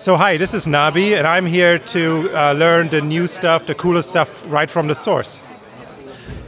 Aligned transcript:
So 0.00 0.16
hi, 0.16 0.38
this 0.38 0.54
is 0.54 0.66
Nabi, 0.66 1.14
and 1.14 1.26
I'm 1.26 1.44
here 1.44 1.78
to 1.78 2.30
uh, 2.34 2.54
learn 2.54 2.88
the 2.88 3.02
new 3.02 3.26
stuff, 3.26 3.66
the 3.66 3.74
coolest 3.74 4.08
stuff 4.08 4.50
right 4.50 4.70
from 4.70 4.88
the 4.88 4.94
source. 4.94 5.42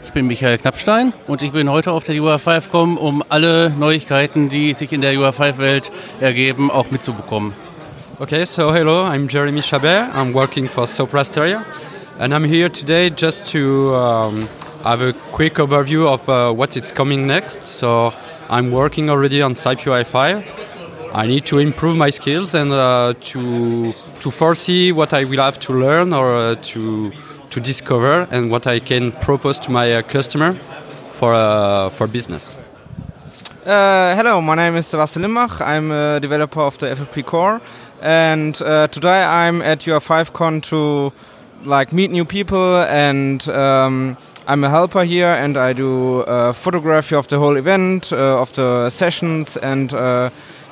Ich 0.06 0.12
bin 0.14 0.26
Michael 0.26 0.56
Knappstein 0.56 1.12
und 1.26 1.42
ich 1.42 1.52
bin 1.52 1.68
heute 1.68 1.92
auf 1.92 2.04
der 2.04 2.14
UR5 2.14 2.64
gekommen, 2.64 2.96
um 2.96 3.22
alle 3.28 3.68
Neuigkeiten, 3.68 4.48
die 4.48 4.72
sich 4.72 4.90
in 4.94 5.02
der 5.02 5.12
UR5-Welt 5.12 5.92
ergeben, 6.22 6.70
auch 6.70 6.90
mitzubekommen. 6.90 7.52
Okay, 8.20 8.46
so 8.46 8.72
hello, 8.72 9.04
I'm 9.04 9.28
Jeremy 9.28 9.60
Chabert. 9.60 10.14
I'm 10.14 10.32
working 10.32 10.66
for 10.66 10.86
Soprasteria, 10.86 11.62
and 12.18 12.32
I'm 12.32 12.44
here 12.44 12.70
today 12.70 13.10
just 13.10 13.44
to 13.52 13.94
um, 13.94 14.48
have 14.82 15.02
a 15.02 15.12
quick 15.30 15.56
overview 15.56 16.06
of 16.06 16.26
uh, 16.26 16.54
what 16.54 16.74
is 16.74 16.90
coming 16.90 17.26
next. 17.26 17.68
So 17.68 18.14
I'm 18.48 18.70
working 18.70 19.10
already 19.10 19.42
on 19.42 19.56
SAP 19.56 19.80
UI5. 19.80 20.42
I 21.14 21.26
need 21.26 21.44
to 21.46 21.58
improve 21.58 21.96
my 21.96 22.08
skills 22.08 22.54
and 22.54 22.72
uh, 22.72 23.12
to 23.20 23.92
to 24.20 24.30
foresee 24.30 24.92
what 24.92 25.12
I 25.12 25.24
will 25.24 25.42
have 25.42 25.60
to 25.60 25.74
learn 25.74 26.14
or 26.14 26.34
uh, 26.34 26.54
to 26.72 27.12
to 27.50 27.60
discover 27.60 28.26
and 28.30 28.50
what 28.50 28.66
I 28.66 28.80
can 28.80 29.12
propose 29.12 29.60
to 29.60 29.70
my 29.70 29.92
uh, 29.92 30.02
customer 30.02 30.54
for 31.10 31.34
uh, 31.34 31.90
for 31.90 32.06
business. 32.06 32.56
Uh, 33.66 34.16
hello, 34.16 34.40
my 34.40 34.54
name 34.54 34.74
is 34.74 34.86
Sebastian 34.86 35.22
Limbach. 35.22 35.60
I'm 35.60 35.92
a 35.92 36.18
developer 36.18 36.60
of 36.60 36.78
the 36.78 36.86
FFP 36.86 37.26
Core, 37.26 37.60
and 38.00 38.60
uh, 38.62 38.86
today 38.86 39.22
I'm 39.22 39.60
at 39.60 39.80
UI5Con 39.80 40.62
to 40.62 41.12
like 41.64 41.92
meet 41.92 42.10
new 42.10 42.24
people, 42.24 42.82
and 42.88 43.46
um, 43.50 44.16
I'm 44.48 44.64
a 44.64 44.70
helper 44.70 45.04
here, 45.04 45.32
and 45.32 45.58
I 45.58 45.74
do 45.74 46.24
photography 46.54 47.14
of 47.16 47.28
the 47.28 47.38
whole 47.38 47.56
event, 47.56 48.12
of 48.12 48.52
the 48.54 48.90
sessions, 48.90 49.56
and 49.58 49.92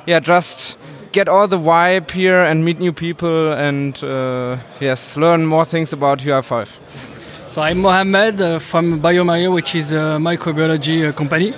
yeah, 0.05 0.19
just 0.19 0.77
get 1.11 1.27
all 1.27 1.47
the 1.47 1.57
vibe 1.59 2.09
here 2.11 2.43
and 2.43 2.63
meet 2.63 2.79
new 2.79 2.93
people 2.93 3.51
and 3.53 4.01
uh, 4.03 4.57
yes, 4.79 5.17
learn 5.17 5.45
more 5.45 5.65
things 5.65 5.93
about 5.93 6.19
UI5. 6.19 6.67
So 7.47 7.61
I'm 7.61 7.79
Mohamed 7.79 8.41
uh, 8.41 8.59
from 8.59 9.01
bioMérieux, 9.01 9.53
which 9.53 9.75
is 9.75 9.91
a 9.91 10.17
microbiology 10.19 11.09
uh, 11.09 11.11
company. 11.11 11.53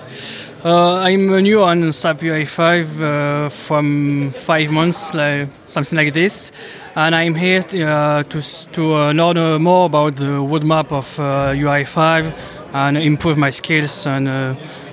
Uh, 0.66 0.96
I'm 0.96 1.28
new 1.44 1.62
on 1.62 1.92
SAP 1.92 2.22
UI5 2.22 3.02
uh, 3.46 3.50
from 3.50 4.32
five 4.32 4.72
months, 4.72 5.14
like, 5.14 5.50
something 5.68 5.98
like 5.98 6.14
this, 6.14 6.52
and 6.96 7.14
I'm 7.14 7.36
here 7.36 7.66
uh, 7.86 8.24
to 8.24 8.42
to 8.72 9.12
learn 9.12 9.62
more 9.62 9.86
about 9.86 10.16
the 10.16 10.40
roadmap 10.40 10.92
of 10.92 11.18
UI5 11.18 12.34
and 12.74 12.98
improve 12.98 13.38
my 13.38 13.52
skills 13.52 14.08
and 14.08 14.28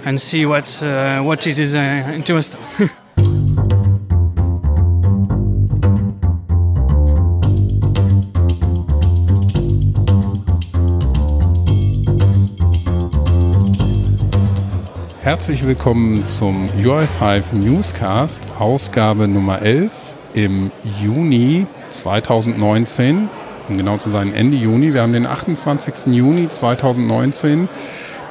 and 0.05 0.21
see 0.21 0.45
what 0.45 0.83
what 1.23 1.47
it 1.47 1.59
is 1.59 1.75
interesting. 1.75 2.61
Herzlich 15.31 15.65
willkommen 15.65 16.27
zum 16.27 16.67
UI5 16.83 17.55
Newscast, 17.55 18.43
Ausgabe 18.59 19.29
Nummer 19.29 19.63
11 19.63 19.93
im 20.35 20.73
Juni 21.01 21.69
2019, 21.91 23.29
um 23.69 23.77
genau 23.79 23.97
zu 23.99 24.11
sein, 24.11 24.35
Ende 24.35 24.57
Juni. 24.57 24.93
Wir 24.93 25.03
haben 25.03 25.13
den 25.13 25.27
28. 25.27 26.13
Juni 26.13 26.49
2019. 26.49 27.69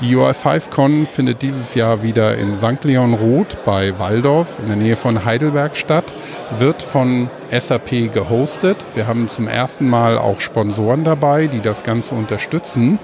Die 0.02 0.14
UI5Con 0.14 1.06
findet 1.06 1.42
dieses 1.42 1.74
Jahr 1.74 2.04
wieder 2.04 2.38
in 2.38 2.58
St. 2.58 2.84
Leon 2.84 3.14
Roth 3.14 3.58
bei 3.64 3.98
Waldorf 3.98 4.58
in 4.62 4.68
der 4.68 4.76
Nähe 4.76 4.98
von 4.98 5.24
Heidelberg 5.24 5.78
statt, 5.78 6.14
wird 6.58 6.82
von 6.82 7.30
SAP 7.50 8.14
gehostet. 8.14 8.78
Wir 8.96 9.08
haben 9.08 9.30
zum 9.30 9.48
ersten 9.48 9.90
Mal 9.90 10.18
auch 10.18 10.42
Sponsoren 10.42 11.06
dabei, 11.06 11.48
die 11.48 11.62
das 11.62 11.84
Ganze 11.84 12.16
unterstützen. 12.16 13.00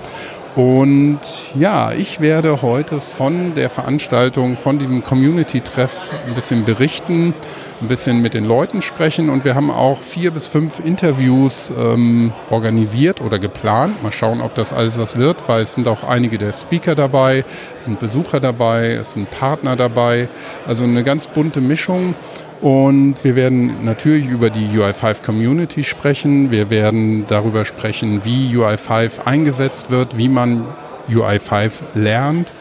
Und 0.56 1.20
ja, 1.60 1.92
ich 1.92 2.22
werde 2.22 2.62
heute 2.62 3.02
von 3.02 3.56
der 3.56 3.70
Veranstaltung, 3.70 4.56
von 4.56 4.80
diesem 4.80 5.04
Community-Treff 5.04 6.12
ein 6.26 6.34
bisschen 6.34 6.64
berichten, 6.64 7.34
ein 7.82 7.88
bisschen 7.90 8.22
mit 8.22 8.34
den 8.34 8.46
Leuten 8.46 8.82
sprechen 8.82 9.30
und 9.30 9.44
wir 9.44 9.54
haben 9.56 9.70
auch 9.70 10.00
vier 10.00 10.32
bis 10.32 10.48
fünf 10.48 10.80
Interviews 10.80 11.74
ähm, 11.78 12.32
organisiert 12.50 13.20
oder 13.20 13.38
geplant. 13.38 14.02
Mal 14.02 14.14
schauen, 14.14 14.40
ob 14.40 14.56
das 14.56 14.72
alles 14.72 14.98
was 14.98 15.18
wird, 15.18 15.44
weil 15.50 15.64
es 15.64 15.74
sind 15.74 15.90
auch 15.90 16.06
einige 16.06 16.38
der 16.38 16.54
Speaker 16.54 16.96
dabei, 16.96 17.44
es 17.78 17.84
sind 17.84 18.00
Besucher 18.00 18.40
dabei, 18.40 18.92
es 18.92 19.12
sind 19.12 19.30
Partner 19.32 19.76
dabei, 19.76 20.30
also 20.66 20.86
eine 20.86 21.04
ganz 21.04 21.28
bunte 21.28 21.60
Mischung. 21.60 22.16
Und 22.66 23.24
wir 23.24 23.36
werden 23.36 23.86
natürlich 23.86 24.26
über 24.26 24.50
die 24.50 24.66
UI5 24.70 25.22
Community 25.22 25.84
sprechen. 25.84 26.50
Wir 26.50 26.72
werden 26.72 27.28
darüber 27.28 27.64
sprechen, 27.64 28.22
wie 28.26 28.58
UI5 28.58 29.24
eingesetzt 29.24 29.92
wird, 29.92 30.18
wie 30.18 30.30
man 30.30 30.66
UI5 31.08 31.74
lernt. 31.94 32.56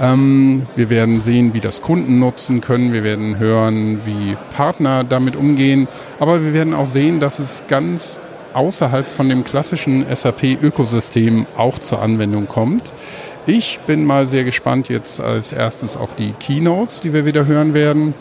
Ähm, 0.00 0.62
wir 0.74 0.88
werden 0.88 1.20
sehen, 1.20 1.52
wie 1.52 1.60
das 1.60 1.82
Kunden 1.82 2.18
nutzen 2.18 2.62
können. 2.62 2.94
Wir 2.94 3.04
werden 3.04 3.38
hören, 3.38 4.00
wie 4.06 4.38
Partner 4.56 5.04
damit 5.04 5.36
umgehen. 5.36 5.86
Aber 6.18 6.42
wir 6.42 6.54
werden 6.54 6.72
auch 6.72 6.86
sehen, 6.86 7.20
dass 7.20 7.38
es 7.38 7.64
ganz 7.68 8.20
außerhalb 8.54 9.06
von 9.06 9.28
dem 9.28 9.44
klassischen 9.44 10.06
SAP-Ökosystem 10.08 11.44
auch 11.58 11.78
zur 11.78 12.00
Anwendung 12.00 12.48
kommt. 12.48 12.90
Ich 13.44 13.80
bin 13.86 14.06
mal 14.06 14.26
sehr 14.26 14.44
gespannt 14.44 14.88
jetzt 14.88 15.20
als 15.20 15.52
erstes 15.52 15.98
auf 15.98 16.14
die 16.14 16.32
Keynotes, 16.40 17.00
die 17.00 17.12
wir 17.12 17.26
wieder 17.26 17.44
hören 17.44 17.74
werden. 17.74 18.14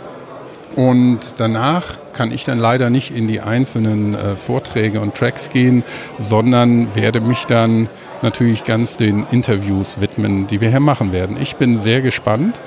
Und 0.75 1.19
danach 1.37 1.97
kann 2.13 2.31
ich 2.31 2.45
dann 2.45 2.59
leider 2.59 2.89
nicht 2.89 3.11
in 3.11 3.27
die 3.27 3.41
einzelnen 3.41 4.15
äh, 4.15 4.35
Vorträge 4.35 5.01
und 5.01 5.15
Tracks 5.15 5.49
gehen, 5.49 5.83
sondern 6.17 6.95
werde 6.95 7.19
mich 7.19 7.45
dann 7.45 7.89
natürlich 8.21 8.63
ganz 8.63 8.97
den 8.97 9.25
Interviews 9.31 9.99
widmen, 9.99 10.47
die 10.47 10.61
wir 10.61 10.69
hier 10.69 10.79
machen 10.79 11.11
werden. 11.11 11.37
Ich 11.41 11.55
bin 11.55 11.77
sehr 11.77 12.01
gespannt 12.01 12.59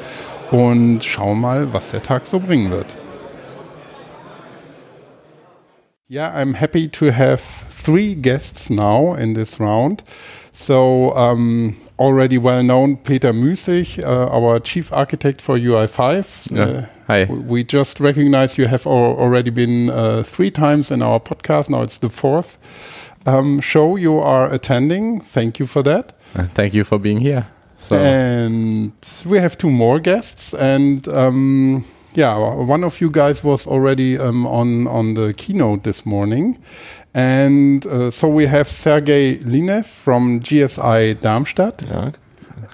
und 0.50 1.02
schau 1.04 1.34
mal, 1.34 1.72
was 1.72 1.90
der 1.90 2.02
Tag 2.02 2.26
so 2.26 2.40
bringen 2.40 2.70
wird. 2.70 2.96
Yeah, 6.10 6.36
I'm 6.36 6.54
happy 6.54 6.88
to 6.88 7.10
have 7.10 7.42
three 7.84 8.14
guests 8.14 8.68
now 8.68 9.14
in 9.14 9.34
this 9.34 9.58
round. 9.58 10.04
So, 10.52 11.14
um, 11.16 11.76
already 11.98 12.38
well 12.38 12.62
known 12.62 12.96
Peter 12.96 13.32
Müßig, 13.32 14.02
uh, 14.02 14.28
our 14.30 14.58
chief 14.58 14.92
architect 14.92 15.40
for 15.40 15.58
UI5. 15.58 16.50
Yeah. 16.52 16.62
Uh, 16.62 16.86
Hi. 17.06 17.24
We 17.24 17.64
just 17.64 18.00
recognize 18.00 18.56
you 18.56 18.66
have 18.66 18.86
already 18.86 19.50
been 19.50 19.90
uh, 19.90 20.22
three 20.22 20.50
times 20.50 20.90
in 20.90 21.02
our 21.02 21.20
podcast. 21.20 21.68
Now 21.68 21.82
it's 21.82 21.98
the 21.98 22.08
fourth 22.08 22.56
um, 23.26 23.60
show 23.60 23.96
you 23.96 24.18
are 24.18 24.52
attending. 24.52 25.20
Thank 25.20 25.58
you 25.58 25.66
for 25.66 25.82
that. 25.82 26.12
Uh, 26.34 26.46
thank 26.46 26.74
you 26.74 26.84
for 26.84 26.98
being 26.98 27.18
here. 27.18 27.46
So 27.78 27.96
And 27.96 28.92
we 29.26 29.38
have 29.38 29.58
two 29.58 29.70
more 29.70 30.00
guests, 30.00 30.54
and 30.54 31.06
um, 31.08 31.84
yeah, 32.14 32.34
one 32.36 32.82
of 32.82 33.00
you 33.00 33.10
guys 33.10 33.44
was 33.44 33.66
already 33.66 34.18
um, 34.18 34.46
on 34.46 34.86
on 34.86 35.14
the 35.14 35.34
keynote 35.34 35.82
this 35.82 36.06
morning, 36.06 36.56
and 37.14 37.86
uh, 37.86 38.10
so 38.10 38.28
we 38.28 38.46
have 38.46 38.68
Sergei 38.68 39.36
Linev 39.38 39.84
from 39.84 40.40
GSI 40.40 41.20
Darmstadt. 41.20 41.82
Yeah. 41.86 42.10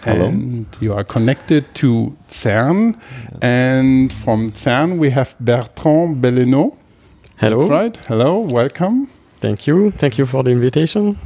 Hello. 0.03 0.27
And 0.27 0.67
you 0.81 0.95
are 0.95 1.05
connected 1.05 1.75
to 1.75 2.17
CERN, 2.27 2.99
and 3.43 4.11
from 4.13 4.53
CERN 4.53 4.99
we 4.99 5.11
have 5.11 5.37
Bertrand 5.39 6.23
Bellenot. 6.23 6.77
Hello. 7.37 7.59
That's 7.59 7.71
right. 7.71 7.97
Hello, 8.07 8.41
welcome. 8.41 9.09
Thank 9.39 9.67
you. 9.67 9.91
Thank 9.91 10.19
you 10.19 10.27
for 10.27 10.43
the 10.43 10.51
invitation. 10.51 11.19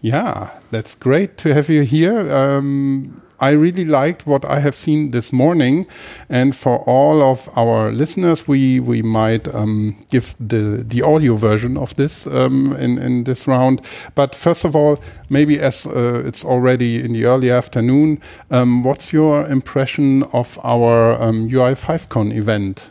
Yeah, 0.00 0.50
that's 0.70 0.94
great 0.94 1.36
to 1.38 1.54
have 1.54 1.68
you 1.68 1.82
here. 1.82 2.30
Um, 2.34 3.22
I 3.40 3.50
really 3.50 3.84
liked 3.84 4.26
what 4.26 4.44
I 4.44 4.60
have 4.60 4.74
seen 4.74 5.10
this 5.10 5.32
morning, 5.32 5.86
and 6.28 6.54
for 6.54 6.78
all 6.86 7.22
of 7.22 7.48
our 7.56 7.92
listeners, 7.92 8.48
we 8.48 8.80
we 8.80 9.02
might 9.02 9.54
um, 9.54 9.96
give 10.10 10.34
the 10.40 10.84
the 10.88 11.02
audio 11.02 11.36
version 11.36 11.76
of 11.76 11.94
this 11.96 12.26
um, 12.26 12.74
in 12.76 12.98
in 12.98 13.24
this 13.24 13.46
round. 13.46 13.80
But 14.14 14.34
first 14.34 14.64
of 14.64 14.74
all, 14.74 14.98
maybe 15.28 15.60
as 15.60 15.86
uh, 15.86 16.22
it's 16.26 16.44
already 16.44 17.04
in 17.04 17.12
the 17.12 17.26
early 17.26 17.50
afternoon, 17.50 18.20
um, 18.50 18.82
what's 18.82 19.12
your 19.12 19.46
impression 19.46 20.22
of 20.32 20.58
our 20.64 21.22
um, 21.22 21.48
UI5Con 21.48 22.32
event? 22.32 22.90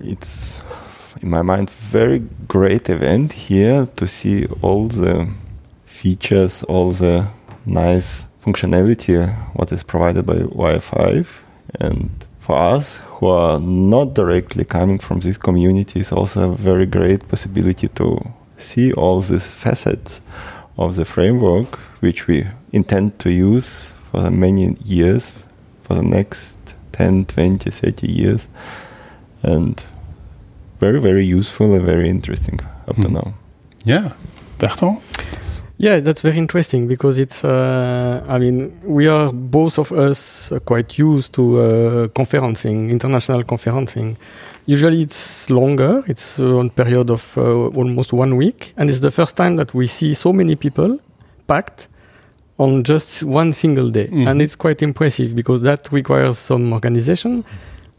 It's 0.00 0.60
in 1.22 1.30
my 1.30 1.42
mind 1.42 1.70
very 1.70 2.22
great 2.46 2.88
event 2.88 3.32
here 3.32 3.86
to 3.96 4.06
see 4.06 4.46
all 4.62 4.88
the 4.88 5.28
features, 5.86 6.62
all 6.64 6.92
the 6.92 7.26
nice 7.66 8.27
functionality 8.52 9.28
what 9.54 9.72
is 9.72 9.82
provided 9.82 10.24
by 10.26 10.34
UI5 10.34 11.26
and 11.80 12.10
for 12.40 12.56
us 12.58 12.98
who 13.18 13.26
are 13.26 13.60
not 13.60 14.14
directly 14.14 14.64
coming 14.64 14.98
from 14.98 15.20
this 15.20 15.36
community 15.38 16.00
is 16.00 16.12
also 16.12 16.52
a 16.52 16.56
very 16.56 16.86
great 16.86 17.28
possibility 17.28 17.88
to 17.88 18.18
see 18.56 18.92
all 18.92 19.20
these 19.20 19.50
facets 19.50 20.20
of 20.78 20.94
the 20.96 21.04
framework 21.04 21.76
which 22.00 22.26
we 22.26 22.44
intend 22.72 23.18
to 23.18 23.30
use 23.30 23.92
for 24.10 24.22
the 24.22 24.30
many 24.30 24.74
years 24.84 25.32
for 25.82 25.94
the 25.94 26.02
next 26.02 26.56
10 26.92 27.26
20 27.26 27.70
30 27.70 28.06
years 28.10 28.46
and 29.42 29.84
very, 30.80 31.00
very 31.00 31.24
useful 31.24 31.74
and 31.74 31.82
very 31.84 32.08
interesting 32.08 32.60
up 32.86 32.96
to 32.96 33.02
Mhm. 33.08 33.12
now. 33.12 33.34
Yeah. 33.84 34.12
Bertrand? 34.58 34.98
Yeah, 35.80 36.00
that's 36.00 36.22
very 36.22 36.38
interesting 36.38 36.88
because 36.88 37.18
it's. 37.18 37.44
Uh, 37.44 38.20
I 38.28 38.38
mean, 38.38 38.72
we 38.82 39.06
are 39.06 39.30
both 39.32 39.78
of 39.78 39.92
us 39.92 40.50
uh, 40.50 40.58
quite 40.58 40.98
used 40.98 41.32
to 41.34 41.60
uh, 41.60 42.08
conferencing, 42.08 42.90
international 42.90 43.44
conferencing. 43.44 44.16
Usually, 44.66 45.02
it's 45.02 45.48
longer. 45.50 46.02
It's 46.08 46.40
uh, 46.40 46.58
on 46.58 46.70
period 46.70 47.10
of 47.10 47.38
uh, 47.38 47.68
almost 47.76 48.12
one 48.12 48.36
week, 48.36 48.72
and 48.76 48.90
it's 48.90 48.98
the 49.00 49.12
first 49.12 49.36
time 49.36 49.54
that 49.56 49.72
we 49.72 49.86
see 49.86 50.14
so 50.14 50.32
many 50.32 50.56
people 50.56 50.98
packed 51.46 51.88
on 52.58 52.82
just 52.82 53.22
one 53.22 53.52
single 53.52 53.88
day, 53.90 54.08
Mhm. 54.08 54.26
and 54.28 54.42
it's 54.42 54.56
quite 54.56 54.82
impressive 54.82 55.32
because 55.36 55.62
that 55.62 55.88
requires 55.92 56.38
some 56.38 56.72
organization. 56.72 57.44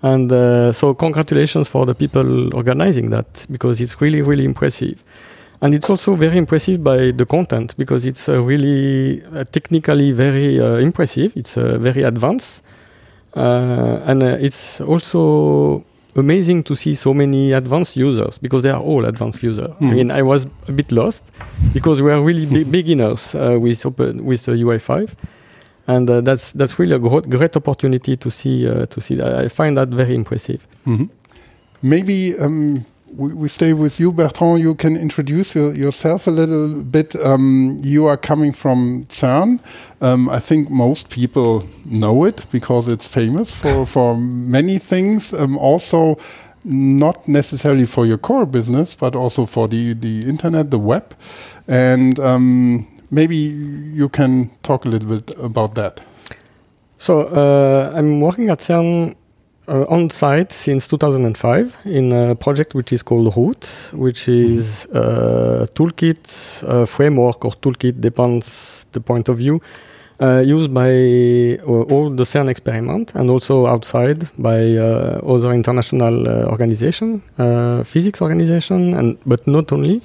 And 0.01 0.29
uh, 0.31 0.73
so, 0.73 0.93
congratulations 0.93 1.69
for 1.69 1.85
the 1.85 1.93
people 1.95 2.53
organizing 2.53 3.09
that 3.11 3.45
because 3.49 3.79
it's 3.79 4.01
really, 4.01 4.21
really 4.21 4.43
impressive. 4.43 5.01
And 5.61 5.73
it's 5.73 5.89
also 5.89 6.15
very 6.15 6.37
impressive 6.37 6.81
by 6.83 7.11
the 7.11 7.25
content 7.25 7.75
because 7.77 8.05
it's 8.05 8.29
uh, 8.29 8.41
really 8.41 9.21
uh, 9.35 9.43
technically 9.51 10.11
very 10.13 10.59
uh, 10.59 10.75
impressive. 10.77 11.33
It's 11.35 11.57
uh, 11.57 11.77
very 11.79 12.03
advanced. 12.03 12.63
Uh, 13.35 13.99
and 14.05 14.23
uh, 14.23 14.37
it's 14.39 14.79
also 14.81 15.83
amazing 16.15 16.63
to 16.63 16.75
see 16.75 16.95
so 16.95 17.13
many 17.13 17.51
advanced 17.51 17.95
users 17.97 18.37
because 18.39 18.63
they 18.63 18.69
are 18.71 18.81
all 18.81 19.05
advanced 19.05 19.43
users. 19.43 19.69
I 19.81 19.83
Mhm. 19.83 19.93
mean, 19.95 20.11
I 20.11 20.21
was 20.21 20.45
a 20.67 20.71
bit 20.71 20.91
lost 20.91 21.31
because 21.73 22.01
we 22.01 22.11
are 22.11 22.21
really 22.21 22.45
be- 22.45 22.63
beginners 22.63 23.35
uh, 23.35 23.57
with 23.59 23.85
open, 23.85 24.25
with 24.25 24.45
the 24.45 24.53
UI5. 24.53 25.15
And 25.87 26.09
uh, 26.09 26.21
that's 26.21 26.51
that's 26.53 26.77
really 26.79 26.95
a 26.95 26.99
gro- 26.99 27.21
great 27.21 27.55
opportunity 27.55 28.15
to 28.17 28.29
see 28.29 28.67
uh, 28.67 28.85
to 28.85 29.01
see 29.01 29.15
that. 29.17 29.45
I 29.45 29.47
find 29.49 29.75
that 29.77 29.89
very 29.89 30.13
impressive. 30.15 30.67
Mhm. 30.85 31.09
Maybe 31.81 32.35
um, 32.39 32.85
we, 33.11 33.33
we 33.33 33.47
stay 33.47 33.73
with 33.73 33.99
you, 33.99 34.11
Bertrand. 34.11 34.59
You 34.59 34.75
can 34.75 34.95
introduce 34.95 35.55
your, 35.55 35.73
yourself 35.73 36.27
a 36.27 36.31
little 36.31 36.81
bit. 36.81 37.15
Um, 37.15 37.79
you 37.83 38.05
are 38.05 38.17
coming 38.17 38.51
from 38.53 39.05
CERN. 39.05 39.59
Um, 40.01 40.29
I 40.29 40.39
think 40.39 40.69
most 40.69 41.09
people 41.09 41.65
know 41.85 42.23
it 42.23 42.45
because 42.51 42.87
it's 42.87 43.07
famous 43.07 43.55
for, 43.55 43.85
for 43.95 44.17
many 44.17 44.77
things. 44.77 45.33
Um, 45.33 45.57
also, 45.57 46.17
not 46.63 47.27
necessarily 47.27 47.85
for 47.85 48.05
your 48.05 48.17
core 48.17 48.45
business, 48.45 48.95
but 48.95 49.15
also 49.15 49.45
for 49.45 49.67
the, 49.67 49.93
the 49.93 50.27
internet, 50.27 50.71
the 50.71 50.79
web. 50.79 51.15
And 51.67 52.19
um, 52.19 52.87
maybe 53.11 53.35
you 53.35 54.09
can 54.09 54.51
talk 54.63 54.85
a 54.85 54.89
little 54.89 55.09
bit 55.09 55.37
about 55.37 55.75
that. 55.75 56.01
So 56.97 57.21
uh, 57.21 57.93
I'm 57.95 58.19
working 58.19 58.49
at 58.49 58.59
CERN 58.59 59.15
on 59.69 60.09
site 60.09 60.51
since 60.51 60.87
2005 60.87 61.75
in 61.85 62.11
a 62.11 62.35
project 62.35 62.73
which 62.73 62.91
is 62.91 63.03
called 63.03 63.35
Root, 63.35 63.65
which 63.93 64.27
is 64.27 64.85
a 64.85 65.67
toolkit 65.73 66.63
uh, 66.63 66.85
framework 66.85 67.45
or 67.45 67.51
toolkit 67.51 68.01
depends 68.01 68.85
the 68.91 68.99
point 68.99 69.29
of 69.29 69.37
view. 69.37 69.61
Uh, 70.21 70.43
used 70.45 70.73
by 70.73 70.89
uh, 70.89 71.93
all 71.93 72.09
the 72.09 72.23
CERN 72.23 72.49
experiment 72.49 73.15
and 73.15 73.29
also 73.29 73.67
outside 73.67 74.27
by 74.37 74.75
uh, 74.75 75.17
other 75.25 75.53
international 75.53 76.27
uh, 76.27 76.43
organization, 76.47 77.23
uh, 77.37 77.83
physics 77.85 78.21
organization, 78.21 78.93
and 78.95 79.17
but 79.25 79.47
not 79.47 79.71
only, 79.71 80.01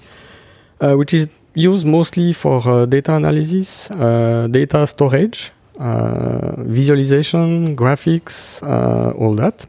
uh, 0.81 0.95
which 0.95 1.15
is 1.15 1.27
used 1.55 1.85
mostly 1.85 2.33
for 2.33 2.63
uh, 2.69 2.87
data 2.87 3.15
analysis, 3.15 3.91
uh, 3.91 4.47
data 4.49 4.87
storage, 4.87 5.51
uh, 5.51 5.64
visualization, 5.79 7.75
graphics, 7.77 8.63
uh, 8.63 9.11
all 9.19 9.35
that. 9.35 9.67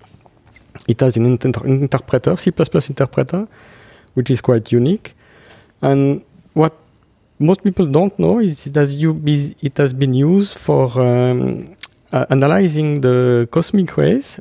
It 0.88 1.00
has 1.02 1.18
an 1.18 1.26
inter- 1.26 1.66
interpreter, 1.66 2.36
C++ 2.38 2.52
interpreter, 2.90 3.48
which 4.14 4.30
is 4.30 4.42
quite 4.42 4.72
unique. 4.72 5.16
And 5.82 6.22
what 6.54 6.74
most 7.40 7.64
people 7.64 7.86
don't 7.88 8.18
know 8.20 8.40
is 8.40 8.68
it 8.68 8.76
has, 8.76 8.96
be, 8.96 9.56
it 9.62 9.78
has 9.78 9.94
been 9.94 10.14
used 10.14 10.58
for 10.58 10.86
um, 11.02 11.76
uh, 12.12 12.26
analyzing 12.30 12.96
the 13.02 13.48
cosmic 13.52 13.98
rays 13.98 14.40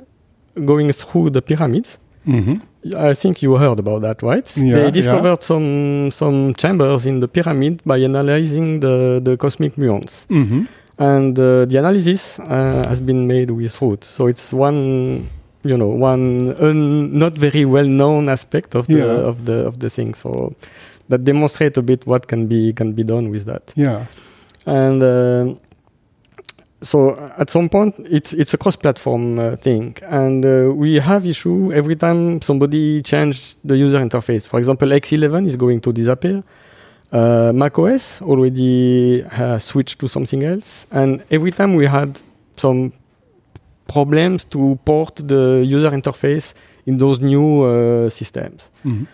going 0.65 0.93
through 0.93 1.31
the 1.31 1.43
pyramids. 1.43 1.99
Mhm. 2.27 2.61
I 2.97 3.15
think 3.15 3.43
you 3.43 3.57
heard 3.57 3.79
about 3.79 4.01
that, 4.03 4.23
right? 4.23 4.47
Yeah, 4.57 4.77
they 4.77 4.91
discovered 4.91 5.43
some 5.43 6.11
some 6.11 6.55
chambers 6.55 7.07
in 7.07 7.21
the 7.21 7.29
pyramid 7.29 7.83
by 7.85 7.99
analyzing 8.05 8.81
the, 8.81 9.21
the 9.23 9.37
cosmic 9.37 9.77
muons. 9.77 10.27
Mhm. 10.29 10.67
And 10.99 11.39
uh, 11.39 11.65
the 11.65 11.79
analysis 11.79 12.39
uh, 12.39 12.87
has 12.89 13.01
been 13.01 13.27
made 13.27 13.51
with 13.51 13.81
root. 13.83 14.05
So 14.05 14.27
it's 14.29 14.53
one, 14.53 15.29
you 15.65 15.77
know, 15.77 15.89
one 15.89 16.55
un, 16.61 17.19
not 17.19 17.33
very 17.33 17.65
well 17.65 17.87
known 17.87 18.29
aspect 18.29 18.75
of 18.75 18.87
the 18.87 18.99
Yeah. 18.99 19.29
of 19.31 19.45
the 19.45 19.67
of 19.67 19.79
the 19.81 19.91
thing. 19.91 20.15
So 20.15 20.55
that 21.09 21.25
demonstrate 21.25 21.77
a 21.77 21.83
bit 21.83 22.07
what 22.07 22.27
can 22.29 22.47
be 22.47 22.73
can 22.73 22.93
be 22.93 23.03
done 23.03 23.31
with 23.31 23.45
that. 23.47 23.73
Yeah. 23.77 24.07
And 24.67 25.03
um 25.03 25.59
so 26.83 27.17
at 27.39 27.49
some 27.51 27.69
point, 27.71 27.95
it's 28.11 28.33
it's 28.35 28.53
a 28.53 28.59
cross-platform 28.59 29.39
uh, 29.39 29.57
thing, 29.57 29.97
and 30.07 30.45
uh, 30.45 30.71
we 30.75 30.97
have 31.01 31.27
issue 31.27 31.73
every 31.73 31.97
time 31.97 32.43
somebody 32.43 33.01
change 33.03 33.55
the 33.65 33.75
user 33.75 33.99
interface. 33.99 34.47
For 34.47 34.59
example, 34.59 34.89
X11 34.89 35.47
is 35.47 35.57
going 35.57 35.81
to 35.81 35.93
disappear. 35.93 36.43
Uh, 37.13 37.53
macOS 37.55 38.21
already 38.23 39.23
has 39.31 39.63
switched 39.65 40.01
to 40.01 40.09
something 40.09 40.43
else, 40.43 40.87
and 40.91 41.23
every 41.31 41.53
time 41.53 41.75
we 41.75 41.87
had 41.87 42.19
some 42.57 42.93
problems 43.87 44.45
to 44.45 44.77
port 44.85 45.15
the 45.17 45.63
user 45.65 45.91
interface 45.91 46.55
in 46.87 46.99
those 46.99 47.21
new 47.21 47.63
uh, 47.65 48.09
systems. 48.09 48.71
Mhm. 48.85 49.07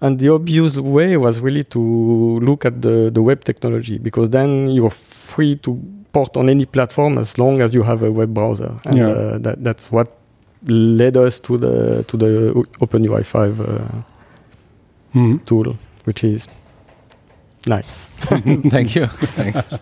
And 0.00 0.18
the 0.18 0.28
obvious 0.28 0.76
way 0.76 1.16
was 1.16 1.40
really 1.40 1.64
to 1.64 1.80
look 2.40 2.64
at 2.66 2.82
the, 2.82 3.10
the 3.10 3.22
web 3.22 3.44
technology 3.44 3.96
because 3.98 4.28
then 4.30 4.68
you're 4.68 4.90
free 4.90 5.56
to 5.56 5.78
port 6.12 6.36
on 6.36 6.48
any 6.50 6.66
platform 6.66 7.16
as 7.18 7.38
long 7.38 7.62
as 7.62 7.72
you 7.74 7.82
have 7.82 8.02
a 8.02 8.10
web 8.10 8.34
browser. 8.34 8.72
And 8.84 8.96
Yeah. 8.96 9.08
uh, 9.08 9.38
that, 9.38 9.64
that's 9.64 9.90
what 9.92 10.08
led 10.66 11.16
us 11.16 11.40
to 11.40 11.56
the 11.58 12.02
to 12.08 12.16
the 12.16 12.52
OpenUI5 12.80 13.60
uh, 13.60 14.02
Mhm. 15.14 15.38
tool, 15.46 15.76
which 16.04 16.24
is 16.24 16.46
nice. 17.66 18.06
Thank 18.70 18.94
you. 18.94 19.06
Thanks. 19.06 19.74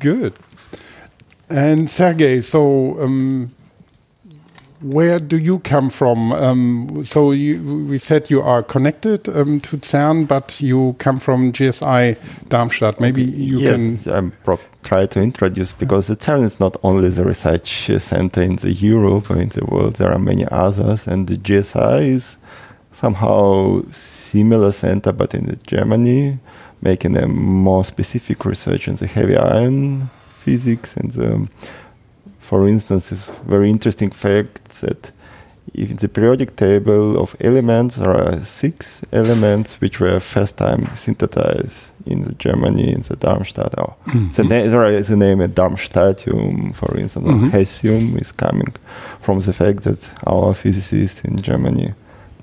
Good. 0.00 0.34
And 1.48 1.88
Sergey, 1.88 2.40
so 2.40 3.00
um, 3.00 3.54
where 4.80 5.18
do 5.18 5.38
you 5.38 5.58
come 5.60 5.90
from? 5.90 6.32
Um, 6.32 7.04
so 7.04 7.32
you, 7.32 7.86
we 7.88 7.98
said 7.98 8.30
you 8.30 8.42
are 8.42 8.62
connected 8.62 9.28
um, 9.28 9.60
to 9.60 9.78
CERN, 9.78 10.28
but 10.28 10.60
you 10.60 10.96
come 10.98 11.18
from 11.18 11.52
GSI 11.52 12.16
Darmstadt. 12.48 13.00
Maybe 13.00 13.22
you 13.22 13.58
yes, 13.58 14.04
can. 14.04 14.12
I'm 14.12 14.30
pro- 14.44 14.60
try 14.82 15.06
to 15.06 15.20
introduce 15.20 15.72
because 15.72 16.08
the 16.08 16.16
CERN 16.16 16.44
is 16.44 16.60
not 16.60 16.76
only 16.82 17.08
the 17.08 17.24
research 17.24 17.90
center 18.00 18.42
in 18.42 18.56
the 18.56 18.72
Europe 18.72 19.30
or 19.30 19.40
in 19.40 19.48
the 19.50 19.64
world. 19.64 19.96
There 19.96 20.12
are 20.12 20.18
many 20.18 20.46
others, 20.50 21.06
and 21.06 21.26
the 21.26 21.36
GSI 21.36 22.02
is 22.02 22.38
somehow 22.92 23.82
similar 23.90 24.72
center, 24.72 25.12
but 25.12 25.34
in 25.34 25.46
the 25.46 25.56
Germany, 25.56 26.38
making 26.82 27.16
a 27.16 27.26
more 27.26 27.84
specific 27.84 28.44
research 28.44 28.88
in 28.88 28.94
the 28.96 29.06
heavy 29.06 29.36
ion 29.36 30.10
physics 30.28 30.96
and 30.96 31.10
the, 31.12 31.48
for 32.38 32.68
instance, 32.68 33.10
it's 33.12 33.28
very 33.48 33.70
interesting 33.70 34.10
fact 34.10 34.80
that 34.80 35.10
in 35.74 35.96
the 35.96 36.08
periodic 36.08 36.54
table 36.54 37.18
of 37.18 37.34
elements 37.40 37.96
there 37.96 38.10
are 38.16 38.44
six 38.44 39.04
elements 39.12 39.80
which 39.80 39.98
were 40.00 40.20
first 40.20 40.56
time 40.58 40.88
synthesized 40.94 41.92
in 42.06 42.22
the 42.22 42.34
Germany 42.34 42.92
in 42.92 43.00
the 43.00 43.16
Darmstadt. 43.16 43.74
Or 43.76 43.96
the, 44.34 44.44
na- 44.44 44.70
there 44.70 44.84
is 44.84 45.08
the 45.08 45.16
name 45.16 45.38
Darmstadtium, 45.40 46.72
for 46.74 46.96
instance, 46.96 47.26
or 47.26 47.32
Mhm. 47.32 47.50
Hassium 47.50 48.20
is 48.20 48.30
coming 48.32 48.72
from 49.20 49.40
the 49.40 49.52
fact 49.52 49.82
that 49.82 50.08
our 50.24 50.54
physicists 50.54 51.22
in 51.24 51.42
Germany 51.42 51.94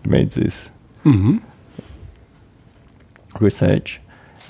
made 0.05 0.31
this 0.31 0.69
Mhm. 1.05 1.41
research. 3.39 4.01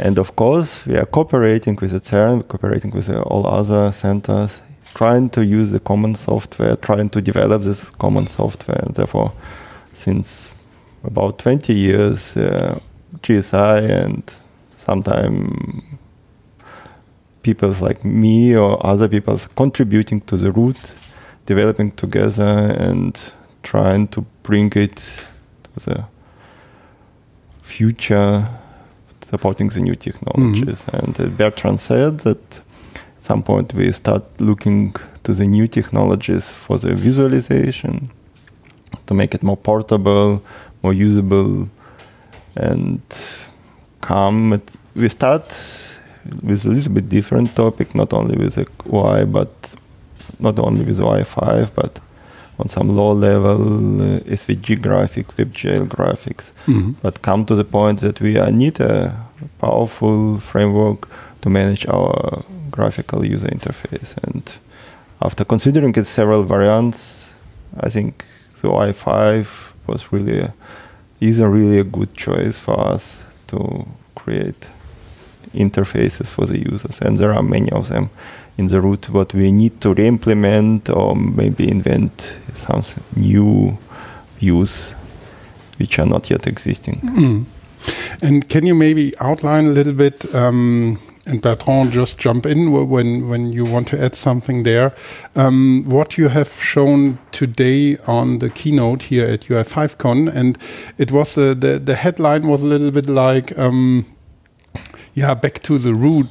And 0.03 0.19
of 0.19 0.35
course, 0.35 0.85
we 0.85 0.97
are 0.97 1.05
cooperating 1.05 1.77
with 1.77 1.91
the 1.91 2.01
CERN, 2.01 2.45
cooperating 2.49 2.91
with 2.91 3.09
all 3.09 3.47
other 3.47 3.89
centers, 3.93 4.59
trying 4.93 5.29
to 5.29 5.45
use 5.45 5.71
the 5.71 5.79
common 5.79 6.15
software, 6.15 6.75
trying 6.75 7.09
to 7.11 7.21
develop 7.21 7.61
this 7.61 7.89
common 7.89 8.27
software. 8.27 8.79
And 8.83 8.93
therefore, 8.93 9.31
since 9.93 10.51
about 11.05 11.39
20 11.39 11.73
years, 11.73 12.35
uh, 12.35 12.77
GSI 13.21 14.03
and 14.03 14.35
sometimes 14.75 15.81
people 17.41 17.73
like 17.79 18.03
me 18.03 18.57
or 18.57 18.85
other 18.85 19.07
people 19.07 19.39
contributing 19.55 20.19
to 20.23 20.35
the 20.35 20.51
root, 20.51 20.95
developing 21.45 21.93
together 21.93 22.75
and 22.77 23.31
trying 23.61 24.09
to 24.09 24.25
bring 24.43 24.69
it 24.75 24.97
to 25.63 25.85
the 25.85 26.05
future 27.61 28.45
supporting 29.33 29.69
the 29.75 29.81
new 29.87 29.95
technologies. 30.07 30.81
And 30.97 31.13
uh, 31.19 31.23
Bertrand 31.39 31.79
said 31.79 32.13
that 32.19 32.43
at 33.17 33.23
some 33.31 33.41
point 33.41 33.73
we 33.73 33.91
start 33.91 34.23
looking 34.49 34.79
to 35.25 35.31
the 35.39 35.47
new 35.57 35.67
technologies 35.67 36.45
for 36.63 36.75
the 36.83 36.93
visualization 37.07 37.95
to 39.07 39.13
make 39.13 39.31
it 39.37 39.41
more 39.49 39.57
portable, 39.57 40.29
more 40.83 40.95
usable 41.07 41.67
and 42.69 43.01
calm. 44.01 44.53
It, 44.57 44.77
we 44.95 45.09
start 45.09 45.47
with 46.47 46.65
a 46.69 46.71
little 46.75 46.93
bit 46.97 47.09
different 47.09 47.55
topic, 47.55 47.95
not 47.95 48.13
only 48.13 48.35
with 48.37 48.53
the 48.57 48.65
UI, 48.97 49.25
but 49.25 49.53
not 50.39 50.59
only 50.59 50.83
with 50.85 50.99
UI 50.99 51.23
5, 51.23 51.75
but 51.79 51.99
on 52.63 52.69
some 52.69 52.95
low 52.95 53.11
level 53.11 53.61
uh, 54.01 54.19
SVG 54.37 54.81
graphic, 54.81 55.27
WebGL 55.37 55.85
graphics, 55.87 56.51
Mhm. 56.67 56.95
but 57.01 57.21
come 57.21 57.45
to 57.45 57.55
the 57.55 57.63
point 57.65 57.99
that 57.99 58.21
we 58.21 58.39
uh, 58.39 58.49
need 58.49 58.79
a 58.79 59.11
powerful 59.59 60.39
framework 60.39 61.07
to 61.41 61.49
manage 61.49 61.85
our 61.87 62.43
graphical 62.71 63.25
user 63.25 63.49
interface. 63.49 64.15
And 64.23 64.43
after 65.21 65.45
considering 65.45 65.93
it 65.97 66.07
several 66.07 66.43
variants, 66.43 67.29
I 67.85 67.89
think 67.89 68.23
the 68.61 68.67
UI5 68.69 69.73
was 69.87 70.11
really 70.13 70.39
a, 70.39 70.53
is 71.19 71.39
a 71.39 71.47
really 71.49 71.79
a 71.79 71.83
good 71.83 72.13
choice 72.15 72.57
for 72.59 72.79
us 72.93 73.23
to 73.47 73.85
create 74.15 74.69
interfaces 75.53 76.27
for 76.31 76.45
the 76.47 76.57
users, 76.71 77.01
and 77.01 77.17
there 77.17 77.33
are 77.33 77.43
many 77.43 77.69
of 77.71 77.87
them 77.89 78.09
in 78.57 78.67
the 78.67 78.81
root. 78.81 79.09
What 79.09 79.33
we 79.33 79.51
need 79.51 79.81
to 79.81 79.93
re-implement 79.93 80.89
or 80.89 81.15
maybe 81.15 81.69
invent 81.69 82.37
some 82.53 82.81
new 83.15 83.77
views 84.37 84.95
which 85.77 85.99
are 85.99 86.05
not 86.05 86.29
yet 86.29 86.47
existing. 86.47 86.99
Mm. 87.01 87.45
And 88.21 88.47
can 88.47 88.65
you 88.65 88.75
maybe 88.75 89.13
outline 89.19 89.65
a 89.65 89.69
little 89.69 89.93
bit, 89.93 90.33
um, 90.33 90.99
and 91.25 91.41
Bertrand, 91.41 91.91
just 91.91 92.17
jump 92.19 92.45
in 92.45 92.71
when, 92.71 93.27
when 93.27 93.51
you 93.51 93.65
want 93.65 93.87
to 93.89 94.01
add 94.01 94.15
something 94.15 94.63
there, 94.63 94.93
um, 95.35 95.83
what 95.85 96.17
you 96.17 96.29
have 96.29 96.51
shown 96.61 97.17
today 97.31 97.97
on 98.07 98.39
the 98.39 98.49
keynote 98.49 99.03
here 99.03 99.25
at 99.25 99.41
UI5Con, 99.41 100.33
and 100.33 100.57
it 100.97 101.11
was 101.11 101.35
the, 101.35 101.55
the, 101.55 101.79
the 101.79 101.95
headline 101.95 102.47
was 102.47 102.61
a 102.61 102.67
little 102.67 102.91
bit 102.91 103.07
like, 103.07 103.57
um, 103.57 104.05
yeah, 105.13 105.33
back 105.33 105.61
to 105.63 105.77
the 105.77 105.93
roots. 105.93 106.29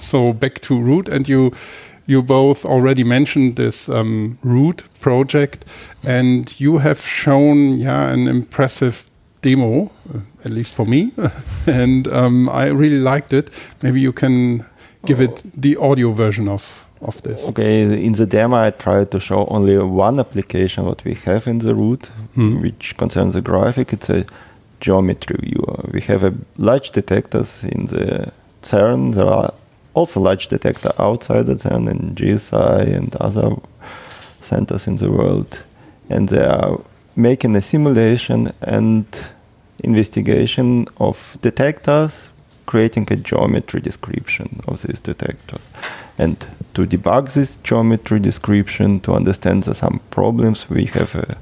So 0.00 0.32
back 0.32 0.60
to 0.60 0.80
root, 0.80 1.08
and 1.08 1.28
you 1.28 1.52
you 2.06 2.22
both 2.22 2.64
already 2.64 3.04
mentioned 3.04 3.54
this 3.56 3.88
um, 3.88 4.36
root 4.42 4.82
project, 5.00 5.64
and 6.04 6.60
you 6.60 6.78
have 6.78 7.00
shown 7.00 7.78
yeah 7.78 8.12
an 8.12 8.26
impressive 8.28 9.04
demo, 9.42 9.90
uh, 10.14 10.18
at 10.44 10.50
least 10.52 10.74
for 10.74 10.86
me, 10.86 11.12
and 11.66 12.06
um, 12.08 12.48
I 12.48 12.66
really 12.68 12.98
liked 13.00 13.32
it. 13.32 13.50
Maybe 13.82 14.00
you 14.00 14.12
can 14.12 14.64
give 15.06 15.20
it 15.24 15.42
the 15.62 15.76
audio 15.76 16.10
version 16.10 16.48
of 16.48 16.86
of 17.00 17.22
this. 17.22 17.48
Okay, 17.48 18.04
in 18.06 18.12
the 18.12 18.26
demo, 18.26 18.56
I 18.56 18.70
tried 18.70 19.10
to 19.10 19.20
show 19.20 19.46
only 19.48 19.78
one 19.78 20.20
application 20.20 20.84
what 20.84 21.02
we 21.04 21.14
have 21.26 21.46
in 21.50 21.58
the 21.58 21.74
root, 21.74 22.10
Hmm. 22.34 22.60
which 22.62 22.94
concerns 22.96 23.32
the 23.34 23.40
graphic. 23.40 23.92
It's 23.92 24.10
a 24.10 24.24
geometry 24.80 25.36
viewer. 25.40 25.84
We 25.92 26.00
have 26.02 26.22
a 26.26 26.32
large 26.58 26.90
detectors 26.90 27.64
in 27.64 27.86
the 27.86 28.32
CERN. 28.62 29.12
There 29.14 29.26
are 29.26 29.52
also 29.94 30.20
large 30.20 30.48
detector 30.48 30.92
outside 30.98 31.46
the 31.46 31.54
CERN 31.54 31.90
in 31.90 32.14
GSI 32.14 32.96
and 32.96 33.14
other 33.16 33.56
centers 34.40 34.86
in 34.86 34.96
the 34.96 35.10
world, 35.10 35.62
and 36.08 36.28
they 36.28 36.44
are 36.44 36.80
making 37.16 37.56
a 37.56 37.60
simulation 37.60 38.50
and 38.62 39.04
investigation 39.82 40.86
of 40.98 41.36
detectors, 41.42 42.28
creating 42.66 43.06
a 43.10 43.16
geometry 43.16 43.80
description 43.80 44.60
of 44.68 44.82
these 44.82 45.00
detectors. 45.00 45.68
And 46.18 46.36
to 46.74 46.86
debug 46.86 47.32
this 47.32 47.58
geometry 47.64 48.20
description, 48.20 49.00
to 49.00 49.14
understand 49.14 49.64
the, 49.64 49.74
some 49.74 50.00
problems, 50.10 50.70
we 50.70 50.84
have 50.86 51.14
a 51.14 51.36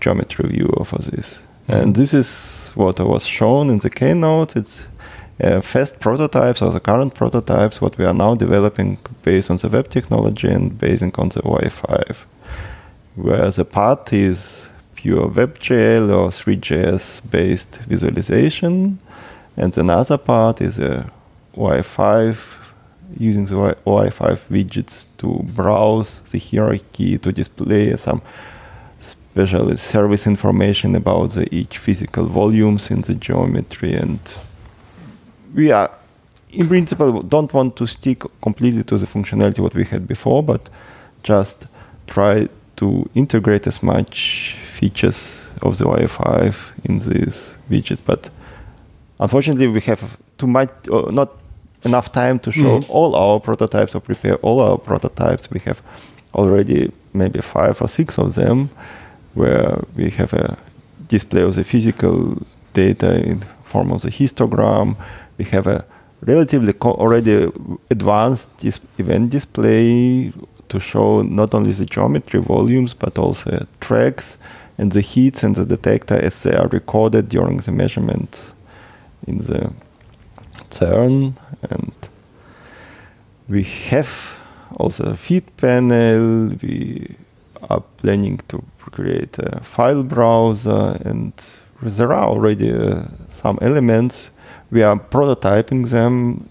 geometry 0.00 0.48
viewer 0.48 0.84
for 0.84 0.98
this. 0.98 1.38
Mm-hmm. 1.68 1.72
And 1.72 1.96
this 1.96 2.12
is 2.12 2.70
what 2.74 3.00
was 3.00 3.26
shown 3.26 3.70
in 3.70 3.78
the 3.78 3.90
keynote. 3.90 4.56
It's 4.56 4.84
uh, 5.42 5.60
fast 5.60 5.98
prototypes 6.00 6.62
or 6.62 6.70
the 6.70 6.80
current 6.80 7.14
prototypes, 7.14 7.80
what 7.80 7.98
we 7.98 8.04
are 8.04 8.14
now 8.14 8.34
developing 8.34 8.98
based 9.22 9.50
on 9.50 9.56
the 9.56 9.68
web 9.68 9.88
technology 9.88 10.48
and 10.48 10.78
based 10.78 11.02
on 11.02 11.28
the 11.30 11.40
UI5, 11.42 12.16
where 13.16 13.50
the 13.50 13.64
part 13.64 14.12
is 14.12 14.68
pure 14.94 15.28
WebGL 15.28 16.14
or 16.14 16.30
three.js 16.30 17.20
based 17.30 17.78
visualization, 17.82 18.98
and 19.56 19.76
another 19.76 20.18
part 20.18 20.60
is 20.60 20.78
a 20.78 21.10
UI5 21.56 22.58
using 23.18 23.44
the 23.44 23.54
Wi- 23.54 23.76
UI5 23.86 24.48
widgets 24.48 25.06
to 25.18 25.40
browse 25.54 26.20
the 26.30 26.38
hierarchy 26.38 27.18
to 27.18 27.32
display 27.32 27.96
some 27.96 28.22
special 29.00 29.76
service 29.76 30.26
information 30.26 30.94
about 30.94 31.32
the 31.32 31.52
each 31.54 31.78
physical 31.78 32.26
volumes 32.26 32.90
in 32.90 33.02
the 33.02 33.14
geometry 33.14 33.92
and 33.92 34.20
we 35.54 35.70
are 35.72 35.90
in 36.52 36.68
principle 36.68 37.22
don't 37.22 37.52
want 37.52 37.74
to 37.76 37.86
stick 37.86 38.22
completely 38.42 38.82
to 38.84 38.98
the 38.98 39.06
functionality 39.06 39.58
what 39.60 39.74
we 39.74 39.84
had 39.84 40.06
before 40.06 40.42
but 40.42 40.68
just 41.22 41.66
try 42.06 42.48
to 42.76 43.08
integrate 43.14 43.66
as 43.66 43.82
much 43.82 44.56
features 44.64 45.48
of 45.62 45.78
the 45.78 45.84
UI5 45.84 46.70
in 46.84 46.98
this 46.98 47.56
widget 47.70 47.98
but 48.04 48.30
unfortunately 49.20 49.66
we 49.68 49.80
have 49.80 50.16
too 50.38 50.46
much 50.46 50.70
uh, 50.90 51.10
not 51.10 51.30
enough 51.84 52.10
time 52.12 52.38
to 52.38 52.50
show 52.52 52.78
Mhm. 52.80 52.86
all 52.88 53.14
our 53.14 53.40
prototypes 53.40 53.94
or 53.94 54.00
prepare 54.00 54.36
all 54.42 54.60
our 54.60 54.78
prototypes 54.78 55.48
we 55.50 55.60
have 55.60 55.82
already 56.34 56.90
maybe 57.12 57.40
five 57.40 57.80
or 57.80 57.88
six 57.88 58.18
of 58.18 58.34
them 58.34 58.68
where 59.34 59.82
we 59.96 60.10
have 60.10 60.32
a 60.32 60.56
display 61.08 61.42
of 61.42 61.54
the 61.54 61.64
physical 61.64 62.36
data 62.72 63.22
in 63.30 63.40
form 63.64 63.92
of 63.92 64.02
the 64.02 64.10
histogram. 64.10 64.96
We 65.38 65.44
have 65.46 65.66
a 65.66 65.84
relatively 66.20 66.72
already 66.82 67.50
advanced 67.90 68.56
dis- 68.58 68.80
event 68.98 69.30
display 69.30 70.32
to 70.68 70.80
show 70.80 71.22
not 71.22 71.54
only 71.54 71.72
the 71.72 71.84
geometry 71.84 72.40
volumes 72.40 72.94
but 72.94 73.18
also 73.18 73.66
tracks 73.80 74.38
and 74.78 74.92
the 74.92 75.00
heats 75.00 75.42
and 75.44 75.54
the 75.54 75.66
detector 75.66 76.16
as 76.16 76.42
they 76.42 76.54
are 76.54 76.68
recorded 76.68 77.28
during 77.28 77.58
the 77.58 77.72
measurement 77.72 78.52
in 79.26 79.38
the 79.38 79.72
CERN. 80.70 81.34
And 81.70 81.92
we 83.48 83.62
have 83.90 84.40
also 84.76 85.04
a 85.04 85.16
fit 85.16 85.56
panel. 85.56 86.56
We 86.62 87.16
are 87.70 87.82
planning 87.98 88.40
to 88.48 88.64
create 88.90 89.38
a 89.38 89.60
file 89.60 90.02
browser 90.02 90.98
and 91.04 91.32
there 91.82 92.12
are 92.12 92.28
already 92.28 92.72
uh, 92.72 93.04
some 93.28 93.58
elements 93.60 94.30
we 94.70 94.82
are 94.82 94.96
prototyping 95.10 95.88
them 95.90 96.48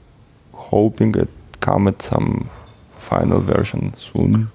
hoping 0.53 1.15
it 1.15 1.29
come 1.59 1.87
at 1.89 2.01
some 2.01 2.49
final 2.97 3.39
version 3.39 3.93
soon 3.97 4.47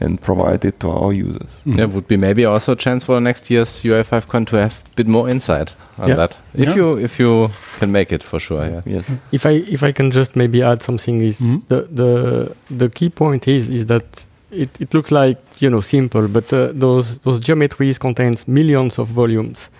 and 0.00 0.20
provide 0.20 0.64
it 0.64 0.80
to 0.80 0.90
our 0.90 1.12
users 1.12 1.62
There 1.64 1.86
would 1.88 2.08
be 2.08 2.16
maybe 2.16 2.44
also 2.44 2.72
a 2.72 2.76
chance 2.76 3.04
for 3.04 3.20
next 3.20 3.50
year's 3.50 3.82
UI5Con 3.84 4.46
to 4.48 4.56
have 4.56 4.82
a 4.92 4.96
bit 4.96 5.06
more 5.06 5.30
insight 5.30 5.74
on 5.98 6.08
Yeah. 6.08 6.16
that. 6.16 6.38
If 6.54 6.68
Yeah. 6.68 6.74
you 6.76 6.98
if 6.98 7.20
you 7.20 7.48
can 7.78 7.92
make 7.92 8.12
it 8.14 8.22
for 8.24 8.40
sure, 8.40 8.64
yeah. 8.66 8.82
yes 8.86 9.10
If 9.32 9.46
I 9.46 9.50
if 9.72 9.82
I 9.82 9.92
can 9.92 10.10
just 10.10 10.34
maybe 10.36 10.62
add 10.62 10.82
something 10.82 11.20
is 11.22 11.40
Mhm. 11.40 11.62
the 11.68 11.86
the 11.94 12.50
the 12.78 12.88
key 12.88 13.08
point 13.10 13.46
is 13.48 13.68
is 13.68 13.86
that 13.86 14.26
it, 14.50 14.68
it 14.80 14.94
looks 14.94 15.10
like 15.12 15.38
you 15.60 15.70
know 15.70 15.80
simple, 15.80 16.28
but 16.28 16.52
uh, 16.52 16.58
those 16.80 17.18
those 17.18 17.40
geometries 17.40 17.98
contains 17.98 18.46
millions 18.48 18.98
of 18.98 19.08
volumes, 19.08 19.70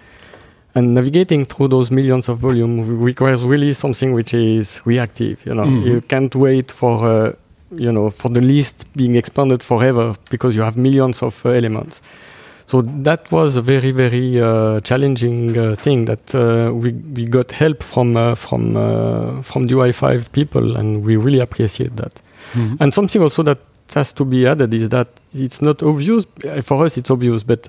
and 0.74 0.94
navigating 0.94 1.44
through 1.44 1.68
those 1.68 1.90
millions 1.90 2.28
of 2.28 2.38
volume 2.38 3.00
requires 3.04 3.42
really 3.42 3.72
something 3.72 4.12
which 4.12 4.34
is 4.34 4.80
reactive. 4.84 5.44
You 5.46 5.54
know, 5.54 5.64
Mhm. 5.66 5.84
you 5.86 6.00
can't 6.00 6.34
wait 6.34 6.70
for 6.72 6.94
uh, 7.08 7.32
you 7.76 7.92
know 7.92 8.10
for 8.10 8.28
the 8.30 8.40
list 8.40 8.86
being 8.96 9.14
expanded 9.16 9.62
forever 9.62 10.14
because 10.30 10.56
you 10.56 10.62
have 10.64 10.76
millions 10.76 11.22
of 11.22 11.44
uh, 11.46 11.50
elements. 11.50 12.02
So 12.66 12.82
that 13.04 13.30
was 13.30 13.56
a 13.56 13.62
very 13.62 13.92
very 13.92 14.40
uh, 14.40 14.80
challenging 14.80 15.56
uh, 15.58 15.76
thing 15.76 16.06
that 16.06 16.34
uh, 16.34 16.72
we 16.74 16.92
we 17.16 17.24
got 17.26 17.52
help 17.52 17.82
from 17.82 18.16
uh, 18.16 18.34
from 18.34 18.76
uh, 18.76 19.42
from 19.42 19.66
the 19.66 19.74
UI5 19.74 20.30
people 20.32 20.76
and 20.76 21.04
we 21.06 21.16
really 21.16 21.40
appreciate 21.40 21.96
that. 21.96 22.22
Mhm. 22.54 22.76
And 22.80 22.94
something 22.94 23.22
also 23.22 23.42
that 23.44 23.58
has 23.94 24.12
to 24.14 24.24
be 24.24 24.46
added 24.46 24.72
is 24.74 24.88
that 24.88 25.08
it's 25.34 25.60
not 25.62 25.82
obvious 25.82 26.24
for 26.62 26.84
us. 26.86 26.96
It's 26.98 27.10
obvious, 27.10 27.42
but 27.44 27.68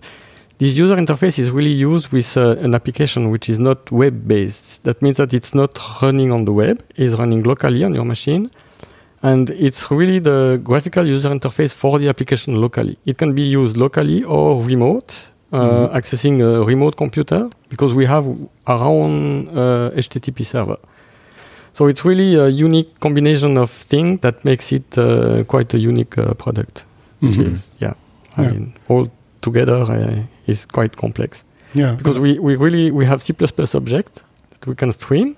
this 0.57 0.75
user 0.77 0.95
interface 0.95 1.37
is 1.39 1.51
really 1.51 1.71
used 1.71 2.11
with 2.13 2.37
uh, 2.37 2.55
an 2.63 2.73
application 2.75 3.29
which 3.29 3.49
is 3.49 3.59
not 3.59 3.91
web 3.91 4.27
based. 4.27 4.83
That 4.83 5.01
means 5.01 5.17
that 5.17 5.33
it's 5.33 5.53
not 5.53 5.79
running 6.01 6.31
on 6.31 6.45
the 6.45 6.53
web; 6.53 6.81
it's 6.95 7.13
running 7.15 7.43
locally 7.43 7.83
on 7.83 7.93
your 7.93 8.05
machine. 8.05 8.49
And 9.21 9.49
it's 9.49 9.89
really 9.89 10.19
the 10.19 10.59
graphical 10.63 11.05
user 11.07 11.29
interface 11.29 11.73
for 11.73 11.97
the 11.99 12.07
application 12.09 12.55
locally. 12.61 12.97
It 13.05 13.17
can 13.17 13.33
be 13.33 13.41
used 13.41 13.75
locally 13.75 14.23
or 14.23 14.61
remote, 14.63 15.29
uh, 15.51 15.59
Mhm. 15.59 15.93
accessing 15.93 16.41
a 16.41 16.63
remote 16.63 16.95
computer, 16.95 17.49
because 17.69 17.93
we 17.95 18.05
have 18.05 18.25
our 18.67 18.83
own 18.83 19.47
uh, 19.49 19.89
HTTP 19.95 20.43
server. 20.43 20.77
So 21.73 21.87
it's 21.87 22.05
really 22.05 22.35
a 22.35 22.47
unique 22.47 22.99
combination 22.99 23.57
of 23.57 23.69
things 23.71 24.19
that 24.21 24.45
makes 24.45 24.71
it 24.71 24.97
uh, 24.97 25.43
quite 25.47 25.73
a 25.73 25.79
unique 25.79 26.17
uh, 26.17 26.33
product. 26.35 26.85
Which 27.21 27.37
Mhm. 27.37 27.51
is, 27.51 27.71
yeah, 27.81 27.93
I 28.37 28.43
Yeah. 28.43 28.51
mean, 28.51 28.73
all 28.89 29.09
together 29.41 29.79
is 30.47 30.65
quite 30.65 30.95
complex. 30.97 31.43
Yeah. 31.73 31.95
because 31.95 32.17
we, 32.19 32.39
we 32.39 32.55
really 32.55 32.89
we 32.91 33.05
have 33.05 33.21
C++ 33.21 33.33
object 33.73 34.23
that 34.51 34.67
we 34.67 34.75
can 34.75 34.91
stream, 34.91 35.35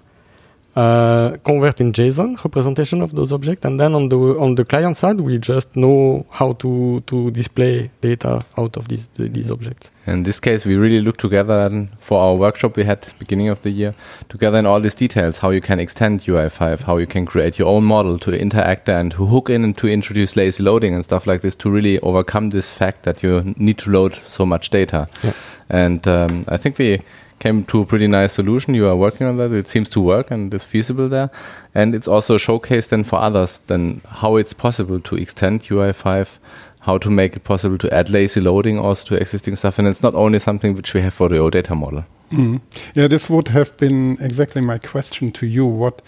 uh, 0.77 1.36
convert 1.43 1.81
in 1.81 1.91
JSON 1.91 2.38
representation 2.43 3.01
of 3.01 3.15
those 3.15 3.31
objects, 3.31 3.65
and 3.65 3.79
then 3.79 3.96
on 3.96 4.10
the 4.10 4.17
on 4.17 4.53
the 4.53 4.63
client 4.63 4.96
side 4.96 5.19
we 5.19 5.39
just 5.39 5.75
know 5.75 6.24
how 6.29 6.53
to 6.53 7.01
to 7.07 7.31
display 7.31 7.89
data 8.01 8.46
out 8.57 8.77
of 8.77 8.88
these 8.88 9.10
these 9.17 9.50
objects. 9.50 9.89
In 10.05 10.24
this 10.24 10.39
case, 10.39 10.65
we 10.65 10.75
really 10.75 11.01
look 11.01 11.17
together 11.17 11.88
for 11.98 12.19
our 12.19 12.36
workshop 12.36 12.77
we 12.77 12.84
had 12.84 13.10
beginning 13.17 13.50
of 13.50 13.63
the 13.63 13.72
year 13.72 13.96
together 14.29 14.60
in 14.60 14.67
all 14.67 14.79
these 14.79 14.96
details, 14.96 15.39
how 15.39 15.50
you 15.50 15.62
can 15.62 15.79
extend 15.79 16.22
UI5, 16.22 16.84
how 16.84 16.98
you 16.98 17.07
can 17.07 17.25
create 17.25 17.57
your 17.57 17.67
own 17.67 17.84
model 17.84 18.19
to 18.19 18.31
interact 18.31 18.88
and 18.88 19.12
to 19.13 19.25
hook 19.25 19.50
in 19.50 19.63
and 19.63 19.75
to 19.77 19.88
introduce 19.88 20.36
lazy 20.36 20.63
loading 20.63 20.93
and 20.93 21.03
stuff 21.03 21.25
like 21.25 21.41
this 21.41 21.55
to 21.55 21.72
really 21.72 22.00
overcome 22.00 22.51
this 22.51 22.72
fact 22.72 23.01
that 23.03 23.24
you 23.24 23.53
need 23.57 23.79
to 23.79 23.89
load 23.89 24.15
so 24.24 24.46
much 24.46 24.69
data. 24.69 25.07
Yeah. 25.24 25.34
And 25.69 26.07
um, 26.07 26.46
I 26.48 26.57
think 26.57 26.77
we 26.77 27.01
came 27.39 27.63
to 27.65 27.82
a 27.82 27.86
pretty 27.86 28.08
nice 28.08 28.34
solution. 28.34 28.74
You 28.74 28.88
are 28.88 28.96
working 28.96 29.27
on 29.27 29.38
that. 29.38 29.51
It 29.51 29.67
seems 29.67 29.89
to 29.89 30.01
work 30.01 30.32
and 30.32 30.53
is 30.53 30.65
feasible 30.65 31.08
there. 31.10 31.29
And 31.75 31.94
it's 31.94 32.08
also 32.08 32.36
a 32.36 32.39
showcase 32.39 32.88
then 32.88 33.03
for 33.03 33.20
others 33.20 33.60
then 33.67 34.01
how 34.08 34.36
it's 34.38 34.53
possible 34.53 35.00
to 35.00 35.15
extend 35.15 35.62
UI5 35.63 36.39
how 36.82 36.98
to 36.98 37.10
make 37.10 37.36
it 37.36 37.44
possible 37.44 37.77
to 37.77 37.94
add 37.94 38.10
lazy 38.10 38.39
loading 38.39 38.79
also 38.79 39.06
to 39.10 39.22
existing 39.22 39.58
stuff. 39.58 39.77
And 39.77 39.88
it's 39.89 40.01
not 40.01 40.15
only 40.15 40.39
something 40.39 40.74
which 40.74 40.94
we 40.94 41.01
have 41.01 41.13
for 41.13 41.27
the 41.27 41.36
OData 41.36 41.75
model. 41.75 42.06
Mhm. 42.32 42.62
Yeah, 42.96 43.08
this 43.08 43.29
would 43.29 43.50
have 43.50 43.75
been 43.77 44.17
exactly 44.22 44.62
my 44.62 44.77
question 44.77 45.29
to 45.32 45.46
you. 45.46 45.65
What 45.65 46.01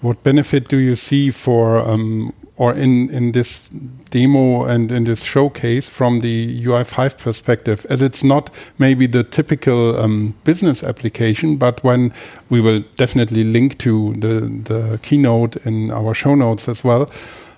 what 0.00 0.22
benefit 0.22 0.68
do 0.68 0.76
you 0.78 0.96
see 0.96 1.30
for 1.30 1.78
um, 1.78 2.32
or 2.56 2.72
in 2.72 3.08
in 3.10 3.32
this 3.32 3.68
demo 4.10 4.64
and 4.64 4.92
in 4.92 5.04
this 5.04 5.24
showcase 5.24 5.88
from 5.88 6.20
the 6.20 6.62
UI5 6.64 7.18
perspective, 7.18 7.84
as 7.90 8.00
it's 8.00 8.22
not 8.22 8.50
maybe 8.78 9.06
the 9.06 9.24
typical 9.24 9.98
um, 9.98 10.34
business 10.44 10.84
application, 10.84 11.56
but 11.56 11.82
when 11.82 12.12
we 12.50 12.60
will 12.60 12.84
definitely 12.96 13.44
link 13.44 13.78
to 13.78 14.14
the 14.14 14.40
the 14.64 14.98
keynote 15.02 15.56
in 15.66 15.90
our 15.90 16.14
show 16.14 16.34
notes 16.34 16.68
as 16.68 16.84
well. 16.84 17.10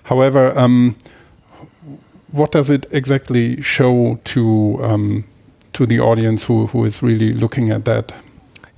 However, 0.03 0.57
um, 0.57 0.95
what 2.31 2.51
does 2.51 2.69
it 2.69 2.85
exactly 2.91 3.61
show 3.61 4.19
to 4.23 4.79
um, 4.81 5.25
to 5.73 5.85
the 5.85 5.99
audience 5.99 6.45
who, 6.45 6.67
who 6.67 6.85
is 6.85 7.03
really 7.03 7.33
looking 7.33 7.69
at 7.69 7.85
that? 7.85 8.13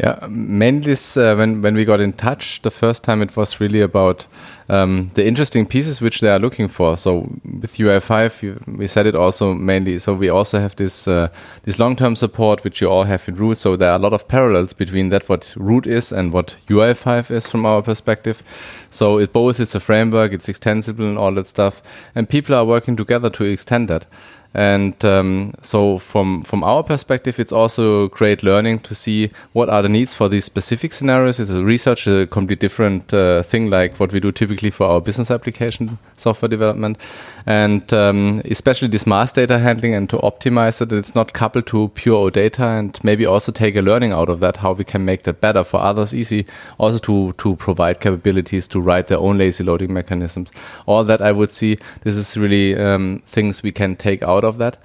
Yeah, 0.01 0.27
mainly 0.29 0.94
uh, 0.94 1.36
when 1.36 1.62
when 1.62 1.75
we 1.75 1.84
got 1.84 2.00
in 2.00 2.13
touch 2.13 2.62
the 2.62 2.72
first 2.72 3.03
time, 3.03 3.22
it 3.22 3.36
was 3.36 3.60
really 3.60 3.82
about 3.82 4.27
um, 4.70 5.10
the 5.15 5.27
interesting 5.27 5.65
pieces 5.65 6.00
which 6.00 6.22
they 6.22 6.29
are 6.29 6.39
looking 6.39 6.70
for. 6.70 6.96
So 6.96 7.27
with 7.44 7.75
UI5, 7.75 8.41
you, 8.41 8.60
we 8.65 8.88
said 8.88 9.08
it 9.08 9.15
also 9.15 9.53
mainly. 9.53 10.00
So 10.00 10.13
we 10.13 10.29
also 10.29 10.62
have 10.62 10.77
this 10.77 11.06
uh, 11.06 11.27
this 11.63 11.79
long 11.79 11.98
term 11.98 12.15
support 12.15 12.63
which 12.63 12.79
you 12.79 12.89
all 12.89 13.03
have 13.03 13.27
in 13.27 13.36
root. 13.36 13.58
So 13.58 13.75
there 13.75 13.91
are 13.91 13.98
a 13.98 14.01
lot 14.01 14.13
of 14.13 14.29
parallels 14.29 14.72
between 14.72 15.10
that 15.10 15.27
what 15.27 15.53
root 15.58 15.86
is 15.86 16.13
and 16.13 16.32
what 16.32 16.56
UI5 16.70 17.29
is 17.29 17.48
from 17.48 17.65
our 17.65 17.82
perspective. 17.82 18.41
So 18.89 19.20
it 19.20 19.34
both 19.34 19.60
it's 19.60 19.75
a 19.75 19.82
framework, 19.82 20.32
it's 20.32 20.48
extensible 20.48 21.03
and 21.03 21.18
all 21.18 21.34
that 21.34 21.50
stuff, 21.50 21.82
and 22.15 22.29
people 22.29 22.56
are 22.56 22.63
working 22.63 22.96
together 22.96 23.29
to 23.32 23.44
extend 23.44 23.89
that. 23.89 24.06
And 24.51 25.06
um, 25.06 25.53
so, 25.62 26.00
from 26.00 26.41
from 26.41 26.63
our 26.63 26.82
perspective, 26.82 27.39
it's 27.39 27.51
also 27.51 28.08
great 28.08 28.41
learning 28.41 28.79
to 28.79 28.96
see 28.96 29.29
what 29.53 29.70
are 29.70 29.84
the 29.84 29.89
needs 29.89 30.15
for 30.15 30.27
these 30.27 30.44
specific 30.44 30.91
scenarios. 30.91 31.39
It's 31.39 31.51
a 31.51 31.63
research, 31.63 32.08
a 32.08 32.25
completely 32.25 32.68
different 32.68 33.13
uh, 33.13 33.44
thing, 33.44 33.70
like 33.70 34.00
what 34.00 34.12
we 34.12 34.20
do 34.20 34.32
typically 34.32 34.72
for 34.72 34.88
our 34.88 35.01
business 35.01 35.29
application 35.29 36.00
software 36.18 36.50
development, 36.50 36.98
and 37.46 37.94
um, 37.94 38.41
especially 38.46 38.88
this 38.88 39.06
mass 39.06 39.32
data 39.32 39.60
handling 39.60 39.94
and 39.94 40.10
to 40.10 40.18
optimize 40.18 40.82
it. 40.82 40.91
It's 40.91 41.13
not 41.13 41.34
coupled 41.34 41.68
to 41.68 41.89
pure 41.89 42.32
data, 42.32 42.63
and 42.63 42.98
maybe 43.03 43.27
also 43.27 43.51
take 43.51 43.75
a 43.75 43.82
learning 43.82 44.13
out 44.13 44.29
of 44.29 44.39
that, 44.39 44.58
how 44.58 44.74
we 44.74 44.84
can 44.84 45.06
make 45.06 45.24
that 45.24 45.41
better 45.41 45.63
for 45.63 45.79
others, 45.79 46.12
easy, 46.12 46.48
also 46.79 46.98
to 46.98 47.34
to 47.34 47.56
provide 47.58 48.00
capabilities 48.00 48.68
to 48.70 48.81
write 48.81 49.07
their 49.07 49.20
own 49.20 49.38
lazy 49.38 49.64
loading 49.64 49.94
mechanisms. 49.94 50.51
All 50.88 51.03
that 51.03 51.22
I 51.22 51.31
would 51.31 51.51
see. 51.51 51.77
This 52.01 52.16
is 52.16 52.35
really 52.35 52.75
um, 52.75 53.22
things 53.27 53.62
we 53.62 53.72
can 53.72 53.96
take 53.96 54.24
out 54.24 54.38
of 54.43 54.57
that. 54.57 54.77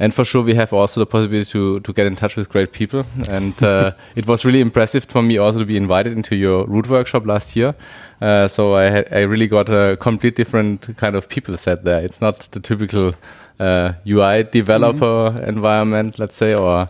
And 0.00 0.14
for 0.14 0.24
sure, 0.24 0.44
we 0.44 0.54
have 0.54 0.72
also 0.72 1.00
the 1.00 1.06
possibility 1.06 1.50
to, 1.50 1.80
to 1.80 1.92
get 1.92 2.06
in 2.06 2.14
touch 2.14 2.36
with 2.36 2.48
great 2.48 2.70
people. 2.72 3.04
And 3.28 3.60
uh, 3.62 3.92
it 4.14 4.28
was 4.28 4.44
really 4.44 4.60
impressive 4.60 5.04
for 5.06 5.22
me 5.22 5.38
also 5.38 5.58
to 5.58 5.64
be 5.66 5.76
invited 5.76 6.12
into 6.12 6.36
your 6.36 6.64
root 6.66 6.88
workshop 6.88 7.26
last 7.26 7.56
year. 7.56 7.74
Uh, 8.20 8.46
so 8.46 8.74
I, 8.76 9.04
I 9.10 9.22
really 9.22 9.48
got 9.48 9.68
a 9.68 9.96
complete 10.00 10.36
different 10.36 10.96
kind 10.96 11.16
of 11.16 11.28
people 11.28 11.56
set 11.56 11.82
there. 11.82 12.00
It's 12.04 12.20
not 12.20 12.48
the 12.52 12.60
typical 12.60 13.14
uh, 13.58 13.94
UI 14.06 14.44
developer 14.44 15.42
environment, 15.44 16.18
let's 16.20 16.36
say, 16.36 16.54
or 16.54 16.86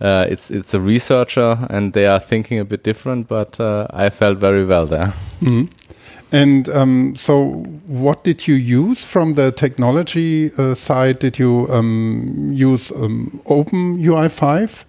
uh, 0.00 0.26
it's 0.28 0.50
it's 0.50 0.72
a 0.74 0.80
researcher, 0.80 1.66
and 1.70 1.92
they 1.92 2.06
are 2.06 2.20
thinking 2.20 2.60
a 2.60 2.64
bit 2.64 2.84
different. 2.84 3.26
But 3.28 3.58
uh, 3.60 3.86
I 3.90 4.10
felt 4.10 4.38
very 4.38 4.64
well 4.64 4.86
there. 4.86 5.12
Mhm. 5.40 5.68
And 6.32 6.68
um, 6.70 7.14
so, 7.14 7.64
what 7.86 8.24
did 8.24 8.48
you 8.48 8.54
use 8.54 9.04
from 9.04 9.34
the 9.34 9.52
technology 9.52 10.50
uh, 10.58 10.74
side? 10.74 11.18
Did 11.18 11.38
you 11.38 11.66
um, 11.70 12.50
use 12.52 12.90
um, 12.90 13.40
Open 13.46 13.98
UI5? 13.98 14.84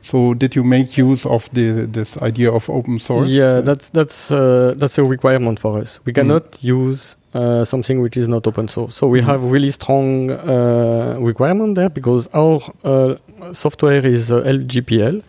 So, 0.00 0.34
did 0.34 0.54
you 0.56 0.64
make 0.64 0.98
use 0.98 1.24
of 1.24 1.48
the 1.52 1.86
this 1.86 2.16
idea 2.22 2.50
of 2.50 2.68
open 2.68 2.98
source? 2.98 3.28
Yeah, 3.30 3.60
that's 3.62 3.88
that's 3.90 4.30
uh, 4.30 4.74
that's 4.76 4.98
a 4.98 5.04
requirement 5.04 5.60
for 5.60 5.78
us. 5.78 6.00
We 6.04 6.12
cannot 6.12 6.58
use 6.60 7.16
uh, 7.34 7.64
something 7.64 8.00
which 8.02 8.16
is 8.16 8.26
not 8.28 8.46
open 8.46 8.68
source. 8.68 8.94
So 8.96 9.06
we 9.06 9.20
Mhm. 9.20 9.26
have 9.26 9.44
really 9.50 9.70
strong 9.70 10.30
uh, 10.30 11.16
requirement 11.20 11.74
there 11.76 11.88
because 11.90 12.28
our 12.34 12.60
uh, 12.84 13.14
software 13.52 14.04
is 14.06 14.30
uh, 14.30 14.42
LGPL, 14.44 15.22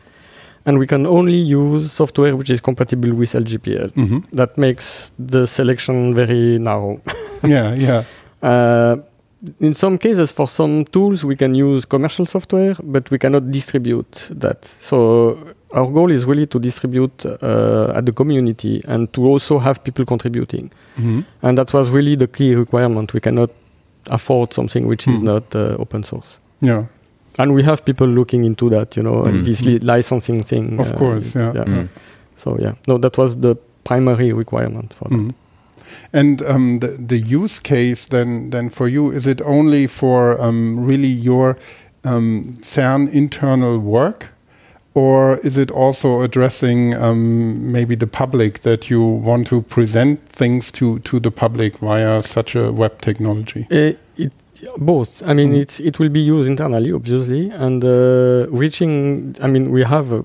and 0.65 0.79
we 0.79 0.87
can 0.87 1.05
only 1.05 1.37
use 1.37 1.91
software 1.91 2.35
which 2.35 2.49
is 2.49 2.61
compatible 2.61 3.13
with 3.13 3.33
LGPL. 3.35 3.89
Mhm. 3.95 4.23
That 4.33 4.57
makes 4.57 5.11
the 5.19 5.45
selection 5.47 6.15
very 6.15 6.57
narrow. 6.59 6.99
yeah, 7.43 7.75
yeah. 7.75 8.03
Uh, 8.41 8.95
in 9.59 9.73
some 9.75 9.97
cases, 9.97 10.31
for 10.31 10.47
some 10.47 10.85
tools, 10.85 11.23
we 11.23 11.35
can 11.35 11.53
use 11.53 11.85
commercial 11.85 12.25
software, 12.25 12.75
but 12.83 13.11
we 13.11 13.17
cannot 13.19 13.51
distribute 13.51 14.27
that. 14.31 14.65
So 14.65 15.37
our 15.71 15.85
goal 15.91 16.09
is 16.11 16.25
really 16.25 16.47
to 16.47 16.59
distribute 16.59 17.25
uh, 17.25 17.93
at 17.95 18.05
the 18.05 18.11
community 18.11 18.81
and 18.87 19.11
to 19.13 19.21
also 19.27 19.59
have 19.59 19.83
people 19.83 20.05
contributing. 20.05 20.71
Mhm. 20.97 21.25
And 21.43 21.57
that 21.57 21.73
was 21.73 21.91
really 21.91 22.15
the 22.15 22.27
key 22.27 22.55
requirement. 22.55 23.13
We 23.13 23.19
cannot 23.19 23.49
afford 24.09 24.53
something 24.53 24.87
which 24.87 25.07
is 25.07 25.19
Hmm. 25.19 25.25
not 25.25 25.55
uh, 25.55 25.75
open 25.79 26.03
source. 26.03 26.39
Yeah. 26.61 26.83
And 27.37 27.53
we 27.53 27.63
have 27.63 27.83
people 27.85 28.07
looking 28.07 28.45
into 28.45 28.69
that, 28.69 28.95
you 28.97 29.03
know, 29.03 29.23
and 29.25 29.39
Mm. 29.41 29.45
this 29.45 29.61
li- 29.65 29.79
licensing 29.79 30.43
thing. 30.43 30.79
Of 30.79 30.91
uh, 30.91 30.97
course, 30.97 31.35
it's- 31.35 31.55
yeah. 31.55 31.63
Mm. 31.65 31.87
So 32.35 32.57
yeah, 32.59 32.73
no, 32.87 32.97
that 32.97 33.17
was 33.17 33.35
the 33.41 33.55
primary 33.83 34.33
requirement 34.33 34.93
for 34.93 35.09
that. 35.09 35.17
Mhm. 35.17 35.31
And 36.13 36.41
um, 36.41 36.79
the 36.79 36.87
the 37.07 37.17
use 37.17 37.59
case 37.61 38.07
then 38.09 38.49
then 38.49 38.69
for 38.69 38.87
you 38.89 39.11
is 39.13 39.27
it 39.27 39.41
only 39.45 39.87
for 39.87 40.41
um, 40.41 40.85
really 40.87 41.07
your 41.25 41.57
um, 42.03 42.57
CERN 42.61 43.07
internal 43.13 43.79
work, 43.79 44.27
or 44.93 45.37
is 45.43 45.57
it 45.57 45.71
also 45.71 46.21
addressing 46.21 46.93
um, 46.95 47.71
maybe 47.71 47.95
the 47.95 48.07
public 48.07 48.61
that 48.61 48.89
you 48.89 49.01
want 49.25 49.47
to 49.47 49.61
present 49.61 50.19
things 50.29 50.71
to 50.71 50.99
to 50.99 51.19
the 51.19 51.31
public 51.31 51.77
via 51.79 52.21
such 52.21 52.55
a 52.55 52.71
web 52.71 52.97
technology? 53.01 53.65
Uh, 53.71 53.75
it, 53.75 53.99
both. 54.77 55.21
I 55.25 55.33
mean, 55.33 55.51
Mm. 55.53 55.61
it's 55.61 55.79
it 55.79 55.99
will 55.99 56.09
be 56.09 56.19
used 56.21 56.47
internally, 56.49 56.91
obviously, 56.91 57.49
and 57.51 57.83
uh, 57.83 58.47
reaching. 58.49 59.35
I 59.41 59.47
mean, 59.47 59.71
we 59.71 59.83
have 59.83 60.11
uh, 60.13 60.23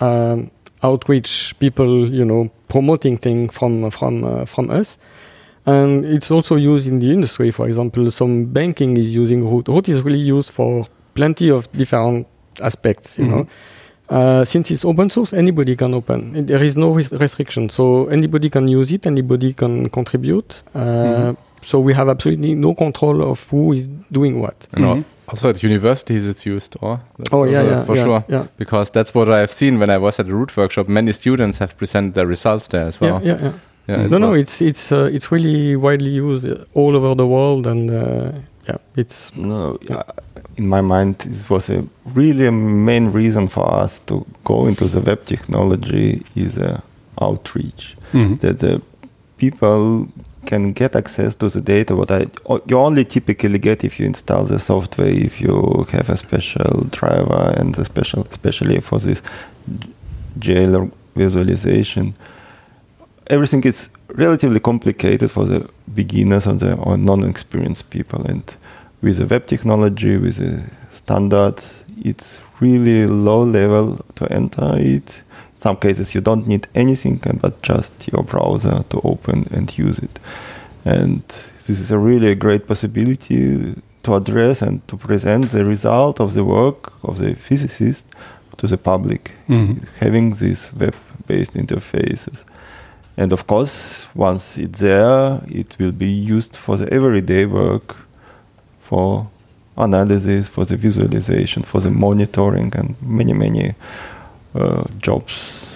um, 0.00 0.50
outreach 0.82 1.54
people, 1.58 2.08
you 2.08 2.24
know, 2.24 2.50
promoting 2.68 3.16
things 3.18 3.52
from 3.54 3.90
from 3.90 4.24
uh, 4.24 4.44
from 4.44 4.70
us, 4.70 4.98
and 5.66 6.04
it's 6.06 6.30
also 6.30 6.56
used 6.56 6.86
in 6.88 6.98
the 7.00 7.10
industry. 7.12 7.50
For 7.50 7.66
example, 7.66 8.10
some 8.10 8.44
banking 8.46 8.96
is 8.96 9.14
using 9.14 9.44
Root. 9.50 9.68
Root 9.68 9.88
is 9.88 10.02
really 10.02 10.18
used 10.36 10.50
for 10.50 10.86
plenty 11.14 11.50
of 11.50 11.66
different 11.72 12.26
aspects. 12.62 13.18
You 13.18 13.24
Mhm. 13.26 13.30
know. 13.30 13.46
Uh, 14.10 14.42
since 14.44 14.70
it's 14.70 14.84
open 14.86 15.10
source, 15.10 15.34
anybody 15.36 15.76
can 15.76 15.92
open. 15.92 16.34
It- 16.34 16.46
There 16.46 16.62
is 16.64 16.76
no 16.76 16.94
res- 16.96 17.12
restriction, 17.12 17.68
so 17.68 18.06
anybody 18.06 18.48
can 18.48 18.66
use 18.66 18.90
it. 18.94 19.06
Anybody 19.06 19.52
can 19.52 19.90
contribute. 19.90 20.62
Uh, 20.74 20.80
Mhm. 20.80 21.36
So 21.62 21.80
we 21.80 21.94
have 21.94 22.08
absolutely 22.08 22.54
no 22.54 22.74
control 22.74 23.22
of 23.22 23.48
who 23.50 23.72
is 23.72 23.88
doing 24.12 24.40
what. 24.40 24.68
And 24.72 24.84
al- 24.84 24.96
Mhm. 24.96 25.04
also 25.28 25.48
at 25.50 25.62
universities, 25.62 26.26
it's 26.26 26.46
used, 26.46 26.76
or 26.80 27.00
that's 27.18 27.32
Oh 27.32 27.44
yeah, 27.44 27.62
yeah, 27.62 27.84
for 27.84 27.96
yeah, 27.96 28.04
sure. 28.04 28.24
Yeah, 28.28 28.44
Because 28.56 28.90
that's 28.92 29.14
what 29.14 29.28
I've 29.28 29.52
seen 29.52 29.78
when 29.78 29.90
I 29.90 29.98
was 29.98 30.18
at 30.20 30.26
the 30.26 30.32
root 30.34 30.56
workshop. 30.56 30.88
Many 30.88 31.12
students 31.12 31.58
have 31.58 31.76
presented 31.76 32.14
their 32.14 32.26
results 32.26 32.68
there 32.68 32.86
as 32.86 33.00
well. 33.00 33.20
yeah, 33.22 33.34
yeah, 33.34 33.42
yeah. 33.42 33.52
Yeah, 33.88 34.04
it 34.04 34.10
no, 34.10 34.18
no, 34.18 34.34
it's 34.34 34.60
it's 34.60 34.92
uh, 34.92 35.08
it's 35.14 35.32
really 35.32 35.74
widely 35.76 36.10
used 36.10 36.46
all 36.74 36.94
over 36.94 37.14
the 37.14 37.26
world, 37.26 37.66
and 37.66 37.90
uh, 37.90 38.32
yeah, 38.68 38.76
it's 38.96 39.30
No, 39.36 39.78
uh, 39.90 40.02
in 40.56 40.68
my 40.68 40.82
mind, 40.82 41.14
this 41.20 41.48
was 41.48 41.70
a 41.70 41.82
really 42.14 42.46
a 42.46 42.52
main 42.52 43.10
reason 43.12 43.48
for 43.48 43.64
us 43.84 43.98
to 44.00 44.26
go 44.44 44.66
into 44.66 44.84
the 44.88 45.00
web 45.00 45.24
technology 45.24 46.22
is 46.36 46.58
uh, 46.58 46.80
outreach. 47.22 47.96
Mhm. 48.12 48.38
That 48.40 48.58
the 48.58 48.80
people 49.38 50.06
can 50.48 50.72
get 50.72 50.96
access 50.96 51.36
to 51.36 51.46
the 51.48 51.60
data 51.60 51.94
what 51.94 52.10
I 52.10 52.26
you 52.70 52.78
only 52.78 53.04
typically 53.04 53.58
get 53.58 53.84
if 53.84 54.00
you 54.00 54.06
install 54.06 54.44
the 54.44 54.58
software 54.58 55.14
if 55.28 55.40
you 55.40 55.86
have 55.92 56.08
a 56.10 56.16
special 56.16 56.84
driver 56.98 57.44
and 57.58 57.78
a 57.78 57.84
special 57.84 58.26
especially 58.30 58.80
for 58.80 58.98
this 58.98 59.20
JL 60.38 60.90
visualization. 61.14 62.14
Everything 63.26 63.62
is 63.64 63.90
relatively 64.14 64.60
complicated 64.60 65.30
for 65.30 65.44
the 65.44 65.68
beginners 65.94 66.46
or 66.46 66.54
the 66.54 66.72
or 66.76 66.96
non-experienced 66.96 67.90
people. 67.90 68.22
And 68.24 68.44
with 69.02 69.18
the 69.18 69.26
web 69.26 69.46
technology 69.46 70.16
with 70.16 70.36
the 70.36 70.62
standards 70.90 71.84
it's 72.04 72.40
really 72.60 73.06
low 73.06 73.42
level 73.42 73.98
to 74.14 74.24
enter 74.32 74.70
it 74.76 75.22
some 75.58 75.76
cases 75.76 76.14
you 76.14 76.20
don't 76.20 76.46
need 76.46 76.66
anything 76.74 77.20
but 77.40 77.60
just 77.62 78.08
your 78.12 78.22
browser 78.22 78.82
to 78.88 79.00
open 79.04 79.46
and 79.52 79.76
use 79.76 79.98
it 79.98 80.18
and 80.84 81.22
this 81.66 81.80
is 81.80 81.90
a 81.90 81.98
really 81.98 82.30
a 82.30 82.34
great 82.34 82.66
possibility 82.66 83.74
to 84.02 84.14
address 84.14 84.62
and 84.62 84.86
to 84.88 84.96
present 84.96 85.46
the 85.50 85.64
result 85.64 86.20
of 86.20 86.32
the 86.34 86.44
work 86.44 86.92
of 87.02 87.18
the 87.18 87.34
physicist 87.34 88.06
to 88.56 88.66
the 88.66 88.78
public 88.78 89.32
Mhm. 89.48 89.82
having 90.00 90.34
these 90.34 90.70
web-based 90.80 91.54
interfaces 91.54 92.44
and 93.16 93.32
of 93.32 93.46
course 93.46 94.06
once 94.14 94.56
it's 94.62 94.78
there 94.80 95.40
it 95.48 95.76
will 95.78 95.92
be 95.92 96.06
used 96.34 96.56
for 96.56 96.76
the 96.76 96.86
everyday 96.92 97.44
work 97.46 97.96
for 98.80 99.26
analysis 99.76 100.48
for 100.48 100.64
the 100.64 100.76
visualization 100.76 101.62
for 101.62 101.80
the 101.80 101.90
monitoring 101.90 102.72
and 102.76 102.94
many 103.02 103.32
many 103.32 103.68
uh, 103.68 103.72
jobs 105.06 105.66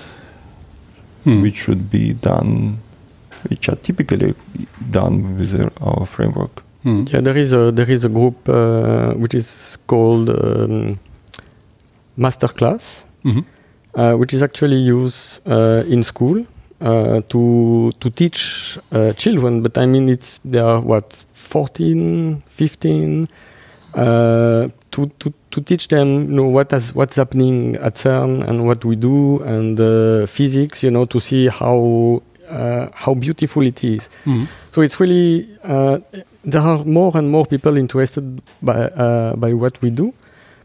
Hmm. 1.25 1.43
which 1.43 1.57
should 1.65 1.83
be 1.91 2.05
done 2.15 2.79
which 3.51 3.69
are 3.69 3.77
typically 3.83 4.35
done 4.91 5.39
with 5.39 5.53
our 5.81 6.07
framework 6.07 6.63
Hmm. 6.85 7.05
Yeah, 7.13 7.21
there 7.23 7.37
is 7.39 7.53
a 7.53 7.71
there 7.71 7.89
is 7.97 8.05
a 8.05 8.09
group 8.09 8.49
uh, 8.49 9.13
which 9.23 9.35
is 9.35 9.79
called 9.87 10.29
um, 10.31 10.99
Masterclass, 12.19 13.05
Mhm. 13.25 13.45
uh, 13.95 14.15
which 14.19 14.35
is 14.35 14.43
actually 14.43 14.77
used 14.79 15.41
uh, 15.47 15.85
in 15.89 16.03
school 16.03 16.45
uh, 16.81 17.21
to 17.29 17.93
to 18.01 18.11
teach 18.11 18.79
uh, 18.91 19.13
children. 19.17 19.63
But 19.63 19.79
I 19.79 19.87
mean, 19.87 20.09
it's 20.09 20.41
they 20.45 20.59
are 20.59 20.81
what 20.81 21.25
14, 21.33 22.43
15. 22.47 23.29
Uh, 23.95 24.69
to, 24.93 25.07
to, 25.21 25.33
to 25.51 25.61
teach 25.61 25.89
them 25.89 26.09
you 26.31 26.37
know 26.37 26.49
what 26.57 26.71
has 26.71 26.95
what's 26.95 27.17
happening 27.17 27.77
at 27.77 27.95
CERN 27.95 28.47
and 28.49 28.67
what 28.67 28.85
we 28.85 28.95
do 28.97 29.41
and 29.55 29.81
uh, 29.81 30.27
physics 30.27 30.83
you 30.85 30.91
know 30.91 31.05
to 31.07 31.19
see 31.21 31.49
how 31.49 32.23
uh, 32.51 32.87
how 32.95 33.15
beautiful 33.15 33.63
it 33.67 33.83
is 33.85 34.09
Mhm. 34.27 34.47
so 34.73 34.83
it's 34.83 35.01
really 35.01 35.49
uh, 35.65 35.99
there 36.45 36.61
are 36.71 36.85
more 36.85 37.13
and 37.19 37.27
more 37.31 37.47
people 37.47 37.77
interested 37.85 38.25
by 38.63 38.79
uh, 39.05 39.35
by 39.37 39.53
what 39.63 39.81
we 39.83 39.91
do, 39.91 40.13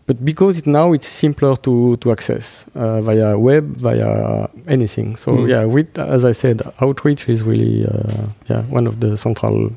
but 0.08 0.18
because 0.26 0.58
it, 0.60 0.66
now 0.68 0.94
it's 0.94 1.08
simpler 1.08 1.56
to 1.66 1.96
to 1.98 2.12
access 2.12 2.66
uh, 2.76 3.00
via 3.02 3.38
web, 3.38 3.64
via 3.78 4.48
anything. 4.68 5.16
So 5.18 5.32
Mm. 5.32 5.48
yeah, 5.50 5.64
with 5.76 5.90
as 6.00 6.24
I 6.26 6.34
said, 6.34 6.62
outreach 6.82 7.30
is 7.30 7.44
really 7.44 7.86
uh, 7.86 8.26
yeah 8.50 8.64
one 8.78 8.88
of 8.90 8.96
the 9.00 9.16
central 9.18 9.72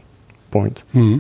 points. 0.50 0.82
Hmm. 0.92 1.18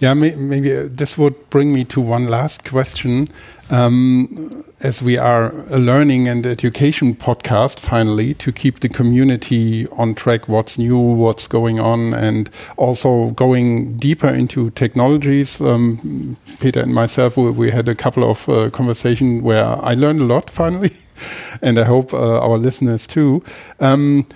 Yeah, 0.00 0.14
may, 0.14 0.34
maybe 0.34 0.76
uh, 0.76 0.88
this 0.90 1.18
would 1.18 1.50
bring 1.50 1.72
me 1.72 1.84
to 1.86 2.00
one 2.00 2.28
last 2.28 2.64
question. 2.64 3.28
Um, 3.70 4.64
as 4.80 5.02
we 5.02 5.18
are 5.18 5.52
a 5.68 5.78
learning 5.78 6.26
and 6.26 6.46
education 6.46 7.14
podcast, 7.14 7.78
finally, 7.78 8.34
to 8.34 8.50
keep 8.50 8.80
the 8.80 8.88
community 8.88 9.86
on 9.88 10.14
track, 10.14 10.48
what's 10.48 10.78
new, 10.78 10.98
what's 10.98 11.46
going 11.46 11.78
on, 11.78 12.14
and 12.14 12.50
also 12.76 13.30
going 13.30 13.96
deeper 13.98 14.28
into 14.28 14.70
technologies. 14.70 15.60
Um, 15.60 16.36
Peter 16.60 16.80
and 16.80 16.94
myself, 16.94 17.36
we, 17.36 17.50
we 17.50 17.70
had 17.70 17.88
a 17.88 17.94
couple 17.94 18.28
of 18.28 18.48
uh, 18.48 18.70
conversations 18.70 19.42
where 19.42 19.64
I 19.64 19.94
learned 19.94 20.20
a 20.20 20.24
lot 20.24 20.50
finally, 20.60 20.92
and 21.60 21.78
I 21.78 21.84
hope 21.84 22.14
uh, 22.14 22.40
our 22.40 22.58
listeners 22.58 23.06
too. 23.06 23.42
Um, 23.78 24.26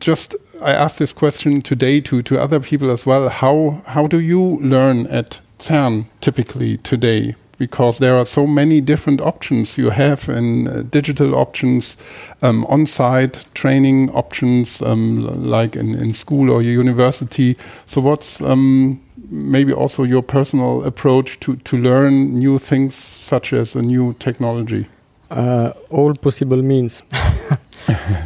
just 0.00 0.34
I 0.62 0.72
asked 0.72 0.98
this 0.98 1.12
question 1.12 1.60
today 1.60 2.00
to, 2.02 2.22
to 2.22 2.40
other 2.40 2.60
people 2.60 2.90
as 2.90 3.06
well. 3.06 3.28
How 3.28 3.82
how 3.86 4.06
do 4.06 4.20
you 4.20 4.58
learn 4.60 5.06
at 5.06 5.40
CERN 5.58 6.06
typically 6.20 6.76
today? 6.78 7.34
Because 7.58 7.98
there 7.98 8.16
are 8.16 8.24
so 8.24 8.46
many 8.46 8.80
different 8.80 9.20
options 9.20 9.76
you 9.76 9.90
have 9.90 10.30
in 10.30 10.66
uh, 10.66 10.82
digital 10.90 11.34
options, 11.34 11.96
um, 12.40 12.64
on-site 12.66 13.44
training 13.52 14.10
options, 14.12 14.80
um, 14.80 15.50
like 15.50 15.76
in, 15.76 15.94
in 15.94 16.14
school 16.14 16.50
or 16.50 16.62
university. 16.62 17.58
So 17.84 18.00
what's 18.00 18.40
um, 18.40 18.98
maybe 19.28 19.74
also 19.74 20.04
your 20.04 20.22
personal 20.22 20.82
approach 20.84 21.38
to, 21.40 21.56
to 21.56 21.76
learn 21.76 22.38
new 22.38 22.58
things 22.58 22.94
such 22.94 23.52
as 23.52 23.76
a 23.76 23.82
new 23.82 24.14
technology? 24.14 24.86
uh, 25.30 25.70
all 25.90 26.14
possible 26.14 26.62
means. 26.62 27.02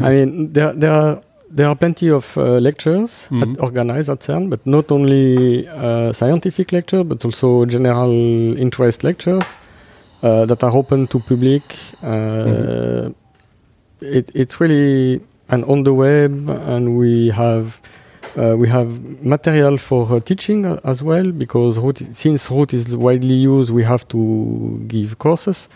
I 0.00 0.10
mean, 0.10 0.52
there 0.52 0.72
there 0.72 0.92
are 0.92 1.22
there 1.56 1.68
are 1.68 1.76
plenty 1.76 2.10
of 2.10 2.36
uh, 2.36 2.58
lectures 2.58 3.28
Mhm. 3.30 3.42
at, 3.42 3.60
organized 3.60 4.10
at 4.10 4.20
CERN, 4.20 4.50
but 4.50 4.60
not 4.66 4.90
only 4.90 5.66
uh, 5.68 6.12
scientific 6.12 6.72
lecture, 6.72 7.04
but 7.04 7.24
also 7.24 7.64
general 7.66 8.12
interest 8.58 9.04
lectures 9.04 9.44
uh, 10.22 10.44
that 10.46 10.62
are 10.64 10.74
open 10.76 11.06
to 11.06 11.18
public. 11.20 11.62
Uh, 12.02 13.10
it, 14.00 14.30
it's 14.34 14.60
really 14.60 15.20
and 15.48 15.64
on 15.66 15.84
the 15.84 15.92
web, 15.92 16.32
and 16.50 16.96
we 16.98 17.30
have. 17.30 17.80
Uh, 18.36 18.56
we 18.58 18.66
have 18.68 18.88
material 19.22 19.78
for 19.78 20.10
uh, 20.10 20.18
teaching 20.18 20.66
uh, 20.66 20.80
as 20.82 21.02
well 21.04 21.30
because 21.30 21.78
Root, 21.78 21.98
since 22.10 22.50
Root 22.50 22.74
is 22.74 22.96
widely 22.96 23.34
used, 23.34 23.70
we 23.70 23.84
have 23.84 24.08
to 24.08 24.80
give 24.88 25.18
courses 25.18 25.68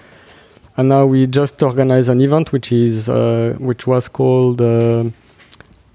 and 0.77 0.89
now 0.89 1.07
we 1.07 1.29
just 1.29 1.63
organize 1.63 2.09
an 2.09 2.21
event 2.21 2.51
which 2.53 2.73
is 2.73 3.09
uh, 3.09 3.55
which 3.61 3.87
was 3.87 4.09
called 4.09 4.61
uh, 4.61 5.05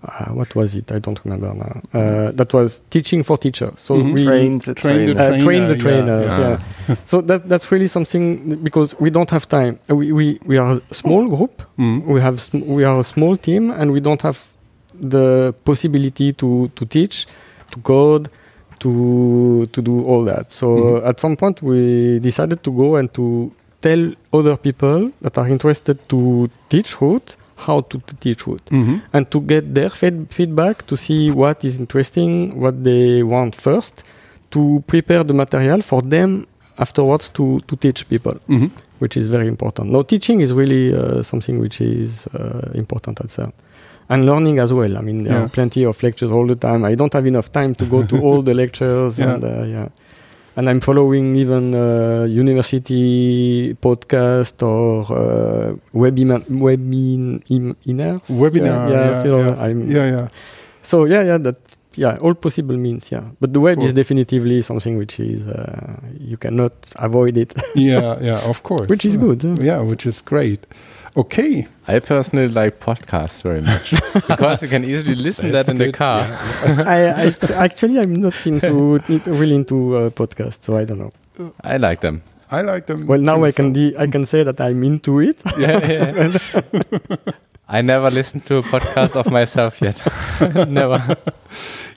uh, 0.04 0.34
what 0.34 0.56
was 0.56 0.76
it? 0.76 0.92
I 0.92 1.00
don't 1.00 1.20
remember 1.26 1.54
now. 1.54 1.82
Uh, 1.94 2.32
that 2.32 2.54
was 2.54 2.82
teaching 2.90 3.24
for 3.24 3.38
teachers. 3.38 3.80
So 3.80 3.96
Mhm. 3.96 4.14
we 4.14 4.24
train 4.26 4.58
the 4.60 4.74
Train 4.74 5.06
the 5.08 5.14
trainer. 5.16 5.36
uh, 5.38 5.42
train 5.42 5.68
the 5.68 5.76
trainers. 5.78 6.32
yeah. 6.40 6.60
Yeah. 6.90 6.96
so 7.06 7.22
that 7.22 7.48
that's 7.50 7.72
really 7.72 7.88
something 7.88 8.56
because 8.64 8.96
we 9.00 9.10
don't 9.10 9.30
have 9.32 9.48
time. 9.48 9.80
Uh, 9.90 9.96
We 9.96 10.12
we, 10.12 10.40
we 10.46 10.58
are 10.60 10.72
a 10.92 10.94
small 10.94 11.28
group. 11.28 11.62
Mm. 11.78 12.06
We 12.06 12.20
have 12.22 12.38
sm- 12.40 12.66
we 12.78 12.84
are 12.86 13.00
a 13.00 13.04
small 13.04 13.38
team, 13.38 13.72
and 13.72 13.92
we 13.92 14.00
don't 14.02 14.22
have 14.24 14.38
the 15.12 15.54
possibility 15.66 16.34
to 16.34 16.68
to 16.76 16.86
teach, 16.86 17.26
to 17.72 17.80
code, 17.82 18.30
to 18.80 19.66
to 19.72 19.82
do 19.82 20.04
all 20.06 20.26
that. 20.26 20.52
So 20.52 20.68
Mhm. 20.68 21.08
at 21.10 21.20
some 21.20 21.36
point, 21.36 21.62
we 21.64 22.20
decided 22.20 22.60
to 22.64 22.72
go 22.72 22.96
and 22.96 23.10
to 23.14 23.52
tell 23.82 24.14
other 24.32 24.56
people 24.58 25.12
that 25.22 25.38
are 25.38 25.48
interested 25.52 25.98
to 26.10 26.48
teach 26.70 27.02
root 27.02 27.36
how 27.56 27.82
to, 27.82 28.02
teach 28.20 28.48
root 28.48 28.62
Mhm. 28.72 29.02
and 29.14 29.30
to 29.32 29.40
get 29.42 29.74
their 29.76 29.90
feed- 29.90 30.28
feedback 30.30 30.86
to 30.88 30.96
see 30.98 31.32
what 31.32 31.64
is 31.66 31.80
interesting, 31.80 32.60
what 32.60 32.84
they 32.84 33.24
want 33.24 33.56
first, 33.56 34.04
to 34.52 34.84
prepare 34.88 35.24
the 35.24 35.34
material 35.34 35.82
for 35.82 36.02
them 36.02 36.46
afterwards 36.78 37.30
to, 37.30 37.60
to 37.68 37.76
teach 37.76 38.08
people, 38.10 38.34
Mhm. 38.50 38.70
which 39.00 39.18
is 39.18 39.28
very 39.28 39.48
important. 39.48 39.92
Now, 39.92 40.02
teaching 40.04 40.42
is 40.42 40.52
really 40.54 40.94
uh, 40.94 41.22
something 41.24 41.60
which 41.60 41.82
is 41.82 42.28
uh, 42.34 42.72
important 42.74 43.20
at 43.20 43.28
CERN. 43.30 43.52
And 44.10 44.26
learning 44.26 44.60
as 44.60 44.74
well. 44.74 44.98
I 44.98 45.02
mean, 45.02 45.24
there 45.24 45.34
Yeah. 45.34 45.46
are 45.46 45.50
plenty 45.50 45.86
of 45.86 46.02
lectures 46.04 46.30
all 46.32 46.46
the 46.46 46.56
time. 46.56 46.84
I 46.84 46.96
don't 46.96 47.14
have 47.14 47.26
enough 47.26 47.52
time 47.52 47.74
to 47.76 47.86
go 47.86 48.04
to 48.04 48.18
all 48.26 48.42
the 48.44 48.54
lectures. 48.54 49.18
Yeah. 49.18 49.34
And, 49.36 49.44
uh, 49.44 49.64
yeah. 49.64 49.88
And 50.56 50.70
I'm 50.70 50.80
following 50.80 51.36
even 51.36 51.74
uh, 51.76 52.26
university 52.30 53.74
podcast 53.82 54.62
or 54.62 55.02
uh, 55.12 55.74
webinar, 55.94 56.42
webinars. 56.50 58.30
Webinar, 58.30 58.90
Yeah, 58.90 59.12
yeah, 59.12 59.24
you 59.24 59.32
know, 59.32 59.40
yeah. 59.40 59.64
I'm, 59.64 59.92
Yeah, 59.92 60.06
yeah. 60.12 60.28
so 60.82 61.06
yeah, 61.06 61.24
yeah, 61.24 61.38
that 61.40 61.58
yeah, 61.96 62.18
all 62.22 62.34
possible 62.34 62.76
means 62.78 63.12
yeah. 63.12 63.24
But 63.40 63.54
the 63.54 63.60
web 63.60 63.78
Cool. 63.78 63.88
is 63.88 63.94
definitively 63.94 64.62
something 64.62 64.98
which 64.98 65.20
is 65.20 65.48
uh, 65.48 66.00
you 66.20 66.38
cannot 66.38 66.74
avoid 66.96 67.38
it, 67.38 67.54
yeah, 67.76 68.18
yeah, 68.22 68.40
of 68.50 68.64
course. 68.64 68.88
which 68.90 69.06
is 69.06 69.18
good. 69.18 69.44
yeah. 69.44 69.56
Yeah, 69.62 69.80
which 69.82 70.06
is 70.06 70.22
great. 70.22 70.66
Okay. 71.16 71.68
I 71.88 72.00
personally 72.00 72.48
like 72.48 72.80
podcasts 72.80 73.44
very 73.44 73.62
much 73.62 73.92
because 74.28 74.62
you 74.64 74.68
can 74.68 74.84
easily 74.84 75.16
listen 75.16 75.52
that 75.52 75.68
in 75.68 75.78
the 75.78 75.86
good, 75.86 75.94
car. 75.94 76.22
I, 76.86 77.28
I 77.28 77.34
actually 77.64 78.00
I'm 78.00 78.16
not 78.16 78.48
into, 78.48 78.96
into 79.08 79.32
really 79.34 79.56
into 79.56 79.96
uh, 79.98 80.10
podcasts, 80.10 80.64
so 80.64 80.76
I 80.78 80.86
don't 80.86 80.98
know. 81.00 81.54
I 81.64 81.78
like 81.78 82.02
them. 82.02 82.24
I 82.50 82.62
like 82.62 82.86
them. 82.86 83.06
Well, 83.08 83.20
now 83.20 83.44
I 83.44 83.52
can 83.52 83.74
so- 83.76 83.92
de- 83.92 83.98
I 83.98 84.08
can 84.08 84.26
say 84.26 84.44
that 84.44 84.60
I'm 84.62 84.84
into 84.84 85.20
it. 85.20 85.42
Yeah, 85.58 85.86
yeah. 85.86 86.38
I 87.68 87.82
never 87.82 88.10
listened 88.12 88.46
to 88.48 88.58
a 88.58 88.62
podcast 88.64 89.16
of 89.16 89.32
myself 89.32 89.82
yet. 89.82 90.02
never. 90.68 91.16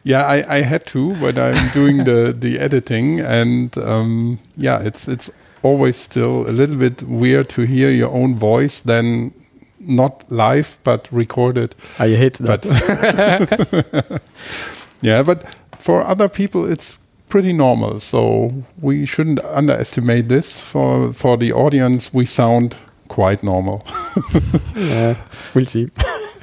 Yeah, 0.04 0.22
I, 0.24 0.56
I 0.58 0.60
had 0.62 0.86
to 0.86 1.14
when 1.14 1.38
I'm 1.38 1.68
doing 1.72 2.04
the 2.04 2.32
the 2.38 2.58
editing, 2.58 3.20
and 3.20 3.76
um, 3.78 4.38
yeah, 4.56 4.80
it's 4.80 5.08
it's 5.08 5.30
always 5.66 5.96
still 5.96 6.48
a 6.48 6.52
little 6.52 6.76
bit 6.76 7.02
weird 7.02 7.48
to 7.50 7.62
hear 7.62 7.90
your 7.90 8.10
own 8.10 8.34
voice, 8.38 8.80
than 8.82 9.32
not 9.80 10.24
live 10.30 10.78
but 10.84 11.08
recorded. 11.12 11.74
I 11.98 12.08
hate 12.16 12.38
that. 12.38 12.62
But 12.62 14.22
Yeah, 15.02 15.22
but 15.22 15.44
for 15.78 16.02
other 16.06 16.28
people, 16.28 16.72
it's 16.72 16.98
pretty 17.28 17.52
normal. 17.52 18.00
So 18.00 18.50
we 18.80 19.06
shouldn't 19.06 19.40
underestimate 19.44 20.28
this. 20.28 20.60
For 20.60 21.12
for 21.12 21.36
the 21.38 21.52
audience, 21.52 22.14
we 22.14 22.24
sound 22.24 22.74
quite 23.08 23.42
normal. 23.42 23.82
Yeah, 24.76 25.14
we'll 25.54 25.66
see. 25.66 25.88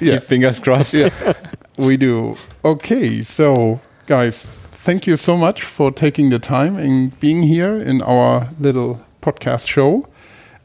yeah, 0.02 0.20
Fingers 0.20 0.60
crossed. 0.60 0.94
yeah, 0.94 1.34
we 1.78 1.98
do. 1.98 2.36
Okay, 2.64 3.22
so 3.22 3.80
guys, 4.08 4.46
thank 4.86 5.08
you 5.08 5.18
so 5.18 5.38
much 5.38 5.62
for 5.64 5.92
taking 5.92 6.30
the 6.32 6.40
time 6.40 6.78
and 6.78 7.12
being 7.20 7.44
here 7.44 7.78
in 7.90 8.02
our 8.02 8.48
little 8.60 8.98
podcast 9.24 9.68
show. 9.68 10.06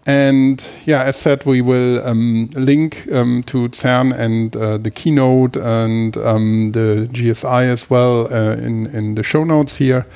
And 0.06 0.64
yeah, 0.86 1.02
as 1.02 1.16
said, 1.16 1.44
we 1.44 1.60
will 1.60 2.00
um, 2.06 2.48
link 2.54 3.06
um, 3.12 3.42
to 3.46 3.68
CERN 3.68 4.12
and 4.18 4.56
uh, 4.56 4.78
the 4.78 4.90
keynote 4.90 5.56
and 5.56 6.16
um, 6.16 6.72
the 6.72 7.06
GSI 7.12 7.64
as 7.72 7.90
well 7.90 8.26
uh, 8.32 8.56
in 8.66 8.86
in 8.94 9.14
the 9.16 9.22
show 9.22 9.44
notes 9.44 9.76
here. 9.78 10.06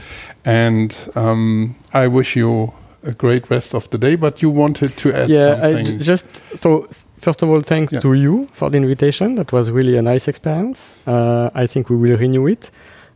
And 0.44 0.96
um, 1.14 1.74
I 1.92 2.06
wish 2.08 2.36
you 2.36 2.72
a 3.06 3.12
great 3.12 3.50
rest 3.50 3.74
of 3.74 3.88
the 3.90 3.98
day. 3.98 4.16
But 4.16 4.40
you 4.42 4.50
wanted 4.50 4.96
to 4.96 5.12
add 5.12 5.28
yeah, 5.28 5.58
I 5.62 5.72
something. 5.72 5.98
j- 5.98 6.04
just 6.04 6.26
so 6.58 6.86
first 7.20 7.42
of 7.42 7.48
all, 7.50 7.60
thanks 7.62 7.92
Yeah. 7.92 8.00
to 8.02 8.14
you 8.14 8.46
for 8.52 8.70
the 8.70 8.76
invitation. 8.78 9.34
That 9.34 9.52
was 9.52 9.70
really 9.70 9.98
a 9.98 10.02
nice 10.02 10.26
experience. 10.30 10.94
Uh, 11.06 11.50
I 11.54 11.66
think 11.66 11.90
we 11.90 11.96
will 11.96 12.16
renew 12.18 12.46
it. 12.48 12.70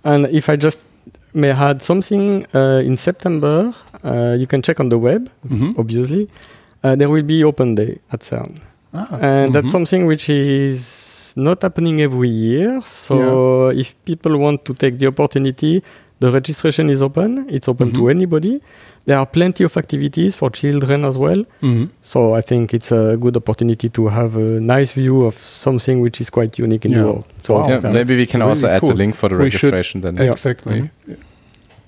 And 0.05 0.27
if 0.27 0.49
I 0.49 0.57
just 0.57 0.87
may 1.33 1.51
add 1.53 1.81
something 1.83 2.47
uh, 2.55 2.83
in 2.87 2.97
September, 2.97 3.75
you 4.41 4.47
can 4.47 4.63
check 4.63 4.81
on 4.81 4.89
the 4.89 4.99
web, 4.99 5.29
Mhm. 5.49 5.79
obviously. 5.79 6.29
Uh, 6.85 6.95
there 6.97 7.09
will 7.09 7.23
be 7.25 7.43
Open 7.45 7.75
Day 7.75 7.99
at 8.13 8.21
CERN. 8.23 8.57
Ah, 8.95 9.09
and 9.21 9.51
mhm. 9.51 9.53
that's 9.53 9.73
something 9.73 10.07
which 10.07 10.29
is 10.31 11.33
not 11.37 11.63
happening 11.63 12.01
every 12.01 12.29
year. 12.31 12.81
So 12.83 13.69
if 13.71 13.95
people 14.05 14.39
want 14.39 14.65
to 14.65 14.75
take 14.75 14.99
the 14.99 15.07
opportunity, 15.09 15.83
the 16.21 16.31
registration 16.33 16.89
is 16.91 17.03
open. 17.03 17.47
It's 17.51 17.69
open 17.69 17.93
to 17.93 18.01
Mhm. 18.05 18.11
anybody. 18.11 18.61
There 19.07 19.19
are 19.19 19.27
plenty 19.27 19.65
of 19.65 19.77
activities 19.77 20.35
for 20.35 20.51
children 20.51 21.05
as 21.05 21.17
well. 21.19 21.45
Mhm. 21.63 21.89
So 22.03 22.35
I 22.35 22.41
think 22.41 22.73
it's 22.75 22.91
a 22.93 23.17
good 23.21 23.37
opportunity 23.37 23.89
to 23.91 24.09
have 24.09 24.37
a 24.37 24.61
nice 24.61 24.93
view 24.95 25.27
of 25.27 25.37
something 25.39 26.01
which 26.01 26.21
is 26.21 26.31
quite 26.31 26.59
unique 26.59 26.85
in 26.87 26.93
Yeah. 26.93 26.99
the 27.01 27.05
world. 27.07 27.25
So 27.43 27.55
Wow. 27.55 27.69
Yeah, 27.69 27.93
maybe 27.93 28.17
we 28.17 28.27
can 28.27 28.41
really 28.41 28.51
also 28.51 28.67
add 28.69 28.81
cool. 28.81 28.91
the 28.91 28.97
link 28.97 29.15
for 29.15 29.29
the 29.29 29.37
We 29.37 29.51
should- 29.51 29.63
registration 29.73 30.01
then. 30.01 30.17
Yeah. 30.17 30.31
Exactly. 30.33 30.91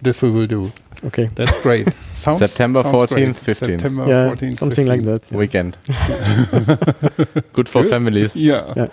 This 0.03 0.23
we 0.23 0.31
will 0.31 0.47
do. 0.47 0.71
Okay. 1.07 1.29
That's 1.35 1.59
great. 1.63 1.89
Sounds, 2.15 2.39
September 2.39 2.83
sounds 2.83 3.03
14th, 3.03 3.09
great. 3.09 3.29
15th. 3.29 3.57
September 3.57 4.07
Yeah, 4.09 4.35
14th, 4.35 4.59
something 4.59 4.87
15th. 4.87 4.89
like 4.89 5.05
that. 5.05 5.31
yeah. 5.31 5.39
Weekend. 5.39 5.77
Good 7.53 7.69
for 7.69 7.83
Good. 7.83 7.91
families. 7.91 8.35
Yeah. 8.37 8.67
Yeah. 8.77 8.89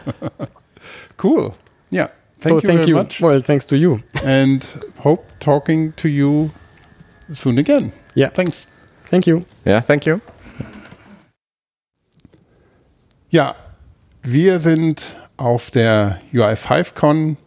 cool. 1.18 1.56
Yeah. 1.89 2.08
Thank 2.39 2.50
so 2.50 2.56
you 2.56 2.62
thank 2.62 2.78
very 2.80 2.88
you. 2.89 2.96
much. 2.96 3.20
Well, 3.22 3.39
thanks 3.39 3.65
to 3.65 3.78
you. 3.78 4.02
And 4.24 4.68
hope 5.00 5.26
talking 5.39 5.94
to 5.94 6.08
you 6.10 6.52
soon 7.34 7.58
again. 7.58 7.91
Yeah. 8.15 8.30
Thanks. 8.30 8.68
Thank 9.08 9.26
you. 9.28 9.44
Yeah, 9.65 9.82
thank 9.82 10.06
you. 10.06 10.20
Ja, 13.30 13.56
wir 14.24 14.60
sind 14.60 15.15
auf 15.38 15.72
der 15.72 16.20
UI5Con 16.34 17.38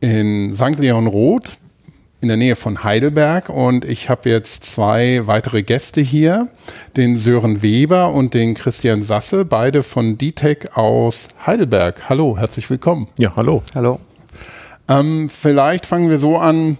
in 0.00 0.54
St. 0.54 0.78
Leon 0.78 1.06
Roth 1.06 1.58
in 2.20 2.28
der 2.28 2.36
Nähe 2.36 2.56
von 2.56 2.82
Heidelberg 2.82 3.48
und 3.48 3.84
ich 3.84 4.08
habe 4.08 4.28
jetzt 4.28 4.64
zwei 4.64 5.26
weitere 5.26 5.62
Gäste 5.62 6.00
hier, 6.00 6.48
den 6.96 7.14
Sören 7.16 7.62
Weber 7.62 8.12
und 8.12 8.34
den 8.34 8.54
Christian 8.54 9.02
Sasse, 9.02 9.44
beide 9.44 9.84
von 9.84 10.18
DTEC 10.18 10.76
aus 10.76 11.28
Heidelberg. 11.46 12.08
Hallo, 12.08 12.36
herzlich 12.36 12.68
willkommen. 12.70 13.06
Ja, 13.18 13.34
hallo. 13.36 13.62
Hallo. 13.74 14.00
Ähm, 14.88 15.28
vielleicht 15.28 15.86
fangen 15.86 16.10
wir 16.10 16.18
so 16.18 16.38
an, 16.38 16.78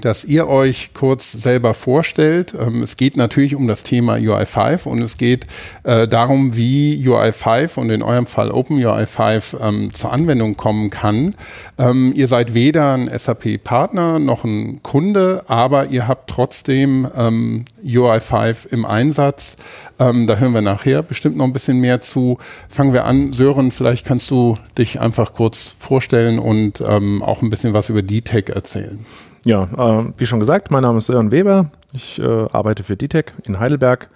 dass 0.00 0.24
ihr 0.24 0.48
euch 0.48 0.90
kurz 0.94 1.32
selber 1.32 1.74
vorstellt. 1.74 2.54
Ähm, 2.58 2.82
es 2.82 2.96
geht 2.96 3.16
natürlich 3.16 3.54
um 3.54 3.66
das 3.66 3.82
Thema 3.82 4.14
UI5 4.14 4.86
und 4.86 5.02
es 5.02 5.18
geht 5.18 5.46
äh, 5.84 6.08
darum, 6.08 6.56
wie 6.56 7.04
UI5 7.06 7.78
und 7.78 7.90
in 7.90 8.02
eurem 8.02 8.26
Fall 8.26 8.50
OpenUI5 8.50 9.60
ähm, 9.60 9.94
zur 9.94 10.12
Anwendung 10.12 10.56
kommen 10.56 10.90
kann. 10.90 11.34
Ähm, 11.78 12.12
ihr 12.14 12.28
seid 12.28 12.54
weder 12.54 12.94
ein 12.94 13.10
SAP-Partner 13.16 14.18
noch 14.18 14.44
ein 14.44 14.82
Kunde, 14.82 15.44
aber 15.48 15.86
ihr 15.86 16.08
habt 16.08 16.30
trotzdem 16.30 17.08
ähm, 17.16 17.64
UI5 17.84 18.68
im 18.68 18.84
Einsatz. 18.84 19.56
Da 19.98 20.12
hören 20.12 20.54
wir 20.54 20.62
nachher 20.62 21.02
bestimmt 21.02 21.36
noch 21.36 21.44
ein 21.44 21.52
bisschen 21.52 21.80
mehr 21.80 22.00
zu. 22.00 22.38
Fangen 22.68 22.92
wir 22.92 23.04
an. 23.04 23.32
Sören, 23.32 23.72
vielleicht 23.72 24.06
kannst 24.06 24.30
du 24.30 24.56
dich 24.78 25.00
einfach 25.00 25.32
kurz 25.32 25.74
vorstellen 25.80 26.38
und 26.38 26.80
auch 26.80 27.42
ein 27.42 27.50
bisschen 27.50 27.72
was 27.74 27.88
über 27.88 28.00
DTEC 28.02 28.50
erzählen. 28.50 29.04
Ja, 29.48 29.62
äh, 29.62 30.04
wie 30.18 30.26
schon 30.26 30.40
gesagt, 30.40 30.70
mein 30.70 30.82
Name 30.82 30.98
ist 30.98 31.06
Sören 31.06 31.30
Weber. 31.30 31.70
Ich 31.94 32.18
äh, 32.18 32.46
arbeite 32.52 32.82
für 32.82 32.96
DTEC 32.96 33.32
in 33.44 33.58
Heidelberg. 33.58 34.10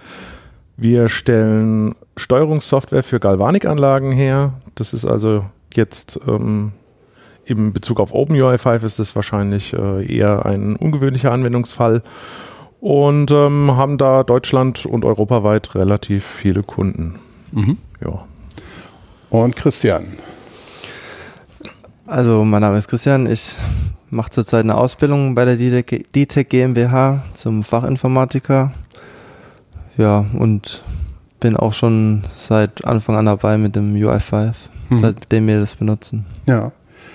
Wir 0.76 1.08
stellen 1.08 1.94
Steuerungssoftware 2.18 3.02
für 3.02 3.18
Galvanikanlagen 3.18 4.12
her. 4.12 4.52
Das 4.74 4.92
ist 4.92 5.06
also 5.06 5.46
jetzt 5.72 6.20
ähm, 6.28 6.72
im 7.46 7.72
Bezug 7.72 7.98
auf 7.98 8.12
OpenUI5 8.12 8.84
ist 8.84 8.98
es 8.98 9.16
wahrscheinlich 9.16 9.72
äh, 9.72 10.04
eher 10.04 10.44
ein 10.44 10.76
ungewöhnlicher 10.76 11.32
Anwendungsfall 11.32 12.02
und 12.82 13.30
ähm, 13.30 13.74
haben 13.74 13.96
da 13.96 14.24
deutschland- 14.24 14.84
und 14.84 15.06
europaweit 15.06 15.74
relativ 15.74 16.26
viele 16.26 16.62
Kunden. 16.62 17.18
Mhm. 17.52 17.78
Ja. 18.04 18.26
Und 19.30 19.56
Christian. 19.56 20.08
Also, 22.06 22.44
mein 22.44 22.60
Name 22.60 22.76
ist 22.76 22.88
Christian. 22.88 23.24
Ich 23.24 23.56
mache 24.12 24.30
zurzeit 24.30 24.60
eine 24.64 24.76
Ausbildung 24.76 25.34
bei 25.34 25.44
der 25.44 25.56
DTEC 25.56 26.48
GmbH 26.48 27.22
zum 27.32 27.64
Fachinformatiker. 27.64 28.72
Ja, 29.96 30.24
und 30.34 30.82
bin 31.40 31.56
auch 31.56 31.72
schon 31.72 32.22
seit 32.34 32.84
Anfang 32.84 33.16
an 33.16 33.26
dabei 33.26 33.58
mit 33.58 33.74
dem 33.74 33.94
UI5, 33.94 34.54
Mhm. 34.90 34.98
seitdem 35.00 35.46
wir 35.46 35.60
das 35.60 35.74
benutzen. 35.74 36.26
Ja. 36.46 36.72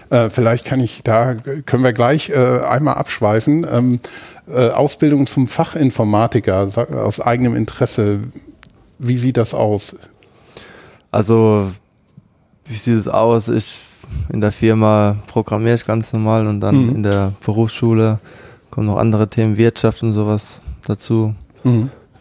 Äh, 0.10 0.30
vielleicht 0.30 0.66
kann 0.66 0.80
ich 0.80 1.04
da, 1.04 1.36
können 1.36 1.84
wir 1.84 1.94
gleich 1.94 2.30
äh, 2.30 2.60
einmal 2.62 2.96
abschweifen. 2.96 3.66
Ähm, 3.70 4.00
äh, 4.50 4.70
Ausbildung 4.70 5.28
zum 5.28 5.48
Fachinformatiker 5.48 6.70
aus 7.04 7.20
eigenem 7.20 7.56
Interesse. 7.56 8.20
Wie 9.00 9.18
sieht 9.18 9.38
das 9.38 9.54
aus? 9.54 9.96
Also, 11.12 11.72
wie 12.66 12.76
sieht 12.76 12.96
es 12.98 13.08
aus? 13.08 13.50
Ich 13.50 13.80
in 14.32 14.42
der 14.42 14.52
Firma 14.52 15.16
programmiere 15.28 15.76
ich 15.76 15.86
ganz 15.86 16.14
normal 16.14 16.48
und 16.48 16.60
dann 16.60 16.88
Mhm. 16.90 16.96
in 16.98 17.04
der 17.04 17.34
Berufsschule 17.46 18.20
kommen 18.70 18.88
noch 18.88 18.98
andere 18.98 19.30
Themen, 19.30 19.58
Wirtschaft 19.58 20.04
und 20.04 20.14
sowas 20.14 20.62
dazu. 20.86 21.34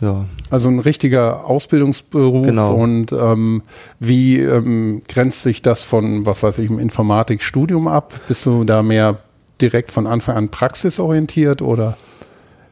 Ja. 0.01 0.25
Also 0.51 0.68
ein 0.68 0.79
richtiger 0.79 1.46
Ausbildungsberuf 1.46 2.44
Genau. 2.46 2.75
und 2.75 3.12
ähm, 3.12 3.62
wie 3.99 4.40
ähm, 4.40 5.03
grenzt 5.09 5.42
sich 5.42 5.62
das 5.62 5.83
von, 5.83 6.27
was 6.27 6.42
weiß 6.42 6.59
ich, 6.59 6.68
im 6.70 6.79
Informatikstudium 6.79 7.88
ab? 7.88 8.12
Bist 8.29 8.44
du 8.44 8.64
da 8.64 8.83
mehr 8.83 9.18
direkt 9.62 9.92
von 9.92 10.07
Anfang 10.07 10.37
an 10.37 10.49
praxisorientiert 10.51 11.62
oder? 11.62 11.96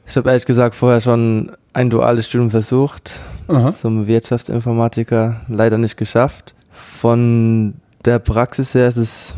Ich 0.06 0.16
habe 0.16 0.28
ehrlich 0.28 0.44
gesagt 0.44 0.74
vorher 0.74 1.00
schon 1.00 1.52
ein 1.72 1.88
duales 1.88 2.26
Studium 2.26 2.50
versucht, 2.50 3.12
Aha. 3.48 3.72
zum 3.72 4.06
Wirtschaftsinformatiker, 4.06 5.40
leider 5.48 5.78
nicht 5.78 5.96
geschafft. 5.96 6.54
Von 6.72 7.74
der 8.04 8.18
Praxis 8.18 8.74
her 8.74 8.88
ist 8.88 8.96
es 8.96 9.34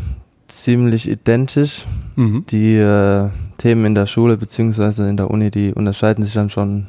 ziemlich 0.48 1.08
identisch. 1.08 1.84
Mhm. 2.16 2.44
Die 2.46 2.76
äh, 2.76 3.28
Themen 3.58 3.86
in 3.86 3.94
der 3.94 4.06
Schule 4.06 4.36
bzw. 4.36 5.08
in 5.08 5.16
der 5.16 5.30
Uni, 5.30 5.50
die 5.50 5.72
unterscheiden 5.72 6.24
sich 6.24 6.34
dann 6.34 6.50
schon 6.50 6.86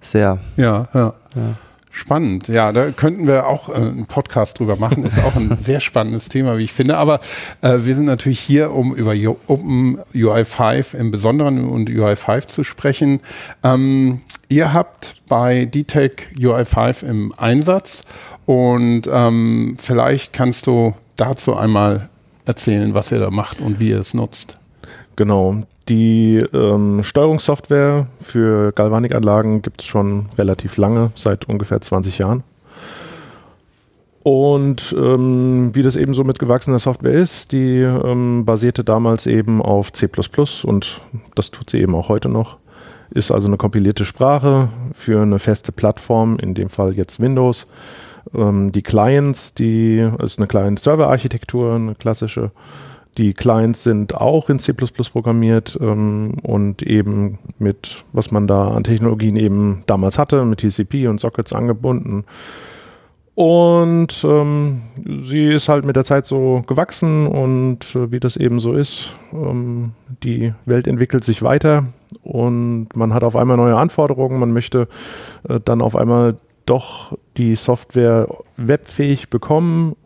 sehr. 0.00 0.38
Ja, 0.56 0.88
ja. 0.94 1.14
Ja. 1.34 1.54
Spannend. 1.96 2.48
Ja, 2.48 2.72
da 2.72 2.90
könnten 2.90 3.26
wir 3.26 3.46
auch 3.46 3.70
äh, 3.70 3.72
einen 3.72 4.04
Podcast 4.04 4.58
drüber 4.58 4.76
machen. 4.76 5.04
Ist 5.06 5.18
auch 5.18 5.34
ein 5.34 5.56
sehr 5.62 5.80
spannendes 5.80 6.28
Thema, 6.28 6.58
wie 6.58 6.64
ich 6.64 6.72
finde. 6.74 6.98
Aber 6.98 7.20
äh, 7.62 7.78
wir 7.84 7.96
sind 7.96 8.04
natürlich 8.04 8.38
hier, 8.38 8.70
um 8.72 8.94
über 8.94 9.12
U- 9.12 9.38
Open 9.46 9.98
UI5 10.12 10.94
im 10.94 11.10
Besonderen 11.10 11.64
und 11.64 11.88
UI5 11.88 12.48
zu 12.48 12.64
sprechen. 12.64 13.20
Ähm, 13.64 14.20
ihr 14.48 14.74
habt 14.74 15.14
bei 15.26 15.64
DTEC 15.64 16.32
UI5 16.38 17.02
im 17.06 17.32
Einsatz 17.38 18.02
und 18.44 19.08
ähm, 19.10 19.76
vielleicht 19.78 20.34
kannst 20.34 20.66
du 20.66 20.94
dazu 21.16 21.56
einmal 21.56 22.10
erzählen, 22.44 22.92
was 22.92 23.10
ihr 23.10 23.20
da 23.20 23.30
macht 23.30 23.58
und 23.58 23.80
wie 23.80 23.88
ihr 23.88 24.00
es 24.00 24.12
nutzt. 24.12 24.58
Genau. 25.16 25.62
Die 25.88 26.38
ähm, 26.52 27.04
Steuerungssoftware 27.04 28.08
für 28.20 28.72
Galvanikanlagen 28.72 29.62
gibt 29.62 29.82
es 29.82 29.86
schon 29.86 30.28
relativ 30.36 30.76
lange, 30.76 31.12
seit 31.14 31.48
ungefähr 31.48 31.80
20 31.80 32.18
Jahren. 32.18 32.42
Und 34.24 34.92
ähm, 34.98 35.70
wie 35.74 35.84
das 35.84 35.94
eben 35.94 36.12
so 36.12 36.24
mit 36.24 36.40
gewachsener 36.40 36.80
Software 36.80 37.12
ist, 37.12 37.52
die 37.52 37.78
ähm, 37.78 38.44
basierte 38.44 38.82
damals 38.82 39.26
eben 39.26 39.62
auf 39.62 39.92
C 39.92 40.08
und 40.64 41.00
das 41.36 41.52
tut 41.52 41.70
sie 41.70 41.78
eben 41.78 41.94
auch 41.94 42.08
heute 42.08 42.28
noch. 42.28 42.56
Ist 43.10 43.30
also 43.30 43.46
eine 43.46 43.56
kompilierte 43.56 44.04
Sprache 44.04 44.68
für 44.94 45.22
eine 45.22 45.38
feste 45.38 45.70
Plattform, 45.70 46.40
in 46.40 46.54
dem 46.54 46.70
Fall 46.70 46.96
jetzt 46.96 47.20
Windows. 47.20 47.68
Ähm, 48.34 48.72
die 48.72 48.82
Clients, 48.82 49.54
die 49.54 50.10
ist 50.20 50.40
eine 50.40 50.48
Client-Server-Architektur, 50.48 51.76
eine 51.76 51.94
klassische 51.94 52.50
Die 53.18 53.32
Clients 53.32 53.82
sind 53.82 54.14
auch 54.14 54.50
in 54.50 54.58
C 54.58 54.72
programmiert 54.74 55.78
ähm, 55.80 56.34
und 56.42 56.82
eben 56.82 57.38
mit, 57.58 58.04
was 58.12 58.30
man 58.30 58.46
da 58.46 58.68
an 58.68 58.84
Technologien 58.84 59.36
eben 59.36 59.82
damals 59.86 60.18
hatte, 60.18 60.44
mit 60.44 60.60
TCP 60.60 61.08
und 61.08 61.18
Sockets 61.18 61.52
angebunden. 61.52 62.24
Und 63.34 64.24
ähm, 64.24 64.80
sie 65.04 65.52
ist 65.52 65.68
halt 65.68 65.84
mit 65.84 65.94
der 65.96 66.04
Zeit 66.04 66.24
so 66.24 66.62
gewachsen 66.66 67.26
und 67.26 67.94
äh, 67.94 68.10
wie 68.10 68.18
das 68.18 68.36
eben 68.36 68.60
so 68.60 68.72
ist, 68.72 69.14
ähm, 69.32 69.92
die 70.22 70.54
Welt 70.64 70.86
entwickelt 70.86 71.22
sich 71.22 71.42
weiter 71.42 71.84
und 72.22 72.88
man 72.96 73.12
hat 73.12 73.24
auf 73.24 73.36
einmal 73.36 73.58
neue 73.58 73.76
Anforderungen, 73.76 74.40
man 74.40 74.52
möchte 74.52 74.88
äh, 75.48 75.60
dann 75.62 75.82
auf 75.82 75.96
einmal 75.96 76.36
doch 76.64 77.16
die 77.36 77.56
Software 77.56 78.26
webfähig 78.56 79.28
bekommen 79.28 79.96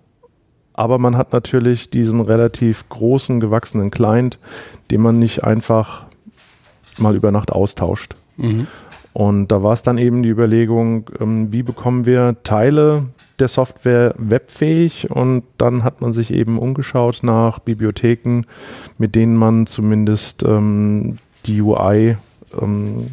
aber 0.75 0.99
man 0.99 1.17
hat 1.17 1.33
natürlich 1.33 1.91
diesen 1.91 2.21
relativ 2.21 2.89
großen, 2.89 3.41
gewachsenen 3.41 3.91
Client, 3.91 4.39
den 4.91 5.01
man 5.01 5.19
nicht 5.19 5.45
einfach 5.45 6.07
mal 6.99 7.15
über 7.17 7.31
Nacht 7.31 7.53
austauscht. 7.53 8.15
Mhm. 8.37 8.67
Und 9.13 9.49
da 9.49 9.63
war 9.63 9.73
es 9.73 9.83
dann 9.83 9.99
eben 9.99 10.23
die 10.23 10.29
Überlegung, 10.29 11.11
ähm, 11.21 11.53
wie 11.53 11.63
bekommen 11.63 12.07
wir 12.07 12.37
Teile 12.45 13.07
der 13.41 13.49
Software 13.49 14.15
webfähig 14.19 15.11
und 15.11 15.43
dann 15.59 15.83
hat 15.83 16.01
man 16.01 16.13
sich 16.13 16.33
eben 16.33 16.59
umgeschaut 16.59 17.21
nach 17.23 17.59
Bibliotheken, 17.59 18.43
mit 18.99 19.15
denen 19.15 19.37
man 19.37 19.67
zumindest 19.67 20.43
ähm, 20.45 21.19
die 21.47 21.61
UI 21.63 22.17
ähm, 22.61 23.07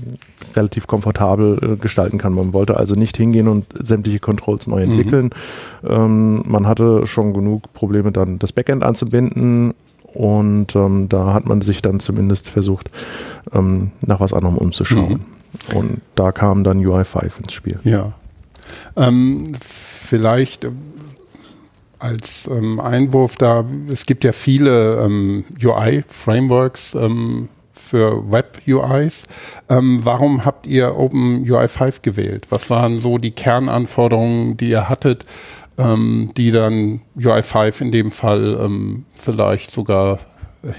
relativ 0.56 0.88
komfortabel 0.88 1.60
äh, 1.62 1.76
gestalten 1.78 2.18
kann. 2.18 2.34
Man 2.34 2.54
wollte 2.54 2.78
also 2.78 2.96
nicht 2.96 3.18
hingehen 3.18 3.48
und 3.48 3.66
sämtliche 3.80 4.20
Controls 4.20 4.68
neu 4.68 4.86
mhm. 4.86 4.92
entwickeln. 4.92 5.30
Mhm. 5.82 5.90
Ähm, 5.90 6.44
man 6.46 6.68
hatte 6.68 7.06
schon 7.06 7.34
genug 7.34 7.74
Probleme, 7.74 8.12
dann 8.12 8.40
das 8.40 8.52
Backend 8.52 8.84
anzubinden. 8.84 9.74
Und 10.14 10.76
ähm, 10.76 11.10
da 11.10 11.34
hat 11.34 11.46
man 11.46 11.62
sich 11.62 11.82
dann 11.82 12.00
zumindest 12.00 12.50
versucht, 12.50 12.90
ähm, 13.54 13.92
nach 14.02 14.20
was 14.20 14.34
anderem 14.34 14.58
umzuschauen. 14.58 15.22
Mhm. 15.72 15.78
Und 15.78 16.02
da 16.16 16.32
kam 16.32 16.64
dann 16.64 16.80
UI5 16.80 17.40
ins 17.40 17.54
Spiel. 17.54 17.80
Ja. 17.84 18.14
Ähm, 18.96 19.54
vielleicht 19.62 20.66
äh, 20.66 20.72
als 22.00 22.48
ähm, 22.52 22.80
Einwurf 22.80 23.38
da, 23.38 23.66
es 23.90 24.06
gibt 24.06 24.24
ja 24.24 24.32
viele 24.32 25.04
ähm, 25.04 25.46
UI-Frameworks, 25.64 26.96
ähm, 26.96 27.50
für 27.88 28.32
Web-UIs. 28.32 29.28
Ähm, 29.70 30.02
warum 30.04 30.46
habt 30.46 30.68
ihr 30.68 30.98
OpenUI 30.98 31.68
5 31.68 32.02
gewählt? 32.02 32.48
Was 32.50 32.70
waren 32.70 33.00
so 33.00 33.18
die 33.18 33.32
Kernanforderungen, 33.32 34.58
die 34.58 34.70
ihr 34.70 34.90
hattet, 34.90 35.26
ähm, 35.78 36.32
die 36.36 36.52
dann 36.52 37.02
UI 37.18 37.42
5 37.42 37.82
in 37.82 37.92
dem 37.92 38.12
Fall 38.12 38.60
ähm, 38.62 39.06
vielleicht 39.16 39.72
sogar 39.72 40.20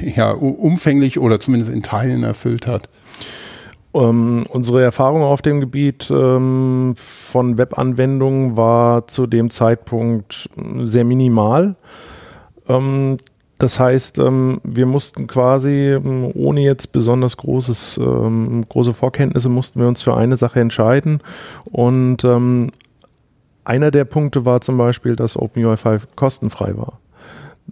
ja, 0.00 0.32
umfänglich 0.32 1.18
oder 1.18 1.40
zumindest 1.40 1.72
in 1.72 1.82
Teilen 1.82 2.22
erfüllt 2.22 2.66
hat? 2.66 2.88
Ähm, 3.94 4.44
unsere 4.48 4.82
Erfahrung 4.82 5.22
auf 5.22 5.40
dem 5.40 5.60
Gebiet 5.60 6.10
ähm, 6.10 6.94
von 6.96 7.56
Webanwendungen 7.56 8.56
war 8.56 9.06
zu 9.06 9.26
dem 9.26 9.50
Zeitpunkt 9.50 10.50
sehr 10.82 11.04
minimal. 11.04 11.74
Ähm, 12.68 13.16
das 13.58 13.80
heißt, 13.80 14.18
ähm, 14.18 14.60
wir 14.62 14.86
mussten 14.86 15.26
quasi, 15.26 15.92
ähm, 15.92 16.30
ohne 16.34 16.60
jetzt 16.60 16.92
besonders 16.92 17.36
großes, 17.36 17.98
ähm, 17.98 18.64
große 18.68 18.94
Vorkenntnisse, 18.94 19.48
mussten 19.48 19.80
wir 19.80 19.88
uns 19.88 20.02
für 20.02 20.16
eine 20.16 20.36
Sache 20.36 20.60
entscheiden. 20.60 21.20
Und 21.64 22.24
einer 23.64 23.90
der 23.90 24.04
Punkte 24.04 24.46
war 24.46 24.60
zum 24.60 24.78
Beispiel, 24.78 25.14
dass 25.14 25.36
OpenUI 25.36 25.76
5 25.76 26.08
kostenfrei 26.16 26.76
war. 26.76 27.00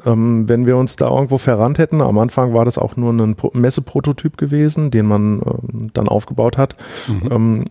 Ähm, 0.05 0.47
wenn 0.49 0.67
wir 0.67 0.77
uns 0.77 0.97
da 0.97 1.09
irgendwo 1.09 1.39
verrannt 1.39 1.79
hätten, 1.79 2.03
am 2.03 2.19
Anfang 2.19 2.53
war 2.53 2.67
das 2.67 2.77
auch 2.77 2.97
nur 2.97 3.13
ein 3.13 3.35
Messeprototyp 3.55 4.37
gewesen, 4.37 4.91
den 4.91 5.07
man 5.07 5.41
ähm, 5.41 5.91
dann 5.95 6.09
aufgebaut 6.09 6.59
hat. 6.59 6.77
Mhm. 7.09 7.65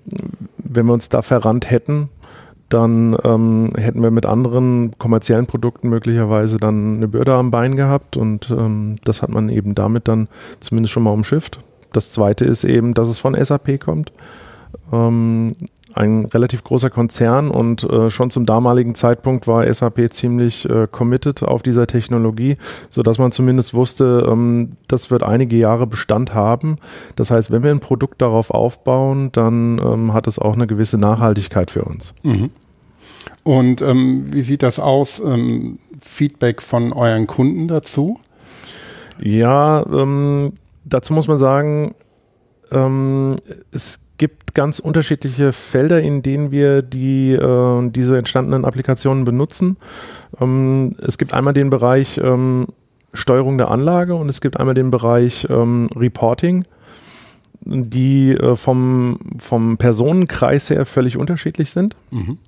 wenn 0.57 0.85
wir 0.87 0.93
uns 0.93 1.09
da 1.09 1.21
verrannt 1.21 1.69
hätten, 1.69 2.09
dann 2.75 3.17
ähm, 3.23 3.71
hätten 3.77 4.03
wir 4.03 4.11
mit 4.11 4.25
anderen 4.25 4.91
kommerziellen 4.97 5.45
Produkten 5.45 5.87
möglicherweise 5.87 6.57
dann 6.57 6.97
eine 6.97 7.07
Bürde 7.07 7.33
am 7.33 7.49
Bein 7.49 7.77
gehabt 7.77 8.17
und 8.17 8.51
ähm, 8.51 8.97
das 9.05 9.21
hat 9.21 9.29
man 9.29 9.47
eben 9.47 9.75
damit 9.75 10.09
dann 10.09 10.27
zumindest 10.59 10.91
schon 10.91 11.03
mal 11.03 11.11
umschifft. 11.11 11.61
Das 11.93 12.11
zweite 12.11 12.43
ist 12.43 12.65
eben, 12.65 12.93
dass 12.93 13.07
es 13.07 13.19
von 13.19 13.33
SAP 13.33 13.79
kommt. 13.79 14.11
Ähm, 14.91 15.55
ein 15.93 16.25
relativ 16.25 16.65
großer 16.65 16.89
Konzern 16.89 17.49
und 17.49 17.85
äh, 17.85 18.09
schon 18.09 18.29
zum 18.29 18.45
damaligen 18.45 18.93
Zeitpunkt 18.93 19.47
war 19.47 19.73
SAP 19.73 20.11
ziemlich 20.11 20.69
äh, 20.69 20.87
committed 20.91 21.43
auf 21.43 21.63
dieser 21.63 21.87
Technologie, 21.87 22.57
sodass 22.89 23.17
man 23.17 23.31
zumindest 23.31 23.73
wusste, 23.73 24.27
ähm, 24.29 24.73
das 24.89 25.09
wird 25.09 25.23
einige 25.23 25.55
Jahre 25.55 25.87
Bestand 25.87 26.33
haben. 26.33 26.75
Das 27.15 27.31
heißt, 27.31 27.51
wenn 27.51 27.63
wir 27.63 27.71
ein 27.71 27.79
Produkt 27.79 28.21
darauf 28.21 28.51
aufbauen, 28.51 29.29
dann 29.31 29.79
ähm, 29.79 30.13
hat 30.13 30.27
es 30.27 30.37
auch 30.37 30.55
eine 30.55 30.67
gewisse 30.67 30.97
Nachhaltigkeit 30.97 31.71
für 31.71 31.85
uns. 31.85 32.13
Mhm. 32.23 32.49
Und 33.45 33.83
ähm, 33.83 34.33
wie 34.33 34.41
sieht 34.41 34.63
das 34.63 34.79
aus? 34.79 35.21
Ähm, 35.23 35.77
Feedback 35.99 36.63
von 36.63 36.91
euren 36.93 37.27
Kunden 37.27 37.67
dazu? 37.67 38.19
Ja, 39.21 39.85
ähm, 39.85 40.53
dazu 40.83 41.13
muss 41.13 41.27
man 41.27 41.37
sagen, 41.37 41.93
ähm, 42.71 43.35
es 43.71 43.99
gibt 44.17 44.55
ganz 44.55 44.79
unterschiedliche 44.79 45.53
Felder, 45.53 46.01
in 46.01 46.23
denen 46.23 46.49
wir 46.49 46.81
die, 46.81 47.33
äh, 47.33 47.89
diese 47.91 48.17
entstandenen 48.17 48.65
Applikationen 48.65 49.25
benutzen. 49.25 49.77
Ähm, 50.41 50.95
es 50.97 51.19
gibt 51.19 51.31
einmal 51.31 51.53
den 51.53 51.69
Bereich 51.69 52.17
ähm, 52.17 52.65
Steuerung 53.13 53.59
der 53.59 53.69
Anlage 53.69 54.15
und 54.15 54.27
es 54.27 54.41
gibt 54.41 54.59
einmal 54.59 54.73
den 54.73 54.89
Bereich 54.89 55.47
Reporting, 55.47 56.65
die 57.61 58.31
äh, 58.31 58.55
vom, 58.55 59.19
vom 59.37 59.77
Personenkreis 59.77 60.71
her 60.71 60.83
völlig 60.87 61.15
unterschiedlich 61.15 61.69
sind. 61.69 61.95
Mhm 62.09 62.39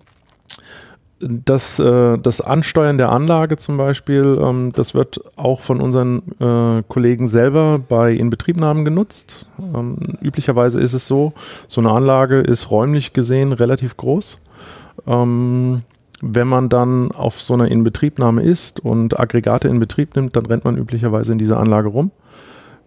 das, 1.19 1.79
äh, 1.79 2.17
das 2.17 2.41
Ansteuern 2.41 2.97
der 2.97 3.09
Anlage 3.09 3.57
zum 3.57 3.77
Beispiel, 3.77 4.39
ähm, 4.41 4.71
das 4.73 4.93
wird 4.93 5.21
auch 5.35 5.61
von 5.61 5.81
unseren 5.81 6.21
äh, 6.39 6.83
Kollegen 6.87 7.27
selber 7.27 7.79
bei 7.79 8.13
Inbetriebnahmen 8.13 8.85
genutzt. 8.85 9.47
Ähm, 9.59 9.97
üblicherweise 10.21 10.79
ist 10.79 10.93
es 10.93 11.07
so, 11.07 11.33
so 11.67 11.81
eine 11.81 11.91
Anlage 11.91 12.39
ist 12.39 12.69
räumlich 12.69 13.13
gesehen 13.13 13.51
relativ 13.51 13.97
groß. 13.97 14.37
Ähm, 15.07 15.81
wenn 16.21 16.47
man 16.47 16.69
dann 16.69 17.11
auf 17.11 17.41
so 17.41 17.53
einer 17.53 17.69
Inbetriebnahme 17.69 18.41
ist 18.41 18.79
und 18.79 19.19
Aggregate 19.19 19.67
in 19.67 19.79
Betrieb 19.79 20.15
nimmt, 20.15 20.35
dann 20.35 20.45
rennt 20.45 20.65
man 20.65 20.77
üblicherweise 20.77 21.31
in 21.31 21.37
dieser 21.37 21.59
Anlage 21.59 21.89
rum 21.89 22.11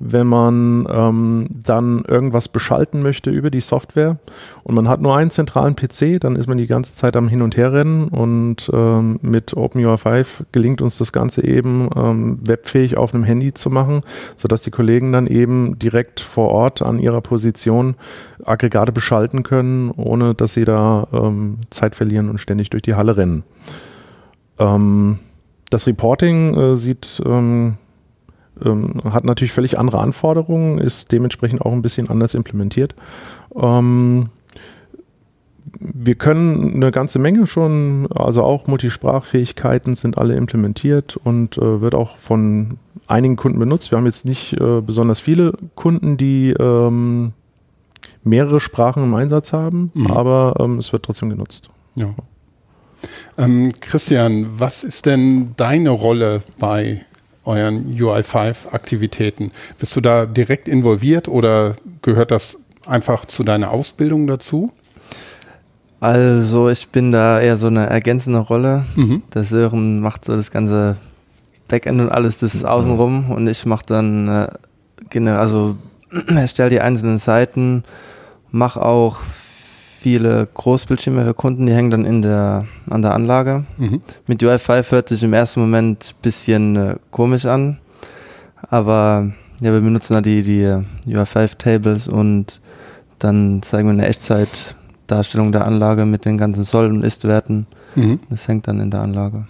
wenn 0.01 0.27
man 0.27 0.89
ähm, 0.91 1.47
dann 1.51 2.05
irgendwas 2.07 2.49
beschalten 2.49 3.03
möchte 3.03 3.31
über 3.31 3.51
die 3.51 3.61
Software 3.61 4.19
und 4.63 4.75
man 4.75 4.89
hat 4.89 5.03
nur 5.03 5.15
einen 5.15 5.31
zentralen 5.31 5.77
PC, 5.77 6.19
dann 6.19 6.37
ist 6.37 6.49
man 6.49 6.57
die 6.57 6.67
ganze 6.67 6.97
Zeit 6.97 7.17
am 7.17 7.29
Hin- 7.29 7.43
und 7.43 7.57
Herrennen 7.57 8.09
und 8.09 8.71
ähm, 8.73 9.21
mit 9.21 9.55
OpenUI 9.55 9.99
5 9.99 10.47
gelingt 10.53 10.81
uns 10.81 10.97
das 10.97 11.13
Ganze 11.13 11.45
eben 11.45 11.91
ähm, 11.95 12.39
webfähig 12.43 12.97
auf 12.97 13.15
einem 13.15 13.25
Handy 13.25 13.53
zu 13.53 13.69
machen, 13.69 14.01
sodass 14.37 14.63
die 14.63 14.71
Kollegen 14.71 15.13
dann 15.13 15.27
eben 15.27 15.79
direkt 15.79 16.21
vor 16.21 16.49
Ort 16.49 16.81
an 16.81 16.99
ihrer 16.99 17.21
Position 17.21 17.95
Aggregate 18.43 18.93
beschalten 18.93 19.43
können, 19.43 19.91
ohne 19.91 20.35
dass 20.35 20.55
sie 20.55 20.65
da 20.65 21.09
ähm, 21.13 21.59
Zeit 21.69 21.95
verlieren 21.95 22.31
und 22.31 22.39
ständig 22.39 22.71
durch 22.71 22.83
die 22.83 22.95
Halle 22.95 23.19
rennen. 23.19 23.45
Ähm, 24.59 25.19
das 25.69 25.87
Reporting 25.87 26.55
äh, 26.55 26.77
sieht 26.77 27.23
ähm, 28.65 29.01
hat 29.05 29.25
natürlich 29.25 29.53
völlig 29.53 29.79
andere 29.79 30.01
Anforderungen, 30.01 30.79
ist 30.79 31.13
dementsprechend 31.13 31.63
auch 31.63 31.73
ein 31.73 31.83
bisschen 31.83 32.09
anders 32.09 32.35
implementiert. 32.35 32.95
Ähm, 33.55 34.31
wir 35.79 36.15
können 36.15 36.75
eine 36.75 36.91
ganze 36.91 37.19
Menge 37.19 37.47
schon, 37.47 38.09
also 38.13 38.43
auch 38.43 38.67
Multisprachfähigkeiten 38.67 39.95
sind 39.95 40.19
alle 40.19 40.35
implementiert 40.37 41.17
und 41.23 41.59
äh, 41.59 41.81
wird 41.81 41.95
auch 41.95 42.17
von 42.17 42.79
einigen 43.07 43.37
Kunden 43.37 43.59
benutzt. 43.59 43.91
Wir 43.91 43.99
haben 43.99 44.07
jetzt 44.07 44.25
nicht 44.25 44.55
äh, 44.55 44.81
besonders 44.81 45.21
viele 45.21 45.53
Kunden, 45.75 46.17
die 46.17 46.51
ähm, 46.59 47.33
mehrere 48.25 48.61
Sprachen 48.61 49.05
im 49.05 49.15
Einsatz 49.15 49.53
haben, 49.53 49.91
mhm. 49.95 50.11
aber 50.11 50.55
ähm, 50.59 50.79
es 50.79 50.93
wird 50.93 51.05
trotzdem 51.05 51.31
genutzt. 51.31 51.71
Ja. 51.95 52.15
Ähm, 53.39 53.73
Christian, 53.81 54.47
was 54.59 54.83
ist 54.85 55.07
denn 55.07 55.55
deine 55.57 55.91
Rolle 55.91 56.43
bei 56.59 57.05
euren 57.51 57.97
UI5-Aktivitäten? 57.97 59.53
Bist 59.79 59.97
du 59.97 60.01
da 60.01 60.27
direkt 60.27 60.69
involviert 60.69 61.29
oder 61.29 61.77
gehört 62.03 62.31
das 62.31 62.59
einfach 62.87 63.25
zu 63.25 63.45
deiner 63.45 63.71
Ausbildung 63.71 64.27
dazu? 64.27 64.73
Also 66.01 66.71
ich 66.71 66.89
bin 66.89 67.13
da 67.13 67.41
eher 67.41 67.59
so 67.59 67.67
eine 67.67 67.87
ergänzende 67.87 68.39
Rolle. 68.39 68.87
Mhm. 68.97 69.23
Der 69.35 69.45
Sören 69.45 70.01
macht 70.01 70.25
so 70.25 70.35
das 70.35 70.51
ganze 70.51 70.97
Backend 71.69 72.01
und 72.01 72.09
alles 72.11 72.39
das 72.39 72.55
ist 72.55 72.65
außenrum 72.65 73.31
und 73.31 73.47
ich 73.47 73.65
mache 73.67 73.85
dann 73.87 74.29
äh, 74.29 75.29
also 75.29 75.77
erstelle 76.29 76.71
die 76.71 76.81
einzelnen 76.81 77.19
Seiten, 77.19 77.85
mache 78.51 78.83
auch 78.83 79.19
viele 80.01 80.49
Großbildschirme 80.55 81.25
für 81.25 81.35
Kunden, 81.35 81.67
die 81.67 81.75
hängen 81.75 81.91
dann 81.91 82.05
in 82.07 82.23
der, 82.23 82.67
an 82.89 83.03
der 83.03 83.15
Anlage. 83.15 83.67
Mhm. 83.77 84.01
Mit 84.27 84.43
UI5 84.43 84.91
hört 84.93 85.09
sich 85.11 85.23
im 85.23 85.35
ersten 85.35 85.61
Moment 85.61 86.15
ein 86.15 86.23
bisschen 86.23 86.77
äh, 86.77 86.97
komisch 87.11 87.45
an, 87.45 87.79
Aber 88.71 89.31
ja, 89.61 89.73
wir 89.73 89.81
benutzen 89.81 90.15
da 90.15 90.23
die, 90.23 90.43
die 90.43 90.67
UI5-Tables 91.15 92.09
und 92.09 92.63
dann 93.19 93.61
zeigen 93.63 93.89
wir 93.89 93.93
eine 93.93 94.07
Echtzeit-Darstellung 94.07 95.53
der 95.53 95.67
Anlage 95.67 96.07
mit 96.07 96.25
den 96.25 96.39
ganzen 96.39 96.65
Soll- 96.65 96.89
und 96.89 97.05
Ist-Werten. 97.05 97.67
Mhm. 97.95 98.21
Das 98.31 98.49
hängt 98.49 98.69
dann 98.69 98.81
in 98.81 98.91
der 98.91 99.01
Anlage. 99.01 99.47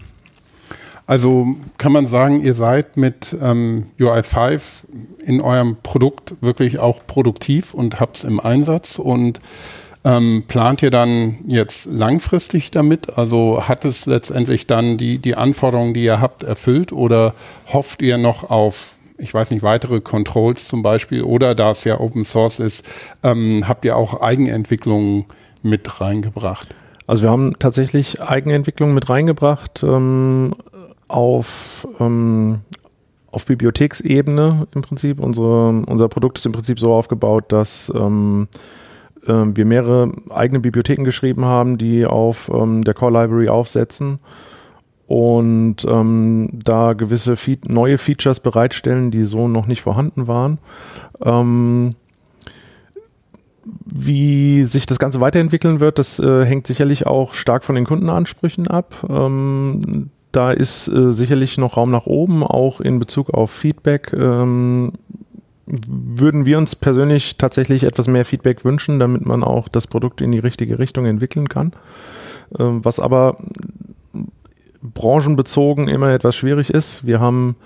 Also 1.07 1.47
kann 1.79 1.93
man 1.93 2.07
sagen, 2.07 2.41
ihr 2.41 2.55
seid 2.55 2.97
mit 2.97 3.37
ähm, 3.41 3.87
UI5 3.99 4.61
in 5.25 5.41
eurem 5.41 5.77
Produkt 5.83 6.35
wirklich 6.41 6.81
auch 6.81 7.07
produktiv 7.07 7.75
und 7.75 8.01
habt 8.01 8.19
es 8.19 8.25
im 8.25 8.41
Einsatz 8.41 8.99
und 8.99 9.41
ähm, 10.05 10.45
plant 10.47 10.83
ihr 10.83 10.91
dann 10.91 11.37
jetzt 11.47 11.87
langfristig 11.87 12.71
damit? 12.71 13.19
Also 13.19 13.69
hat 13.69 13.85
es 13.85 14.07
letztendlich 14.07 14.67
dann 14.67 14.97
die, 14.97 15.19
die 15.19 15.35
Anforderungen, 15.35 15.95
die 15.95 16.05
ihr 16.05 16.21
habt, 16.21 16.43
erfüllt 16.43 16.93
oder 16.93 17.35
hofft 17.73 18.01
ihr 18.03 18.17
noch 18.17 18.49
auf, 18.49 18.95
ich 19.19 19.35
weiß 19.35 19.51
nicht, 19.51 19.63
weitere 19.63 20.01
Controls 20.01 20.69
zum 20.69 20.83
Beispiel 20.83 21.23
oder 21.23 21.55
da 21.55 21.71
es 21.71 21.85
ja 21.85 22.01
Open 22.01 22.25
Source 22.25 22.61
ist, 22.61 22.87
ähm, 23.23 23.65
habt 23.69 23.85
ihr 23.85 23.97
auch 23.97 24.21
Eigenentwicklungen 24.23 25.27
mit 25.63 26.01
reingebracht? 26.01 26.75
Also 27.07 27.25
wir 27.25 27.31
haben 27.31 27.59
tatsächlich 27.59 28.23
Eigenentwicklungen 28.23 28.95
mit 28.95 29.11
reingebracht 29.11 29.83
ähm, 29.83 30.55
auf, 31.09 31.87
ähm, 31.99 32.61
auf 33.33 33.45
Bibliotheksebene 33.45 34.67
im 34.75 34.81
Prinzip. 34.81 35.21
Unsere, 35.21 35.71
unser 35.87 36.09
Produkt 36.09 36.39
ist 36.39 36.47
im 36.47 36.53
Prinzip 36.53 36.79
so 36.79 36.95
aufgebaut, 36.95 37.47
dass 37.49 37.93
ähm, 37.95 38.49
äh, 38.53 38.80
wir 39.27 39.65
mehrere 39.65 40.13
eigene 40.31 40.61
Bibliotheken 40.61 41.05
geschrieben 41.05 41.45
haben, 41.45 41.79
die 41.79 42.07
auf 42.07 42.51
ähm, 42.53 42.83
der 42.85 42.95
Core 42.95 43.13
Library 43.13 43.49
aufsetzen 43.49 44.19
und 45.11 45.85
ähm, 45.89 46.51
da 46.53 46.93
gewisse 46.93 47.35
Fe 47.35 47.59
neue 47.67 47.99
Features 47.99 48.39
bereitstellen, 48.39 49.11
die 49.11 49.25
so 49.25 49.49
noch 49.49 49.67
nicht 49.67 49.83
vorhanden 49.83 50.29
waren. 50.29 50.59
Ähm, 51.21 51.97
wie 53.85 54.65
sich 54.65 54.87
das 54.87 55.01
Ganze 55.01 55.21
weiterentwickeln 55.21 55.81
wird, 55.81 55.99
das 55.99 56.21
äh, 56.21 56.45
hängt 56.45 56.69
sicherlich 56.69 57.09
auch 57.09 57.35
stark 57.35 57.65
von 57.65 57.75
den 57.75 57.87
Kundenansprüchen 57.87 58.69
ab. 58.69 59.05
Ähm, 59.09 60.11
da 60.31 60.53
ist 60.53 60.87
äh, 60.87 61.13
sicherlich 61.13 61.59
noch 61.59 61.77
Raum 61.77 61.91
nach 61.91 62.07
oben, 62.07 62.45
auch 62.45 62.81
in 62.81 63.01
Bezug 63.01 63.31
auf 63.31 63.51
Feedback. 63.51 64.13
Würden 65.71 66.47
wir 66.47 66.59
uns 66.59 66.75
persönlich 66.75 67.39
tatsächlich 67.39 67.85
etwas 67.85 68.09
mehr 68.09 68.25
Feedback 68.25 68.65
wünschen, 68.65 68.99
damit 68.99 69.25
man 69.25 69.45
auch 69.45 69.69
das 69.69 69.87
Produkt 69.87 70.21
in 70.21 70.33
die 70.33 70.39
richtige 70.39 70.79
Richtung 70.79 71.07
entwickeln 71.07 71.49
kann. 71.49 71.73
Ähm, 72.59 72.85
was 72.85 72.99
aber 72.99 73.39
branchenbezogen 74.83 75.89
immer 75.89 76.13
etwas 76.13 76.37
schwierig 76.37 76.71
ist. 76.71 77.05
Wir 77.07 77.21
haben 77.21 77.57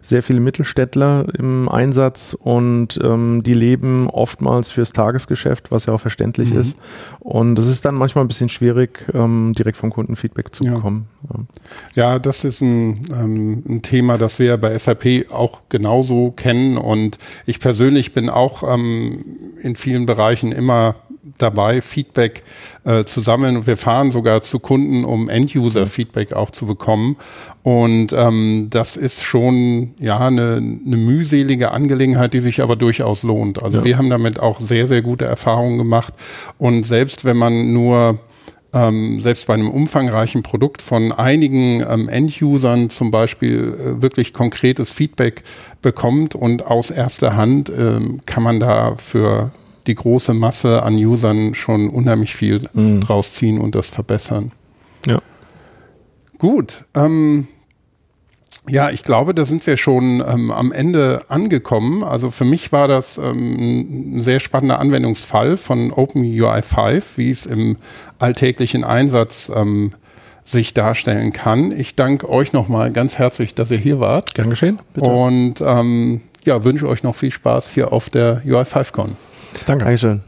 sehr 0.00 0.22
viele 0.22 0.40
Mittelständler 0.40 1.26
im 1.38 1.68
Einsatz 1.68 2.34
und 2.38 2.98
ähm, 3.04 3.42
die 3.44 3.54
leben 3.54 4.08
oftmals 4.10 4.72
fürs 4.72 4.92
Tagesgeschäft, 4.92 5.70
was 5.70 5.86
ja 5.86 5.92
auch 5.92 6.00
verständlich 6.00 6.52
Mhm. 6.52 6.60
ist. 6.60 6.76
Und 7.20 7.58
es 7.58 7.68
ist 7.68 7.84
dann 7.84 7.94
manchmal 7.94 8.24
ein 8.24 8.28
bisschen 8.28 8.48
schwierig, 8.48 9.06
ähm, 9.14 9.52
direkt 9.56 9.76
vom 9.76 9.90
Kunden 9.90 10.16
Feedback 10.16 10.52
zu 10.54 10.64
Ja. 10.64 10.74
bekommen. 10.74 11.06
Ja, 11.94 12.18
das 12.18 12.42
ist 12.44 12.62
ein, 12.62 13.06
ähm, 13.12 13.62
ein 13.68 13.82
Thema, 13.82 14.18
das 14.18 14.38
wir 14.38 14.56
bei 14.56 14.76
SAP 14.76 15.26
auch 15.30 15.60
genauso 15.68 16.32
kennen. 16.32 16.78
Und 16.78 17.18
ich 17.46 17.60
persönlich 17.60 18.12
bin 18.12 18.28
auch 18.28 18.62
ähm, 18.74 19.24
in 19.62 19.76
vielen 19.76 20.06
Bereichen 20.06 20.50
immer 20.52 20.96
dabei, 21.38 21.80
Feedback 21.80 22.42
äh, 22.84 23.04
zu 23.04 23.20
sammeln. 23.20 23.56
Und 23.56 23.66
wir 23.66 23.76
fahren 23.76 24.10
sogar 24.10 24.42
zu 24.42 24.58
Kunden, 24.58 25.04
um 25.04 25.28
End-User-Feedback 25.28 26.32
auch 26.32 26.50
zu 26.50 26.66
bekommen. 26.66 27.16
Und 27.62 28.12
ähm, 28.12 28.68
das 28.70 28.96
ist 28.96 29.22
schon 29.22 29.94
ja 29.98 30.18
eine, 30.18 30.56
eine 30.56 30.96
mühselige 30.96 31.70
Angelegenheit, 31.70 32.34
die 32.34 32.40
sich 32.40 32.60
aber 32.62 32.76
durchaus 32.76 33.22
lohnt. 33.22 33.62
Also 33.62 33.78
Ja. 33.78 33.84
wir 33.84 33.98
haben 33.98 34.10
damit 34.10 34.40
auch 34.40 34.60
sehr, 34.60 34.88
sehr 34.88 35.02
gute 35.02 35.24
Erfahrungen 35.24 35.78
gemacht. 35.78 36.14
Und 36.58 36.84
selbst 36.84 37.24
wenn 37.24 37.36
man 37.36 37.72
nur 37.72 38.18
ähm, 38.74 39.20
selbst 39.20 39.46
bei 39.46 39.54
einem 39.54 39.70
umfangreichen 39.70 40.42
Produkt 40.42 40.82
von 40.82 41.12
einigen 41.12 41.84
ähm, 41.88 42.08
End-Usern 42.08 42.90
zum 42.90 43.10
Beispiel 43.10 43.74
äh, 43.74 44.02
wirklich 44.02 44.32
konkretes 44.32 44.92
Feedback 44.92 45.42
bekommt 45.82 46.34
und 46.34 46.66
aus 46.66 46.90
erster 46.90 47.36
Hand 47.36 47.70
ähm, 47.70 48.20
kann 48.24 48.42
man 48.42 48.60
da 48.60 48.94
für 48.96 49.52
die 49.86 49.94
große 49.94 50.34
Masse 50.34 50.82
an 50.82 50.94
Usern 50.94 51.54
schon 51.54 51.90
unheimlich 51.90 52.34
viel 52.34 52.68
draus 53.00 53.32
ziehen 53.32 53.58
und 53.58 53.74
das 53.74 53.88
verbessern. 53.88 54.52
Ja. 55.06 55.20
Gut. 56.38 56.84
Ähm, 56.94 57.48
ja, 58.68 58.90
ich 58.90 59.02
glaube, 59.02 59.34
da 59.34 59.44
sind 59.44 59.66
wir 59.66 59.76
schon 59.76 60.22
ähm, 60.26 60.52
am 60.52 60.70
Ende 60.70 61.22
angekommen. 61.28 62.04
Also 62.04 62.30
für 62.30 62.44
mich 62.44 62.70
war 62.70 62.86
das 62.86 63.18
ähm, 63.18 64.16
ein 64.16 64.20
sehr 64.20 64.38
spannender 64.38 64.78
Anwendungsfall 64.78 65.56
von 65.56 65.90
OpenUI 65.90 66.62
5, 66.62 67.18
wie 67.18 67.30
es 67.30 67.46
im 67.46 67.76
alltäglichen 68.20 68.84
Einsatz 68.84 69.50
ähm, 69.54 69.90
sich 70.44 70.74
darstellen 70.74 71.32
kann. 71.32 71.72
Ich 71.72 71.96
danke 71.96 72.28
euch 72.28 72.52
nochmal 72.52 72.92
ganz 72.92 73.18
herzlich, 73.18 73.54
dass 73.54 73.70
ihr 73.72 73.78
hier 73.78 73.98
wart. 73.98 74.34
Gern 74.34 74.50
geschehen. 74.50 74.78
Bitte. 74.94 75.10
Und 75.10 75.60
ähm, 75.60 76.20
ja, 76.44 76.64
wünsche 76.64 76.88
euch 76.88 77.02
noch 77.02 77.16
viel 77.16 77.30
Spaß 77.30 77.72
hier 77.72 77.92
auf 77.92 78.10
der 78.10 78.42
UI 78.44 78.62
5Con. 78.62 79.10
Danke. 79.66 79.84
Dankeschön. 79.84 80.22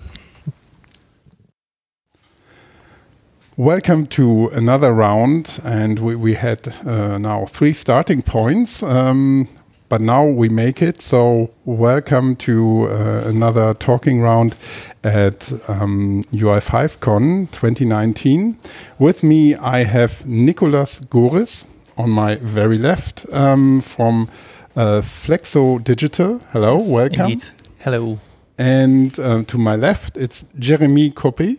Welcome 3.56 4.08
to 4.08 4.48
another 4.52 4.92
round, 4.92 5.60
and 5.64 6.00
we, 6.00 6.16
we 6.16 6.34
had 6.34 6.66
uh, 6.84 7.18
now 7.18 7.44
three 7.46 7.72
starting 7.72 8.20
points, 8.22 8.82
um, 8.82 9.46
but 9.88 10.00
now 10.00 10.26
we 10.26 10.48
make 10.48 10.82
it. 10.82 11.00
So, 11.00 11.50
welcome 11.64 12.34
to 12.36 12.88
uh, 12.88 13.22
another 13.26 13.74
talking 13.74 14.20
round 14.20 14.56
at 15.04 15.52
um, 15.68 16.24
UI5Con 16.32 17.48
2019. 17.52 18.56
With 18.98 19.22
me, 19.22 19.54
I 19.54 19.84
have 19.84 20.26
Nicolas 20.26 20.98
Goris 20.98 21.64
on 21.96 22.10
my 22.10 22.34
very 22.36 22.76
left 22.76 23.24
um, 23.32 23.80
from 23.82 24.28
uh, 24.74 25.00
Flexso 25.00 25.78
Digital. 25.78 26.40
Hello, 26.52 26.78
Yes, 26.78 26.90
welcome. 26.90 27.20
indeed. 27.30 27.44
Hello. 27.78 28.18
And 28.58 29.18
uh, 29.18 29.42
to 29.44 29.58
my 29.58 29.76
left, 29.76 30.16
it's 30.16 30.44
Jeremy 30.58 31.10
Coppey. 31.10 31.58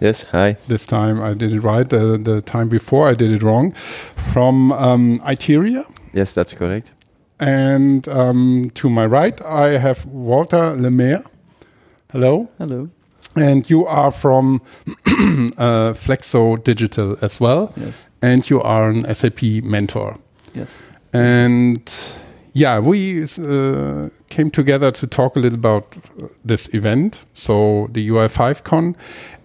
Yes, 0.00 0.24
hi. 0.24 0.56
This 0.68 0.86
time 0.86 1.22
I 1.22 1.34
did 1.34 1.52
it 1.52 1.60
right. 1.60 1.88
The, 1.88 2.18
the 2.18 2.40
time 2.42 2.68
before 2.68 3.08
I 3.08 3.14
did 3.14 3.32
it 3.32 3.42
wrong. 3.42 3.72
From 4.32 4.72
um, 4.72 5.20
Iteria. 5.24 5.86
Yes, 6.12 6.32
that's 6.32 6.54
correct. 6.54 6.92
And 7.40 8.08
um, 8.08 8.70
to 8.74 8.88
my 8.88 9.06
right, 9.06 9.40
I 9.42 9.78
have 9.78 10.06
Walter 10.06 10.76
Lemaire. 10.76 11.24
Hello. 12.12 12.48
Hello. 12.58 12.88
And 13.36 13.68
you 13.68 13.84
are 13.86 14.12
from 14.12 14.62
uh, 15.58 15.92
Flexso 15.94 16.62
Digital 16.62 17.16
as 17.20 17.40
well. 17.40 17.72
Yes. 17.76 18.08
And 18.22 18.48
you 18.48 18.62
are 18.62 18.88
an 18.88 19.12
SAP 19.14 19.42
mentor. 19.64 20.18
Yes. 20.54 20.82
And 21.12 21.92
yeah, 22.54 22.78
we 22.78 23.24
uh, 23.24 24.10
came 24.30 24.48
together 24.48 24.92
to 24.92 25.06
talk 25.08 25.34
a 25.34 25.40
little 25.40 25.58
about 25.58 25.96
this 26.44 26.72
event, 26.72 27.24
so 27.34 27.88
the 27.90 28.08
UI5Con. 28.08 28.94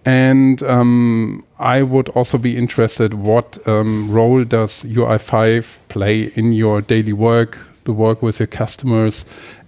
And 0.04 0.62
um, 0.62 1.44
I 1.58 1.82
would 1.82 2.08
also 2.10 2.38
be 2.38 2.56
interested 2.56 3.14
what 3.14 3.58
um, 3.66 4.10
role 4.10 4.44
does 4.44 4.84
UI5 4.84 5.78
play 5.88 6.30
in 6.36 6.52
your 6.52 6.80
daily 6.80 7.12
work, 7.12 7.58
the 7.82 7.92
work 7.92 8.22
with 8.22 8.38
your 8.38 8.46
customers, 8.46 9.24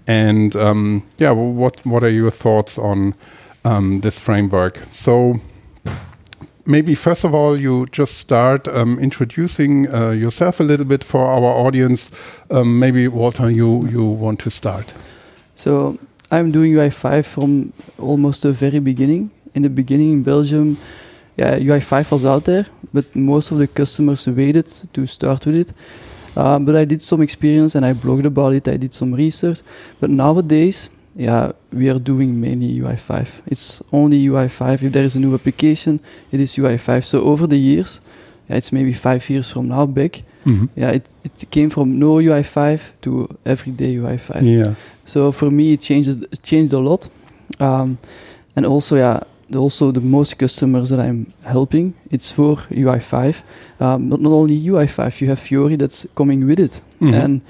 and 0.07 0.55
um, 0.57 1.03
yeah, 1.19 1.33
what 1.33 1.85
what 1.85 2.03
are 2.03 2.11
your 2.11 2.31
thoughts 2.31 2.79
on 2.79 3.15
um, 3.65 4.01
this 4.01 4.19
framework? 4.19 4.83
So 4.91 5.41
maybe 6.67 6.95
first 6.95 7.25
of 7.25 7.35
all, 7.35 7.59
you 7.59 7.87
just 7.87 8.19
start 8.19 8.69
um, 8.69 8.99
introducing 8.99 9.93
uh, 9.93 10.11
yourself 10.11 10.61
a 10.61 10.63
little 10.63 10.87
bit 10.87 11.05
for 11.05 11.27
our 11.27 11.67
audience. 11.67 12.11
Um, 12.51 12.79
maybe 12.79 13.09
Walter, 13.09 13.51
you 13.51 13.87
you 13.89 14.05
want 14.05 14.41
to 14.41 14.51
start. 14.51 14.95
So 15.55 15.99
I'm 16.31 16.51
doing 16.51 16.73
UI5 16.73 17.27
from 17.27 17.73
almost 17.99 18.43
the 18.43 18.53
very 18.53 18.81
beginning. 18.81 19.31
In 19.55 19.63
the 19.63 19.69
beginning 19.69 20.13
in 20.13 20.23
Belgium, 20.23 20.79
yeah, 21.37 21.59
UI5 21.59 22.11
was 22.11 22.25
out 22.25 22.45
there, 22.45 22.67
but 22.93 23.15
most 23.15 23.51
of 23.51 23.59
the 23.59 23.67
customers 23.67 24.27
waited 24.27 24.67
to 24.93 25.07
start 25.07 25.47
with 25.47 25.57
it. 25.57 25.73
Uh, 26.35 26.59
but 26.59 26.75
I 26.75 26.87
did 26.87 27.03
some 27.03 27.21
experience 27.21 27.75
and 27.75 27.85
I 27.85 27.93
blogged 27.93 28.25
about 28.25 28.55
it. 28.55 28.67
I 28.67 28.79
did 28.79 28.95
some 28.95 29.13
research. 29.13 29.61
But 30.01 30.09
nowadays, 30.09 30.89
yeah, 31.17 31.53
we 31.73 31.91
are 31.91 31.99
doing 31.99 32.41
mainly 32.41 32.81
UI5. 32.81 33.43
It's 33.47 33.83
only 33.93 34.19
UI5. 34.29 34.83
If 34.83 34.93
there 34.93 35.05
is 35.05 35.17
a 35.17 35.21
new 35.21 35.35
application, 35.35 36.01
it 36.31 36.41
is 36.41 36.57
UI5. 36.57 37.05
So 37.05 37.21
over 37.23 37.47
the 37.47 37.59
years, 37.59 38.01
yeah, 38.49 38.57
it's 38.57 38.73
maybe 38.73 38.93
five 38.93 39.29
years 39.31 39.51
from 39.51 39.69
now 39.69 39.87
back. 39.87 40.23
Mhm. 40.45 40.69
Yeah, 40.77 40.91
it, 40.95 41.09
it 41.25 41.45
came 41.51 41.71
from 41.71 41.99
no 41.99 42.17
UI5 42.21 42.93
to 43.03 43.29
everyday 43.45 43.95
UI5. 43.97 44.43
Yeah. 44.43 44.75
So 45.05 45.33
for 45.33 45.51
me, 45.51 45.73
it 45.75 45.81
changed 45.81 46.09
it 46.11 46.43
changed 46.43 46.73
a 46.73 46.79
lot, 46.81 47.09
um, 47.61 47.99
and 48.57 48.67
also 48.67 48.97
yeah, 48.97 49.21
the- 49.51 49.59
also 49.59 49.93
the 49.93 50.01
most 50.01 50.39
customers 50.39 50.89
that 50.89 50.99
I'm 50.99 51.27
helping, 51.45 51.95
it's 52.11 52.31
for 52.33 52.57
UI5, 52.71 53.43
um, 53.81 54.09
but 54.09 54.21
not 54.21 54.33
only 54.33 54.57
UI5. 54.71 55.21
You 55.21 55.29
have 55.29 55.39
Fiori 55.39 55.77
that's 55.77 56.07
coming 56.15 56.47
with 56.47 56.59
it, 56.59 56.83
Mhm. 57.01 57.15
and 57.25 57.41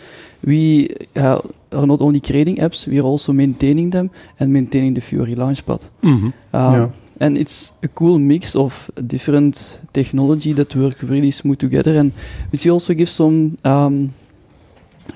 we 0.44 0.88
uh, 1.16 1.40
are 1.74 1.86
not 1.86 2.00
only 2.00 2.20
creating 2.20 2.56
apps, 2.58 2.86
we 2.86 2.98
are 3.00 3.06
also 3.06 3.32
maintaining 3.32 3.90
them 3.90 4.10
and 4.40 4.52
maintaining 4.52 4.94
the 4.94 5.00
Fiori 5.00 5.34
Launchpad. 5.34 5.88
Mhm. 6.02 6.10
Um, 6.12 6.32
Yeah. 6.52 6.88
And 7.20 7.36
it's 7.38 7.72
a 7.82 7.88
cool 7.88 8.18
mix 8.18 8.56
of 8.56 8.90
different 9.06 9.78
technology 9.92 10.52
that 10.54 10.74
work 10.74 10.96
really 11.02 11.30
smooth 11.30 11.58
together, 11.58 11.96
and 11.98 12.12
which 12.50 12.66
also 12.66 12.94
gives 12.94 13.12
some 13.12 13.56
um, 13.64 14.12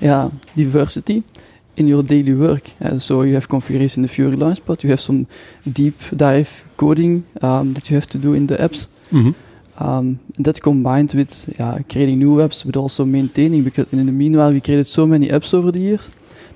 yeah 0.01 0.29
diversity 0.55 1.23
in 1.75 1.87
your 1.87 2.03
daily 2.03 2.33
work. 2.33 2.71
Uh, 2.81 2.97
so 2.99 3.23
you 3.23 3.33
have 3.33 3.47
configuration 3.47 4.03
in 4.03 4.07
the 4.07 4.13
Fiori 4.13 4.35
Launchpad, 4.37 4.83
you 4.83 4.89
have 4.89 5.01
some 5.01 5.25
deep 5.73 5.95
dive 6.15 6.49
coding 6.77 7.23
um, 7.41 7.73
that 7.73 7.89
you 7.89 7.95
have 7.97 8.07
to 8.07 8.17
do 8.17 8.33
in 8.33 8.47
the 8.47 8.55
apps. 8.57 8.87
Mhm. 9.11 9.33
Um, 9.79 10.19
and 10.37 10.45
that 10.45 10.59
combined 10.61 11.13
with 11.13 11.53
yeah, 11.59 11.79
creating 11.91 12.17
new 12.19 12.37
apps, 12.41 12.63
but 12.65 12.75
also 12.77 13.05
maintaining, 13.05 13.63
because 13.63 13.85
in 13.91 14.05
the 14.05 14.11
meanwhile 14.11 14.51
we 14.53 14.59
created 14.61 14.85
so 14.87 15.05
many 15.05 15.27
apps 15.29 15.53
over 15.53 15.71
the 15.71 15.79
years 15.79 16.09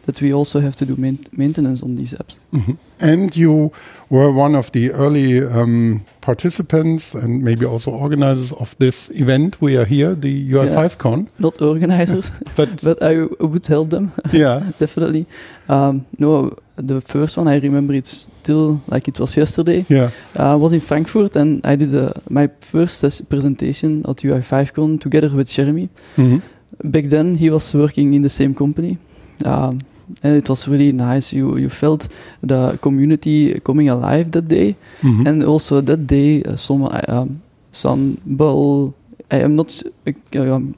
that 0.05 0.19
we 0.21 0.33
also 0.33 0.59
have 0.59 0.75
to 0.75 0.85
do 0.85 0.95
main- 0.97 1.19
maintenance 1.37 1.83
on 1.83 1.95
these 1.95 2.13
apps. 2.17 2.37
Mhm. 2.51 2.77
And 2.99 3.35
you 3.35 3.71
were 4.09 4.31
one 4.31 4.57
of 4.57 4.71
the 4.71 4.91
early 4.91 5.43
um, 5.43 6.01
participants 6.21 7.13
and 7.15 7.43
maybe 7.43 7.65
also 7.65 7.91
organizers 7.91 8.51
of 8.53 8.75
this 8.79 9.09
event. 9.11 9.57
We 9.61 9.77
are 9.77 9.85
here, 9.85 10.15
the 10.15 10.51
UI5Con. 10.53 11.27
Not 11.39 11.61
organizers, 11.61 12.31
but 12.55 12.69
but 12.83 13.01
I 13.01 13.27
would 13.39 13.67
help 13.67 13.89
them. 13.89 14.11
Yeah. 14.33 14.61
definitely. 14.79 15.25
Um, 15.69 16.05
no, 16.17 16.51
the 16.77 17.01
first 17.01 17.37
one 17.37 17.47
I 17.47 17.59
remember 17.59 17.93
it 17.93 18.07
still 18.07 18.81
like 18.91 19.07
it 19.07 19.19
was 19.19 19.37
yesterday. 19.37 19.85
Yeah. 19.89 20.09
uh, 20.39 20.53
I 20.53 20.55
was 20.55 20.73
in 20.73 20.79
Frankfurt 20.81 21.35
and 21.35 21.61
I 21.65 21.75
did 21.77 21.93
uh, 21.95 22.09
my 22.29 22.49
first 22.61 23.29
presentation 23.29 24.03
at 24.07 24.17
UI5Con 24.23 24.99
together 24.99 25.29
with 25.29 25.47
Jeremy. 25.57 25.89
Mhm. 26.17 26.41
Back 26.83 27.09
then 27.09 27.35
he 27.35 27.49
was 27.51 27.73
working 27.75 28.13
in 28.15 28.21
the 28.23 28.29
same 28.29 28.53
company. 28.55 28.97
Um, 29.45 29.79
and 30.23 30.35
it 30.37 30.49
was 30.49 30.67
really 30.67 30.91
nice. 30.91 31.33
You 31.37 31.57
you 31.57 31.69
felt 31.69 32.07
the 32.43 32.77
community 32.81 33.59
coming 33.63 33.89
alive 33.89 34.31
that 34.31 34.47
day, 34.47 34.75
Mhm. 35.03 35.27
and 35.27 35.43
also 35.43 35.81
that 35.81 36.07
day, 36.07 36.43
uh, 36.43 36.55
some 36.55 36.83
uh, 36.83 37.01
um, 37.07 37.41
some 37.71 38.17
Bell, 38.25 38.93
I 39.31 39.37
am 39.43 39.55
not 39.55 39.83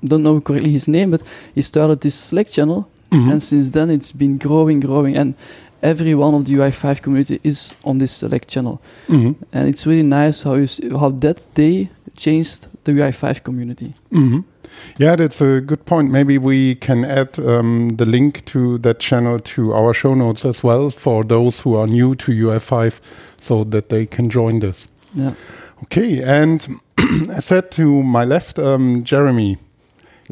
don't 0.04 0.24
know 0.24 0.40
correctly 0.42 0.72
his 0.72 0.88
name, 0.88 1.12
but 1.12 1.22
he 1.56 1.62
started 1.62 2.00
this 2.02 2.16
Slack 2.16 2.48
channel, 2.50 2.88
Mhm. 3.12 3.32
and 3.32 3.42
since 3.44 3.72
then 3.72 3.90
it's 3.90 4.12
been 4.12 4.38
growing, 4.38 4.80
growing, 4.80 5.18
and 5.18 5.34
every 5.82 6.14
one 6.16 6.34
of 6.36 6.46
the 6.46 6.54
UI5 6.54 7.02
community 7.02 7.40
is 7.44 7.74
on 7.84 7.98
this 8.00 8.12
Slack 8.12 8.48
channel, 8.48 8.80
Mhm. 9.10 9.36
and 9.54 9.68
it's 9.68 9.86
really 9.88 10.04
nice 10.04 10.44
how 10.44 10.56
you 10.56 10.64
s- 10.64 10.82
how 11.00 11.10
that 11.20 11.50
day 11.56 11.90
changed 12.16 12.68
the 12.84 12.92
UI5 12.94 13.44
community. 13.44 13.94
Yeah, 14.98 15.16
that's 15.16 15.42
a 15.42 15.62
good 15.62 15.86
point. 15.86 16.12
Maybe 16.12 16.38
we 16.38 16.76
can 16.76 17.04
add 17.06 17.40
um, 17.40 17.90
the 17.98 18.06
link 18.06 18.46
to 18.46 18.78
that 18.80 19.00
channel 19.00 19.40
to 19.40 19.74
our 19.74 19.94
show 19.94 20.14
notes 20.14 20.46
as 20.46 20.64
well 20.64 20.90
for 20.90 21.24
those 21.24 21.62
who 21.62 21.76
are 21.76 21.88
new 21.88 22.16
to 22.16 22.32
UI5 22.32 23.00
so 23.38 23.64
that 23.66 23.90
they 23.90 24.06
can 24.06 24.30
join 24.30 24.60
this. 24.60 24.90
Yeah. 25.14 25.34
Okay, 25.84 26.22
and 26.24 26.80
I 26.98 27.40
said 27.40 27.72
to 27.72 28.04
my 28.04 28.24
left, 28.24 28.60
um, 28.60 29.04
Jeremy, 29.04 29.58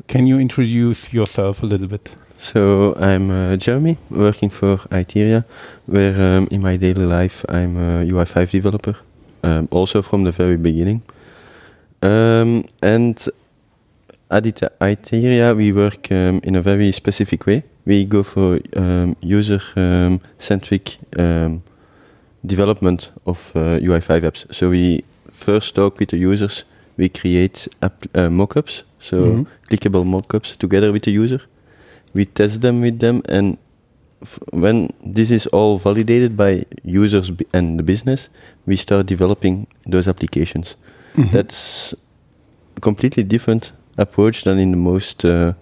can 0.07 0.27
you 0.27 0.39
introduce 0.39 1.13
yourself 1.13 1.63
a 1.63 1.65
little 1.65 1.87
bit? 1.87 2.15
So 2.37 2.95
I'm 2.95 3.29
uh, 3.29 3.57
Jeremy, 3.57 3.97
working 4.09 4.49
for 4.49 4.79
Iteria, 4.91 5.45
where 5.85 6.37
um, 6.37 6.47
in 6.49 6.61
my 6.61 6.77
daily 6.77 7.05
life 7.05 7.45
I'm 7.49 7.77
a 7.77 8.05
UI5 8.05 8.51
developer, 8.51 8.95
um, 9.43 9.67
also 9.71 10.01
from 10.01 10.23
the 10.23 10.31
very 10.31 10.57
beginning. 10.57 11.03
Um, 12.01 12.65
and 12.81 13.23
at 14.31 14.45
Ite- 14.45 14.71
Iteria 14.81 15.53
we 15.53 15.71
work 15.71 16.11
um, 16.11 16.39
in 16.43 16.55
a 16.55 16.61
very 16.61 16.91
specific 16.91 17.45
way. 17.45 17.63
We 17.85 18.05
go 18.05 18.23
for 18.23 18.59
um, 18.75 19.15
user-centric 19.21 20.97
um, 21.17 21.61
development 22.45 23.11
of 23.25 23.51
uh, 23.55 23.79
UI5 23.79 24.21
apps. 24.21 24.45
So 24.53 24.69
we 24.69 25.03
first 25.31 25.75
talk 25.75 25.99
with 25.99 26.09
the 26.09 26.17
users, 26.17 26.63
we 26.97 27.09
create 27.09 27.67
app, 27.81 28.05
uh, 28.15 28.29
mockups, 28.29 28.83
so 28.99 29.17
Mhm. 29.17 29.45
clickable 29.69 30.05
mockups 30.05 30.57
together 30.57 30.91
with 30.91 31.03
the 31.03 31.11
user. 31.11 31.41
We 32.13 32.25
test 32.25 32.61
them 32.61 32.81
with 32.81 32.99
them, 32.99 33.21
and 33.29 33.57
when 34.51 34.89
this 35.13 35.31
is 35.31 35.47
all 35.47 35.79
validated 35.79 36.35
by 36.37 36.65
users 36.83 37.31
and 37.53 37.79
the 37.79 37.83
business, 37.83 38.29
we 38.67 38.75
start 38.75 39.07
developing 39.07 39.65
those 39.91 40.07
applications. 40.09 40.75
Mhm. 41.15 41.31
That's 41.31 41.95
completely 42.81 43.23
different 43.23 43.71
approach 44.01 44.43
than 44.43 44.59
in 44.59 44.71
the 44.71 44.77
most 44.77 45.25
uh, 45.25 45.53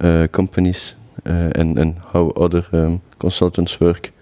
uh, 0.00 0.26
companies 0.32 0.94
uh, 1.26 1.50
and 1.60 1.78
and 1.78 1.94
how 2.12 2.30
other 2.36 2.62
um, 2.72 3.00
consultants 3.18 3.80
work 3.80 4.12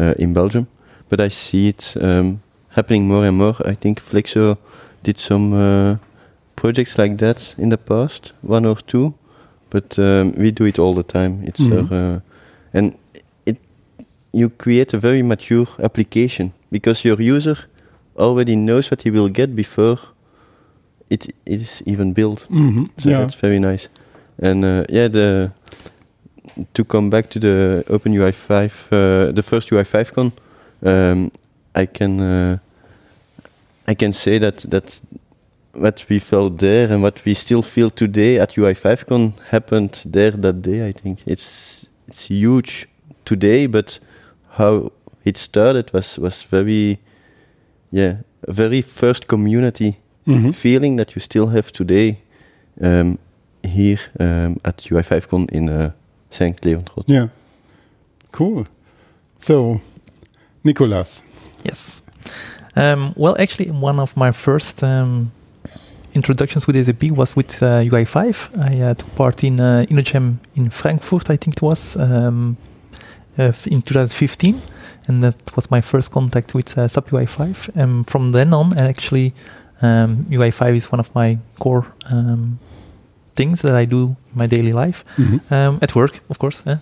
uh, 0.00 0.14
in 0.18 0.32
Belgium. 0.32 0.66
But 1.08 1.20
I 1.20 1.28
see 1.30 1.68
it 1.68 1.94
um, 2.00 2.40
happening 2.68 3.06
more 3.08 3.26
and 3.28 3.36
more. 3.36 3.54
I 3.70 3.74
think 3.74 4.00
Flexso 4.00 4.56
did 5.02 5.18
some 5.18 5.52
uh, 5.54 5.96
projects 6.56 6.98
like 6.98 7.16
that 7.18 7.54
in 7.58 7.68
the 7.70 7.76
past, 7.78 8.32
one 8.42 8.66
or 8.68 8.76
two, 8.86 9.12
but 9.70 9.98
um, 9.98 10.32
we 10.36 10.50
do 10.50 10.64
it 10.64 10.78
all 10.78 10.94
the 10.94 11.02
time. 11.02 11.42
It's 11.46 11.60
Mhm. 11.60 11.90
uh, 11.92 12.20
and 12.72 12.92
it 13.46 13.56
you 14.32 14.50
create 14.50 14.96
a 14.96 14.98
very 15.00 15.22
mature 15.22 15.66
application 15.78 16.52
because 16.70 17.08
your 17.08 17.20
user 17.20 17.56
already 18.16 18.56
knows 18.56 18.90
what 18.90 19.02
he 19.02 19.10
will 19.10 19.28
get 19.28 19.54
before 19.54 19.98
it 21.14 21.34
is 21.46 21.82
even 21.86 22.12
built. 22.12 22.46
Mhm, 22.50 22.88
So 23.00 23.08
yeah. 23.10 23.20
that's 23.20 23.34
very 23.40 23.58
nice. 23.58 23.88
And 24.42 24.64
uh, 24.64 24.84
yeah, 24.88 25.08
the 25.10 25.50
to 26.72 26.84
come 26.84 27.10
back 27.10 27.30
to 27.30 27.38
the 27.38 27.84
Open 27.88 28.12
OpenUI5, 28.12 28.52
uh, 28.92 29.32
the 29.32 29.42
first 29.42 29.70
UI5con, 29.70 30.32
um, 30.84 31.30
I 31.74 31.86
can 31.86 32.20
uh, 32.20 32.58
I 33.86 33.94
can 33.94 34.12
say 34.12 34.38
that 34.38 34.58
that 34.70 35.00
what 35.72 36.06
we 36.08 36.20
felt 36.20 36.58
there 36.58 36.92
and 36.92 37.02
what 37.02 37.24
we 37.24 37.34
still 37.34 37.62
feel 37.62 37.90
today 37.90 38.38
at 38.38 38.54
UI5con 38.56 39.32
happened 39.50 40.02
there 40.06 40.30
that 40.30 40.62
day. 40.62 40.88
I 40.88 40.92
think 40.92 41.18
it's 41.26 41.88
it's 42.08 42.26
huge 42.30 42.86
today, 43.24 43.66
but 43.66 44.00
how 44.58 44.92
it 45.24 45.36
started 45.38 45.92
was 45.92 46.18
was 46.18 46.46
very 46.52 46.98
yeah 47.90 48.16
very 48.48 48.82
first 48.82 49.26
community 49.26 49.96
Mhm. 50.26 50.52
feeling 50.54 50.96
that 50.96 51.14
you 51.14 51.20
still 51.20 51.46
have 51.48 51.70
today 51.72 52.16
um, 52.80 53.18
here 53.62 53.98
um, 54.20 54.56
at 54.64 54.78
UI5con 54.90 55.50
in 55.50 55.68
uh, 55.68 55.90
St. 56.30 56.64
Leon-Rot. 56.64 57.04
Yeah. 57.08 57.28
Cool. 58.32 58.64
So, 59.38 59.80
Nicolas. 60.62 61.22
Yes. 61.64 62.02
Um, 62.76 63.12
well, 63.16 63.36
actually, 63.38 63.70
one 63.70 64.00
of 64.00 64.16
my 64.16 64.32
first 64.32 64.82
um, 64.82 65.30
introductions 66.14 66.66
with 66.66 66.76
SAP 66.84 67.10
was 67.12 67.36
with 67.36 67.62
uh, 67.62 67.82
UI5. 67.82 68.48
I 68.58 68.80
uh, 68.82 68.94
took 68.94 69.14
part 69.14 69.44
in 69.44 69.60
uh, 69.60 69.84
InnoJam 69.88 70.36
in 70.56 70.70
Frankfurt, 70.70 71.30
I 71.30 71.36
think 71.36 71.56
it 71.56 71.62
was, 71.62 71.96
um, 71.96 72.56
uh, 73.38 73.52
in 73.66 73.82
2015. 73.82 74.60
And 75.06 75.22
that 75.22 75.54
was 75.54 75.70
my 75.70 75.82
first 75.82 76.10
contact 76.12 76.54
with 76.54 76.76
uh, 76.78 76.88
SAP 76.88 77.10
UI5. 77.10 77.70
And 77.76 78.08
from 78.08 78.32
then 78.32 78.54
on, 78.54 78.72
and 78.72 78.88
actually, 78.88 79.34
um, 79.82 80.26
UI5 80.30 80.76
is 80.76 80.92
one 80.92 81.00
of 81.00 81.14
my 81.14 81.32
core 81.58 81.86
um, 82.10 82.58
things 83.36 83.62
that 83.62 83.74
I 83.74 83.84
do 83.86 84.16
in 84.32 84.38
my 84.38 84.46
daily 84.46 84.72
life. 84.72 85.04
Mhm. 85.16 85.40
Um, 85.50 85.78
at 85.82 85.94
work, 85.94 86.20
of 86.30 86.38
course. 86.38 86.62
eh? 86.66 86.76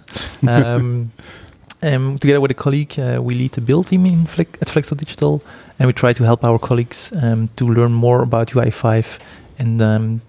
Um, 0.48 1.10
um, 1.82 2.18
together 2.18 2.40
with 2.40 2.50
a 2.50 2.54
colleague, 2.54 2.98
uh, 2.98 3.20
we 3.22 3.34
lead 3.34 3.56
a 3.58 3.60
build 3.60 3.86
team 3.86 4.06
in 4.06 4.26
Flex- 4.26 4.58
at 4.60 4.68
Flexso 4.68 4.94
Digital, 4.96 5.40
and 5.78 5.86
we 5.86 5.92
try 5.92 6.12
to 6.12 6.24
help 6.24 6.44
our 6.44 6.58
colleagues 6.58 7.12
um, 7.22 7.48
to 7.56 7.64
learn 7.66 7.92
more 7.92 8.22
about 8.22 8.48
UI5 8.54 9.18
and 9.58 9.80
um, 9.82 10.20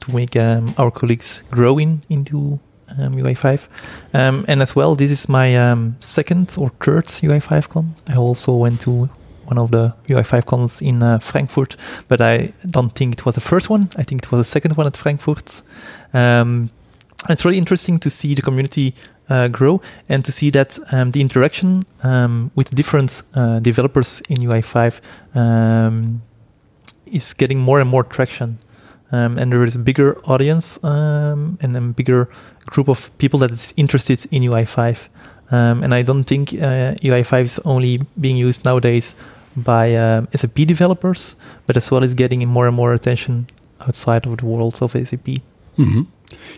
to 0.00 0.14
make 0.14 0.36
um, 0.36 0.72
our 0.78 0.90
colleagues 0.90 1.42
growing 1.50 2.00
into 2.08 2.58
um, 2.98 3.14
UI5. 3.16 3.68
Um, 4.14 4.44
and 4.48 4.62
as 4.62 4.76
well, 4.76 4.94
this 4.94 5.10
is 5.10 5.28
my 5.28 5.56
um, 5.56 5.96
second 6.00 6.54
or 6.56 6.70
third 6.80 7.06
UI5 7.06 7.68
con. 7.68 7.94
I 8.08 8.14
also 8.16 8.52
went 8.54 8.80
to 8.82 9.08
one 9.46 9.58
of 9.58 9.70
the 9.70 9.94
UI5 10.08 10.46
cons 10.46 10.82
in 10.82 11.02
uh, 11.02 11.18
Frankfurt, 11.18 11.76
but 12.08 12.20
I 12.20 12.52
don't 12.66 12.94
think 12.94 13.14
it 13.14 13.26
was 13.26 13.34
the 13.34 13.40
first 13.40 13.70
one. 13.70 13.90
I 13.96 14.02
think 14.02 14.24
it 14.24 14.30
was 14.30 14.40
the 14.40 14.50
second 14.50 14.76
one 14.76 14.86
at 14.86 14.96
Frankfurt. 14.96 15.62
Um, 16.12 16.70
it's 17.28 17.44
really 17.44 17.58
interesting 17.58 17.98
to 18.00 18.10
see 18.10 18.34
the 18.34 18.42
community 18.42 18.94
uh, 19.28 19.48
grow 19.48 19.80
and 20.08 20.24
to 20.24 20.32
see 20.32 20.50
that 20.50 20.78
um, 20.92 21.10
the 21.10 21.20
interaction 21.20 21.82
um, 22.02 22.50
with 22.54 22.74
different 22.74 23.22
uh, 23.34 23.58
developers 23.60 24.22
in 24.28 24.36
UI5 24.36 25.00
um, 25.34 26.22
is 27.06 27.32
getting 27.32 27.58
more 27.58 27.80
and 27.80 27.90
more 27.90 28.04
traction. 28.04 28.58
Um, 29.12 29.38
and 29.38 29.52
there 29.52 29.62
is 29.62 29.76
a 29.76 29.78
bigger 29.78 30.18
audience 30.24 30.82
um, 30.82 31.58
and 31.60 31.76
a 31.76 31.80
bigger 31.80 32.28
group 32.66 32.88
of 32.88 33.16
people 33.18 33.38
that 33.40 33.52
is 33.52 33.72
interested 33.76 34.26
in 34.32 34.42
UI5. 34.42 35.08
Um, 35.50 35.84
and 35.84 35.94
I 35.94 36.02
don't 36.02 36.24
think 36.24 36.52
uh, 36.54 36.94
UI5 37.02 37.40
is 37.42 37.58
only 37.64 38.00
being 38.20 38.36
used 38.36 38.64
nowadays 38.64 39.14
by 39.56 39.94
um, 39.96 40.28
SAP 40.34 40.54
developers, 40.66 41.34
but 41.66 41.76
as 41.76 41.90
well 41.90 42.04
as 42.04 42.14
getting 42.14 42.46
more 42.48 42.66
and 42.66 42.76
more 42.76 42.92
attention 42.92 43.46
outside 43.80 44.26
of 44.26 44.36
the 44.38 44.46
world 44.46 44.78
of 44.82 44.92
SAP. 44.92 45.40
Mhm. 45.78 46.06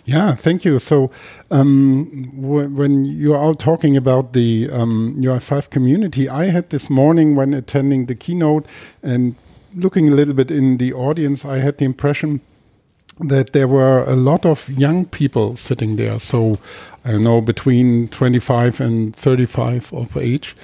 Yeah, 0.05 0.35
thank 0.35 0.65
you. 0.65 0.79
So, 0.79 1.11
um, 1.51 2.31
w- 2.41 2.69
when 2.69 3.05
you're 3.05 3.37
all 3.37 3.55
talking 3.55 3.97
about 3.97 4.33
the 4.33 4.69
um, 4.73 5.17
UI5 5.19 5.69
community, 5.71 6.29
I 6.29 6.47
had 6.47 6.71
this 6.71 6.89
morning 6.89 7.37
when 7.37 7.55
attending 7.55 8.07
the 8.07 8.15
keynote 8.15 8.67
and 9.03 9.35
looking 9.75 10.09
a 10.09 10.13
little 10.13 10.35
bit 10.35 10.51
in 10.51 10.79
the 10.79 10.93
audience, 10.93 11.45
I 11.45 11.59
had 11.59 11.79
the 11.79 11.85
impression 11.85 12.41
that 13.21 13.53
there 13.53 13.69
were 13.69 14.05
a 14.07 14.15
lot 14.17 14.47
of 14.47 14.69
young 14.71 15.05
people 15.05 15.57
sitting 15.57 15.97
there. 15.97 16.19
So, 16.19 16.57
I 17.05 17.13
don't 17.13 17.25
know, 17.25 17.41
between 17.41 18.09
25 18.09 18.81
and 18.81 19.15
35 19.15 19.93
of 19.93 20.17
age. 20.17 20.57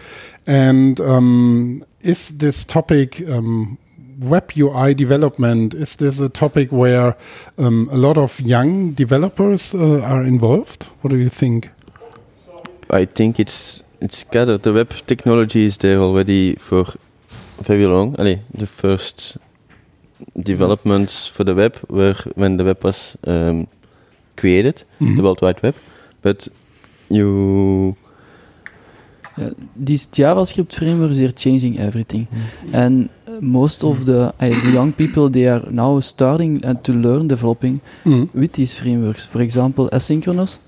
And 0.47 1.01
um, 1.01 1.85
is 2.05 2.29
this 2.39 2.65
topic 2.65 3.21
um, 3.29 3.79
web 4.21 4.53
UI 4.57 4.95
development? 4.95 5.75
Is 5.75 5.97
this 5.97 6.21
a 6.21 6.29
topic 6.29 6.71
where 6.73 7.15
um, 7.59 7.89
a 7.93 7.97
lot 7.97 8.19
of 8.19 8.41
young 8.41 8.93
developers 8.93 9.75
uh, 9.75 10.01
are 10.03 10.23
involved? 10.27 10.85
What 11.03 11.11
do 11.11 11.17
you 11.17 11.29
think? 11.31 11.71
I 12.91 13.07
think 13.07 13.39
it's 13.41 13.83
it's 14.01 14.19
scattered. 14.19 14.63
The 14.63 14.73
web 14.73 14.91
technology 15.07 15.65
is 15.67 15.79
there 15.79 15.99
already 15.99 16.57
for 16.57 16.85
very 17.63 17.87
long. 17.87 18.15
Allee, 18.19 18.41
the 18.59 18.67
first 18.67 19.37
developments 20.37 21.29
for 21.29 21.45
the 21.45 21.55
web 21.55 21.75
were 21.89 22.15
when 22.37 22.57
the 22.59 22.65
web 22.65 22.85
was 22.85 23.17
um, 23.27 23.67
created, 24.37 24.85
Mhm. 25.01 25.17
the 25.17 25.23
World 25.23 25.41
Wide 25.43 25.63
Web. 25.63 25.75
But 26.23 26.49
you 27.09 27.97
Yeah, 29.37 29.51
these 29.74 30.07
JavaScript 30.07 30.72
frameworks 30.72 31.18
they're 31.18 31.32
changing 31.47 31.78
everything, 31.80 32.28
and 32.72 33.09
uh, 33.26 33.41
most 33.41 33.82
of 33.82 34.05
the, 34.05 34.20
uh, 34.41 34.49
the 34.64 34.70
young 34.72 34.93
people 34.93 35.28
they 35.28 35.47
are 35.49 35.62
now 35.70 35.99
starting 36.01 36.64
uh, 36.64 36.74
to 36.82 36.93
learn 36.93 37.26
developing 37.28 37.80
Mhm. 38.05 38.28
with 38.35 38.53
these 38.53 38.72
frameworks. 38.80 39.24
For 39.26 39.41
example, 39.43 39.89
asynchronous. 39.93 40.59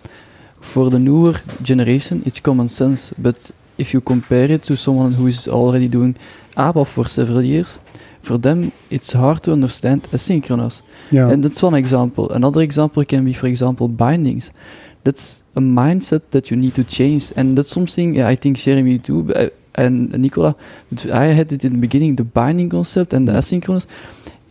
For 0.61 0.91
the 0.91 0.99
newer 0.99 1.35
generation, 1.63 2.23
it's 2.27 2.41
common 2.41 2.69
sense, 2.69 3.13
but 3.19 3.53
if 3.79 3.93
you 3.95 4.01
compare 4.01 4.51
it 4.55 4.63
to 4.63 4.75
someone 4.77 5.13
who 5.13 5.27
is 5.29 5.47
already 5.49 5.87
doing 5.89 6.17
ABAP 6.57 6.87
for 6.87 7.07
several 7.09 7.43
years, 7.45 7.79
for 8.23 8.39
them 8.39 8.73
it's 8.91 9.13
hard 9.13 9.43
to 9.43 9.53
understand 9.53 10.01
asynchronous. 10.13 10.83
Yeah. 11.13 11.31
And 11.31 11.45
that's 11.45 11.63
one 11.63 11.75
example. 11.79 12.25
Another 12.33 12.63
example 12.63 13.05
can 13.05 13.25
be, 13.25 13.33
for 13.33 13.47
example, 13.47 13.87
bindings. 13.87 14.51
That's 15.07 15.43
a 15.55 15.61
mindset 15.61 16.21
that 16.31 16.51
you 16.51 16.57
need 16.61 16.75
to 16.75 16.83
change, 16.85 17.33
and 17.39 17.57
that's 17.57 17.71
something 17.71 18.17
yeah, 18.19 18.33
I 18.33 18.37
think 18.37 18.57
Jeremy 18.59 18.99
too 18.99 19.19
uh, 19.37 19.49
and 19.85 20.11
Nicola. 20.19 20.55
I 21.13 21.27
had 21.39 21.53
it 21.53 21.65
in 21.65 21.73
the 21.73 21.79
beginning, 21.87 22.17
the 22.17 22.25
binding 22.25 22.71
concept 22.71 23.15
and 23.15 23.27
the 23.29 23.33
asynchronous. 23.33 23.87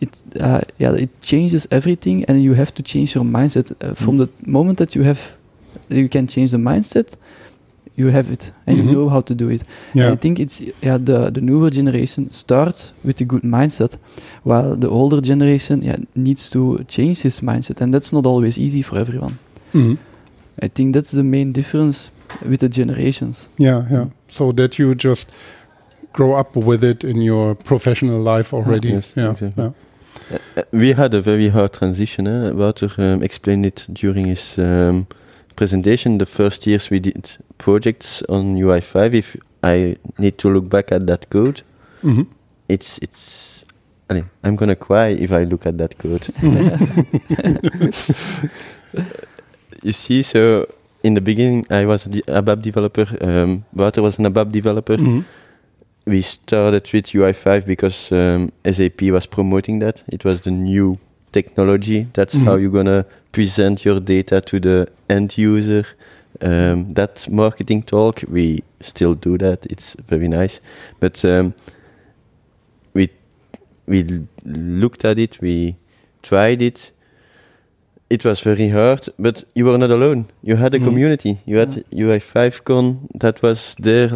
It 0.00 0.24
uh, 0.40 0.60
yeah, 0.82 0.94
it 1.04 1.10
changes 1.20 1.66
everything, 1.70 2.24
and 2.28 2.42
you 2.42 2.54
have 2.56 2.70
to 2.74 2.82
change 2.82 3.08
your 3.16 3.24
mindset 3.24 3.66
uh, 3.84 3.94
from 3.94 4.18
the 4.18 4.28
moment 4.46 4.78
that 4.78 4.94
you 4.96 5.04
have, 5.04 5.20
you 5.88 6.08
can 6.08 6.26
change 6.26 6.48
the 6.50 6.58
mindset. 6.58 7.16
You 7.98 8.10
have 8.12 8.32
it, 8.32 8.52
and 8.66 8.76
Mhm. 8.76 8.84
you 8.84 8.92
know 8.92 9.08
how 9.08 9.22
to 9.22 9.34
do 9.34 9.48
it. 9.50 9.62
Yeah. 9.94 10.12
I 10.12 10.16
think 10.16 10.38
it's 10.38 10.62
yeah 10.82 10.98
the 11.04 11.30
the 11.32 11.40
newer 11.40 11.70
generation 11.70 12.30
starts 12.32 12.92
with 13.04 13.20
a 13.22 13.24
good 13.24 13.42
mindset, 13.44 13.98
while 14.44 14.76
the 14.80 14.88
older 14.88 15.20
generation 15.22 15.82
yeah 15.82 15.96
needs 16.14 16.50
to 16.50 16.60
change 16.88 17.16
his 17.24 17.40
mindset, 17.42 17.80
and 17.82 17.92
that's 17.94 18.12
not 18.12 18.26
always 18.26 18.58
easy 18.58 18.82
for 18.82 18.98
everyone. 18.98 19.32
Mhm. 19.72 19.96
I 20.62 20.68
think 20.68 20.94
that's 20.94 21.10
the 21.12 21.22
main 21.22 21.52
difference 21.52 22.10
with 22.48 22.60
the 22.60 22.68
generations. 22.68 23.48
Yeah, 23.58 23.84
yeah. 23.90 24.06
So 24.28 24.52
that 24.52 24.78
you 24.78 24.94
just 24.94 25.30
grow 26.12 26.34
up 26.34 26.56
with 26.56 26.82
it 26.84 27.04
in 27.04 27.20
your 27.20 27.54
professional 27.54 28.20
life 28.20 28.54
already. 28.56 28.88
Yes, 28.88 29.12
yeah, 29.16 29.30
exactly. 29.32 29.64
yeah. 29.64 29.70
Uh, 30.32 30.38
uh, 30.56 30.62
we 30.72 30.92
had 30.94 31.14
a 31.14 31.20
very 31.20 31.48
hard 31.50 31.72
transition. 31.72 32.26
Eh? 32.26 32.50
Wouter 32.52 32.88
um, 32.98 33.22
explained 33.22 33.66
it 33.66 33.86
during 33.92 34.26
his 34.26 34.58
um, 34.58 35.06
presentation. 35.56 36.18
The 36.18 36.26
first 36.26 36.66
years 36.66 36.90
we 36.90 37.00
did 37.00 37.36
projects 37.58 38.22
on 38.28 38.56
UI5. 38.56 39.14
If 39.14 39.36
I 39.62 39.96
need 40.18 40.38
to 40.38 40.48
look 40.50 40.68
back 40.68 40.92
at 40.92 41.06
that 41.06 41.28
code, 41.30 41.62
Mhm. 42.02 42.26
it's 42.68 42.98
it's. 43.02 43.64
allee, 44.08 44.24
I'm 44.44 44.56
gonna 44.56 44.76
cry 44.76 45.08
if 45.08 45.32
I 45.32 45.44
look 45.44 45.66
at 45.66 45.76
that 45.78 45.98
code. 45.98 46.26
you 49.82 49.92
see, 49.92 50.22
so 50.22 50.66
in 51.02 51.14
the 51.14 51.20
beginning, 51.20 51.64
I 51.70 51.84
was 51.84 52.06
a 52.06 52.08
de- 52.10 52.22
ABAP 52.22 52.62
developer. 52.62 53.06
Um, 53.20 53.64
Wouter 53.74 54.02
was 54.02 54.18
an 54.18 54.24
ABAP 54.26 54.50
developer. 54.52 54.96
Mhm. 54.96 55.24
We 56.06 56.22
started 56.22 56.88
with 56.92 57.06
UI5 57.14 57.66
because 57.66 58.12
um, 58.12 58.50
SAP 58.64 59.02
was 59.10 59.26
promoting 59.26 59.80
that. 59.80 60.02
It 60.08 60.24
was 60.24 60.40
the 60.42 60.50
new 60.50 60.98
technology. 61.32 62.06
That's 62.12 62.34
Mhm. 62.36 62.44
how 62.44 62.56
you're 62.56 62.70
gonna 62.72 63.04
present 63.32 63.84
your 63.84 64.00
data 64.00 64.40
to 64.40 64.60
the 64.60 64.88
end 65.08 65.36
user. 65.36 65.84
Um, 66.40 66.92
that 66.94 67.28
marketing 67.30 67.82
talk, 67.82 68.22
we 68.30 68.62
still 68.80 69.14
do 69.14 69.38
that. 69.38 69.66
It's 69.66 69.96
very 70.08 70.28
nice, 70.28 70.60
but 71.00 71.24
um, 71.24 71.54
we 72.94 73.08
we 73.86 74.04
looked 74.44 75.04
at 75.04 75.18
it. 75.18 75.38
We 75.40 75.76
tried 76.22 76.60
it. 76.62 76.92
It 78.08 78.24
was 78.24 78.40
very 78.40 78.68
hard, 78.68 79.08
but 79.18 79.44
you 79.54 79.64
were 79.64 79.78
not 79.78 79.90
alone. 79.90 80.26
You 80.42 80.56
had 80.56 80.74
a 80.74 80.78
Mhm. 80.78 80.84
community. 80.84 81.38
You 81.44 81.58
had 81.58 81.84
UI5Con 81.92 82.98
that 83.20 83.42
was 83.42 83.74
there 83.82 84.10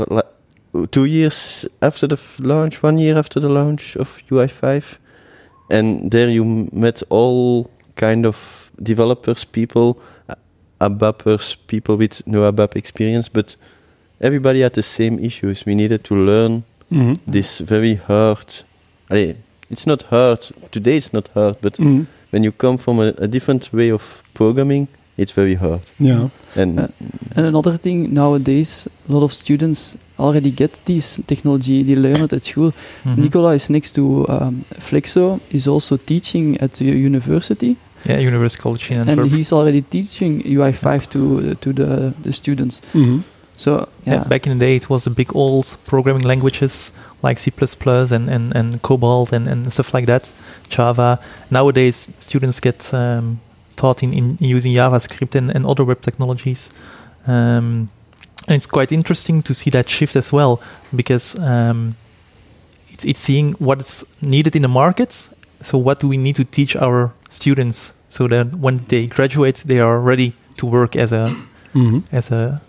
two 0.93 1.05
years 1.05 1.66
after 1.82 2.07
the 2.07 2.16
launch, 2.38 2.82
one 2.82 2.99
year 2.99 3.18
after 3.18 3.41
the 3.41 3.49
launch 3.49 3.97
of 3.97 4.22
UI5, 4.30 4.99
and 5.70 6.11
there 6.11 6.30
you 6.30 6.68
met 6.72 7.03
all 7.11 7.68
kind 7.97 8.24
of 8.26 8.70
developers, 8.80 9.45
people, 9.45 9.99
ABAPers, 10.80 11.57
people 11.66 11.97
with 11.97 12.22
no 12.26 12.43
ABAP 12.49 12.76
experience, 12.76 13.28
but 13.28 13.57
everybody 14.20 14.61
had 14.62 14.72
the 14.74 14.82
same 14.82 15.18
issues. 15.18 15.66
We 15.66 15.74
needed 15.74 16.05
to 16.05 16.14
learn 16.14 16.62
Mhm. 16.91 17.18
this 17.26 17.59
very 17.59 17.95
hard. 17.97 18.47
it's 19.72 19.86
not 19.86 20.03
hard 20.11 20.41
today. 20.70 20.97
It's 20.97 21.12
not 21.12 21.28
hard, 21.34 21.57
but 21.61 21.74
Mhm. 21.78 22.07
When 22.33 22.45
you 22.45 22.53
come 22.53 22.78
from 22.78 22.99
a, 23.01 23.12
a 23.18 23.26
different 23.26 23.72
way 23.72 23.91
of 23.93 24.22
programming, 24.35 24.89
it's 25.16 25.33
very 25.33 25.55
hard. 25.55 25.81
Yeah. 25.99 26.28
and 26.57 26.78
Uh, 26.78 26.87
and 27.37 27.47
another 27.47 27.76
thing 27.78 28.12
nowadays, 28.14 28.89
a 29.09 29.12
lot 29.12 29.22
of 29.22 29.33
students 29.33 29.97
already 30.18 30.51
get 30.51 30.81
this 30.85 31.20
technology. 31.26 31.83
They 31.85 31.95
learn 31.97 32.22
it 32.24 32.33
at 32.33 32.45
school. 32.45 32.72
Mhm. 33.05 33.16
Nicola 33.18 33.55
is 33.55 33.68
next 33.68 33.95
to 33.95 34.26
um, 34.28 34.64
Flexso. 34.78 35.41
Is 35.51 35.66
also 35.66 35.97
teaching 35.97 36.61
at 36.61 36.72
the 36.72 36.85
university. 36.85 37.76
Yeah, 38.09 38.18
University 38.26 38.62
College 38.62 38.91
in 38.95 39.09
and 39.09 39.31
he's 39.31 39.53
already 39.53 39.83
teaching 39.83 40.43
UI5 40.47 41.07
to 41.11 41.55
to 41.61 41.72
the 41.72 42.12
the 42.22 42.33
students. 42.33 42.81
Mhm. 42.95 43.22
So 43.57 43.70
Yeah, 44.07 44.14
yeah, 44.14 44.28
back 44.28 44.47
in 44.47 44.59
the 44.59 44.64
day, 44.66 44.76
it 44.76 44.89
was 44.89 45.07
a 45.07 45.11
big 45.11 45.28
old 45.35 45.76
programming 45.85 46.24
languages 46.26 46.93
like 47.23 47.39
C++ 47.39 47.51
and, 47.51 48.29
and, 48.29 48.55
and 48.57 48.83
COBOL 48.83 49.33
and, 49.33 49.49
and 49.49 49.73
stuff 49.73 49.93
like 49.95 50.07
that, 50.07 50.33
Java. 50.68 51.18
Nowadays, 51.51 52.11
students 52.18 52.61
get 52.61 52.93
um, 52.95 53.41
taught 53.77 54.03
in, 54.03 54.12
in 54.14 54.37
using 54.41 54.73
JavaScript 54.73 55.35
and, 55.35 55.51
and 55.51 55.66
other 55.66 55.85
web 55.85 56.01
technologies. 56.03 56.71
Um, 57.27 57.91
and 58.49 58.57
it's 58.57 58.66
quite 58.66 58.91
interesting 58.93 59.43
to 59.43 59.55
see 59.55 59.71
that 59.71 59.89
shift 59.89 60.16
as 60.16 60.33
well 60.33 60.61
because 60.95 61.39
um, 61.39 61.95
it's, 62.91 63.05
it's 63.05 63.21
seeing 63.21 63.53
what's 63.59 64.05
needed 64.23 64.57
in 64.57 64.62
the 64.62 64.68
markets. 64.68 65.33
So, 65.62 65.77
what 65.77 66.01
do 66.01 66.09
we 66.09 66.16
need 66.16 66.37
to 66.37 66.45
teach 66.45 66.75
our 66.75 67.12
students 67.29 67.93
so 68.09 68.27
that 68.29 68.57
when 68.57 68.79
they 68.89 69.07
graduate, 69.07 69.57
they 69.66 69.79
are 69.79 70.01
ready 70.01 70.33
to 70.57 70.66
work 70.66 70.97
as 70.97 71.12
a 71.12 71.37
Mhm. 71.75 72.03
as 72.11 72.33
a 72.33 72.61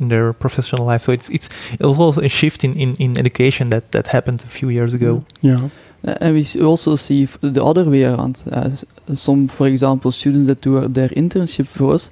in 0.00 0.08
their 0.08 0.32
professional 0.32 0.86
life. 0.86 1.02
So 1.04 1.12
it's 1.12 1.28
it's 1.30 1.48
it 1.72 1.80
was 1.86 1.98
also 1.98 2.20
a 2.20 2.28
shift 2.28 2.64
in, 2.64 2.74
in, 2.76 2.96
in 2.98 3.18
education 3.18 3.70
that, 3.70 3.90
that 3.92 4.08
happened 4.08 4.42
a 4.42 4.46
few 4.48 4.70
years 4.70 4.94
ago. 4.94 5.22
Yeah. 5.42 5.68
Uh, 6.08 6.14
and 6.20 6.34
we 6.34 6.64
also 6.64 6.96
see 6.96 7.26
the 7.42 7.62
other 7.62 7.84
way 7.84 8.04
around. 8.04 8.42
Uh, 8.50 8.70
some, 9.14 9.48
for 9.48 9.66
example, 9.66 10.10
students 10.12 10.46
that 10.46 10.62
do 10.62 10.88
their 10.88 11.10
internship 11.10 11.66
for 11.66 11.94
us, 11.94 12.10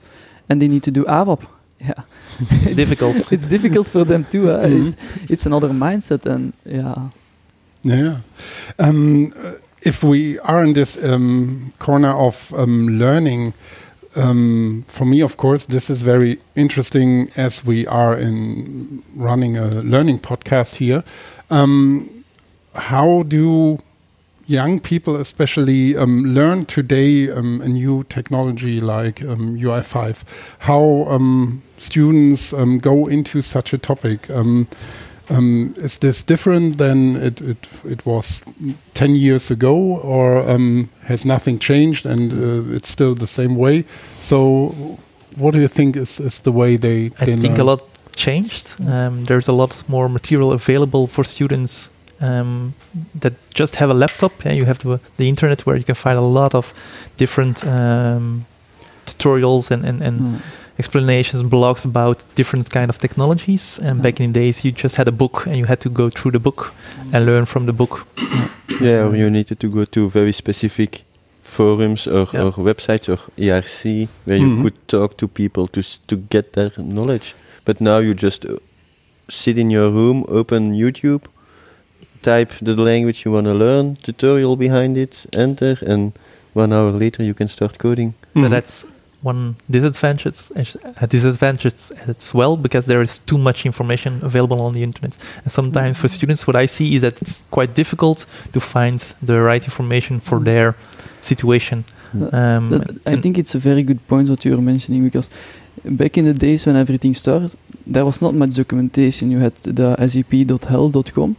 and 0.49 0.61
they 0.61 0.68
need 0.68 0.82
to 0.82 0.91
do 0.91 1.05
ABAP. 1.05 1.41
Yeah, 1.80 2.03
It's 2.64 2.74
difficult. 2.74 3.16
it's 3.32 3.49
difficult 3.49 3.89
for 3.89 4.05
them 4.05 4.24
too. 4.24 4.51
Uh, 4.51 4.66
Mhm. 4.66 4.86
it's, 4.89 4.97
it's 5.30 5.47
another 5.47 5.68
mindset, 5.72 6.26
and 6.26 6.53
yeah. 6.66 7.09
Yeah. 7.82 8.16
Um, 8.78 9.32
uh, 9.36 9.53
if 9.82 10.03
we 10.03 10.39
are 10.41 10.64
in 10.64 10.72
this 10.72 10.97
um, 11.05 11.72
corner 11.78 12.11
of 12.26 12.53
um, 12.57 12.89
learning, 12.99 13.53
um, 14.19 14.85
for 14.89 15.05
me, 15.05 15.21
of 15.21 15.37
course, 15.37 15.66
this 15.66 15.89
is 15.89 16.03
very 16.03 16.39
interesting 16.55 17.31
as 17.37 17.64
we 17.64 17.87
are 17.87 18.14
in 18.14 19.03
running 19.14 19.57
a 19.57 19.66
learning 19.83 20.19
podcast 20.21 20.77
here. 20.77 21.05
Um, 21.51 22.25
how 22.75 23.23
do 23.23 23.79
young 24.47 24.81
people, 24.81 25.16
especially, 25.16 25.97
um, 25.97 26.25
learn 26.25 26.66
today 26.66 27.31
um, 27.31 27.61
a 27.61 27.69
new 27.69 28.03
technology 28.05 28.81
like 28.81 29.23
um, 29.23 29.57
UI5? 29.57 30.25
How 30.61 31.07
um, 31.09 31.62
students 31.77 32.53
um, 32.53 32.79
go 32.79 33.07
into 33.07 33.43
such 33.43 33.73
a 33.73 33.79
topic? 33.79 34.29
Um, 35.31 35.74
is 35.76 35.99
this 35.99 36.22
different 36.22 36.79
than 36.79 37.16
it, 37.16 37.41
it, 37.41 37.68
it 37.85 38.07
was 38.07 38.41
10 38.95 39.14
years 39.14 39.51
ago, 39.51 39.76
or 40.03 40.39
um, 40.51 40.89
has 41.05 41.24
nothing 41.26 41.59
changed 41.59 42.07
and 42.07 42.33
uh, 42.33 42.74
it's 42.76 42.89
still 42.89 43.14
the 43.14 43.26
same 43.26 43.57
way? 43.57 43.85
So, 44.18 44.68
what 45.37 45.55
do 45.55 45.61
you 45.61 45.68
think 45.68 45.97
is, 45.97 46.18
is 46.20 46.41
the 46.41 46.53
way 46.53 46.76
they, 46.79 47.11
I 47.20 47.24
they 47.26 47.37
think 47.37 47.59
learn? 47.59 47.61
a 47.61 47.64
lot 47.64 47.83
changed. 48.16 48.74
Um, 48.87 49.24
there's 49.26 49.49
a 49.49 49.53
lot 49.53 49.83
more 49.89 50.09
material 50.09 50.53
available 50.53 51.07
for 51.07 51.24
students 51.24 51.91
um, 52.20 52.72
that 53.20 53.35
just 53.55 53.76
have 53.76 53.91
a 53.91 53.95
laptop. 53.95 54.33
Yeah, 54.45 54.55
you 54.55 54.64
have 54.64 54.79
the, 54.79 54.99
the 55.18 55.29
internet 55.29 55.66
where 55.66 55.76
you 55.76 55.85
can 55.85 55.95
find 55.95 56.18
a 56.18 56.22
lot 56.22 56.55
of 56.55 56.72
different 57.16 57.62
um, 57.68 58.47
tutorials 59.07 59.70
and, 59.70 59.85
and, 59.85 60.03
and 60.03 60.20
Mm. 60.20 60.41
Explanations, 60.79 61.43
blogs 61.43 61.85
about 61.85 62.22
different 62.37 62.70
kind 62.70 62.89
of 62.89 62.99
technologies. 62.99 63.79
And 63.83 64.01
back 64.03 64.20
in 64.20 64.33
the 64.33 64.41
days, 64.41 64.64
you 64.64 64.70
just 64.72 64.97
had 64.97 65.09
a 65.09 65.12
book 65.12 65.47
and 65.47 65.57
you 65.57 65.64
had 65.64 65.81
to 65.81 65.89
go 65.91 66.09
through 66.11 66.33
the 66.33 66.39
book 66.39 66.72
and 67.12 67.26
learn 67.26 67.47
from 67.47 67.66
the 67.66 67.72
book. 67.72 68.07
Yeah, 68.81 69.07
or 69.07 69.16
you 69.16 69.29
needed 69.29 69.59
to 69.61 69.68
go 69.68 69.85
to 69.87 70.09
very 70.09 70.33
specific 70.33 71.03
forums 71.43 72.07
or, 72.07 72.26
Yeah. 72.33 72.43
or 72.45 72.53
websites 72.53 73.09
or 73.09 73.18
IRC 73.37 74.09
where 74.24 74.39
you 74.39 74.47
Mhm. 74.47 74.62
could 74.62 74.74
talk 74.89 75.16
to 75.16 75.26
people 75.26 75.66
to 75.68 75.81
s- 75.81 75.99
to 76.07 76.16
get 76.31 76.53
their 76.53 76.70
knowledge. 76.76 77.35
But 77.64 77.81
now 77.81 77.99
you 77.99 78.14
just 78.14 78.45
uh, 78.45 78.59
sit 79.29 79.59
in 79.59 79.70
your 79.70 79.91
room, 79.91 80.24
open 80.29 80.74
YouTube, 80.76 81.22
type 82.22 82.53
the 82.62 82.74
language 82.76 83.24
you 83.24 83.33
want 83.35 83.47
to 83.47 83.55
learn, 83.55 83.97
tutorial 84.03 84.57
behind 84.57 84.97
it, 84.97 85.26
enter, 85.37 85.79
and 85.87 86.12
one 86.55 86.72
hour 86.72 86.93
later 86.93 87.24
you 87.24 87.35
can 87.35 87.49
start 87.49 87.79
coding. 87.79 88.12
But 88.35 88.51
that's 88.51 88.85
one 89.23 89.57
disadvantage, 89.69 90.51
a 90.57 91.03
uh, 91.03 91.07
disadvantage 91.07 91.91
as 92.07 92.35
well 92.35 92.57
because 92.57 92.87
there 92.87 93.01
is 93.01 93.19
too 93.19 93.39
much 93.39 93.66
information 93.66 94.21
available 94.23 94.62
on 94.62 94.75
the 94.75 94.83
internet. 94.83 95.16
And 95.43 95.53
sometimes 95.53 95.97
for 95.97 96.07
mm-hmm. 96.07 96.14
students, 96.14 96.47
what 96.47 96.57
I 96.57 96.66
see 96.66 96.95
is 96.95 97.03
that 97.03 97.21
it's 97.21 97.43
quite 97.51 97.75
difficult 97.75 98.27
to 98.53 98.61
find 98.61 99.01
the 99.23 99.41
right 99.41 99.62
information 99.62 100.21
for 100.21 100.37
mm-hmm. 100.37 100.45
their 100.45 100.75
situation. 101.21 101.85
Uh, 102.14 102.37
um, 102.37 102.69
That- 102.69 103.07
I 103.07 103.16
think 103.16 103.39
it's 103.39 103.55
a 103.55 103.59
very 103.59 103.83
good 103.83 104.07
point 104.07 104.29
what 104.29 104.45
you're 104.45 104.62
mentioning 104.62 105.05
because 105.05 105.31
back 105.85 106.16
in 106.16 106.25
the 106.25 106.35
days 106.35 106.66
when 106.66 106.77
everything 106.77 107.14
started, 107.14 107.55
there 107.87 108.05
was 108.05 108.23
not 108.23 108.35
much 108.35 108.55
documentation. 108.55 109.31
You 109.31 109.39
had 109.39 109.57
the 109.57 109.97
sep.help.com, 110.09 111.37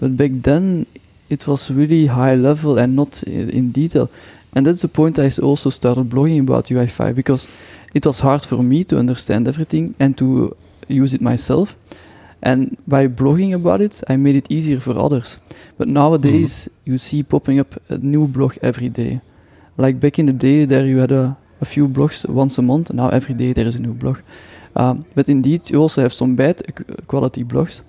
but 0.00 0.16
back 0.16 0.30
then 0.34 0.86
it 1.28 1.46
was 1.46 1.70
really 1.70 2.06
high 2.06 2.34
level 2.34 2.78
and 2.78 2.96
not 2.96 3.22
in 3.24 3.72
detail. 3.72 4.10
And 4.54 4.66
that's 4.66 4.82
the 4.82 4.88
point 4.88 5.18
I 5.18 5.30
also 5.42 5.70
started 5.70 6.08
blogging 6.08 6.40
about 6.40 6.66
UI5 6.66 7.14
because 7.14 7.48
it 7.94 8.04
was 8.04 8.20
hard 8.20 8.42
for 8.42 8.62
me 8.62 8.84
to 8.84 8.98
understand 8.98 9.46
everything 9.46 9.94
and 10.00 10.16
to 10.18 10.56
use 10.88 11.14
it 11.14 11.20
myself. 11.20 11.76
And 12.42 12.76
by 12.88 13.06
blogging 13.06 13.54
about 13.54 13.80
it, 13.80 14.02
I 14.08 14.16
made 14.16 14.36
it 14.36 14.50
easier 14.50 14.80
for 14.80 14.98
others. 14.98 15.38
But 15.76 15.88
nowadays, 15.88 16.68
you 16.84 16.98
see 16.98 17.22
popping 17.22 17.60
up 17.60 17.74
a 17.88 17.98
new 17.98 18.26
blog 18.26 18.56
every 18.62 18.88
day. 18.88 19.20
Like 19.76 20.00
back 20.00 20.18
in 20.18 20.26
the 20.26 20.32
day, 20.32 20.64
there 20.64 20.86
you 20.86 20.98
had 20.98 21.12
a, 21.12 21.36
a 21.60 21.64
few 21.64 21.86
blogs 21.86 22.28
once 22.28 22.58
a 22.58 22.62
month. 22.62 22.92
Now 22.92 23.08
every 23.10 23.34
day 23.34 23.52
there 23.52 23.66
is 23.66 23.76
a 23.76 23.80
new 23.80 23.92
blog. 23.92 24.18
Um, 24.74 25.00
but 25.14 25.28
indeed, 25.28 25.68
you 25.70 25.78
also 25.78 26.02
have 26.02 26.12
some 26.12 26.34
bad 26.34 26.62
quality 27.06 27.44
blogs. 27.44 27.82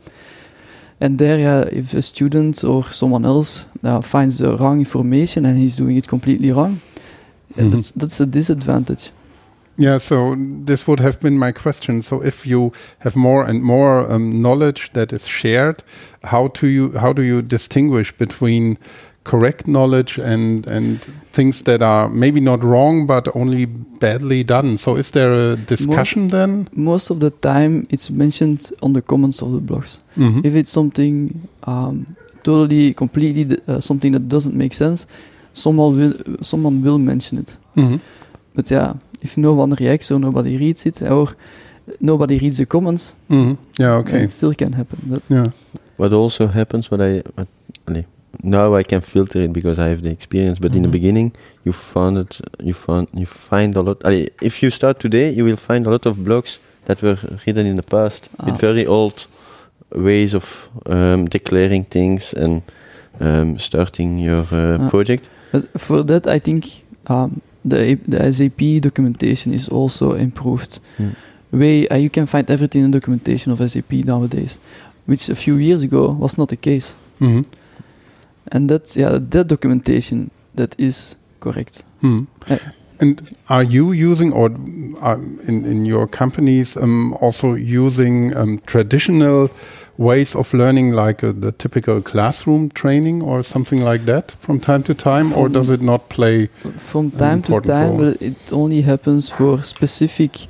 And 1.01 1.17
there, 1.17 1.39
yeah, 1.39 1.61
if 1.71 1.93
a 1.93 2.01
student 2.01 2.63
or 2.63 2.83
someone 2.83 3.25
else 3.25 3.65
uh, 3.83 4.01
finds 4.01 4.37
the 4.37 4.55
wrong 4.57 4.79
information 4.79 5.45
and 5.45 5.57
he's 5.57 5.75
doing 5.77 5.97
it 5.97 6.07
completely 6.07 6.51
wrong, 6.51 6.79
Mhm. 7.57 7.71
that's 7.71 7.91
that's 7.91 8.21
a 8.21 8.25
disadvantage. 8.25 9.11
Yeah, 9.77 9.99
so 9.99 10.35
this 10.65 10.87
would 10.87 10.99
have 10.99 11.17
been 11.19 11.39
my 11.39 11.51
question. 11.53 12.01
So 12.01 12.21
if 12.23 12.45
you 12.45 12.71
have 12.99 13.15
more 13.15 13.49
and 13.49 13.63
more 13.63 14.11
um, 14.11 14.41
knowledge 14.41 14.89
that 14.93 15.11
is 15.13 15.27
shared, 15.27 15.83
how 16.23 16.49
do 16.49 16.67
you 16.67 16.91
how 16.99 17.13
do 17.13 17.21
you 17.21 17.41
distinguish 17.41 18.13
between 18.17 18.77
correct 19.23 19.67
knowledge 19.67 20.17
and 20.19 20.67
and 20.67 20.99
things 21.33 21.61
that 21.63 21.81
are 21.81 22.09
maybe 22.09 22.39
not 22.41 22.63
wrong 22.63 23.07
but 23.07 23.27
only 23.35 23.65
badly 23.99 24.43
done? 24.43 24.77
So 24.77 24.97
is 24.97 25.11
there 25.11 25.31
a 25.33 25.55
discussion 25.55 26.29
then? 26.29 26.67
Most 26.75 27.11
of 27.11 27.19
the 27.19 27.29
time, 27.29 27.85
it's 27.89 28.09
mentioned 28.09 28.71
on 28.81 28.93
the 28.93 29.01
comments 29.01 29.41
of 29.41 29.51
the 29.51 29.59
blogs. 29.61 29.99
Mhm. 30.17 30.45
If 30.45 30.55
it's 30.55 30.71
something 30.71 31.47
um, 31.67 32.05
totally, 32.43 32.93
completely 32.93 33.57
uh, 33.67 33.79
something 33.79 34.13
that 34.13 34.27
doesn't 34.27 34.55
make 34.55 34.73
sense, 34.73 35.05
someone 35.53 35.97
will 35.97 36.13
someone 36.41 36.81
will 36.83 36.97
mention 36.99 37.37
it. 37.39 37.57
Mhm. 37.75 37.99
But 38.55 38.71
yeah, 38.71 38.93
if 39.21 39.37
no 39.37 39.53
one 39.53 39.75
reacts 39.79 40.11
or 40.11 40.19
nobody 40.19 40.57
reads 40.57 40.85
it 40.85 41.01
or 41.01 41.27
nobody 41.99 42.37
reads 42.39 42.57
the 42.57 42.65
comments, 42.65 43.13
Mhm. 43.29 43.57
Yeah, 43.79 43.99
okay. 44.01 44.23
it 44.23 44.31
still 44.31 44.53
can 44.53 44.73
happen. 44.73 44.99
But 45.09 45.23
Yeah. 45.29 45.45
What 45.97 46.13
also 46.13 46.47
happens, 46.47 46.89
what 46.91 47.01
I 47.01 47.21
what, 47.35 47.47
allee, 47.87 48.05
now 48.43 48.75
I 48.75 48.83
can 48.83 49.01
filter 49.01 49.41
it 49.41 49.53
because 49.53 49.79
I 49.79 49.89
have 49.89 50.01
the 50.01 50.09
experience. 50.09 50.59
But 50.59 50.75
in 50.75 50.81
the 50.83 50.87
Mhm. 50.87 50.91
beginning, 50.91 51.31
you 51.65 51.73
found 51.73 52.17
it, 52.17 52.39
you 52.63 52.73
found 52.73 53.07
you 53.13 53.25
find 53.25 53.75
a 53.75 53.81
lot. 53.81 53.97
allee, 54.03 54.29
if 54.41 54.61
you 54.63 54.69
start 54.71 54.99
today, 54.99 55.31
you 55.37 55.45
will 55.45 55.57
find 55.57 55.85
a 55.87 55.89
lot 55.89 56.05
of 56.05 56.17
blogs 56.17 56.57
that 56.85 57.01
were 57.01 57.17
written 57.45 57.65
in 57.65 57.75
the 57.75 57.83
past 57.83 58.29
Ah. 58.39 58.45
with 58.45 58.61
very 58.61 58.85
old 58.87 59.27
ways 59.95 60.33
of 60.33 60.69
um, 60.89 61.25
declaring 61.29 61.85
things 61.89 62.33
and 62.33 62.61
um, 63.19 63.59
starting 63.59 64.17
your 64.19 64.45
uh, 64.51 64.77
Ah. 64.79 64.89
project. 64.89 65.29
But 65.51 65.63
for 65.77 66.03
that, 66.05 66.25
I 66.27 66.39
think 66.39 66.65
um, 67.09 67.41
the 67.69 67.97
the 68.07 68.33
SAP 68.33 68.79
documentation 68.79 69.53
is 69.53 69.69
also 69.69 70.13
improved. 70.13 70.79
Hmm. 70.97 71.09
Way 71.51 71.87
uh, 71.91 71.97
you 71.97 72.09
can 72.09 72.25
find 72.27 72.49
everything 72.49 72.85
in 72.85 72.91
documentation 72.91 73.51
of 73.53 73.59
SAP 73.59 74.03
nowadays, 74.05 74.59
which 75.05 75.29
a 75.29 75.35
few 75.35 75.57
years 75.57 75.83
ago 75.83 76.15
was 76.19 76.37
not 76.37 76.47
the 76.47 76.55
case. 76.57 76.95
Mhm. 77.19 77.43
And 78.51 78.69
that 78.69 78.95
yeah, 78.95 79.17
that 79.29 79.47
documentation 79.47 80.31
that 80.55 80.75
is 80.79 81.15
correct. 81.39 81.83
Hmm. 82.01 82.23
Uh, 82.49 82.57
And 83.01 83.35
are 83.49 83.63
you 83.63 83.93
using, 83.93 84.31
or 84.31 84.51
uh, 85.01 85.17
in, 85.47 85.65
in 85.65 85.85
your 85.87 86.07
companies, 86.07 86.77
um, 86.77 87.13
also 87.19 87.55
using 87.55 88.37
um, 88.37 88.59
traditional 88.67 89.49
ways 89.97 90.35
of 90.35 90.53
learning, 90.53 90.91
like 90.93 91.23
uh, 91.23 91.33
the 91.39 91.51
typical 91.51 92.01
classroom 92.01 92.69
training 92.69 93.23
or 93.23 93.41
something 93.43 93.81
like 93.83 94.05
that 94.05 94.31
from 94.39 94.59
time 94.59 94.83
to 94.83 94.93
time, 94.93 95.33
or 95.33 95.49
does 95.49 95.69
it 95.71 95.81
not 95.81 96.09
play? 96.09 96.45
From 96.77 97.05
an 97.05 97.17
time 97.17 97.41
to 97.41 97.59
time, 97.61 97.97
role? 97.97 98.13
it 98.19 98.51
only 98.51 98.81
happens 98.81 99.29
for 99.29 99.63
specific, 99.63 100.47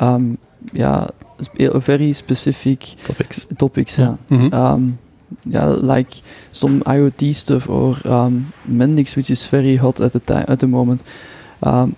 um, 0.00 0.38
yeah, 0.72 1.06
sp- 1.38 1.70
very 1.86 2.12
specific 2.12 2.96
topics. 3.04 3.46
Topics, 3.58 3.98
yeah. 3.98 4.16
Mhm. 4.28 4.52
Um, 4.52 4.98
yeah, 5.46 5.64
like 5.66 6.10
some 6.52 6.82
IoT 6.82 7.34
stuff 7.34 7.68
or 7.68 7.96
um, 8.06 8.52
Mendix, 8.68 9.16
which 9.16 9.30
is 9.30 9.46
very 9.48 9.76
hot 9.76 10.00
at 10.00 10.12
the 10.12 10.20
time 10.20 10.44
at 10.48 10.58
the 10.60 10.66
moment. 10.66 11.02
Um, 11.62 11.96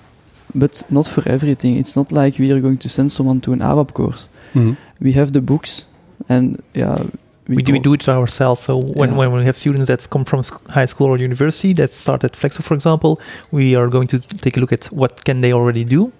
but 0.55 0.83
not 0.91 1.07
for 1.07 1.23
everything. 1.29 1.77
It's 1.77 1.97
not 1.97 2.13
like 2.13 2.39
we 2.39 2.53
are 2.53 2.61
going 2.61 2.79
to 2.79 2.89
send 2.89 3.11
someone 3.11 3.41
to 3.41 3.53
an 3.53 3.61
ABAP 3.61 3.93
course. 3.93 4.29
Mhm. 4.55 4.77
We 5.01 5.13
have 5.13 5.33
the 5.33 5.41
books, 5.41 5.87
and 6.29 6.63
yeah, 6.75 7.03
we, 7.49 7.63
do, 7.63 7.73
we 7.73 7.79
do 7.81 7.93
it 7.95 8.09
ourselves. 8.09 8.61
So 8.63 8.79
when, 8.79 9.11
Yeah. 9.11 9.17
when 9.17 9.33
we 9.33 9.45
have 9.45 9.57
students 9.57 9.87
that 9.89 10.09
come 10.11 10.25
from 10.25 10.43
high 10.71 10.87
school 10.87 11.09
or 11.09 11.19
university 11.19 11.73
that 11.75 11.93
start 11.93 12.25
at 12.25 12.33
Flexso, 12.33 12.63
for 12.63 12.75
example, 12.75 13.19
we 13.51 13.75
are 13.75 13.89
going 13.89 14.07
to 14.09 14.19
take 14.19 14.57
a 14.57 14.61
look 14.61 14.73
at 14.73 14.85
what 14.93 15.25
can 15.25 15.41
they 15.41 15.53
already 15.53 15.85
do, 15.85 16.13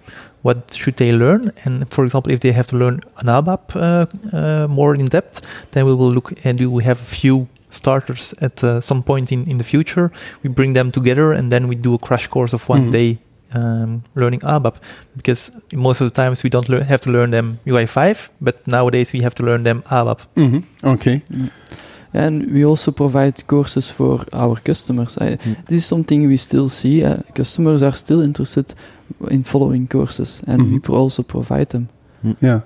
what 0.45 0.57
should 0.81 0.95
they 0.97 1.11
learn, 1.11 1.51
and 1.65 1.73
for 1.89 2.03
example, 2.05 2.31
if 2.33 2.39
they 2.39 2.51
have 2.53 2.67
to 2.67 2.77
learn 2.77 2.99
an 3.21 3.27
ABAP 3.27 3.61
uh, 3.75 3.81
uh, 4.37 4.67
more 4.79 4.93
in 4.99 5.07
depth, 5.09 5.41
then 5.71 5.85
we 5.85 5.93
will 5.99 6.11
look 6.13 6.33
and 6.45 6.57
do 6.59 6.69
we 6.77 6.83
have 6.83 6.99
a 7.01 7.05
few 7.21 7.47
starters 7.69 8.33
at 8.41 8.63
uh, 8.63 8.79
some 8.81 9.01
point 9.03 9.31
in, 9.31 9.43
in 9.49 9.57
the 9.57 9.63
future. 9.63 10.11
We 10.43 10.49
bring 10.49 10.73
them 10.73 10.91
together 10.91 11.33
and 11.37 11.51
then 11.51 11.67
we 11.67 11.75
do 11.75 11.93
a 11.93 11.97
crash 11.97 12.27
course 12.27 12.53
of 12.55 12.69
one 12.69 12.81
Mhm. 12.87 12.91
day 12.91 13.17
um, 13.53 14.03
learning 14.15 14.41
ABAP 14.43 14.75
because 15.17 15.51
most 15.73 16.01
of 16.01 16.07
the 16.13 16.21
times 16.23 16.43
we 16.43 16.49
don't 16.49 16.69
learn, 16.69 16.83
have 16.83 17.01
to 17.01 17.11
learn 17.11 17.31
them 17.31 17.57
UI5, 17.65 18.29
but 18.41 18.55
nowadays 18.67 19.13
we 19.13 19.21
have 19.23 19.33
to 19.35 19.43
learn 19.43 19.63
them 19.63 19.81
ABAP. 19.89 20.19
Mhm. 20.35 20.63
Okay. 20.83 21.21
Mm. 21.31 21.49
And 22.13 22.43
we 22.53 22.63
also 22.65 22.91
provide 22.91 23.33
courses 23.47 23.89
for 23.91 24.23
our 24.33 24.55
customers. 24.63 25.17
I, 25.17 25.37
This 25.67 25.77
is 25.79 25.85
something 25.85 26.27
we 26.29 26.37
still 26.37 26.69
see. 26.69 27.03
Uh, 27.03 27.15
customers 27.33 27.81
are 27.83 27.95
still 27.95 28.21
interested 28.21 28.73
in 29.29 29.43
following 29.43 29.87
courses, 29.87 30.43
and 30.47 30.61
we 30.71 30.77
Mhm. 30.77 30.83
pro- 30.83 30.97
also 30.97 31.23
provide 31.23 31.65
them. 31.69 31.87
Yeah, 32.41 32.61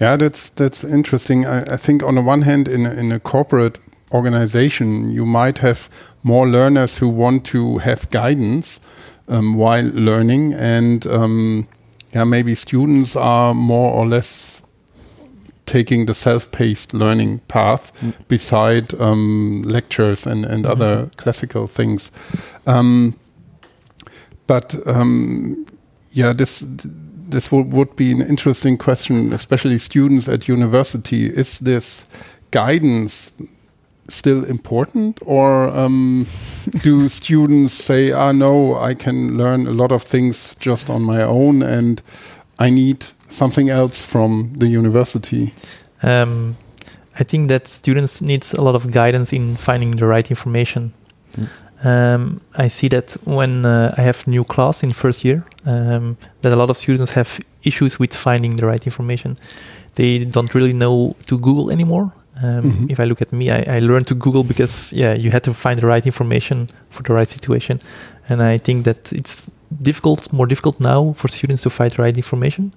yeah, 0.00 0.16
that's 0.16 0.50
that's 0.50 0.84
interesting. 0.84 1.46
I, 1.46 1.74
I 1.74 1.76
think 1.76 2.02
on 2.02 2.14
the 2.14 2.22
one 2.22 2.42
hand, 2.42 2.68
in 2.68 2.86
a, 2.86 2.90
in 2.92 3.12
a 3.12 3.20
corporate 3.20 3.78
organization, 4.12 5.10
you 5.12 5.26
might 5.26 5.58
have 5.58 5.88
more 6.22 6.48
learners 6.48 6.98
who 6.98 7.08
want 7.08 7.44
to 7.44 7.78
have 7.78 8.06
guidance 8.10 8.80
um, 9.28 9.54
while 9.56 9.84
learning, 9.94 10.54
and 10.54 11.06
um, 11.06 11.66
yeah, 12.14 12.24
maybe 12.24 12.54
students 12.54 13.16
are 13.16 13.54
more 13.54 13.92
or 13.92 14.08
less 14.08 14.62
taking 15.66 16.06
the 16.06 16.14
self-paced 16.14 16.92
learning 16.94 17.40
path 17.46 17.92
beside 18.28 18.92
um, 19.00 19.62
lectures 19.62 20.26
and, 20.26 20.44
and 20.44 20.66
other 20.66 21.08
classical 21.16 21.68
things. 21.68 22.10
Um, 22.66 23.14
but 24.50 24.74
um, 24.84 25.64
yeah, 26.10 26.32
this 26.32 26.64
this 27.28 27.52
would, 27.52 27.72
would 27.72 27.94
be 27.94 28.10
an 28.10 28.20
interesting 28.20 28.76
question, 28.76 29.32
especially 29.32 29.78
students 29.78 30.28
at 30.28 30.48
university. 30.48 31.26
Is 31.26 31.60
this 31.60 32.04
guidance 32.50 33.32
still 34.08 34.44
important, 34.44 35.20
or 35.24 35.68
um, 35.68 36.26
do 36.82 37.08
students 37.08 37.74
say, 37.74 38.10
"Ah, 38.10 38.32
no, 38.32 38.74
I 38.74 38.94
can 38.94 39.38
learn 39.38 39.68
a 39.68 39.72
lot 39.72 39.92
of 39.92 40.02
things 40.02 40.56
just 40.58 40.90
on 40.90 41.02
my 41.02 41.22
own, 41.22 41.62
and 41.62 42.02
I 42.58 42.70
need 42.70 43.04
something 43.26 43.70
else 43.70 44.04
from 44.04 44.54
the 44.58 44.66
university"? 44.66 45.52
Um, 46.02 46.56
I 47.20 47.22
think 47.22 47.48
that 47.48 47.68
students 47.68 48.20
need 48.20 48.44
a 48.58 48.62
lot 48.62 48.74
of 48.74 48.90
guidance 48.90 49.32
in 49.32 49.54
finding 49.56 49.92
the 49.92 50.06
right 50.06 50.28
information. 50.28 50.92
Um, 51.82 52.40
I 52.58 52.68
see 52.68 52.88
that 52.88 53.16
when 53.24 53.64
uh, 53.64 53.94
I 53.96 54.02
have 54.02 54.26
new 54.26 54.44
class 54.44 54.82
in 54.82 54.92
first 54.92 55.24
year, 55.24 55.44
um, 55.66 56.16
that 56.42 56.52
a 56.52 56.56
lot 56.56 56.68
of 56.70 56.76
students 56.76 57.12
have 57.12 57.40
issues 57.62 57.98
with 57.98 58.14
finding 58.14 58.56
the 58.56 58.66
right 58.66 58.84
information. 58.86 59.36
They 59.94 60.24
don't 60.24 60.54
really 60.54 60.74
know 60.74 61.16
to 61.26 61.38
Google 61.38 61.70
anymore. 61.70 62.12
Um, 62.42 62.62
Mhm. 62.64 62.90
If 62.90 63.00
I 63.00 63.04
look 63.04 63.20
at 63.22 63.32
me, 63.32 63.50
I, 63.50 63.76
I 63.76 63.80
learned 63.80 64.06
to 64.06 64.14
Google 64.14 64.44
because 64.44 64.92
yeah, 64.96 65.14
you 65.14 65.30
had 65.30 65.42
to 65.44 65.52
find 65.54 65.78
the 65.78 65.86
right 65.86 66.06
information 66.06 66.66
for 66.90 67.02
the 67.02 67.14
right 67.14 67.28
situation, 67.28 67.78
and 68.28 68.40
I 68.42 68.58
think 68.58 68.84
that 68.84 69.12
it's 69.12 69.48
difficult, 69.82 70.32
more 70.32 70.46
difficult 70.46 70.80
now 70.80 71.12
for 71.16 71.28
students 71.28 71.62
to 71.62 71.70
find 71.70 71.90
the 71.90 72.02
right 72.02 72.16
information. 72.16 72.72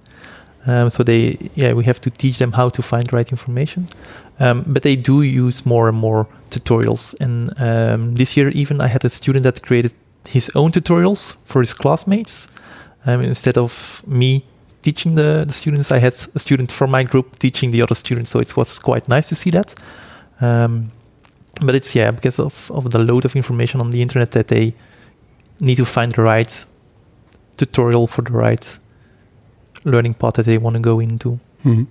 Um, 0.66 0.90
so 0.90 1.04
they, 1.04 1.38
yeah, 1.56 1.74
we 1.74 1.84
have 1.86 2.00
to 2.02 2.10
teach 2.10 2.38
them 2.38 2.54
how 2.54 2.70
to 2.70 2.82
find 2.82 3.12
right 3.12 3.30
information. 3.30 3.88
Um, 4.40 4.64
but 4.66 4.84
they 4.84 4.96
do 4.96 5.22
use 5.22 5.66
more 5.66 5.90
and 5.90 5.98
more 5.98 6.28
tutorials. 6.50 7.20
And 7.20 7.54
um, 7.60 8.16
this 8.16 8.38
year, 8.38 8.50
even 8.50 8.82
I 8.82 8.88
had 8.88 9.04
a 9.04 9.10
student 9.10 9.44
that 9.44 9.62
created 9.62 9.94
his 10.28 10.50
own 10.56 10.72
tutorials 10.72 11.36
for 11.46 11.62
his 11.62 11.74
classmates. 11.74 12.48
Um, 13.06 13.22
instead 13.22 13.58
of 13.58 14.04
me 14.08 14.46
teaching 14.82 15.16
the, 15.16 15.44
the 15.46 15.54
students, 15.54 15.92
I 15.92 16.00
had 16.00 16.14
a 16.14 16.40
student 16.40 16.72
from 16.72 16.92
my 16.92 17.04
group 17.04 17.40
teaching 17.40 17.72
the 17.72 17.82
other 17.82 17.96
students. 17.96 18.30
So 18.30 18.40
it 18.40 18.56
was 18.56 18.80
quite 18.80 19.10
nice 19.10 19.30
to 19.30 19.36
see 19.36 19.50
that. 19.52 19.76
Um, 20.40 20.92
but 21.62 21.76
it's 21.76 21.96
yeah 21.96 22.12
because 22.12 22.40
of, 22.40 22.72
of 22.72 22.92
the 22.92 23.00
load 23.00 23.26
of 23.26 23.36
information 23.36 23.80
on 23.80 23.92
the 23.92 24.02
internet 24.02 24.32
that 24.32 24.48
they 24.48 24.74
need 25.60 25.76
to 25.76 25.86
find 25.86 26.12
the 26.12 26.22
right 26.22 26.66
tutorial 27.58 28.08
for 28.08 28.22
the 28.24 28.32
right 28.32 28.78
learning 29.86 30.16
path 30.16 30.36
that 30.36 30.46
they 30.46 30.58
want 30.58 30.76
to 30.76 30.80
go 30.80 31.00
into. 31.00 31.40
Mhm. 31.66 31.88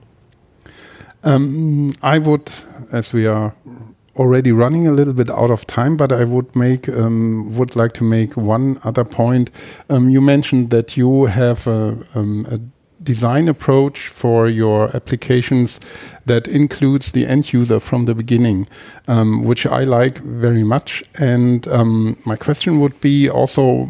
Um, 1.24 1.92
I 2.02 2.18
would, 2.18 2.50
as 2.90 3.12
we 3.12 3.26
are 3.26 3.54
already 4.16 4.52
running 4.52 4.86
a 4.86 4.92
little 4.92 5.14
bit 5.14 5.30
out 5.30 5.50
of 5.50 5.66
time, 5.66 5.96
but 5.96 6.12
I 6.12 6.24
would 6.24 6.54
make 6.54 6.88
um, 6.88 7.56
would 7.56 7.76
like 7.76 7.92
to 7.92 8.04
make 8.04 8.36
one 8.36 8.78
other 8.84 9.04
point. 9.04 9.50
Um, 9.88 10.10
you 10.10 10.20
mentioned 10.20 10.70
that 10.70 10.96
you 10.96 11.26
have 11.26 11.66
a, 11.66 11.96
um, 12.14 12.46
a 12.50 12.58
design 13.02 13.48
approach 13.48 14.08
for 14.08 14.48
your 14.48 14.94
applications 14.94 15.80
that 16.26 16.46
includes 16.46 17.12
the 17.12 17.26
end 17.26 17.52
user 17.52 17.80
from 17.80 18.04
the 18.04 18.14
beginning, 18.14 18.68
um, 19.08 19.44
which 19.44 19.66
I 19.66 19.84
like 19.84 20.18
very 20.18 20.62
much. 20.62 21.02
And 21.18 21.66
um, 21.68 22.16
my 22.24 22.36
question 22.36 22.80
would 22.80 23.00
be 23.00 23.28
also 23.28 23.86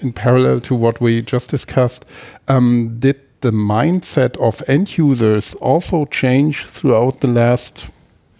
in 0.00 0.12
parallel 0.14 0.60
to 0.60 0.74
what 0.74 1.00
we 1.00 1.22
just 1.22 1.50
discussed, 1.50 2.04
um, 2.48 2.96
did 2.98 3.16
the 3.40 3.50
mindset 3.50 4.36
of 4.40 4.62
end 4.68 4.98
users 4.98 5.54
also 5.54 6.04
change 6.06 6.64
throughout 6.64 7.20
the 7.20 7.28
last 7.28 7.90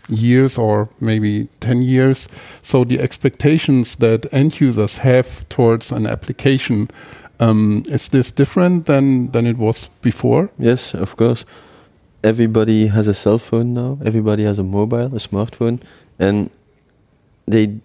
years 0.09 0.59
or 0.59 0.89
maybe 1.01 1.49
10 1.61 1.83
years? 1.83 2.29
So 2.63 2.85
the 2.85 3.01
expectations 3.01 3.97
that 3.97 4.27
end 4.33 4.61
users 4.61 4.99
have 4.99 5.49
towards 5.49 5.93
an 5.93 6.07
application, 6.07 6.89
um, 7.41 7.83
is 7.87 8.09
this 8.09 8.33
different 8.33 8.87
than, 8.87 9.31
than 9.31 9.47
it 9.47 9.57
was 9.59 9.89
before? 10.03 10.51
Yes, 10.59 10.95
of 10.95 11.17
course. 11.17 11.45
Everybody 12.25 12.89
has 12.89 13.07
a 13.07 13.15
cell 13.15 13.39
phone 13.39 13.75
now. 13.75 13.99
Everybody 14.05 14.45
has 14.45 14.59
a 14.59 14.65
mobile, 14.65 15.07
a 15.15 15.21
smartphone, 15.21 15.81
and 16.19 16.51
they 17.47 17.79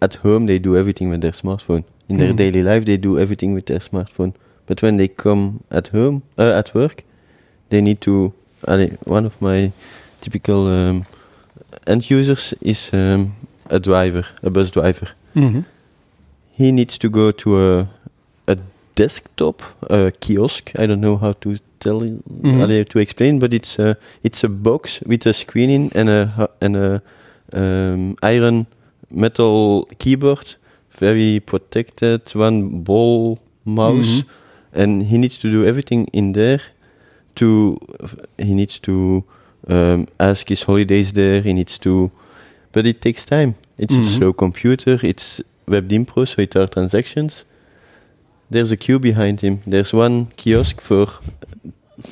at 0.00 0.14
home 0.22 0.46
they 0.46 0.58
do 0.58 0.76
everything 0.76 1.10
with 1.10 1.20
their 1.20 1.32
smartphone. 1.32 1.84
In 2.08 2.16
their 2.16 2.32
Mhm. 2.32 2.36
daily 2.36 2.62
life, 2.62 2.84
they 2.84 2.96
do 2.96 3.18
everything 3.18 3.52
with 3.54 3.66
their 3.66 3.80
smartphone. 3.80 4.32
But 4.70 4.82
when 4.82 4.98
they 4.98 5.08
come 5.08 5.64
at 5.72 5.88
home, 5.88 6.22
uh, 6.38 6.52
at 6.58 6.72
work, 6.74 7.02
they 7.70 7.80
need 7.80 8.00
to. 8.02 8.32
one 9.06 9.26
of 9.26 9.40
my 9.42 9.72
typical 10.20 10.66
um, 10.68 11.04
end 11.86 12.08
users 12.10 12.54
is 12.60 12.90
um, 12.92 13.32
a 13.70 13.80
driver, 13.80 14.22
a 14.42 14.50
bus 14.50 14.70
driver. 14.70 15.08
Mhm. 15.34 15.64
He 16.58 16.70
needs 16.72 16.98
to 16.98 17.08
go 17.08 17.32
to 17.32 17.56
a 17.58 17.86
a 18.46 18.56
desktop, 18.94 19.62
a 19.90 20.12
kiosk. 20.20 20.70
I 20.78 20.86
don't 20.86 21.00
know 21.00 21.16
how 21.16 21.32
to 21.40 21.56
tell 21.80 22.00
Mhm. 22.02 22.60
allee, 22.62 22.84
to 22.84 22.98
explain, 23.00 23.38
but 23.40 23.52
it's 23.52 23.78
a 23.78 23.96
it's 24.22 24.44
a 24.44 24.48
box 24.48 25.00
with 25.06 25.26
a 25.26 25.32
screen 25.32 25.70
in 25.70 25.90
and 25.94 26.08
a 26.10 26.48
and 26.60 26.76
a 26.76 27.02
um, 27.52 28.14
iron 28.22 28.66
metal 29.10 29.88
keyboard, 29.98 30.54
very 31.00 31.40
protected, 31.40 32.20
one 32.36 32.82
ball 32.84 33.38
mouse, 33.64 34.22
Mhm. 34.22 34.24
And 34.72 35.02
he 35.04 35.18
needs 35.18 35.38
to 35.38 35.50
do 35.50 35.64
everything 35.66 36.06
in 36.12 36.32
there. 36.32 36.60
To 37.36 37.78
he 38.38 38.54
needs 38.54 38.78
to 38.80 39.24
um, 39.68 40.06
ask 40.18 40.48
his 40.48 40.62
holidays 40.64 41.12
there. 41.12 41.40
He 41.42 41.52
needs 41.52 41.78
to, 41.78 42.10
but 42.72 42.86
it 42.86 43.00
takes 43.00 43.24
time. 43.24 43.54
It's 43.78 43.94
Mhm. 43.96 44.04
a 44.04 44.08
slow 44.08 44.32
computer. 44.32 44.98
It's 45.02 45.40
Web 45.66 45.88
Dynpro, 45.88 46.26
so 46.26 46.42
it 46.42 46.56
are 46.56 46.66
transactions. 46.68 47.44
There's 48.50 48.72
a 48.72 48.76
queue 48.76 48.98
behind 48.98 49.40
him. 49.40 49.60
There's 49.66 49.92
one 49.94 50.26
kiosk 50.36 50.80
for 50.80 51.06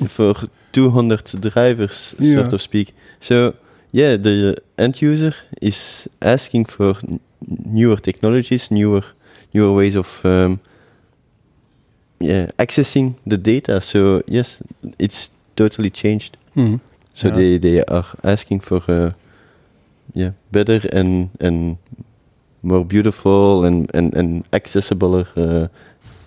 for 0.07 0.33
200 0.71 1.41
drivers, 1.41 2.15
Yeah. 2.19 2.35
sort 2.35 2.53
of 2.53 2.61
speak. 2.61 2.93
So 3.19 3.53
yeah, 3.91 4.17
the 4.17 4.55
end 4.77 5.01
user 5.01 5.33
is 5.61 6.07
asking 6.21 6.65
for 6.65 6.93
n- 7.03 7.19
newer 7.65 7.97
technologies, 7.97 8.69
newer 8.71 9.03
newer 9.53 9.73
ways 9.75 9.95
of 9.95 10.21
um, 10.25 10.59
yeah 12.19 12.47
accessing 12.57 13.13
the 13.29 13.37
data. 13.37 13.81
So 13.81 14.21
yes, 14.27 14.61
it's 14.99 15.31
totally 15.55 15.89
changed. 15.89 16.37
Mhm. 16.55 16.79
So 17.13 17.27
Yeah. 17.27 17.35
they 17.37 17.59
they 17.59 17.83
are 17.87 18.05
asking 18.23 18.61
for 18.63 18.81
uh, 18.89 19.11
yeah 20.13 20.31
better 20.51 20.81
and 20.93 21.29
and 21.39 21.77
more 22.61 22.85
beautiful 22.85 23.65
and 23.65 23.89
and 23.95 24.15
and 24.15 24.43
accessible 24.51 25.25
uh, 25.37 25.67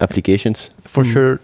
applications. 0.00 0.70
For 0.86 1.04
sure, 1.04 1.38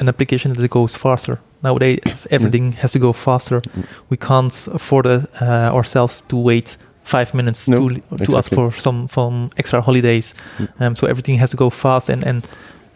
an 0.00 0.08
application 0.08 0.52
that 0.52 0.70
goes 0.70 0.96
faster. 0.96 1.38
Nowadays, 1.62 2.26
everything 2.30 2.72
has 2.80 2.92
to 2.92 2.98
go 2.98 3.12
faster. 3.12 3.60
We 4.08 4.16
can't 4.16 4.68
afford 4.72 5.06
uh, 5.06 5.20
ourselves 5.74 6.22
to 6.28 6.36
wait 6.36 6.78
five 7.04 7.34
minutes 7.34 7.68
No, 7.68 7.88
to 7.88 8.24
to 8.24 8.36
ask 8.36 8.52
for 8.54 8.72
some 8.72 9.06
some 9.08 9.50
extra 9.56 9.80
holidays. 9.82 10.34
Um, 10.80 10.96
so 10.96 11.06
everything 11.06 11.38
has 11.40 11.50
to 11.50 11.56
go 11.56 11.70
fast. 11.70 12.10
And 12.10 12.24
and 12.26 12.44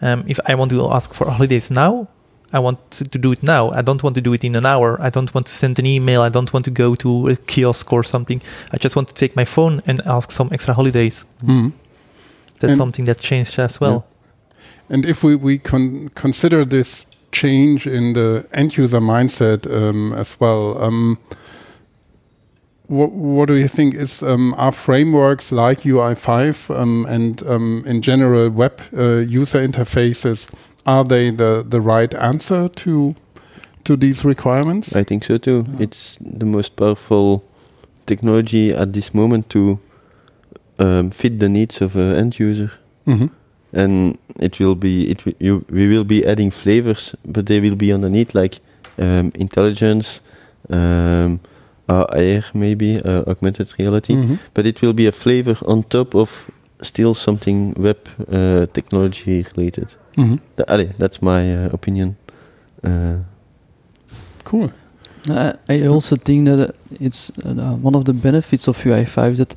um, 0.05 0.25
if 0.27 0.39
I 0.47 0.55
want 0.55 0.71
to 0.71 0.93
ask 0.93 1.15
for 1.15 1.31
holidays 1.31 1.71
now, 1.71 2.07
I 2.53 2.61
want 2.61 2.79
to, 2.93 3.19
do 3.19 3.33
it 3.33 3.43
now. 3.43 3.71
I 3.73 3.83
don't 3.83 4.03
want 4.03 4.15
to 4.15 4.21
do 4.21 4.33
it 4.35 4.45
in 4.45 4.55
an 4.55 4.65
hour. 4.67 4.97
I 5.07 5.11
don't 5.11 5.35
want 5.35 5.47
to 5.47 5.53
send 5.53 5.79
an 5.79 5.87
email. 5.87 6.23
I 6.23 6.29
don't 6.29 6.53
want 6.53 6.65
to 6.67 6.71
go 6.71 6.95
to 6.95 7.29
a 7.29 7.35
kiosk 7.35 7.93
or 7.93 8.05
something. 8.05 8.41
I 8.73 8.77
just 8.77 8.95
want 8.97 9.09
to 9.09 9.15
take 9.15 9.35
my 9.35 9.45
phone 9.45 9.81
and 9.87 10.01
ask 10.07 10.31
some 10.31 10.49
extra 10.53 10.75
holidays. 10.75 11.27
Mhm. 11.43 11.73
That's 12.61 12.73
And- 12.73 12.79
something 12.79 13.07
that 13.07 13.21
changed 13.21 13.59
as 13.59 13.81
well. 13.81 14.05
And 14.89 15.05
if 15.07 15.25
we, 15.25 15.35
we 15.35 15.59
con- 15.59 16.11
consider 16.15 16.65
this 16.65 17.07
change 17.33 17.87
in 17.87 18.13
the 18.13 18.47
end 18.53 18.77
user 18.79 19.01
mindset 19.01 19.67
um, 19.67 20.13
as 20.13 20.37
well, 20.39 20.77
um, 20.85 21.19
what, 22.89 23.13
what 23.13 23.49
do 23.49 23.55
you 23.55 23.69
think 23.69 23.95
is 23.95 24.23
um, 24.23 24.55
are 24.59 24.73
frameworks 24.73 25.53
like 25.53 25.81
UI5 25.83 26.71
um, 26.71 27.07
and 27.09 27.43
um, 27.47 27.83
in 27.87 28.03
general 28.03 28.51
web 28.51 28.81
uh, 28.97 29.17
user 29.17 29.67
interfaces 29.67 30.51
are 30.87 31.05
they 31.05 31.31
the, 31.31 31.65
the 31.67 31.81
right 31.81 32.15
answer 32.15 32.69
to 32.69 33.15
to 33.85 33.97
these 33.97 34.25
requirements? 34.25 34.97
I 34.97 35.05
think 35.05 35.25
so 35.25 35.39
too. 35.39 35.67
It's 35.79 36.19
the 36.21 36.47
most 36.47 36.77
powerful 36.77 37.45
technology 38.07 38.73
at 38.75 38.93
this 38.93 39.13
moment 39.13 39.51
to 39.51 39.79
um, 40.79 41.11
fit 41.11 41.39
the 41.39 41.49
needs 41.49 41.81
of 41.83 41.97
an 41.97 42.17
end 42.17 42.39
user. 42.39 42.71
Mhm. 43.07 43.31
And 43.73 44.19
it 44.41 44.59
will 44.59 44.75
be 44.75 45.11
it 45.11 45.23
you, 45.39 45.65
we 45.71 45.89
will 45.89 46.05
be 46.05 46.25
adding 46.27 46.51
flavors, 46.51 47.15
but 47.27 47.47
they 47.47 47.61
will 47.61 47.77
be 47.77 47.93
underneath 47.93 48.35
like 48.35 48.61
um, 48.99 49.33
intelligence, 49.35 50.21
um, 50.71 51.41
AR 51.89 52.43
maybe 52.55 53.01
uh, 53.05 53.23
augmented 53.27 53.69
reality. 53.79 54.15
Mhm. 54.15 54.39
But 54.55 54.67
it 54.67 54.81
will 54.83 54.93
be 54.95 55.07
a 55.07 55.13
flavor 55.13 55.57
on 55.67 55.83
top 55.89 56.15
of 56.15 56.51
still 56.83 57.15
something 57.15 57.75
web 57.79 57.97
uh, 58.33 58.67
technology 58.73 59.45
related. 59.57 59.97
Mhm. 60.17 60.39
Allee, 60.69 60.91
that's 60.99 61.21
my 61.23 61.55
uh, 61.67 61.69
opinion. 61.73 62.17
Uh, 62.85 63.17
Cool. 64.45 64.71
I 65.29 65.55
I 65.69 65.87
also 65.89 66.17
think 66.17 66.47
that 66.49 66.75
it's 67.01 67.33
uh, 67.45 67.85
one 67.85 67.97
of 67.97 68.05
the 68.05 68.13
benefits 68.13 68.69
of 68.69 68.85
UI5 68.85 69.31
is 69.33 69.39
that 69.39 69.57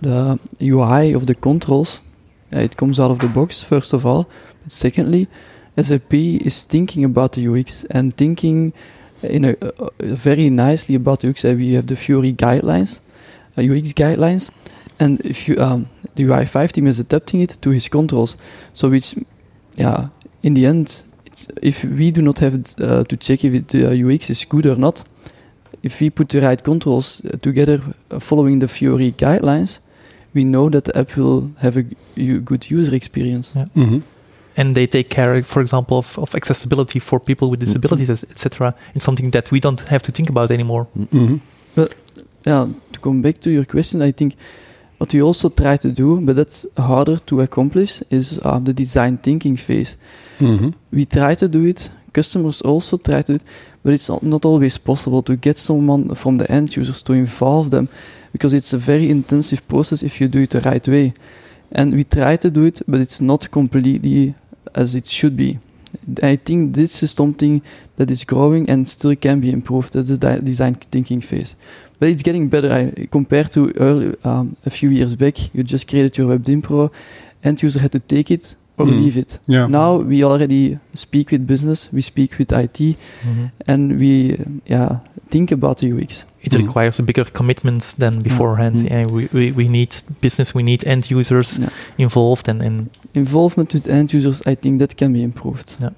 the 0.00 0.38
UI 0.60 1.14
of 1.14 1.26
the 1.26 1.34
controls, 1.34 2.00
uh, 2.54 2.60
it 2.60 2.76
comes 2.76 2.98
out 3.00 3.10
of 3.10 3.18
the 3.18 3.26
box 3.28 3.62
first 3.62 3.92
of 3.92 4.04
all, 4.06 4.26
but 4.62 4.72
secondly, 4.72 5.26
SAP 5.76 6.14
is 6.44 6.64
thinking 6.66 7.04
about 7.04 7.32
the 7.32 7.48
UX 7.48 7.84
and 7.90 8.12
thinking 8.16 8.72
in 9.22 9.44
a, 9.44 9.56
uh, 9.60 9.88
very 10.00 10.50
nicely 10.50 10.94
about 10.94 11.24
UX, 11.24 11.44
uh, 11.44 11.54
we 11.56 11.72
have 11.74 11.86
the 11.86 11.96
Fiori 11.96 12.32
guidelines, 12.32 13.00
uh, 13.56 13.62
UX 13.62 13.92
guidelines, 13.92 14.50
and 15.00 15.20
if 15.24 15.48
you 15.48 15.56
um, 15.60 15.86
the 16.14 16.24
UI5 16.24 16.72
team 16.72 16.86
is 16.86 16.98
adapting 16.98 17.40
it 17.40 17.56
to 17.62 17.70
his 17.70 17.88
controls. 17.88 18.36
So 18.72 18.88
which, 18.90 19.14
yeah, 19.76 20.08
in 20.42 20.54
the 20.54 20.66
end, 20.66 21.02
it's, 21.26 21.46
if 21.62 21.84
we 21.84 22.10
do 22.10 22.22
not 22.22 22.38
have 22.40 22.54
uh, 22.80 23.04
to 23.04 23.16
check 23.16 23.44
if 23.44 23.54
it, 23.54 23.68
the 23.68 24.14
UX 24.14 24.30
is 24.30 24.44
good 24.44 24.66
or 24.66 24.76
not, 24.76 25.04
if 25.82 26.00
we 26.00 26.10
put 26.10 26.28
the 26.28 26.40
right 26.40 26.62
controls 26.62 27.22
uh, 27.24 27.36
together 27.40 27.80
uh, 28.10 28.18
following 28.18 28.58
the 28.58 28.68
Fiori 28.68 29.12
guidelines, 29.12 29.78
we 30.34 30.44
know 30.44 30.68
that 30.70 30.84
the 30.84 30.98
app 30.98 31.16
will 31.16 31.50
have 31.60 31.76
a 31.76 31.82
good 32.44 32.70
user 32.70 32.94
experience. 32.94 33.54
Yeah. 33.56 33.66
Mhm. 33.76 34.02
And 34.58 34.74
they 34.74 34.86
take 34.86 35.08
care, 35.08 35.42
for 35.42 35.60
example, 35.62 35.98
of, 35.98 36.18
of 36.18 36.34
accessibility 36.34 37.00
for 37.00 37.20
people 37.20 37.48
with 37.48 37.60
disabilities, 37.60 38.10
etc. 38.10 38.74
It's 38.94 39.04
something 39.04 39.30
that 39.30 39.52
we 39.52 39.60
don't 39.60 39.80
have 39.88 40.02
to 40.02 40.12
think 40.12 40.28
about 40.30 40.50
anymore. 40.50 40.86
Mhm. 40.96 41.40
But 41.74 41.94
yeah, 42.44 42.66
to 42.92 43.00
come 43.00 43.22
back 43.22 43.38
to 43.40 43.50
your 43.50 43.64
question, 43.64 44.02
I 44.02 44.12
think 44.12 44.34
what 44.98 45.12
we 45.14 45.22
also 45.22 45.48
try 45.48 45.76
to 45.76 45.92
do, 45.92 46.20
but 46.20 46.34
that's 46.36 46.66
harder 46.76 47.18
to 47.26 47.40
accomplish, 47.40 48.02
is 48.10 48.38
uh, 48.44 48.58
the 48.64 48.72
design 48.72 49.18
thinking 49.18 49.56
phase. 49.56 49.96
Mhm. 50.40 50.72
We 50.90 51.04
try 51.06 51.36
to 51.36 51.48
do 51.48 51.64
it. 51.64 51.90
Customers 52.12 52.60
also 52.62 52.96
try 52.96 53.22
to 53.22 53.32
do 53.32 53.34
it, 53.34 53.44
but 53.84 53.92
it's 53.94 54.10
not 54.22 54.44
always 54.44 54.78
possible 54.78 55.22
to 55.22 55.36
get 55.36 55.58
someone 55.58 56.14
from 56.14 56.38
the 56.38 56.50
end 56.50 56.76
users 56.76 57.02
to 57.02 57.12
involve 57.12 57.70
them, 57.70 57.88
because 58.32 58.56
it's 58.56 58.74
a 58.74 58.78
very 58.78 59.08
intensive 59.08 59.60
process 59.68 60.02
if 60.02 60.20
you 60.20 60.28
do 60.28 60.40
it 60.40 60.50
the 60.50 60.60
right 60.70 60.88
way. 60.88 61.12
And 61.70 61.94
we 61.94 62.02
try 62.02 62.36
to 62.36 62.50
do 62.50 62.64
it, 62.64 62.82
but 62.88 63.00
it's 63.00 63.20
not 63.20 63.50
completely 63.50 64.34
as 64.74 64.94
it 64.94 65.06
should 65.06 65.36
be. 65.36 65.58
I 66.22 66.36
think 66.36 66.74
this 66.74 67.02
is 67.02 67.12
something 67.12 67.62
that 67.96 68.10
is 68.10 68.24
growing 68.24 68.68
and 68.68 68.86
still 68.86 69.16
can 69.16 69.40
be 69.40 69.50
improved. 69.50 69.94
That's 69.94 70.08
the 70.08 70.40
design 70.42 70.74
thinking 70.74 71.20
phase. 71.20 71.56
But 71.98 72.10
it's 72.10 72.22
getting 72.22 72.48
better 72.48 72.70
I, 72.70 73.06
compared 73.06 73.50
to 73.52 73.72
early, 73.76 74.16
um, 74.22 74.56
a 74.66 74.70
few 74.70 74.90
years 74.90 75.16
back. 75.16 75.54
You 75.54 75.62
just 75.62 75.88
created 75.88 76.16
your 76.18 76.28
Web 76.28 76.44
Dynpro, 76.44 76.92
end 77.42 77.62
user 77.62 77.80
had 77.80 77.92
to 77.92 78.00
take 78.00 78.30
it 78.30 78.56
or 78.78 78.86
Mm. 78.86 78.96
leave 79.04 79.16
it. 79.20 79.38
Yeah. 79.46 79.66
Now 79.68 79.96
we 79.96 80.24
already 80.24 80.78
speak 80.94 81.30
with 81.32 81.46
business, 81.46 81.88
we 81.92 82.00
speak 82.00 82.38
with 82.38 82.52
IT, 82.52 82.96
Mhm. 83.24 83.50
and 83.66 83.98
we 83.98 84.32
uh, 84.34 84.44
yeah 84.66 84.98
think 85.30 85.52
about 85.52 85.78
the 85.78 85.92
UX. 85.92 86.24
It 86.42 86.54
requires 86.54 86.98
a 86.98 87.02
bigger 87.02 87.24
commitment 87.24 87.94
than 87.98 88.22
beforehand. 88.22 88.76
Mm. 88.76 88.90
Yeah, 88.90 89.06
we, 89.06 89.28
we, 89.32 89.52
we 89.52 89.68
need 89.68 89.94
business, 90.20 90.54
we 90.54 90.62
need 90.62 90.86
end 90.86 91.10
users 91.10 91.58
Yeah. 91.58 91.68
involved, 91.98 92.48
and, 92.48 92.62
and 92.62 92.88
Involvement 93.14 93.72
with 93.74 93.88
end 93.88 94.12
users, 94.14 94.40
I 94.46 94.54
think 94.54 94.78
that 94.78 94.96
can 94.96 95.12
be 95.12 95.22
improved. 95.22 95.76
Yeah. 95.82 95.90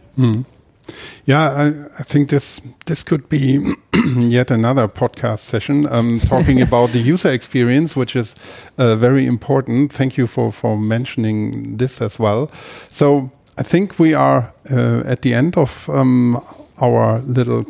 Yeah, 1.24 1.50
I, 1.50 1.66
I 1.98 2.02
think 2.02 2.28
this 2.28 2.60
this 2.86 3.02
could 3.02 3.28
be 3.28 3.74
yet 4.16 4.50
another 4.50 4.88
podcast 4.88 5.38
session 5.40 5.86
um, 5.86 6.18
talking 6.28 6.62
about 6.62 6.90
the 6.90 7.00
user 7.00 7.32
experience, 7.32 7.96
which 7.96 8.16
is 8.16 8.34
uh, 8.78 8.96
very 8.96 9.26
important. 9.26 9.92
Thank 9.92 10.16
you 10.18 10.26
for 10.26 10.52
for 10.52 10.76
mentioning 10.78 11.76
this 11.76 12.00
as 12.00 12.18
well. 12.18 12.50
So 12.88 13.30
I 13.58 13.62
think 13.62 13.98
we 13.98 14.14
are 14.14 14.52
uh, 14.70 15.02
at 15.04 15.22
the 15.22 15.34
end 15.34 15.56
of 15.56 15.88
um, 15.88 16.42
our 16.80 17.20
little 17.20 17.64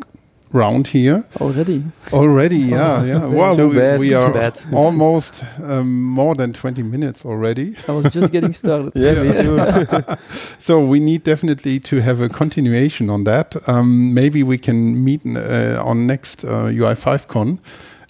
round 0.52 0.88
here 0.88 1.24
already. 1.40 1.84
Already, 2.12 2.58
yeah, 2.58 3.00
Oh, 3.00 3.04
yeah. 3.04 3.12
too 3.20 3.30
Well. 3.30 3.56
Too 3.56 3.68
we, 3.68 3.76
bad, 3.76 4.00
we 4.00 4.14
are 4.14 4.52
almost 4.72 5.44
um, 5.62 6.02
more 6.04 6.34
than 6.34 6.52
20 6.52 6.82
minutes 6.82 7.24
already. 7.24 7.76
I 7.88 7.92
was 7.92 8.12
just 8.12 8.32
getting 8.32 8.52
started. 8.52 8.92
Yeah, 8.94 9.22
me 9.22 9.32
too. 9.32 10.16
so 10.58 10.84
we 10.84 11.00
need 11.00 11.22
definitely 11.22 11.80
to 11.80 12.00
have 12.00 12.20
a 12.20 12.28
continuation 12.28 13.10
on 13.10 13.24
that. 13.24 13.56
Um, 13.68 14.12
maybe 14.14 14.42
we 14.42 14.58
can 14.58 15.04
meet 15.04 15.20
uh, 15.24 15.82
on 15.84 16.06
next 16.06 16.44
uh, 16.44 16.68
UI5Con 16.70 17.58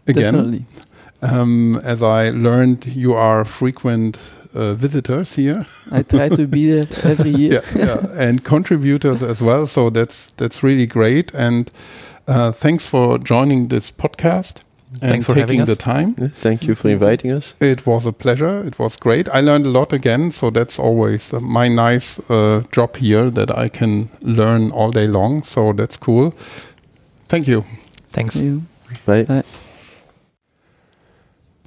again. 0.07 0.35
Definitely. 0.35 0.65
Um, 1.23 1.79
as 1.85 2.03
I 2.03 2.31
learned, 2.31 2.87
you 2.87 3.13
are 3.13 3.45
frequent 3.45 4.19
uh, 4.55 4.73
visitors 4.75 5.35
here. 5.35 5.67
I 5.93 6.03
try 6.03 6.31
to 6.31 6.47
be 6.47 6.71
there 6.71 6.87
every 7.05 7.31
year. 7.31 7.63
yeah, 7.77 7.85
yeah, 7.85 8.07
and 8.17 8.43
contributors 8.43 9.23
as 9.23 9.43
well. 9.43 9.67
So 9.67 9.91
that's 9.91 10.31
that's 10.37 10.63
really 10.63 10.87
great. 10.87 11.35
And 11.35 11.71
uh, 12.31 12.53
thanks 12.53 12.87
for 12.87 13.19
joining 13.19 13.69
this 13.69 13.91
podcast. 13.91 14.63
And 15.03 15.11
Thanks 15.11 15.27
for 15.27 15.35
taking 15.35 15.61
having 15.61 15.67
the 15.67 15.77
time. 15.77 16.17
Yeah, 16.19 16.29
thank 16.41 16.65
you 16.65 16.75
for 16.75 16.89
inviting 16.89 17.31
us. 17.31 17.55
It 17.61 17.87
was 17.87 18.07
a 18.07 18.13
pleasure. 18.13 18.67
It 18.67 18.77
was 18.79 18.97
great. 18.97 19.29
I 19.29 19.41
learned 19.41 19.67
a 19.67 19.71
lot 19.71 19.93
again. 19.93 20.33
So 20.33 20.51
that's 20.51 20.81
always 20.81 21.33
my 21.33 21.69
nice 21.69 22.19
uh, 22.29 22.65
job 22.73 22.97
here 22.97 23.31
that 23.31 23.57
I 23.57 23.69
can 23.69 24.11
learn 24.23 24.73
all 24.73 24.91
day 24.91 25.07
long. 25.07 25.45
So 25.45 25.73
that's 25.73 25.97
cool. 25.97 26.35
Thank 27.29 27.47
you. 27.47 27.65
Thanks. 28.11 28.43
Bye. 29.07 29.45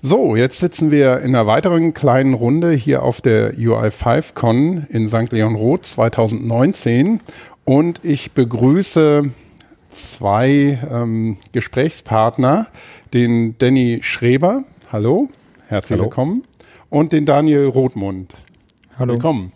So, 0.02 0.36
jetzt 0.36 0.60
sitzen 0.60 0.92
wir 0.92 1.22
in 1.22 1.34
einer 1.34 1.48
weiteren 1.48 1.94
kleinen 1.94 2.34
Runde 2.34 2.72
hier 2.74 3.04
auf 3.04 3.22
der 3.22 3.54
UI5Con 3.54 4.86
in 4.90 5.08
St. 5.08 5.32
Leon 5.32 5.56
Roth 5.56 5.86
2019 5.86 7.22
und 7.64 8.04
ich 8.04 8.34
begrüße 8.34 9.30
zwei 9.94 10.80
ähm, 10.92 11.38
Gesprächspartner, 11.52 12.68
den 13.14 13.58
Danny 13.58 14.00
Schreber, 14.02 14.64
hallo, 14.92 15.30
herzlich 15.68 15.92
Hallo. 15.92 16.04
willkommen, 16.04 16.44
und 16.90 17.12
den 17.14 17.26
Daniel 17.26 17.68
Rothmund. 17.68 18.34
Hallo. 18.98 19.14
Willkommen. 19.14 19.52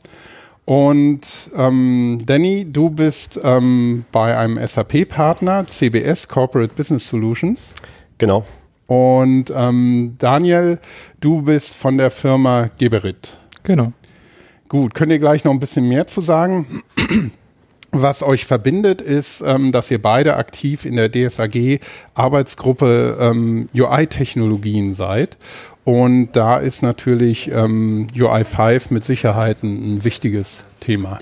Und 0.65 1.21
ähm, 1.55 2.19
Danny, 2.25 2.65
du 2.69 2.89
bist 2.89 3.39
ähm, 3.43 4.05
bei 4.11 4.37
einem 4.37 4.65
SAP-Partner, 4.65 5.65
CBS 5.67 6.27
Corporate 6.27 6.73
Business 6.75 7.07
Solutions. 7.07 7.73
Genau. 8.17 8.45
Und 8.87 9.53
ähm, 9.55 10.15
Daniel, 10.17 10.79
du 11.19 11.41
bist 11.41 11.75
von 11.75 11.97
der 11.97 12.11
Firma 12.11 12.69
Geberit. 12.77 13.37
Genau. 13.63 13.93
Gut, 14.69 14.93
könnt 14.93 15.11
ihr 15.11 15.19
gleich 15.19 15.45
noch 15.45 15.53
ein 15.53 15.59
bisschen 15.59 15.87
mehr 15.87 16.07
zu 16.07 16.19
sagen? 16.21 16.83
Was 17.99 18.21
euch 18.21 18.45
verbindet, 18.45 19.01
ist, 19.01 19.41
ähm, 19.41 19.71
dass 19.71 19.89
ihr 19.89 19.99
beide 19.99 20.35
aktiv 20.35 20.85
in 20.85 20.95
der 20.95 21.11
DSAG 21.11 21.79
Arbeitsgruppe 22.13 23.17
ähm, 23.19 23.69
UI-Technologien 23.75 24.93
seid. 24.93 25.35
Und 25.83 26.33
da 26.33 26.57
ist 26.57 26.83
natürlich 26.83 27.49
ähm, 27.51 28.05
UI5 28.13 28.93
mit 28.93 29.03
Sicherheit 29.03 29.63
ein, 29.63 29.95
ein 29.95 30.03
wichtiges 30.03 30.65
Thema. 30.79 31.17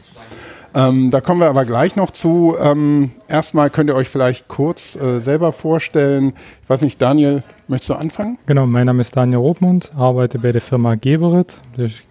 Ähm, 0.76 1.12
da 1.12 1.22
kommen 1.22 1.40
wir 1.40 1.48
aber 1.48 1.64
gleich 1.64 1.96
noch 1.96 2.12
zu. 2.12 2.58
Ähm, 2.60 3.12
erstmal 3.30 3.70
könnt 3.70 3.90
ihr 3.90 3.96
euch 3.96 4.10
vielleicht 4.10 4.50
kurz 4.50 4.98
äh, 4.98 5.20
selber 5.20 5.54
vorstellen. 5.54 6.34
Ich 6.62 6.70
weiß 6.70 6.82
nicht, 6.82 7.02
Daniel, 7.02 7.42
möchtest 7.70 7.92
du 7.92 7.94
anfangen? 7.94 8.38
Genau, 8.48 8.66
mein 8.66 8.88
Name 8.88 9.00
ist 9.00 9.16
Daniel 9.16 9.40
Robmund, 9.40 9.94
arbeite 9.96 10.40
bei 10.40 10.52
der 10.52 10.60
Firma 10.60 10.96
Geberit. 10.96 11.58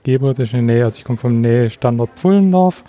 Geberit 0.04 0.38
ist 0.38 0.54
in 0.54 0.66
der 0.66 0.76
Nähe, 0.76 0.84
also 0.86 0.96
ich 0.96 1.04
komme 1.04 1.18
vom 1.18 1.42
Nähe 1.42 1.68
Standort 1.68 2.12
Pfullendorf, 2.16 2.82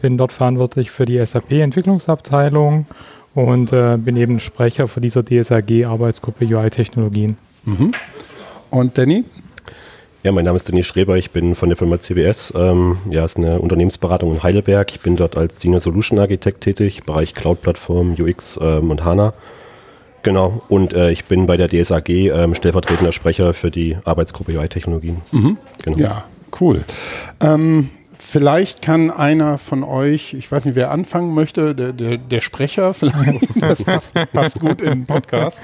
bin 0.00 0.18
dort 0.18 0.32
verantwortlich 0.32 0.90
für 0.90 1.04
die 1.04 1.20
SAP-Entwicklungsabteilung 1.20 2.86
und 3.34 3.72
äh, 3.72 3.96
bin 3.98 4.16
eben 4.16 4.40
Sprecher 4.40 4.88
für 4.88 5.00
dieser 5.00 5.22
DSAG-Arbeitsgruppe 5.22 6.46
UI-Technologien. 6.46 7.36
Mhm. 7.64 7.92
Und 8.70 8.98
Danny? 8.98 9.24
Ja, 10.22 10.32
mein 10.32 10.44
Name 10.44 10.56
ist 10.56 10.68
Danny 10.68 10.82
Schreber, 10.82 11.16
ich 11.16 11.30
bin 11.30 11.54
von 11.54 11.68
der 11.68 11.76
Firma 11.76 12.00
CBS. 12.00 12.52
Ähm, 12.56 12.98
ja, 13.10 13.24
ist 13.24 13.36
eine 13.36 13.60
Unternehmensberatung 13.60 14.34
in 14.34 14.42
Heidelberg. 14.42 14.90
Ich 14.90 15.00
bin 15.00 15.16
dort 15.16 15.36
als 15.36 15.60
Senior 15.60 15.80
Solution 15.80 16.18
Architect 16.18 16.62
tätig, 16.62 17.04
Bereich 17.04 17.34
Cloud-Plattform, 17.34 18.16
UX 18.18 18.58
ähm, 18.60 18.90
und 18.90 19.04
HANA. 19.04 19.34
Genau, 20.22 20.62
und 20.68 20.92
äh, 20.92 21.12
ich 21.12 21.26
bin 21.26 21.46
bei 21.46 21.56
der 21.56 21.68
DSAG 21.68 22.08
ähm, 22.08 22.56
stellvertretender 22.56 23.12
Sprecher 23.12 23.54
für 23.54 23.70
die 23.70 23.96
Arbeitsgruppe 24.04 24.58
UI-Technologien. 24.58 25.18
Mhm. 25.30 25.58
Genau. 25.84 25.98
Ja, 25.98 26.24
cool. 26.60 26.84
Ähm, 27.40 27.90
vielleicht 28.28 28.82
kann 28.82 29.10
einer 29.10 29.56
von 29.56 29.84
euch, 29.84 30.34
ich 30.34 30.50
weiß 30.50 30.64
nicht, 30.64 30.74
wer 30.74 30.90
anfangen 30.90 31.32
möchte, 31.32 31.76
der, 31.76 31.92
der, 31.92 32.18
der 32.18 32.40
Sprecher, 32.40 32.92
vielleicht, 32.92 33.46
das 33.60 33.84
passt, 33.84 34.14
passt 34.32 34.58
gut 34.58 34.82
in 34.82 34.90
den 34.90 35.06
Podcast, 35.06 35.60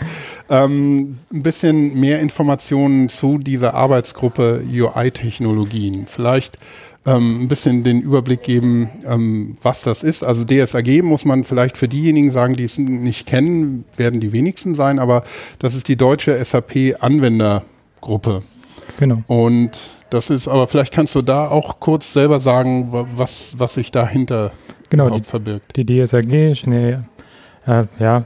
ähm, 0.48 1.18
ein 1.32 1.42
bisschen 1.42 1.98
mehr 1.98 2.20
Informationen 2.20 3.08
zu 3.08 3.38
dieser 3.38 3.74
Arbeitsgruppe 3.74 4.62
UI-Technologien. 4.72 6.06
Vielleicht 6.06 6.56
ähm, 7.04 7.42
ein 7.42 7.48
bisschen 7.48 7.82
den 7.82 8.00
Überblick 8.00 8.44
geben, 8.44 8.90
ähm, 9.04 9.56
was 9.60 9.82
das 9.82 10.04
ist. 10.04 10.22
Also 10.22 10.44
DSAG 10.44 11.02
muss 11.02 11.24
man 11.24 11.42
vielleicht 11.42 11.76
für 11.76 11.88
diejenigen 11.88 12.30
sagen, 12.30 12.54
die 12.54 12.64
es 12.64 12.78
nicht 12.78 13.26
kennen, 13.26 13.84
werden 13.96 14.20
die 14.20 14.32
wenigsten 14.32 14.76
sein, 14.76 15.00
aber 15.00 15.24
das 15.58 15.74
ist 15.74 15.88
die 15.88 15.96
deutsche 15.96 16.42
SAP-Anwendergruppe. 16.42 18.42
Genau. 18.98 19.24
Und 19.26 19.72
das 20.12 20.30
ist, 20.30 20.48
aber 20.48 20.66
vielleicht 20.66 20.92
kannst 20.92 21.14
du 21.14 21.22
da 21.22 21.48
auch 21.48 21.80
kurz 21.80 22.12
selber 22.12 22.40
sagen, 22.40 22.92
wa- 22.92 23.06
was, 23.14 23.54
was 23.58 23.74
sich 23.74 23.90
dahinter 23.90 24.50
Genau, 24.90 25.10
die, 25.10 25.22
verbirgt. 25.22 25.76
die 25.76 25.86
DSAG 25.86 26.50
ist 26.52 26.66
eine, 26.66 27.06
äh, 27.66 27.84
ja, 27.98 28.24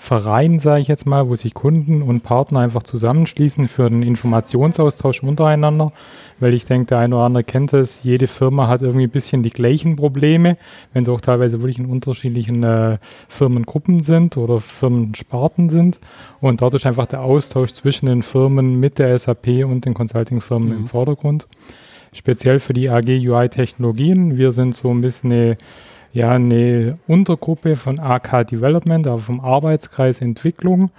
Verein, 0.00 0.58
sage 0.60 0.80
ich 0.80 0.88
jetzt 0.88 1.06
mal, 1.06 1.28
wo 1.28 1.34
sich 1.34 1.54
Kunden 1.54 2.02
und 2.02 2.22
Partner 2.22 2.60
einfach 2.60 2.84
zusammenschließen 2.84 3.66
für 3.66 3.88
den 3.88 4.02
Informationsaustausch 4.04 5.22
untereinander. 5.24 5.92
Weil 6.40 6.54
ich 6.54 6.64
denke, 6.64 6.86
der 6.86 6.98
eine 6.98 7.16
oder 7.16 7.24
andere 7.24 7.44
kennt 7.44 7.72
es, 7.72 8.04
jede 8.04 8.26
Firma 8.26 8.68
hat 8.68 8.82
irgendwie 8.82 9.06
ein 9.06 9.10
bisschen 9.10 9.42
die 9.42 9.50
gleichen 9.50 9.96
Probleme, 9.96 10.56
wenn 10.92 11.04
sie 11.04 11.10
auch 11.12 11.20
teilweise 11.20 11.60
wirklich 11.60 11.78
in 11.78 11.86
unterschiedlichen 11.86 12.62
äh, 12.62 12.98
Firmengruppen 13.28 14.02
sind 14.04 14.36
oder 14.36 14.60
Firmensparten 14.60 15.68
sind. 15.68 16.00
Und 16.40 16.62
dort 16.62 16.74
ist 16.74 16.86
einfach 16.86 17.06
der 17.06 17.22
Austausch 17.22 17.72
zwischen 17.72 18.06
den 18.06 18.22
Firmen 18.22 18.78
mit 18.78 18.98
der 18.98 19.18
SAP 19.18 19.64
und 19.64 19.84
den 19.84 19.94
Consulting-Firmen 19.94 20.68
Mhm. 20.68 20.76
im 20.76 20.86
Vordergrund. 20.86 21.46
Speziell 22.12 22.58
für 22.58 22.72
die 22.72 22.88
AG 22.88 23.08
UI 23.08 23.48
Technologien. 23.48 24.36
Wir 24.38 24.52
sind 24.52 24.74
so 24.74 24.90
ein 24.90 25.00
bisschen 25.00 25.32
eine 25.32 25.56
ja, 26.12 26.30
eine 26.32 26.98
Untergruppe 27.06 27.76
von 27.76 28.00
AK 28.00 28.44
Development, 28.48 29.06
aber 29.06 29.18
vom 29.18 29.40
Arbeitskreis 29.40 30.20
Entwicklung. 30.22 30.90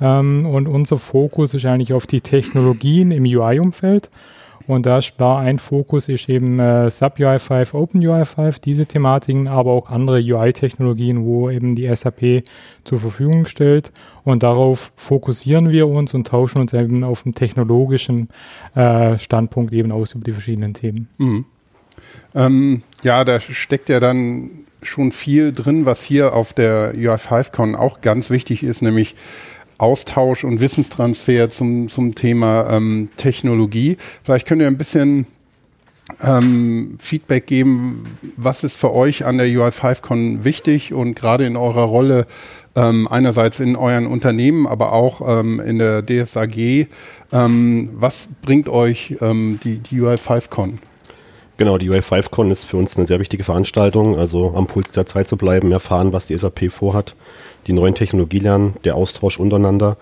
Ähm, 0.00 0.46
und 0.46 0.66
unser 0.66 0.98
Fokus 0.98 1.54
ist 1.54 1.66
eigentlich 1.66 1.92
auf 1.92 2.06
die 2.06 2.22
Technologien 2.22 3.10
im 3.10 3.24
UI-Umfeld. 3.24 4.10
Und 4.66 4.86
da 4.86 4.98
klar, 5.00 5.40
ein 5.40 5.58
Fokus 5.58 6.08
ist 6.08 6.28
eben 6.28 6.58
äh, 6.58 6.90
Sub 6.90 7.18
UI5, 7.18 7.74
Open 7.74 8.00
UI5, 8.00 8.60
diese 8.60 8.86
Thematiken, 8.86 9.46
aber 9.46 9.72
auch 9.72 9.90
andere 9.90 10.18
UI-Technologien, 10.18 11.24
wo 11.24 11.50
eben 11.50 11.76
die 11.76 11.94
SAP 11.94 12.44
zur 12.84 13.00
Verfügung 13.00 13.46
stellt. 13.46 13.92
Und 14.24 14.42
darauf 14.42 14.92
fokussieren 14.96 15.70
wir 15.70 15.88
uns 15.88 16.14
und 16.14 16.26
tauschen 16.26 16.60
uns 16.60 16.72
eben 16.72 17.04
auf 17.04 17.24
dem 17.24 17.34
technologischen 17.34 18.28
äh, 18.74 19.18
Standpunkt 19.18 19.72
eben 19.72 19.92
aus 19.92 20.14
über 20.14 20.24
die 20.24 20.32
verschiedenen 20.32 20.72
Themen. 20.72 21.08
Mhm. 21.18 21.44
Ähm, 22.34 22.82
ja, 23.02 23.24
da 23.24 23.38
steckt 23.40 23.88
ja 23.88 24.00
dann 24.00 24.50
schon 24.82 25.12
viel 25.12 25.52
drin, 25.52 25.86
was 25.86 26.02
hier 26.02 26.34
auf 26.34 26.52
der 26.52 26.94
UI5Con 26.94 27.74
auch 27.74 28.00
ganz 28.00 28.30
wichtig 28.30 28.62
ist, 28.62 28.82
nämlich 28.82 29.14
Austausch 29.78 30.44
und 30.44 30.60
Wissenstransfer 30.60 31.50
zum, 31.50 31.88
zum 31.88 32.14
Thema 32.14 32.70
ähm, 32.70 33.08
Technologie. 33.16 33.96
Vielleicht 34.22 34.46
könnt 34.46 34.62
ihr 34.62 34.68
ein 34.68 34.78
bisschen 34.78 35.26
ähm, 36.22 36.96
Feedback 36.98 37.46
geben, 37.46 38.04
was 38.36 38.64
ist 38.64 38.76
für 38.76 38.92
euch 38.92 39.24
an 39.24 39.38
der 39.38 39.46
UI5Con 39.46 40.44
wichtig 40.44 40.92
und 40.92 41.14
gerade 41.14 41.46
in 41.46 41.56
eurer 41.56 41.84
Rolle 41.84 42.26
ähm, 42.76 43.08
einerseits 43.08 43.60
in 43.60 43.76
euren 43.76 44.06
Unternehmen, 44.06 44.66
aber 44.66 44.92
auch 44.92 45.20
ähm, 45.26 45.60
in 45.60 45.78
der 45.78 46.02
DSAG. 46.04 46.88
Ähm, 47.32 47.90
was 47.94 48.28
bringt 48.42 48.68
euch 48.68 49.16
ähm, 49.20 49.58
die, 49.62 49.78
die 49.78 50.00
UI5Con? 50.00 50.78
Genau, 51.56 51.78
die 51.78 51.88
UI5Con 51.88 52.50
ist 52.50 52.64
für 52.64 52.76
uns 52.76 52.96
eine 52.96 53.06
sehr 53.06 53.20
wichtige 53.20 53.44
Veranstaltung, 53.44 54.18
also 54.18 54.54
am 54.56 54.66
Puls 54.66 54.90
der 54.90 55.06
Zeit 55.06 55.28
zu 55.28 55.36
bleiben, 55.36 55.70
erfahren, 55.70 56.12
was 56.12 56.26
die 56.26 56.36
SAP 56.36 56.70
vorhat, 56.70 57.14
die 57.66 57.72
neuen 57.72 57.94
Technologien 57.94 58.42
lernen, 58.42 58.74
der 58.84 58.94
Austausch 58.96 59.38
untereinander. 59.38 59.96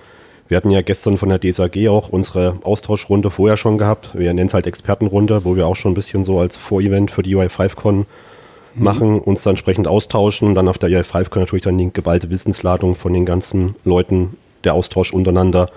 Wir 0.49 0.57
hatten 0.57 0.71
ja 0.71 0.83
gestern 0.83 1.17
von 1.17 1.29
der 1.31 1.39
DSAG 1.41 1.89
auch 1.89 2.09
unsere 2.11 2.57
Austauschrunde 2.63 3.31
vorher 3.31 3.57
schon 3.57 3.79
gehabt. 3.79 4.11
Wir 4.15 4.35
nennen 4.35 4.49
es 4.49 4.55
halt 4.55 4.67
Expertenrunde, 4.67 5.45
wo 5.45 5.57
wir 5.57 5.67
auch 5.67 5.77
schon 5.77 5.93
ein 5.93 5.95
bisschen 5.95 6.25
so 6.25 6.41
als 6.41 6.57
Vorevent 6.57 7.11
für 7.11 7.23
die 7.23 7.35
UI5Con 7.37 8.05
Mhm. 8.75 8.85
machen, 8.85 9.19
uns 9.21 9.43
dann 9.43 9.53
entsprechend 9.53 9.87
austauschen. 9.87 10.55
Dann 10.55 10.67
auf 10.69 10.79
der 10.79 10.89
UI5Con 10.91 11.41
natürlich 11.43 11.63
dann 11.65 11.77
die 11.79 11.93
geballte 11.93 12.31
Wissensladung 12.31 12.95
von 12.95 13.13
den 13.13 13.27
ganzen 13.27 13.75
Leuten, 13.85 14.37
der 14.65 14.75
Austausch 14.75 15.13
untereinander, 15.13 15.69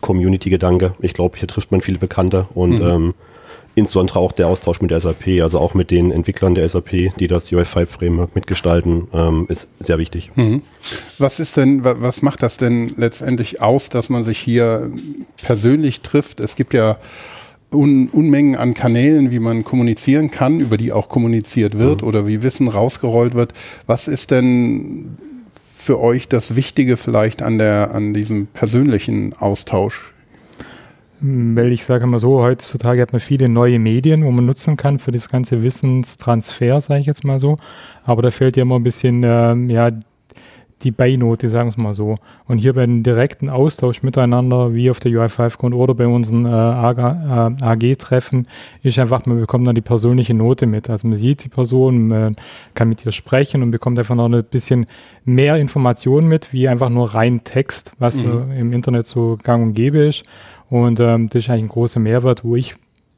Community-Gedanke. 0.00 0.92
Ich 1.00 1.14
glaube, 1.14 1.38
hier 1.38 1.48
trifft 1.48 1.70
man 1.72 1.80
viele 1.80 1.98
Bekannte 1.98 2.46
und 2.54 2.80
Mhm. 2.80 2.86
ähm, 2.86 3.14
insbesondere 3.76 4.18
auch 4.20 4.32
der 4.32 4.46
Austausch 4.46 4.80
mit 4.80 4.90
der 4.90 5.00
SAP, 5.00 5.40
also 5.42 5.58
auch 5.58 5.74
mit 5.74 5.90
den 5.90 6.10
Entwicklern 6.12 6.54
der 6.54 6.68
SAP, 6.68 7.12
die 7.18 7.26
das 7.26 7.50
UI5-Framework 7.50 8.34
mitgestalten, 8.34 9.08
ähm, 9.12 9.46
ist 9.48 9.68
sehr 9.80 9.98
wichtig. 9.98 10.30
Mhm. 10.36 10.62
Was 11.18 11.40
ist 11.40 11.56
denn, 11.56 11.82
wa- 11.84 11.96
was 11.98 12.22
macht 12.22 12.42
das 12.42 12.56
denn 12.56 12.92
letztendlich 12.96 13.60
aus, 13.62 13.88
dass 13.88 14.10
man 14.10 14.22
sich 14.24 14.38
hier 14.38 14.90
persönlich 15.42 16.00
trifft? 16.02 16.40
Es 16.40 16.56
gibt 16.56 16.74
ja 16.74 16.96
Un 17.72 18.08
Unmengen 18.12 18.54
an 18.54 18.72
Kanälen, 18.74 19.32
wie 19.32 19.40
man 19.40 19.64
kommunizieren 19.64 20.30
kann, 20.30 20.60
über 20.60 20.76
die 20.76 20.92
auch 20.92 21.08
kommuniziert 21.08 21.76
wird 21.76 22.04
oder 22.04 22.24
wie 22.24 22.44
Wissen 22.44 22.68
rausgerollt 22.68 23.34
wird. 23.34 23.52
Was 23.86 24.06
ist 24.06 24.30
denn 24.30 25.18
für 25.76 25.98
euch 26.00 26.28
das 26.28 26.54
Wichtige 26.54 26.96
vielleicht 26.96 27.42
an 27.42 27.58
der, 27.58 27.92
an 27.92 28.14
diesem 28.14 28.46
persönlichen 28.46 29.32
Austausch? 29.32 30.13
Weil 31.20 31.72
ich 31.72 31.84
sage 31.84 32.06
mal 32.06 32.18
so, 32.18 32.40
heutzutage 32.42 33.00
hat 33.00 33.12
man 33.12 33.20
viele 33.20 33.48
neue 33.48 33.78
Medien, 33.78 34.24
wo 34.24 34.30
man 34.30 34.44
nutzen 34.46 34.76
kann 34.76 34.98
für 34.98 35.12
das 35.12 35.28
ganze 35.28 35.62
Wissenstransfer, 35.62 36.80
sage 36.80 37.00
ich 37.00 37.06
jetzt 37.06 37.24
mal 37.24 37.38
so. 37.38 37.56
Aber 38.04 38.20
da 38.20 38.30
fehlt 38.30 38.56
ja 38.56 38.62
immer 38.62 38.76
ein 38.76 38.82
bisschen, 38.82 39.22
ähm, 39.24 39.70
ja, 39.70 39.90
die 40.82 40.90
Beinote, 40.90 41.48
sagen 41.48 41.68
wir 41.68 41.70
es 41.70 41.76
mal 41.78 41.94
so. 41.94 42.16
Und 42.46 42.58
hier 42.58 42.74
bei 42.74 42.84
dem 42.84 43.02
direkten 43.02 43.48
Austausch 43.48 44.02
miteinander, 44.02 44.74
wie 44.74 44.90
auf 44.90 45.00
der 45.00 45.12
UI5-Con 45.12 45.72
oder 45.72 45.94
bei 45.94 46.06
unseren 46.06 46.44
äh, 46.44 46.48
AG, 46.50 46.98
äh, 46.98 47.64
AG-Treffen, 47.64 48.46
ist 48.82 48.98
einfach, 48.98 49.24
man 49.24 49.40
bekommt 49.40 49.66
dann 49.66 49.74
die 49.76 49.80
persönliche 49.80 50.34
Note 50.34 50.66
mit. 50.66 50.90
Also 50.90 51.08
man 51.08 51.16
sieht 51.16 51.44
die 51.44 51.48
Person, 51.48 52.08
man 52.08 52.36
kann 52.74 52.88
mit 52.90 53.06
ihr 53.06 53.12
sprechen 53.12 53.62
und 53.62 53.70
bekommt 53.70 53.98
einfach 53.98 54.14
noch 54.14 54.28
ein 54.28 54.44
bisschen 54.44 54.86
mehr 55.24 55.56
Informationen 55.56 56.28
mit, 56.28 56.52
wie 56.52 56.68
einfach 56.68 56.90
nur 56.90 57.14
rein 57.14 57.44
Text, 57.44 57.92
was 57.98 58.16
Mhm. 58.16 58.50
im 58.58 58.72
Internet 58.74 59.06
so 59.06 59.38
gang 59.42 59.62
und 59.62 59.74
gäbe 59.74 59.98
ist. 59.98 60.24
Und 60.70 61.00
ähm, 61.00 61.28
das 61.28 61.44
ist 61.44 61.50
eigentlich 61.50 61.64
ein 61.64 61.68
großer 61.68 62.00
Mehrwert, 62.00 62.44
wo 62.44 62.56
ich 62.56 62.74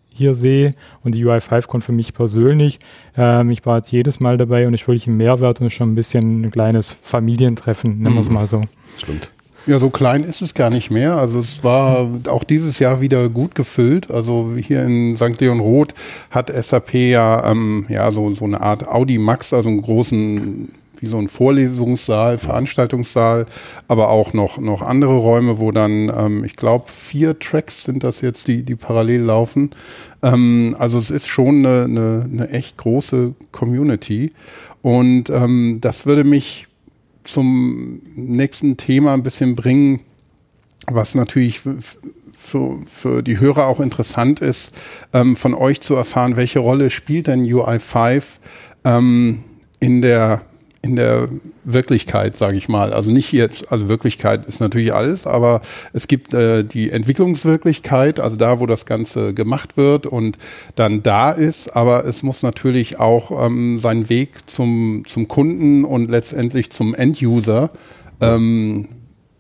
hier 0.09 0.35
sehe 0.35 0.71
und 1.05 1.15
die 1.15 1.25
UI5Con 1.25 1.83
für 1.83 1.93
mich 1.93 2.15
persönlich. 2.15 2.79
Ähm, 3.17 3.51
ich 3.51 3.65
war 3.67 3.77
jetzt 3.79 3.93
jedes 3.93 4.19
Mal 4.19 4.39
dabei 4.39 4.67
und 4.67 4.73
ist 4.75 4.87
wirklich 4.89 5.07
ein 5.07 5.17
Mehrwert 5.17 5.61
und 5.61 5.67
ist 5.67 5.75
schon 5.75 5.93
ein 5.93 5.95
bisschen 5.95 6.43
ein 6.43 6.51
kleines 6.51 6.89
Familientreffen, 7.03 8.01
nennen 8.01 8.15
wir 8.15 8.21
es 8.23 8.29
Mhm. 8.29 8.35
mal 8.35 8.47
so. 8.47 8.63
Stimmt. 8.99 9.29
Ja, 9.67 9.79
so 9.81 9.91
klein 9.91 10.23
ist 10.23 10.43
es 10.43 10.55
gar 10.55 10.71
nicht 10.71 10.91
mehr. 10.93 11.17
Also 11.17 11.41
es 11.41 11.65
war 11.65 12.09
auch 12.29 12.45
dieses 12.45 12.79
Jahr 12.79 13.01
wieder 13.01 13.29
gut 13.29 13.55
gefüllt. 13.57 14.11
Also 14.13 14.53
hier 14.57 14.85
in 14.85 15.17
St. 15.17 15.41
Leon 15.41 15.59
Roth 15.59 15.93
hat 16.31 16.51
SAP 16.51 16.95
ja, 16.95 17.51
ähm, 17.51 17.85
ja 17.89 18.11
so, 18.13 18.33
so 18.33 18.45
eine 18.45 18.61
Art 18.61 18.87
Audi 18.87 19.19
Max, 19.19 19.53
also 19.53 19.69
einen 19.69 19.83
großen 19.83 20.71
wie 21.03 21.07
so 21.07 21.19
ein 21.19 21.29
Vorlesungssaal, 21.29 22.39
Veranstaltungssaal, 22.39 23.47
aber 23.89 24.09
auch 24.09 24.33
noch, 24.33 24.59
noch 24.59 24.83
andere 24.83 25.17
Räume, 25.17 25.59
wo 25.59 25.73
dann, 25.73 26.13
ähm, 26.15 26.45
ich 26.45 26.57
glaube, 26.57 26.87
vier 26.89 27.39
Tracks 27.39 27.85
sind 27.85 28.05
das 28.05 28.21
jetzt, 28.21 28.49
die, 28.49 28.63
die 28.63 28.77
parallel 28.77 29.23
laufen. 29.23 29.71
Ähm, 30.23 30.77
also 30.79 30.99
es 30.99 31.11
ist 31.11 31.27
schon 31.27 31.65
eine, 31.67 31.85
eine, 31.85 32.29
eine 32.31 32.51
echt 32.51 32.77
große 32.77 33.35
Community. 33.53 34.33
Und 34.83 35.31
ähm, 35.31 35.79
das 35.81 36.07
würde 36.07 36.25
mich 36.25 36.67
zum 37.25 38.01
nächsten 38.15 38.77
Thema 38.77 39.15
ein 39.15 39.23
bisschen 39.23 39.57
bringen, 39.57 40.01
was 40.87 41.15
natürlich 41.15 41.63
für, 42.47 42.79
für 42.87 43.23
die 43.23 43.41
Hörer 43.41 43.67
auch 43.67 43.81
interessant 43.81 44.41
ist, 44.41 44.75
ähm, 45.13 45.37
von 45.37 45.55
euch 45.55 45.81
zu 45.81 45.95
erfahren, 45.95 46.37
welche 46.37 46.61
Rolle 46.61 46.91
spielt 46.91 47.27
denn 47.27 47.45
UI5 47.45 48.23
ähm, 48.85 49.43
in 49.81 50.03
der 50.03 50.43
in 50.87 50.97
der 50.97 51.29
Wirklichkeit, 51.65 52.37
sage 52.37 52.57
ich 52.57 52.69
mal. 52.69 52.93
Also 52.93 53.11
nicht 53.11 53.33
jetzt, 53.33 53.71
also 53.73 53.89
Wirklichkeit 53.89 54.47
ist 54.47 54.61
natürlich 54.61 54.95
alles, 54.95 55.27
aber 55.27 55.63
es 55.93 56.07
gibt 56.07 56.33
äh, 56.33 56.63
die 56.63 56.91
Entwicklungswirklichkeit, 56.91 58.21
also 58.21 58.37
da, 58.37 58.61
wo 58.61 58.67
das 58.67 58.87
Ganze 58.87 59.35
gemacht 59.35 59.77
wird 59.77 60.07
und 60.07 60.39
dann 60.77 61.03
da 61.03 61.33
ist, 61.33 61.75
aber 61.75 62.05
es 62.05 62.23
muss 62.23 62.43
natürlich 62.43 63.01
auch 63.01 63.45
ähm, 63.45 63.79
seinen 63.79 64.09
Weg 64.09 64.49
zum, 64.49 65.03
zum 65.07 65.27
Kunden 65.27 65.85
und 65.85 66.09
letztendlich 66.09 66.71
zum 66.71 66.95
End-User 66.95 67.71
ähm, 68.21 68.89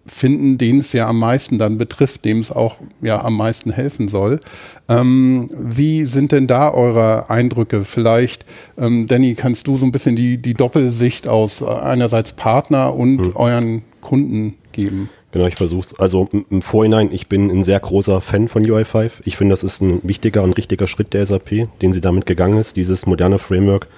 finden, 0.06 0.56
den 0.58 0.78
es 0.80 0.92
ja 0.92 1.08
am 1.08 1.18
meisten 1.18 1.58
dann 1.58 1.78
betrifft, 1.78 2.24
dem 2.24 2.38
es 2.40 2.50
auch 2.52 2.76
ja 3.02 3.22
am 3.24 3.36
meisten 3.36 3.70
helfen 3.72 4.08
soll. 4.08 4.40
Ähm, 4.88 5.48
wie 5.52 6.04
sind 6.04 6.32
denn 6.32 6.46
da 6.46 6.72
eure 6.72 7.28
Eindrücke? 7.30 7.84
Vielleicht, 7.84 8.44
ähm, 8.78 9.06
Danny, 9.06 9.34
kannst 9.34 9.66
du 9.66 9.76
so 9.76 9.84
ein 9.84 9.92
bisschen 9.92 10.16
die, 10.16 10.38
die 10.38 10.54
Doppelsicht 10.54 11.28
aus 11.28 11.60
äh, 11.60 11.66
einerseits 11.66 12.32
Partner 12.32 12.94
und 12.94 13.34
euren 13.36 13.82
Kunden 14.00 14.54
geben? 14.72 15.08
Genau, 15.32 15.46
ich 15.46 15.56
versuch's. 15.56 15.92
Also 15.98 16.28
im- 16.32 16.46
im 16.50 16.62
Vorhinein, 16.62 17.10
ich 17.12 17.26
bin 17.26 17.50
ein 17.50 17.64
sehr 17.64 17.80
großer 17.80 18.20
Fan 18.20 18.48
von 18.48 18.62
UI5. 18.64 19.10
Ich 19.24 19.36
finde, 19.36 19.52
das 19.52 19.64
ist 19.64 19.82
ein 19.82 20.00
wichtiger 20.04 20.42
und 20.42 20.52
richtiger 20.56 20.86
Schritt 20.86 21.12
der 21.12 21.26
SAP, 21.26 21.66
den 21.82 21.92
sie 21.92 22.00
damit 22.00 22.24
gegangen 22.26 22.58
ist, 22.58 22.76
dieses 22.76 23.06
moderne 23.06 23.38
Framework 23.38 23.88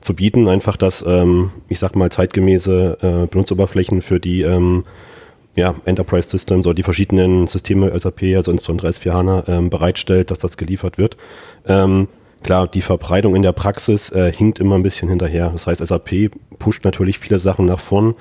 zu 0.00 0.14
bieten. 0.14 0.48
Einfach, 0.48 0.76
dass, 0.78 1.04
ähm, 1.06 1.50
ich 1.68 1.78
sag 1.80 1.96
mal, 1.96 2.10
zeitgemäße 2.10 2.98
äh, 3.02 3.26
Benutzeroberflächen 3.26 4.00
für 4.00 4.20
die 4.20 4.42
ähm, 4.42 4.84
ja, 5.56 5.74
Enterprise 5.84 6.28
Systems 6.28 6.66
oder 6.66 6.74
die 6.74 6.82
verschiedenen 6.82 7.46
Systeme 7.46 7.96
SAP, 7.98 8.22
also 8.36 8.52
insbesondere 8.52 8.88
S4 8.88 9.12
HANA, 9.12 9.44
ähm, 9.48 9.70
bereitstellt, 9.70 10.30
dass 10.30 10.38
das 10.38 10.56
geliefert 10.56 10.96
wird. 10.98 11.16
Ähm, 11.66 12.08
klar, 12.42 12.68
die 12.68 12.82
Verbreitung 12.82 13.34
in 13.34 13.42
der 13.42 13.52
Praxis 13.52 14.10
äh, 14.10 14.32
hinkt 14.32 14.60
immer 14.60 14.76
ein 14.76 14.82
bisschen 14.82 15.08
hinterher. 15.08 15.50
Das 15.50 15.66
heißt, 15.66 15.84
SAP 15.84 16.30
pusht 16.58 16.84
natürlich 16.84 17.18
viele 17.18 17.38
Sachen 17.38 17.66
nach 17.66 17.80
vorn. 17.80 18.14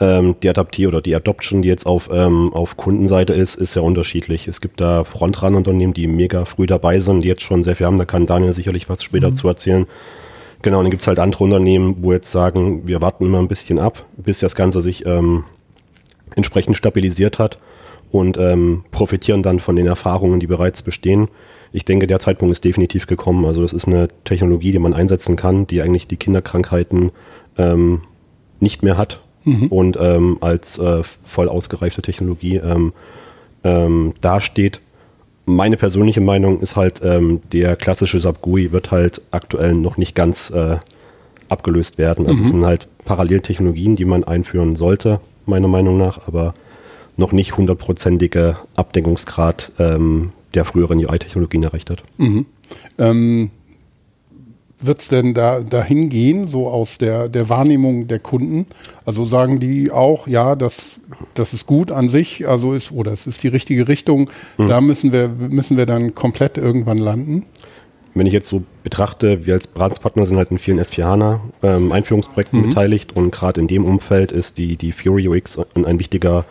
Ähm, 0.00 0.34
die 0.42 0.48
Adaptier 0.48 0.88
oder 0.88 1.00
die 1.00 1.14
Adoption, 1.14 1.62
die 1.62 1.68
jetzt 1.68 1.86
auf, 1.86 2.10
ähm, 2.12 2.52
auf 2.52 2.76
Kundenseite 2.76 3.32
ist, 3.34 3.54
ist 3.54 3.74
sehr 3.74 3.84
unterschiedlich. 3.84 4.48
Es 4.48 4.60
gibt 4.60 4.80
da 4.80 5.04
Frontran-Unternehmen, 5.04 5.92
die 5.94 6.08
mega 6.08 6.44
früh 6.44 6.66
dabei 6.66 6.98
sind, 6.98 7.20
die 7.20 7.28
jetzt 7.28 7.42
schon 7.42 7.62
sehr 7.62 7.76
viel 7.76 7.86
haben. 7.86 7.98
Da 7.98 8.04
kann 8.04 8.26
Daniel 8.26 8.52
sicherlich 8.52 8.88
was 8.88 9.02
später 9.02 9.28
Mhm. 9.30 9.34
zu 9.34 9.48
erzählen. 9.48 9.86
Genau, 10.62 10.78
und 10.78 10.84
dann 10.84 10.90
gibt 10.90 11.02
es 11.02 11.06
halt 11.06 11.18
andere 11.18 11.44
Unternehmen, 11.44 11.96
wo 12.00 12.12
jetzt 12.12 12.30
sagen, 12.30 12.86
wir 12.86 13.00
warten 13.02 13.26
immer 13.26 13.38
ein 13.38 13.48
bisschen 13.48 13.78
ab, 13.78 14.04
bis 14.16 14.40
das 14.40 14.54
Ganze 14.54 14.80
sich 14.80 15.04
ähm, 15.06 15.44
entsprechend 16.36 16.76
stabilisiert 16.76 17.38
hat 17.38 17.58
und 18.10 18.36
ähm, 18.36 18.84
profitieren 18.90 19.42
dann 19.42 19.58
von 19.58 19.76
den 19.76 19.86
Erfahrungen, 19.86 20.38
die 20.38 20.46
bereits 20.46 20.82
bestehen. 20.82 21.28
Ich 21.72 21.84
denke, 21.84 22.06
der 22.06 22.20
Zeitpunkt 22.20 22.52
ist 22.52 22.64
definitiv 22.64 23.06
gekommen. 23.06 23.46
Also 23.46 23.62
das 23.62 23.72
ist 23.72 23.86
eine 23.86 24.08
Technologie, 24.24 24.72
die 24.72 24.78
man 24.78 24.92
einsetzen 24.92 25.36
kann, 25.36 25.66
die 25.66 25.80
eigentlich 25.80 26.06
die 26.06 26.16
Kinderkrankheiten 26.16 27.10
ähm, 27.56 28.02
nicht 28.60 28.82
mehr 28.82 28.98
hat 28.98 29.22
mhm. 29.44 29.66
und 29.68 29.98
ähm, 30.00 30.38
als 30.40 30.78
äh, 30.78 31.02
voll 31.02 31.48
ausgereifte 31.48 32.02
Technologie 32.02 32.56
ähm, 32.56 32.92
ähm, 33.64 34.14
dasteht. 34.20 34.80
Meine 35.46 35.76
persönliche 35.76 36.20
Meinung 36.20 36.60
ist 36.60 36.76
halt, 36.76 37.00
ähm, 37.02 37.40
der 37.52 37.76
klassische 37.76 38.18
SAP 38.18 38.42
GUI 38.42 38.72
wird 38.72 38.90
halt 38.90 39.22
aktuell 39.30 39.72
noch 39.72 39.96
nicht 39.96 40.14
ganz 40.14 40.50
äh, 40.50 40.76
abgelöst 41.48 41.98
werden. 41.98 42.26
Also 42.26 42.38
mhm. 42.38 42.44
es 42.44 42.50
sind 42.50 42.64
halt 42.64 42.88
Paralleltechnologien, 43.04 43.96
die 43.96 44.04
man 44.04 44.24
einführen 44.24 44.76
sollte, 44.76 45.20
meiner 45.46 45.68
Meinung 45.68 45.96
nach, 45.98 46.26
aber 46.26 46.54
noch 47.16 47.32
nicht 47.32 47.56
hundertprozentige 47.56 48.56
Abdeckungsgrad 48.74 49.72
ähm, 49.78 50.32
der 50.54 50.64
früheren 50.64 50.98
UI-Technologien 50.98 51.62
erreicht 51.62 51.90
hat. 51.90 52.02
Mhm. 52.18 52.46
Ähm, 52.98 53.50
wird 54.84 55.00
es 55.00 55.08
denn 55.08 55.34
da 55.34 55.60
dahin 55.60 56.08
gehen, 56.08 56.48
so 56.48 56.68
aus 56.68 56.98
der, 56.98 57.28
der 57.28 57.48
Wahrnehmung 57.48 58.08
der 58.08 58.18
Kunden? 58.18 58.66
Also 59.04 59.24
sagen 59.24 59.60
die 59.60 59.90
auch, 59.92 60.26
ja, 60.26 60.56
das, 60.56 61.00
das 61.34 61.54
ist 61.54 61.66
gut 61.66 61.92
an 61.92 62.08
sich, 62.08 62.48
also 62.48 62.72
ist, 62.74 62.90
oder 62.92 63.12
es 63.12 63.26
ist 63.26 63.42
die 63.42 63.48
richtige 63.48 63.88
Richtung, 63.88 64.30
mhm. 64.58 64.66
da 64.66 64.80
müssen 64.80 65.12
wir, 65.12 65.28
müssen 65.28 65.76
wir 65.76 65.86
dann 65.86 66.14
komplett 66.14 66.58
irgendwann 66.58 66.98
landen? 66.98 67.46
Wenn 68.14 68.26
ich 68.26 68.32
jetzt 68.32 68.48
so 68.48 68.62
betrachte, 68.82 69.46
wir 69.46 69.54
als 69.54 69.66
Beratungspartner 69.66 70.26
sind 70.26 70.36
halt 70.36 70.50
in 70.50 70.58
vielen 70.58 70.80
S4 70.80 71.04
HANA 71.04 71.40
ähm, 71.62 71.92
Einführungsprojekten 71.92 72.60
mhm. 72.60 72.68
beteiligt 72.68 73.16
und 73.16 73.30
gerade 73.30 73.60
in 73.60 73.68
dem 73.68 73.84
Umfeld 73.84 74.32
ist 74.32 74.58
die, 74.58 74.76
die 74.76 74.92
Fury 74.92 75.28
UX 75.28 75.58
ein, 75.74 75.86
ein 75.86 75.98
wichtiger 75.98 76.44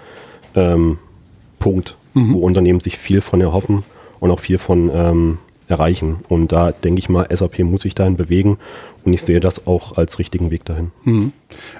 ähm, 0.55 0.97
Punkt, 1.59 1.95
mhm. 2.13 2.33
wo 2.33 2.39
Unternehmen 2.39 2.79
sich 2.79 2.97
viel 2.97 3.21
von 3.21 3.41
erhoffen 3.41 3.83
und 4.19 4.31
auch 4.31 4.39
viel 4.39 4.57
von 4.57 4.89
ähm, 4.93 5.37
erreichen. 5.67 6.17
Und 6.27 6.51
da 6.51 6.71
denke 6.71 6.99
ich 6.99 7.09
mal, 7.09 7.27
SAP 7.31 7.59
muss 7.59 7.81
sich 7.81 7.95
dahin 7.95 8.17
bewegen 8.17 8.57
und 9.03 9.13
ich 9.13 9.21
sehe 9.21 9.39
das 9.39 9.67
auch 9.67 9.97
als 9.97 10.19
richtigen 10.19 10.51
Weg 10.51 10.65
dahin. 10.65 10.91
Mhm. 11.03 11.33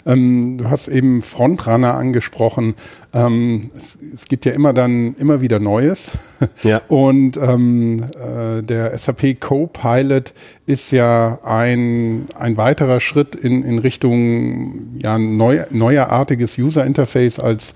Ähm, 0.06 0.58
du 0.58 0.70
hast 0.70 0.88
eben 0.88 1.22
Frontrunner 1.22 1.94
angesprochen. 1.94 2.76
Ähm, 3.14 3.72
es, 3.76 3.98
es, 4.14 4.26
gibt 4.26 4.46
ja 4.46 4.54
immer 4.54 4.74
dann 4.74 5.16
immer 5.16 5.42
wieder 5.42 5.60
Neues. 5.60 6.12
Ja. 6.64 6.82
Und 6.88 7.38
ähm, 7.38 8.06
äh, 8.16 8.62
der 8.62 8.98
SAP 8.98 9.40
Copilot 9.40 10.34
ist 10.66 10.92
ja 10.92 11.40
ein, 11.44 12.26
ein 12.36 12.58
weiterer 12.58 13.00
Schritt 13.00 13.36
in, 13.36 13.64
in 13.64 13.80
Richtung 13.80 14.98
ja, 15.02 15.18
neu, 15.18 15.64
neuerartiges 15.70 16.58
User 16.58 16.86
Interface 16.86 17.40
als 17.40 17.74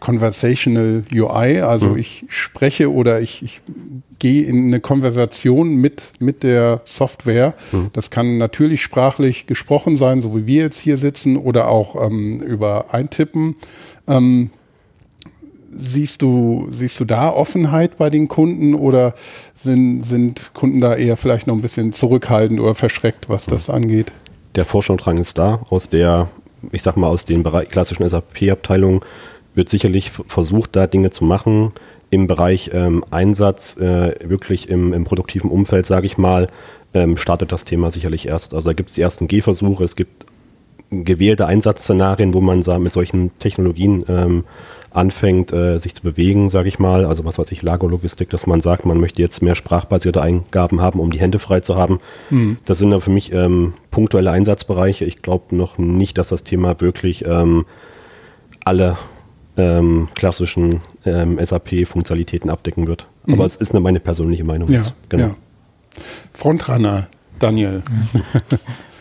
Conversational 0.00 1.02
UI. 1.14 1.60
Also 1.60 1.90
mhm. 1.90 1.98
ich 1.98 2.24
spreche 2.28 2.92
oder 2.92 3.20
ich, 3.20 3.42
ich 3.42 3.62
gehe 4.18 4.44
in 4.44 4.66
eine 4.66 4.80
Konversation 4.80 5.76
mit, 5.76 6.12
mit 6.18 6.42
der 6.42 6.80
Software. 6.84 7.54
Mhm. 7.72 7.90
Das 7.92 8.10
kann 8.10 8.38
natürlich 8.38 8.82
sprachlich 8.82 9.46
gesprochen 9.46 9.96
sein, 9.96 10.20
so 10.20 10.36
wie 10.36 10.46
wir 10.46 10.62
jetzt 10.62 10.80
hier 10.80 10.96
sitzen, 10.96 11.36
oder 11.36 11.68
auch 11.68 12.02
ähm, 12.06 12.40
über 12.40 12.94
Eintippen. 12.94 13.56
Ähm, 14.08 14.50
siehst 15.72 16.22
du, 16.22 16.68
siehst 16.70 16.98
du 17.00 17.04
da 17.04 17.30
Offenheit 17.30 17.98
bei 17.98 18.10
den 18.10 18.28
Kunden 18.28 18.74
oder 18.74 19.14
sind, 19.54 20.02
sind 20.02 20.54
Kunden 20.54 20.80
da 20.80 20.94
eher 20.94 21.16
vielleicht 21.16 21.46
noch 21.46 21.54
ein 21.54 21.60
bisschen 21.60 21.92
zurückhaltend 21.92 22.60
oder 22.60 22.74
verschreckt, 22.74 23.28
was 23.28 23.46
das 23.46 23.68
angeht? 23.68 24.12
Der 24.54 24.64
Forschungsdrang 24.64 25.18
ist 25.18 25.36
da. 25.36 25.60
Aus 25.68 25.90
der, 25.90 26.28
ich 26.72 26.82
sag 26.82 26.96
mal, 26.96 27.08
aus 27.08 27.26
den 27.26 27.42
Bereich, 27.42 27.68
klassischen 27.68 28.08
SAP-Abteilungen 28.08 29.00
wird 29.54 29.68
sicherlich 29.68 30.10
versucht, 30.10 30.76
da 30.76 30.86
Dinge 30.86 31.10
zu 31.10 31.24
machen 31.24 31.72
im 32.10 32.26
Bereich 32.26 32.70
ähm, 32.72 33.04
Einsatz, 33.10 33.76
äh, 33.76 34.14
wirklich 34.28 34.68
im, 34.68 34.92
im 34.92 35.04
produktiven 35.04 35.50
Umfeld, 35.50 35.86
sage 35.86 36.06
ich 36.06 36.18
mal, 36.18 36.48
ähm, 36.94 37.16
startet 37.16 37.52
das 37.52 37.64
Thema 37.64 37.90
sicherlich 37.90 38.28
erst. 38.28 38.54
Also 38.54 38.70
da 38.70 38.74
gibt 38.74 38.90
es 38.90 38.94
die 38.94 39.02
ersten 39.02 39.28
Gehversuche, 39.28 39.84
es 39.84 39.96
gibt 39.96 40.26
gewählte 40.90 41.46
Einsatzszenarien, 41.46 42.32
wo 42.32 42.40
man 42.40 42.62
mit 42.80 42.92
solchen 42.92 43.36
Technologien 43.38 44.04
ähm, 44.08 44.44
anfängt, 44.92 45.52
äh, 45.52 45.78
sich 45.78 45.94
zu 45.94 46.02
bewegen, 46.02 46.48
sage 46.48 46.68
ich 46.68 46.78
mal. 46.78 47.04
Also 47.04 47.24
was 47.24 47.38
weiß 47.38 47.52
ich, 47.52 47.62
Lagerlogistik, 47.62 48.30
dass 48.30 48.46
man 48.46 48.60
sagt, 48.60 48.86
man 48.86 48.98
möchte 48.98 49.20
jetzt 49.20 49.42
mehr 49.42 49.54
sprachbasierte 49.54 50.22
Eingaben 50.22 50.80
haben, 50.80 51.00
um 51.00 51.10
die 51.10 51.20
Hände 51.20 51.38
frei 51.38 51.60
zu 51.60 51.76
haben. 51.76 51.98
Mhm. 52.30 52.58
Das 52.64 52.78
sind 52.78 52.90
dann 52.90 53.00
für 53.00 53.10
mich 53.10 53.32
ähm, 53.32 53.74
punktuelle 53.90 54.30
Einsatzbereiche. 54.30 55.04
Ich 55.04 55.22
glaube 55.22 55.54
noch 55.54 55.76
nicht, 55.76 56.18
dass 56.18 56.28
das 56.28 56.44
Thema 56.44 56.80
wirklich 56.80 57.24
ähm, 57.26 57.66
alle 58.64 58.96
ähm, 59.56 60.08
klassischen 60.14 60.78
ähm, 61.04 61.38
SAP-Funktionalitäten 61.42 62.50
abdecken 62.50 62.86
wird. 62.86 63.06
Mhm. 63.26 63.34
Aber 63.34 63.44
es 63.44 63.56
ist 63.56 63.72
eine, 63.72 63.80
meine 63.80 64.00
persönliche 64.00 64.44
Meinung. 64.44 64.70
Ja, 64.70 64.82
genau. 65.08 65.26
ja. 65.26 65.36
Frontrunner, 66.32 67.08
Daniel. 67.38 67.82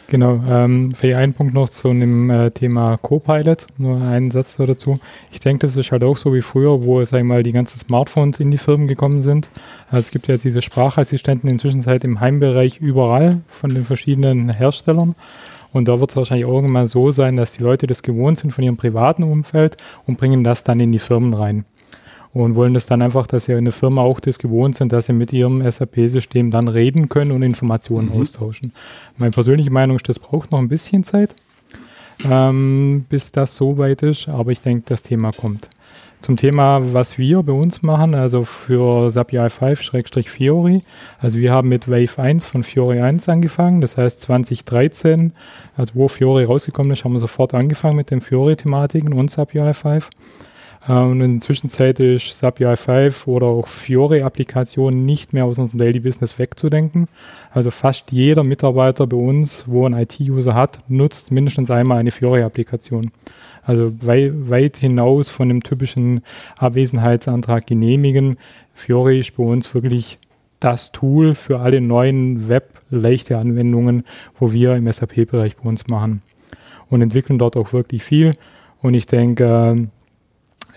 Genau, 0.08 0.40
ähm, 0.48 0.92
vielleicht 0.96 1.18
einen 1.18 1.34
Punkt 1.34 1.56
noch 1.56 1.68
zu 1.68 1.88
dem 1.90 2.30
äh, 2.30 2.52
Thema 2.52 2.98
Copilot, 2.98 3.66
nur 3.80 4.02
einen 4.02 4.30
Satz 4.30 4.56
dazu. 4.56 4.98
Ich 5.32 5.40
denke, 5.40 5.66
das 5.66 5.76
ist 5.76 5.92
halt 5.92 6.04
auch 6.04 6.18
so 6.18 6.34
wie 6.34 6.42
früher, 6.42 6.84
wo 6.84 7.02
es 7.02 7.12
einmal 7.12 7.42
die 7.42 7.52
ganzen 7.52 7.80
Smartphones 7.80 8.40
in 8.40 8.52
die 8.52 8.60
Firmen 8.60 8.88
gekommen 8.88 9.22
sind. 9.22 9.50
Also 9.90 10.02
es 10.02 10.12
gibt 10.12 10.28
ja 10.28 10.36
jetzt 10.36 10.46
diese 10.46 10.62
Sprachassistenten 10.62 11.50
inzwischen 11.50 11.84
im 11.84 12.20
Heimbereich 12.20 12.80
überall 12.80 13.42
von 13.48 13.72
den 13.72 13.84
verschiedenen 13.84 14.50
Herstellern. 14.50 15.16
Und 15.76 15.90
da 15.90 16.00
wird 16.00 16.10
es 16.10 16.16
wahrscheinlich 16.16 16.48
irgendwann 16.48 16.88
so 16.88 17.12
sein, 17.12 17.36
dass 17.36 17.52
die 17.52 17.62
Leute 17.62 17.86
das 17.86 18.02
gewohnt 18.02 18.40
sind 18.40 18.52
von 18.52 18.64
ihrem 18.64 18.78
privaten 18.78 19.24
Umfeld 19.24 19.76
und 20.08 20.18
bringen 20.18 20.42
das 20.42 20.64
dann 20.64 20.80
in 20.80 20.94
die 20.94 21.00
Firmen 21.00 21.34
rein. 21.34 21.66
Und 22.32 22.56
wollen 22.56 22.74
das 22.74 22.86
dann 22.86 23.02
einfach, 23.02 23.28
dass 23.28 23.46
sie 23.46 23.52
in 23.52 23.66
der 23.66 23.74
Firma 23.74 24.02
auch 24.02 24.22
das 24.22 24.40
gewohnt 24.40 24.78
sind, 24.78 24.94
dass 24.94 25.08
sie 25.08 25.12
mit 25.14 25.34
ihrem 25.34 25.70
SAP-System 25.70 26.50
dann 26.50 26.70
reden 26.70 27.10
können 27.10 27.32
und 27.32 27.44
Informationen 27.44 28.08
mhm. 28.08 28.22
austauschen. 28.22 28.72
Meine 29.18 29.32
persönliche 29.32 29.70
Meinung 29.70 29.98
ist, 29.98 30.08
das 30.08 30.18
braucht 30.18 30.54
noch 30.54 30.60
ein 30.60 30.70
bisschen 30.70 31.04
Zeit, 31.04 31.36
ähm, 32.24 33.06
bis 33.10 33.34
das 33.34 33.58
so 33.58 33.78
weit 33.78 34.02
ist, 34.02 34.30
aber 34.30 34.52
ich 34.54 34.62
denke, 34.62 34.84
das 34.86 35.02
Thema 35.02 35.32
kommt. 35.32 35.70
Zum 36.26 36.38
Thema, 36.38 36.80
was 36.92 37.20
wir 37.20 37.44
bei 37.44 37.52
uns 37.52 37.84
machen, 37.84 38.16
also 38.16 38.46
für 38.46 39.12
SAP 39.12 39.34
UI5-Fiori. 39.34 40.82
Also 41.20 41.38
wir 41.38 41.52
haben 41.52 41.70
mit 41.70 41.88
Wave 41.88 42.20
1 42.20 42.48
von 42.48 42.64
Fiori 42.64 43.00
1 43.00 43.30
angefangen. 43.30 43.80
Das 43.80 43.96
heißt 43.96 44.22
2013, 44.22 45.34
also 45.78 45.94
wo 45.94 46.08
Fiori 46.08 46.46
rausgekommen 46.46 46.92
ist, 46.94 47.04
haben 47.04 47.14
wir 47.14 47.20
sofort 47.20 47.54
angefangen 47.54 47.96
mit 47.96 48.10
den 48.10 48.22
Fiori-Thematiken 48.22 49.14
und 49.14 49.30
SAP 49.30 49.52
UI5. 49.52 50.06
Äh, 50.88 50.94
und 50.94 51.22
in 51.22 51.34
der 51.34 51.42
Zwischenzeit 51.42 52.00
ist 52.00 52.36
SAP 52.36 52.62
UI5 52.62 53.28
oder 53.28 53.46
auch 53.46 53.68
Fiori-Applikationen 53.68 55.06
nicht 55.06 55.34
mehr 55.34 55.46
aus 55.46 55.60
unserem 55.60 55.78
Daily 55.78 56.00
Business 56.00 56.40
wegzudenken. 56.40 57.08
Also 57.52 57.70
fast 57.70 58.12
jeder 58.12 58.44
Mitarbeiter 58.44 59.06
bei 59.06 59.18
uns, 59.18 59.66
wo 59.68 59.86
ein 59.86 59.94
IT-User 59.94 60.56
hat, 60.56 60.80
nutzt 60.88 61.32
mindestens 61.32 61.70
einmal 61.70 62.00
eine 62.00 62.10
Fiori-Applikation. 62.10 63.12
Also 63.66 63.92
wei 64.02 64.32
weit 64.34 64.78
hinaus 64.78 65.30
von 65.30 65.50
dem 65.50 65.64
typischen 65.64 66.22
Abwesenheitsantrag 66.58 67.66
genehmigen. 67.66 68.38
Fiori 68.74 69.20
ist 69.20 69.36
bei 69.36 69.44
uns 69.44 69.74
wirklich 69.74 70.20
das 70.60 70.92
Tool 70.92 71.36
für 71.36 71.60
alle 71.60 71.82
neuen 71.82 72.48
Web-leichte 72.48 73.38
Anwendungen, 73.38 74.04
wo 74.40 74.54
wir 74.54 74.76
im 74.76 74.92
SAP-Bereich 74.92 75.58
bei 75.58 75.70
uns 75.70 75.88
machen. 75.88 76.22
Und 76.90 77.02
entwickeln 77.02 77.40
dort 77.40 77.58
auch 77.58 77.74
wirklich 77.74 78.04
viel. 78.04 78.32
Und 78.82 78.94
ich 78.94 79.08
denke, 79.08 79.76
äh, 79.78 79.88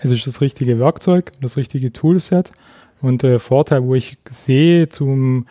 es 0.01 0.11
ist 0.11 0.25
das 0.25 0.41
richtige 0.41 0.79
Werkzeug, 0.79 1.31
das 1.41 1.57
richtige 1.57 1.93
Toolset. 1.93 2.51
Und 3.01 3.23
der 3.23 3.39
Vorteil, 3.39 3.83
wo 3.83 3.95
ich 3.95 4.17
sehe, 4.27 4.89
zum, 4.89 5.45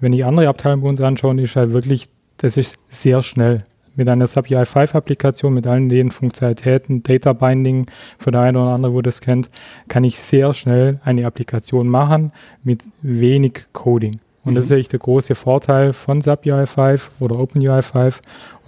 wenn 0.00 0.12
ich 0.12 0.24
andere 0.24 0.48
Abteilungen 0.48 0.82
bei 0.82 0.88
uns 0.88 1.00
anschaue, 1.00 1.40
ist 1.40 1.56
halt 1.56 1.72
wirklich, 1.72 2.08
das 2.36 2.56
ist 2.56 2.78
sehr 2.88 3.22
schnell 3.22 3.64
mit 3.96 4.08
einer 4.08 4.26
SAP 4.26 4.48
UI5-Applikation, 4.48 5.54
mit 5.54 5.66
allen 5.66 5.88
den 5.88 6.10
Funktionalitäten, 6.10 7.02
Data 7.02 7.32
Binding, 7.32 7.86
für 8.18 8.30
der 8.30 8.42
eine 8.42 8.60
oder 8.60 8.70
andere, 8.70 8.94
wo 8.94 9.02
das 9.02 9.20
kennt, 9.20 9.50
kann 9.88 10.04
ich 10.04 10.18
sehr 10.18 10.52
schnell 10.52 10.96
eine 11.04 11.26
Applikation 11.26 11.90
machen 11.90 12.32
mit 12.62 12.82
wenig 13.02 13.64
Coding. 13.72 14.20
Und 14.44 14.52
mhm. 14.52 14.56
das 14.56 14.66
ist 14.66 14.72
eigentlich 14.72 14.88
der 14.88 14.98
große 14.98 15.34
Vorteil 15.34 15.92
von 15.92 16.20
SAP 16.20 16.46
UI5 16.46 17.00
oder 17.20 17.36
OpenUI5 17.36 18.16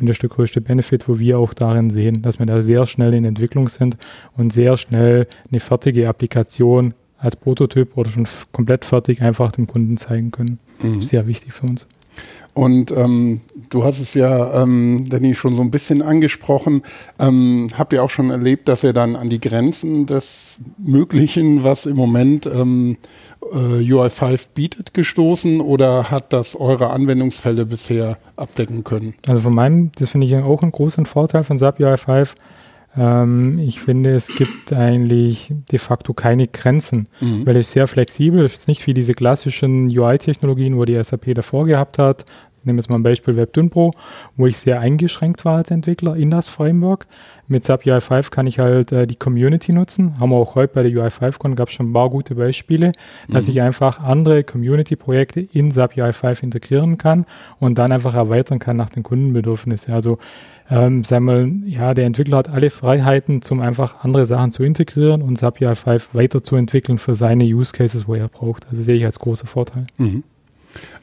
und 0.01 0.09
das 0.09 0.17
ist 0.17 0.23
der 0.23 0.31
größte 0.31 0.61
Benefit, 0.61 1.09
wo 1.09 1.19
wir 1.19 1.39
auch 1.39 1.55
darin 1.55 1.91
sehen, 1.91 2.23
dass 2.23 2.39
wir 2.39 2.47
da 2.47 2.63
sehr 2.63 2.87
schnell 2.87 3.15
in 3.15 3.25
Entwicklung 3.25 3.69
sind 3.69 3.97
und 4.37 4.53
sehr 4.53 4.77
schnell 4.77 5.27
eine 5.51 5.61
fertige 5.61 6.09
Applikation 6.09 6.95
als 7.19 7.37
Prototyp 7.37 7.97
oder 7.97 8.11
schon 8.11 8.27
komplett 8.53 8.85
fertig 8.85 9.23
einfach 9.23 9.53
dem 9.53 9.67
Kunden 9.67 9.97
zeigen 9.97 10.31
können. 10.31 10.59
Mhm. 10.83 11.03
Sehr 11.03 11.27
wichtig 11.27 11.53
für 11.53 11.67
uns. 11.67 11.87
Und 12.57 12.91
ähm, 12.91 13.43
du 13.69 13.85
hast 13.85 14.01
es 14.01 14.15
ja, 14.15 14.63
ähm, 14.63 15.05
Danny, 15.11 15.35
schon 15.35 15.53
so 15.53 15.61
ein 15.61 15.71
bisschen 15.71 16.01
angesprochen. 16.01 16.85
Ähm, 17.19 17.69
habt 17.77 17.93
ihr 17.93 18.03
auch 18.03 18.09
schon 18.09 18.31
erlebt, 18.31 18.67
dass 18.69 18.83
ihr 18.83 18.95
dann 18.95 19.15
an 19.15 19.29
die 19.29 19.43
Grenzen 19.43 20.07
des 20.07 20.59
Möglichen, 20.79 21.65
was 21.65 21.85
im 21.85 21.97
Moment 21.97 22.47
ähm, 22.47 22.97
äh, 23.43 23.57
UI5 23.57 24.49
bietet, 24.55 24.95
gestoßen 24.95 25.61
oder 25.61 26.11
hat 26.11 26.33
das 26.33 26.57
eure 26.57 26.89
Anwendungsfälle 26.89 27.67
bisher 27.67 28.17
abdecken 28.37 28.85
können? 28.85 29.13
Also 29.29 29.43
von 29.43 29.55
meinem, 29.55 29.93
das 29.97 30.09
finde 30.09 30.27
ich 30.27 30.35
auch 30.37 30.63
einen 30.63 30.73
großen 30.73 31.05
Vorteil 31.05 31.45
von 31.45 31.59
SAP 31.59 31.81
UI5. 31.81 32.31
Ähm, 32.97 33.59
ich 33.59 33.81
finde, 33.81 34.15
es 34.15 34.29
gibt 34.29 34.73
eigentlich 34.73 35.53
de 35.71 35.79
facto 35.79 36.15
keine 36.15 36.47
Grenzen, 36.47 37.09
Mhm. 37.21 37.47
weil 37.47 37.57
es 37.57 37.73
sehr 37.73 37.87
flexibel 37.87 38.45
ist. 38.45 38.55
Es 38.55 38.59
ist 38.63 38.69
nicht 38.69 38.87
wie 38.87 38.95
diese 38.95 39.15
klassischen 39.15 39.87
UI-Technologien, 39.89 40.77
wo 40.77 40.85
die 40.85 41.03
SAP 41.03 41.35
davor 41.35 41.67
gehabt 41.67 41.99
hat. 41.99 42.25
Ich 42.61 42.67
nehme 42.67 42.79
jetzt 42.81 42.91
mal 42.91 42.97
ein 42.99 43.05
Beispiel 43.05 43.37
WebDyn 43.37 43.71
Pro, 43.71 43.93
wo 44.37 44.49
ich 44.49 44.57
sehr 44.59 44.81
eingeschränkt 44.81 45.45
war 45.45 45.59
als 45.59 45.71
Entwickler 45.71 46.17
in 46.17 46.33
das 46.33 46.49
Framework. 46.49 47.07
Mit 47.47 47.65
SAP 47.65 47.85
UI5 47.87 48.31
kann 48.33 48.49
ich 48.49 48.59
halt 48.59 48.91
äh, 48.91 49.07
die 49.07 49.15
Community 49.15 49.73
nutzen. 49.73 50.19
Haben 50.19 50.31
wir 50.31 50.37
auch 50.37 50.57
heute 50.57 50.75
bei 50.75 50.83
der 50.83 50.91
UI5Con 50.91 51.55
gab 51.55 51.69
es 51.69 51.75
schon 51.75 51.91
ein 51.91 51.93
paar 51.93 52.11
gute 52.11 52.35
Beispiele, 52.35 52.91
dass 53.29 53.45
Mhm. 53.45 53.51
ich 53.53 53.61
einfach 53.63 54.01
andere 54.01 54.43
Community-Projekte 54.43 55.41
in 55.53 55.71
SAP 55.71 55.93
UI5 55.99 56.43
integrieren 56.43 56.99
kann 56.99 57.25
und 57.61 57.79
dann 57.79 57.93
einfach 57.93 58.15
erweitern 58.15 58.59
kann 58.59 58.77
nach 58.77 58.91
den 58.91 59.05
Kundenbedürfnissen. 59.05 59.95
Also 59.95 60.19
ähm, 60.71 61.05
sagen 61.05 61.25
wir, 61.27 61.71
ja, 61.71 61.95
der 61.95 62.07
Entwickler 62.07 62.39
hat 62.39 62.49
alle 62.49 62.71
Freiheiten, 62.71 63.43
zum 63.43 63.61
einfach 63.61 64.05
andere 64.05 64.27
Sachen 64.27 64.51
zu 64.53 64.65
integrieren 64.65 65.23
und 65.23 65.39
SAP 65.39 65.61
UI5 65.61 66.03
weiterzuentwickeln 66.13 66.99
für 66.99 67.15
seine 67.15 67.45
Use 67.45 67.73
Cases, 67.73 68.09
wo 68.09 68.15
er 68.15 68.29
braucht. 68.29 68.67
Also 68.71 68.83
sehe 68.83 68.97
ich 68.97 69.05
als 69.05 69.19
großer 69.19 69.47
Vorteil. 69.47 69.87
Mhm. 69.99 70.25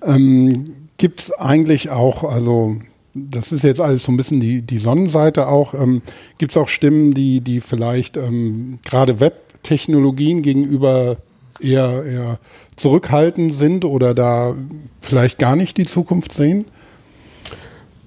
Ähm, 0.05 0.65
Gibt 0.97 1.21
es 1.21 1.31
eigentlich 1.31 1.89
auch, 1.89 2.23
also 2.23 2.75
das 3.13 3.51
ist 3.51 3.63
jetzt 3.63 3.81
alles 3.81 4.03
so 4.03 4.11
ein 4.11 4.17
bisschen 4.17 4.39
die, 4.39 4.61
die 4.61 4.77
Sonnenseite 4.77 5.47
auch, 5.47 5.73
ähm, 5.73 6.01
gibt 6.37 6.51
es 6.51 6.57
auch 6.57 6.67
Stimmen, 6.67 7.13
die, 7.13 7.41
die 7.41 7.61
vielleicht 7.61 8.17
ähm, 8.17 8.79
gerade 8.85 9.19
Webtechnologien 9.19 10.41
gegenüber 10.41 11.17
eher, 11.59 12.03
eher 12.03 12.39
zurückhaltend 12.75 13.53
sind 13.53 13.85
oder 13.85 14.13
da 14.13 14.55
vielleicht 15.01 15.39
gar 15.39 15.55
nicht 15.55 15.77
die 15.77 15.85
Zukunft 15.85 16.31
sehen? 16.31 16.65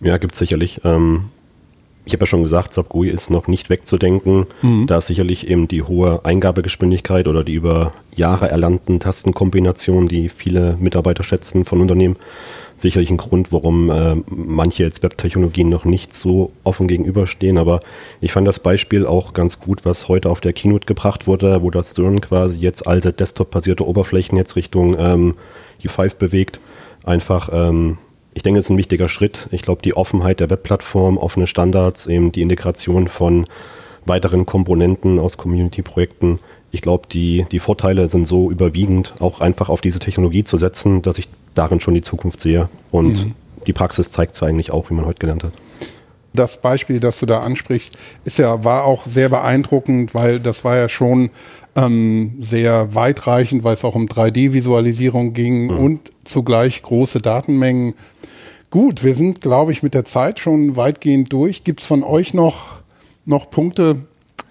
Ja, 0.00 0.18
gibt 0.18 0.34
es 0.34 0.38
sicherlich. 0.38 0.80
Ähm, 0.84 1.26
ich 2.06 2.12
habe 2.12 2.22
ja 2.22 2.26
schon 2.26 2.44
gesagt, 2.44 2.72
SAP 2.72 2.88
GUI 2.88 3.08
ist 3.08 3.30
noch 3.30 3.48
nicht 3.48 3.68
wegzudenken. 3.68 4.46
Mhm. 4.62 4.86
Da 4.86 4.98
ist 4.98 5.08
sicherlich 5.08 5.50
eben 5.50 5.66
die 5.66 5.82
hohe 5.82 6.24
Eingabegeschwindigkeit 6.24 7.26
oder 7.26 7.42
die 7.42 7.54
über 7.54 7.92
Jahre 8.14 8.48
erlernten 8.48 9.00
Tastenkombinationen, 9.00 10.08
die 10.08 10.28
viele 10.28 10.76
Mitarbeiter 10.78 11.24
schätzen 11.24 11.64
von 11.64 11.80
Unternehmen, 11.80 12.14
sicherlich 12.76 13.10
ein 13.10 13.16
Grund, 13.16 13.50
warum 13.50 13.90
äh, 13.90 14.14
manche 14.28 14.84
jetzt 14.84 15.02
Webtechnologien 15.02 15.68
noch 15.68 15.84
nicht 15.84 16.14
so 16.14 16.52
offen 16.62 16.86
gegenüberstehen. 16.86 17.58
Aber 17.58 17.80
ich 18.20 18.30
fand 18.30 18.46
das 18.46 18.60
Beispiel 18.60 19.04
auch 19.04 19.32
ganz 19.32 19.58
gut, 19.58 19.84
was 19.84 20.06
heute 20.06 20.30
auf 20.30 20.40
der 20.40 20.52
Keynote 20.52 20.86
gebracht 20.86 21.26
wurde, 21.26 21.60
wo 21.62 21.70
das 21.70 21.90
Stern 21.90 22.20
quasi 22.20 22.58
jetzt 22.58 22.86
alte 22.86 23.12
Desktop-basierte 23.12 23.84
Oberflächen 23.84 24.38
jetzt 24.38 24.54
Richtung 24.54 24.96
ähm, 24.96 25.34
U5 25.82 26.16
bewegt. 26.16 26.60
Einfach, 27.04 27.48
ähm, 27.52 27.98
ich 28.36 28.42
denke, 28.42 28.60
es 28.60 28.66
ist 28.66 28.70
ein 28.70 28.76
wichtiger 28.76 29.08
Schritt. 29.08 29.48
Ich 29.50 29.62
glaube, 29.62 29.80
die 29.80 29.96
Offenheit 29.96 30.40
der 30.40 30.50
Webplattform, 30.50 31.16
offene 31.16 31.46
Standards, 31.46 32.06
eben 32.06 32.32
die 32.32 32.42
Integration 32.42 33.08
von 33.08 33.46
weiteren 34.04 34.44
Komponenten 34.44 35.18
aus 35.18 35.38
Community-Projekten. 35.38 36.38
Ich 36.70 36.82
glaube, 36.82 37.08
die, 37.10 37.46
die 37.50 37.58
Vorteile 37.60 38.08
sind 38.08 38.28
so 38.28 38.50
überwiegend, 38.50 39.14
auch 39.20 39.40
einfach 39.40 39.70
auf 39.70 39.80
diese 39.80 40.00
Technologie 40.00 40.44
zu 40.44 40.58
setzen, 40.58 41.00
dass 41.00 41.16
ich 41.16 41.30
darin 41.54 41.80
schon 41.80 41.94
die 41.94 42.02
Zukunft 42.02 42.40
sehe. 42.40 42.68
Und 42.90 43.24
Mhm. 43.24 43.34
die 43.66 43.72
Praxis 43.72 44.10
zeigt 44.10 44.34
es 44.34 44.42
eigentlich 44.42 44.70
auch, 44.70 44.90
wie 44.90 44.94
man 44.94 45.06
heute 45.06 45.18
gelernt 45.18 45.42
hat. 45.42 45.52
Das 46.34 46.60
Beispiel, 46.60 47.00
das 47.00 47.18
du 47.18 47.24
da 47.24 47.40
ansprichst, 47.40 47.96
ist 48.26 48.38
ja, 48.38 48.62
war 48.62 48.84
auch 48.84 49.06
sehr 49.06 49.30
beeindruckend, 49.30 50.14
weil 50.14 50.40
das 50.40 50.62
war 50.62 50.76
ja 50.76 50.90
schon 50.90 51.30
ähm, 51.76 52.36
sehr 52.40 52.94
weitreichend, 52.94 53.62
weil 53.62 53.74
es 53.74 53.84
auch 53.84 53.94
um 53.94 54.06
3D-Visualisierung 54.06 55.34
ging 55.34 55.68
und 55.68 56.10
zugleich 56.24 56.82
große 56.82 57.18
Datenmengen. 57.18 57.94
Gut, 58.70 59.04
wir 59.04 59.14
sind, 59.14 59.42
glaube 59.42 59.72
ich, 59.72 59.82
mit 59.82 59.94
der 59.94 60.04
Zeit 60.04 60.40
schon 60.40 60.76
weitgehend 60.76 61.32
durch. 61.32 61.62
Gibt 61.62 61.80
es 61.80 61.86
von 61.86 62.02
euch 62.02 62.34
noch, 62.34 62.78
noch 63.24 63.50
Punkte, 63.50 63.98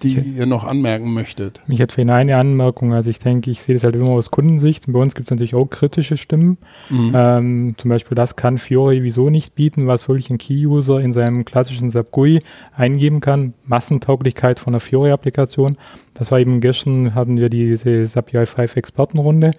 die 0.03 0.13
ihr 0.17 0.45
noch 0.45 0.63
anmerken 0.63 1.13
möchtet? 1.13 1.61
Ich 1.67 1.79
hätte 1.79 1.95
für 1.95 2.01
eine 2.01 2.37
Anmerkung. 2.37 2.91
Also 2.91 3.09
ich 3.09 3.19
denke, 3.19 3.49
ich 3.51 3.61
sehe 3.61 3.75
das 3.75 3.83
halt 3.83 3.95
immer 3.95 4.09
aus 4.09 4.31
Kundensicht. 4.31 4.85
Bei 4.87 4.99
uns 4.99 5.15
gibt 5.15 5.27
es 5.27 5.31
natürlich 5.31 5.55
auch 5.55 5.65
kritische 5.65 6.17
Stimmen. 6.17 6.57
Mhm. 6.89 7.13
Ähm, 7.15 7.75
zum 7.77 7.89
Beispiel, 7.89 8.15
das 8.15 8.35
kann 8.35 8.57
Fiori 8.57 9.03
wieso 9.03 9.29
nicht 9.29 9.55
bieten, 9.55 9.87
was 9.87 10.07
wirklich 10.07 10.29
ein 10.29 10.37
Key-User 10.37 10.99
in 10.99 11.11
seinem 11.11 11.45
klassischen 11.45 11.91
SAP 11.91 12.11
GUI 12.11 12.39
eingeben 12.75 13.21
kann. 13.21 13.53
Massentauglichkeit 13.65 14.59
von 14.59 14.73
einer 14.73 14.79
Fiori-Applikation. 14.79 15.75
Das 16.13 16.31
war 16.31 16.39
eben 16.39 16.61
gestern, 16.61 17.15
hatten 17.15 17.37
wir 17.37 17.49
diese 17.49 18.05
SAP 18.05 18.33
UI5 18.33 18.75
Expertenrunde 18.75 19.51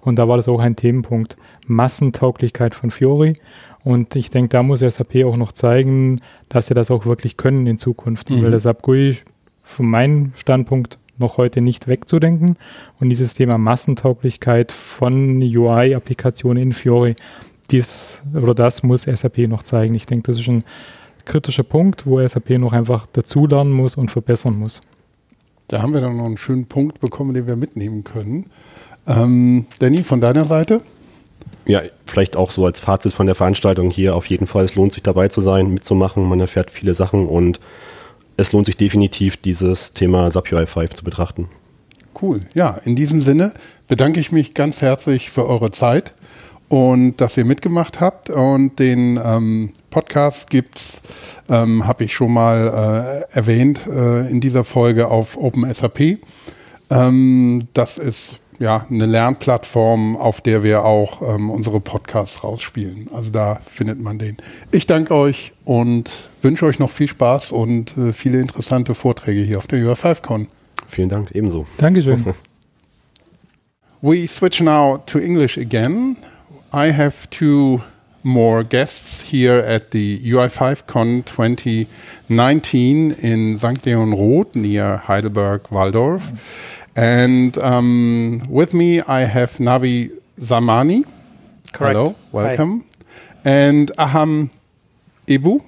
und 0.00 0.18
da 0.18 0.28
war 0.28 0.36
das 0.36 0.48
auch 0.48 0.60
ein 0.60 0.76
Themenpunkt. 0.76 1.36
Massentauglichkeit 1.66 2.74
von 2.74 2.90
Fiori. 2.90 3.34
Und 3.84 4.16
ich 4.16 4.30
denke, 4.30 4.48
da 4.48 4.62
muss 4.62 4.80
SAP 4.80 5.24
auch 5.24 5.36
noch 5.36 5.52
zeigen, 5.52 6.20
dass 6.48 6.66
sie 6.66 6.74
das 6.74 6.90
auch 6.90 7.06
wirklich 7.06 7.36
können 7.36 7.66
in 7.66 7.78
Zukunft. 7.78 8.30
Mhm. 8.30 8.42
Weil 8.42 8.50
das 8.50 8.62
SAP 8.64 8.82
GUI 8.82 9.16
von 9.68 9.86
meinem 9.86 10.32
Standpunkt 10.34 10.98
noch 11.18 11.36
heute 11.36 11.60
nicht 11.60 11.88
wegzudenken. 11.88 12.56
Und 13.00 13.10
dieses 13.10 13.34
Thema 13.34 13.58
Massentauglichkeit 13.58 14.72
von 14.72 15.42
UI-Applikationen 15.42 16.62
in 16.62 16.72
Fiori, 16.72 17.16
dies 17.70 18.22
oder 18.34 18.54
das 18.54 18.82
muss 18.82 19.02
SAP 19.02 19.38
noch 19.48 19.62
zeigen. 19.62 19.94
Ich 19.94 20.06
denke, 20.06 20.30
das 20.30 20.40
ist 20.40 20.48
ein 20.48 20.64
kritischer 21.26 21.64
Punkt, 21.64 22.06
wo 22.06 22.26
SAP 22.26 22.50
noch 22.58 22.72
einfach 22.72 23.06
dazulernen 23.12 23.72
muss 23.72 23.96
und 23.96 24.10
verbessern 24.10 24.58
muss. 24.58 24.80
Da 25.68 25.82
haben 25.82 25.92
wir 25.92 26.00
dann 26.00 26.16
noch 26.16 26.24
einen 26.24 26.38
schönen 26.38 26.66
Punkt 26.66 27.00
bekommen, 27.00 27.34
den 27.34 27.46
wir 27.46 27.56
mitnehmen 27.56 28.04
können. 28.04 28.46
Ähm, 29.06 29.66
Danny, 29.80 29.98
von 29.98 30.22
deiner 30.22 30.46
Seite? 30.46 30.80
Ja, 31.66 31.82
vielleicht 32.06 32.36
auch 32.36 32.50
so 32.50 32.64
als 32.64 32.80
Fazit 32.80 33.12
von 33.12 33.26
der 33.26 33.34
Veranstaltung 33.34 33.90
hier 33.90 34.16
auf 34.16 34.24
jeden 34.26 34.46
Fall, 34.46 34.64
es 34.64 34.74
lohnt 34.74 34.94
sich 34.94 35.02
dabei 35.02 35.28
zu 35.28 35.42
sein, 35.42 35.70
mitzumachen, 35.70 36.26
man 36.26 36.40
erfährt 36.40 36.70
viele 36.70 36.94
Sachen 36.94 37.26
und 37.26 37.60
es 38.38 38.52
lohnt 38.52 38.66
sich 38.66 38.76
definitiv, 38.76 39.36
dieses 39.36 39.92
Thema 39.92 40.30
SAP 40.30 40.52
UI5 40.52 40.94
zu 40.94 41.04
betrachten. 41.04 41.48
Cool. 42.20 42.40
Ja, 42.54 42.78
in 42.84 42.96
diesem 42.96 43.20
Sinne 43.20 43.52
bedanke 43.88 44.20
ich 44.20 44.32
mich 44.32 44.54
ganz 44.54 44.80
herzlich 44.80 45.30
für 45.30 45.46
eure 45.46 45.72
Zeit 45.72 46.14
und 46.68 47.16
dass 47.16 47.36
ihr 47.36 47.44
mitgemacht 47.44 48.00
habt. 48.00 48.30
Und 48.30 48.78
den 48.78 49.20
ähm, 49.22 49.72
Podcast 49.90 50.50
gibt's, 50.50 51.02
ähm, 51.48 51.86
habe 51.86 52.04
ich 52.04 52.14
schon 52.14 52.32
mal 52.32 53.26
äh, 53.32 53.36
erwähnt, 53.36 53.86
äh, 53.88 54.30
in 54.30 54.40
dieser 54.40 54.64
Folge 54.64 55.08
auf 55.08 55.36
OpenSAP. 55.36 56.18
Ähm, 56.90 57.66
das 57.72 57.98
ist 57.98 58.40
ja 58.60 58.86
eine 58.88 59.06
Lernplattform, 59.06 60.16
auf 60.16 60.40
der 60.40 60.62
wir 60.62 60.84
auch 60.84 61.22
ähm, 61.22 61.50
unsere 61.50 61.80
Podcasts 61.80 62.44
rausspielen. 62.44 63.08
Also 63.12 63.30
da 63.30 63.60
findet 63.66 64.00
man 64.00 64.18
den. 64.18 64.36
Ich 64.70 64.86
danke 64.86 65.14
euch 65.14 65.52
und 65.64 66.27
wünsche 66.42 66.66
euch 66.66 66.78
noch 66.78 66.90
viel 66.90 67.08
Spaß 67.08 67.52
und 67.52 67.96
äh, 67.96 68.12
viele 68.12 68.40
interessante 68.40 68.94
Vorträge 68.94 69.40
hier 69.40 69.58
auf 69.58 69.66
der 69.66 69.80
UR5Con. 69.80 70.46
Vielen 70.86 71.08
Dank, 71.08 71.30
ebenso. 71.32 71.66
Dankeschön. 71.78 72.24
We 74.00 74.26
switch 74.28 74.60
now 74.60 74.98
to 75.06 75.18
English 75.18 75.58
again. 75.58 76.16
I 76.72 76.92
have 76.92 77.28
two 77.30 77.82
more 78.22 78.62
guests 78.62 79.22
here 79.22 79.58
at 79.58 79.90
the 79.90 80.20
UI5Con 80.24 81.24
2019 81.24 83.10
in 83.10 83.58
St. 83.58 83.84
Leon 83.84 84.12
Roth 84.12 84.54
near 84.54 85.08
Heidelberg, 85.08 85.70
Waldorf. 85.70 86.32
And 86.94 87.56
um, 87.58 88.40
with 88.48 88.72
me, 88.72 89.00
I 89.00 89.24
have 89.24 89.58
Navi 89.58 90.10
Zamani. 90.38 91.04
Correct. 91.72 91.96
Hello, 91.96 92.14
welcome. 92.32 92.84
And 93.44 93.90
Aham 93.98 94.50
Ebu. 95.26 95.62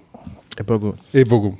Ebogu. 0.61 0.99
Ebogu. 1.13 1.57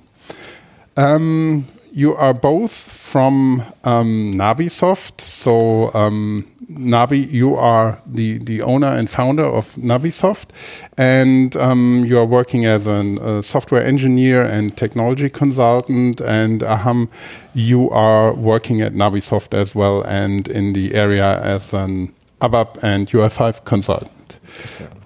Um, 0.97 1.65
you 1.93 2.15
are 2.15 2.35
both 2.35 2.73
from 2.73 3.63
um, 3.85 4.33
Nabisoft. 4.35 5.21
So, 5.21 5.93
um, 5.95 6.47
Nabi, 6.71 7.31
you 7.31 7.57
are 7.57 8.01
the, 8.07 8.39
the 8.39 8.63
owner 8.63 8.87
and 8.89 9.11
founder 9.11 9.45
of 9.45 9.75
Nabisoft, 9.75 10.51
and 10.97 11.57
um, 11.57 12.05
you 12.07 12.19
are 12.19 12.27
working 12.27 12.65
as 12.65 12.87
a 12.87 12.95
uh, 12.95 13.43
software 13.43 13.85
engineer 13.85 14.43
and 14.43 14.77
technology 14.77 15.29
consultant. 15.29 16.21
And 16.21 16.61
Aham, 16.61 17.09
you 17.55 17.91
are 17.91 18.35
working 18.35 18.83
at 18.83 18.93
Nabisoft 18.93 19.59
as 19.59 19.75
well, 19.75 20.03
and 20.03 20.47
in 20.49 20.75
the 20.75 20.95
area 20.95 21.41
as 21.43 21.73
an 21.75 22.15
ABAP 22.41 22.83
and 22.83 23.09
UI5 23.09 23.65
consultant. 23.65 24.39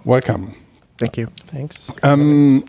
Welcome. 0.04 0.54
Thank 0.98 1.16
you. 1.16 1.26
Thanks. 1.46 1.90
Um, 2.02 2.64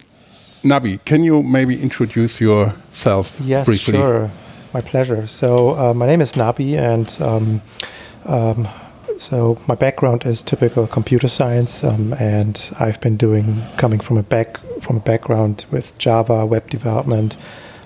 Nabi, 0.65 0.97
can 1.05 1.23
you 1.23 1.43
maybe 1.43 1.79
introduce 1.79 2.41
yourself 2.41 3.39
Yes, 3.43 3.65
briefly? 3.67 3.93
Yes, 3.93 4.01
sure. 4.01 4.31
My 4.73 4.81
pleasure. 4.81 5.27
So 5.27 5.77
uh, 5.77 5.93
my 5.93 6.07
name 6.07 6.21
is 6.21 6.33
Nabi, 6.33 6.75
and 6.75 7.15
um, 7.21 7.61
um, 8.25 8.67
so 9.19 9.59
my 9.67 9.75
background 9.75 10.25
is 10.25 10.41
typical 10.41 10.87
computer 10.87 11.27
science, 11.27 11.83
um, 11.83 12.13
and 12.13 12.71
I've 12.79 12.99
been 12.99 13.15
doing 13.15 13.61
coming 13.77 13.99
from 13.99 14.17
a 14.17 14.23
back 14.23 14.57
from 14.81 14.97
a 14.97 15.01
background 15.01 15.67
with 15.69 15.95
Java 15.99 16.47
web 16.47 16.67
development. 16.71 17.37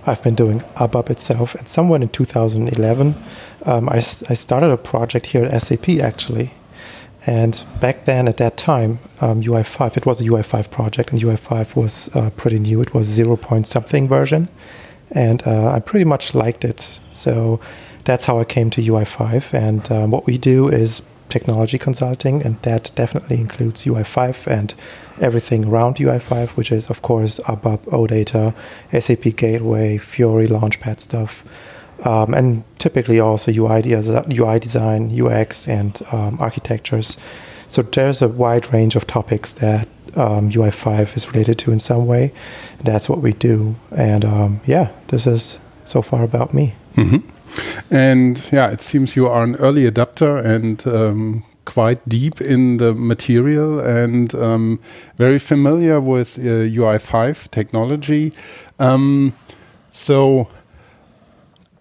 I've 0.08 0.24
been 0.24 0.36
doing 0.36 0.62
ABAP 0.78 1.10
itself, 1.10 1.56
and 1.56 1.68
somewhere 1.68 2.02
in 2.02 2.08
2011, 2.08 3.14
um, 3.66 3.90
I, 3.90 3.98
I 3.98 4.02
started 4.02 4.72
a 4.72 4.78
project 4.78 5.26
here 5.26 5.44
at 5.44 5.62
SAP 5.62 5.90
actually. 6.02 6.52
And 7.28 7.64
back 7.82 8.06
then, 8.06 8.28
at 8.28 8.38
that 8.38 8.56
time, 8.58 9.00
um, 9.20 9.42
UI5, 9.42 9.98
it 9.98 10.06
was 10.06 10.22
a 10.22 10.24
UI5 10.24 10.72
project, 10.72 11.12
and 11.12 11.22
UI5 11.22 11.76
was 11.76 12.16
uh, 12.16 12.30
pretty 12.32 12.60
new. 12.60 12.82
It 12.82 12.94
was 12.94 13.08
0 13.08 13.36
point 13.36 13.68
something 13.68 14.08
version. 14.08 14.48
and 15.12 15.46
uh, 15.46 15.72
I 15.72 15.80
pretty 15.80 16.06
much 16.06 16.34
liked 16.36 16.64
it. 16.64 17.00
So 17.12 17.60
that's 18.06 18.26
how 18.26 18.40
I 18.40 18.46
came 18.46 18.70
to 18.72 18.82
UI5. 18.82 19.54
And 19.54 19.92
um, 19.92 20.12
what 20.12 20.26
we 20.26 20.38
do 20.38 20.68
is 20.70 21.02
technology 21.30 21.78
consulting, 21.78 22.42
and 22.42 22.60
that 22.64 22.92
definitely 22.96 23.40
includes 23.40 23.86
UI5 23.86 24.48
and 24.48 24.74
everything 25.22 25.66
around 25.66 25.98
UI5, 25.98 26.50
which 26.50 26.72
is, 26.72 26.90
of 26.90 27.02
course, 27.02 27.40
ABAP, 27.42 27.80
OData, 27.86 28.56
SAP 29.00 29.36
Gateway, 29.36 29.98
Fiori, 29.98 30.48
Launchpad 30.48 31.00
stuff. 31.00 31.44
Um, 32.06 32.34
and 32.34 32.64
typically 32.78 33.20
also 33.20 33.52
UI, 33.52 33.82
UI 33.86 34.60
design, 34.60 35.12
UX, 35.22 35.68
and 35.68 36.02
um, 36.12 36.40
architectures. 36.40 37.18
So 37.68 37.82
there's 37.82 38.22
a 38.22 38.28
wide 38.28 38.74
range 38.74 38.96
of 38.96 39.06
topics 39.06 39.54
that 39.56 39.88
um, 40.16 40.50
UI5 40.50 41.16
is 41.16 41.28
related 41.28 41.60
to 41.60 41.72
in 41.72 41.80
some 41.80 42.08
way. 42.08 42.32
That's 42.84 43.10
what 43.10 43.20
we 43.20 43.34
do. 43.34 43.76
And 43.96 44.26
um, 44.26 44.62
yeah, 44.66 44.90
this 45.08 45.28
is 45.28 45.60
so 45.86 46.02
far 46.02 46.24
about 46.24 46.54
me. 46.54 46.74
Mm 46.96 47.10
-hmm. 47.10 47.22
And 47.90 48.44
yeah, 48.52 48.74
it 48.74 48.84
seems 48.84 49.16
you 49.16 49.30
are 49.30 49.44
an 49.44 49.56
early 49.56 49.88
adapter 49.88 50.46
and 50.56 50.86
um, 50.86 51.44
quite 51.64 52.00
deep 52.08 52.42
in 52.42 52.78
the 52.78 52.94
material 52.94 53.80
and 53.80 54.34
um, 54.34 54.80
very 55.18 55.40
familiar 55.40 56.02
with 56.02 56.38
uh, 56.38 56.44
UI5 56.74 57.50
technology. 57.50 58.32
So 59.92 60.48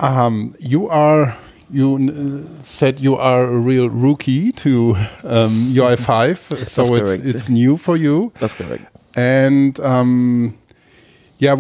um, 0.01 0.55
you 0.59 0.89
are 0.89 1.37
you 1.71 1.97
uh, 1.97 2.63
said 2.63 3.01
you 3.01 3.17
are 3.17 3.45
a 3.45 3.59
real 3.59 3.89
rookie 3.89 4.53
to 4.53 4.95
um, 5.25 5.73
UI5, 5.75 6.37
so 6.67 6.95
it's 6.95 7.11
it's 7.11 7.49
new 7.49 7.77
for 7.77 7.97
you. 7.97 8.33
That's 8.41 8.55
correct. 8.55 8.85
And 9.17 9.79
um, 9.81 10.57
yeah, 11.39 11.55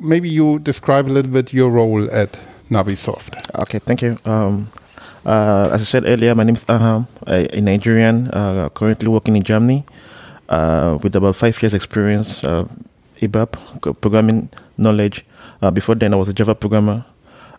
maybe 0.00 0.28
you 0.28 0.58
describe 0.58 1.06
a 1.06 1.12
little 1.12 1.32
bit 1.32 1.52
your 1.52 1.70
role 1.70 2.10
at 2.10 2.40
Nabisoft. 2.70 3.36
Okay, 3.62 3.78
thank 3.78 4.02
you. 4.02 4.18
Um, 4.24 4.68
uh, 5.24 5.70
as 5.72 5.80
I 5.80 5.84
said 5.84 6.04
earlier, 6.06 6.34
my 6.34 6.44
name 6.44 6.54
is 6.54 6.64
Aham, 6.66 7.06
a, 7.26 7.56
a 7.56 7.60
Nigerian, 7.60 8.28
uh, 8.28 8.68
currently 8.70 9.08
working 9.08 9.36
in 9.36 9.42
Germany, 9.42 9.84
uh, 10.48 10.98
with 11.02 11.16
about 11.16 11.36
five 11.36 11.60
years 11.62 11.74
experience, 11.74 12.44
uh, 12.44 12.64
ABAP, 13.20 14.00
programming 14.00 14.48
knowledge. 14.78 15.24
Uh, 15.62 15.70
before 15.70 15.94
then, 15.94 16.12
I 16.14 16.16
was 16.16 16.28
a 16.28 16.34
Java 16.34 16.54
programmer. 16.54 17.04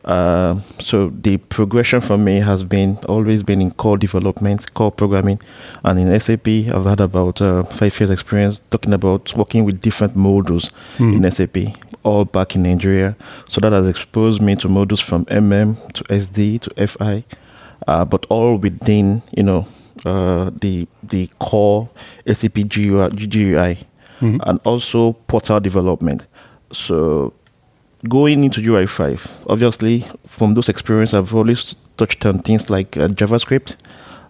Uh, 0.07 0.61
so 0.79 1.09
the 1.09 1.35
progression 1.37 1.99
for 1.99 2.17
me 2.17 2.37
has 2.39 2.63
been 2.63 2.97
always 3.09 3.43
been 3.43 3.61
in 3.61 3.71
core 3.71 3.97
development, 3.97 4.73
core 4.73 4.91
programming, 4.91 5.39
and 5.83 5.99
in 5.99 6.17
SAP, 6.19 6.47
I've 6.47 6.85
had 6.85 7.01
about 7.01 7.41
uh, 7.41 7.63
five 7.63 7.99
years 7.99 8.09
experience 8.09 8.59
talking 8.71 8.93
about 8.93 9.35
working 9.35 9.65
with 9.65 9.81
different 9.81 10.15
modules 10.17 10.71
mm. 10.97 11.13
in 11.13 11.29
SAP, 11.29 11.77
all 12.03 12.23
back 12.23 12.55
in 12.55 12.63
Nigeria. 12.63 13.17
So 13.49 13.59
that 13.59 13.73
has 13.73 13.85
exposed 13.85 14.41
me 14.41 14.55
to 14.55 14.69
modules 14.69 15.03
from 15.03 15.25
MM 15.25 15.75
to 15.91 16.03
SD 16.05 16.61
to 16.61 16.87
FI, 16.87 17.25
uh, 17.85 18.05
but 18.05 18.25
all 18.29 18.55
within 18.55 19.21
you 19.35 19.43
know 19.43 19.67
uh, 20.05 20.51
the 20.61 20.87
the 21.03 21.29
core 21.39 21.89
SAP 22.25 22.53
GUI, 22.69 23.09
GUI 23.09 23.77
mm-hmm. 24.21 24.37
and 24.43 24.59
also 24.63 25.13
portal 25.13 25.59
development. 25.59 26.27
So 26.71 27.33
going 28.07 28.43
into 28.43 28.61
UI5, 28.61 29.45
obviously, 29.49 30.05
from 30.25 30.53
those 30.53 30.69
experiences, 30.69 31.15
I've 31.15 31.33
always 31.33 31.75
touched 31.97 32.25
on 32.25 32.39
things 32.39 32.69
like 32.69 32.97
uh, 32.97 33.07
JavaScript, 33.07 33.75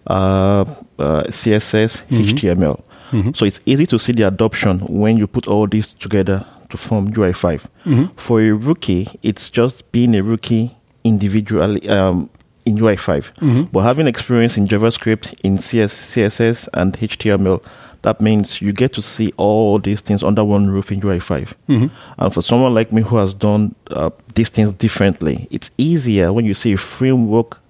uh, 0.06 0.64
uh, 0.98 1.24
CSS, 1.24 2.04
mm-hmm. 2.06 2.22
HTML. 2.22 2.84
Mm-hmm. 3.10 3.32
So 3.32 3.44
it's 3.44 3.60
easy 3.66 3.86
to 3.86 3.98
see 3.98 4.12
the 4.12 4.24
adoption 4.24 4.80
when 4.80 5.16
you 5.16 5.26
put 5.26 5.46
all 5.46 5.66
these 5.66 5.94
together 5.94 6.44
to 6.70 6.76
form 6.76 7.10
UI5. 7.12 7.66
Mm-hmm. 7.84 8.04
For 8.16 8.40
a 8.40 8.52
rookie, 8.52 9.08
it's 9.22 9.50
just 9.50 9.90
being 9.92 10.14
a 10.14 10.22
rookie 10.22 10.74
individually 11.04 11.88
um, 11.88 12.28
in 12.66 12.76
UI5. 12.76 13.32
Mm-hmm. 13.34 13.62
But 13.72 13.80
having 13.80 14.06
experience 14.06 14.58
in 14.58 14.66
JavaScript, 14.66 15.34
in 15.42 15.56
CS, 15.56 15.94
CSS, 15.94 16.68
and 16.74 16.92
HTML, 16.94 17.64
that 18.02 18.20
means 18.20 18.62
you 18.62 18.72
get 18.72 18.92
to 18.94 19.02
see 19.02 19.32
all 19.36 19.78
these 19.78 20.00
things 20.00 20.22
under 20.22 20.44
one 20.44 20.68
roof 20.68 20.92
in 20.92 21.00
UI5. 21.00 21.54
Mm-hmm. 21.68 21.86
And 22.18 22.34
for 22.34 22.42
someone 22.42 22.74
like 22.74 22.92
me 22.92 23.02
who 23.02 23.16
has 23.16 23.34
done 23.34 23.74
uh, 23.90 24.10
these 24.34 24.50
things 24.50 24.72
differently, 24.72 25.48
it's 25.50 25.70
easier 25.78 26.32
when 26.32 26.44
you 26.44 26.54
see 26.54 26.72
a 26.72 26.78
framework 26.78 27.60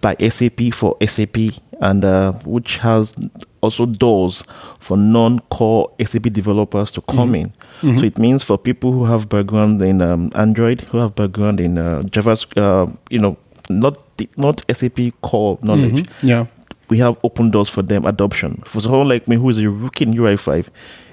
by 0.00 0.14
SAP 0.16 0.72
for 0.72 0.96
SAP 1.04 1.36
and 1.80 2.04
uh, 2.04 2.32
which 2.44 2.78
has 2.78 3.14
also 3.62 3.86
doors 3.86 4.44
for 4.78 4.96
non-core 4.96 5.90
SAP 6.04 6.24
developers 6.24 6.90
to 6.90 7.00
come 7.02 7.32
mm-hmm. 7.32 7.34
in. 7.34 7.48
Mm-hmm. 7.48 7.98
So 7.98 8.04
it 8.04 8.18
means 8.18 8.42
for 8.42 8.58
people 8.58 8.92
who 8.92 9.04
have 9.04 9.28
background 9.28 9.80
in 9.82 10.02
um, 10.02 10.30
Android, 10.34 10.82
who 10.82 10.98
have 10.98 11.14
background 11.14 11.60
in 11.60 11.78
uh, 11.78 12.02
Java, 12.02 12.36
uh, 12.56 12.86
you 13.08 13.18
know, 13.18 13.36
not 13.68 14.02
not 14.36 14.64
SAP 14.70 14.98
core 15.22 15.58
knowledge. 15.62 16.04
Mm-hmm. 16.04 16.26
Yeah, 16.26 16.46
we 16.90 16.98
have 16.98 17.16
open 17.22 17.50
doors 17.50 17.68
for 17.68 17.82
them 17.82 18.04
adoption. 18.04 18.62
For 18.66 18.80
someone 18.80 19.08
like 19.08 19.26
me 19.28 19.36
who 19.36 19.48
is 19.48 19.58
a 19.60 19.70
rookie 19.70 20.04
in 20.04 20.12
UI5, 20.12 20.68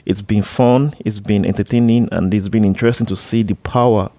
it's 0.06 0.22
been 0.22 0.42
fun, 0.42 0.94
it's 1.06 1.20
been 1.20 1.46
entertaining, 1.46 2.10
and 2.12 2.34
it's 2.34 2.50
been 2.50 2.66
interesting 2.66 3.06
to 3.08 3.16
see 3.16 3.44
the 3.44 3.56
power 3.56 4.10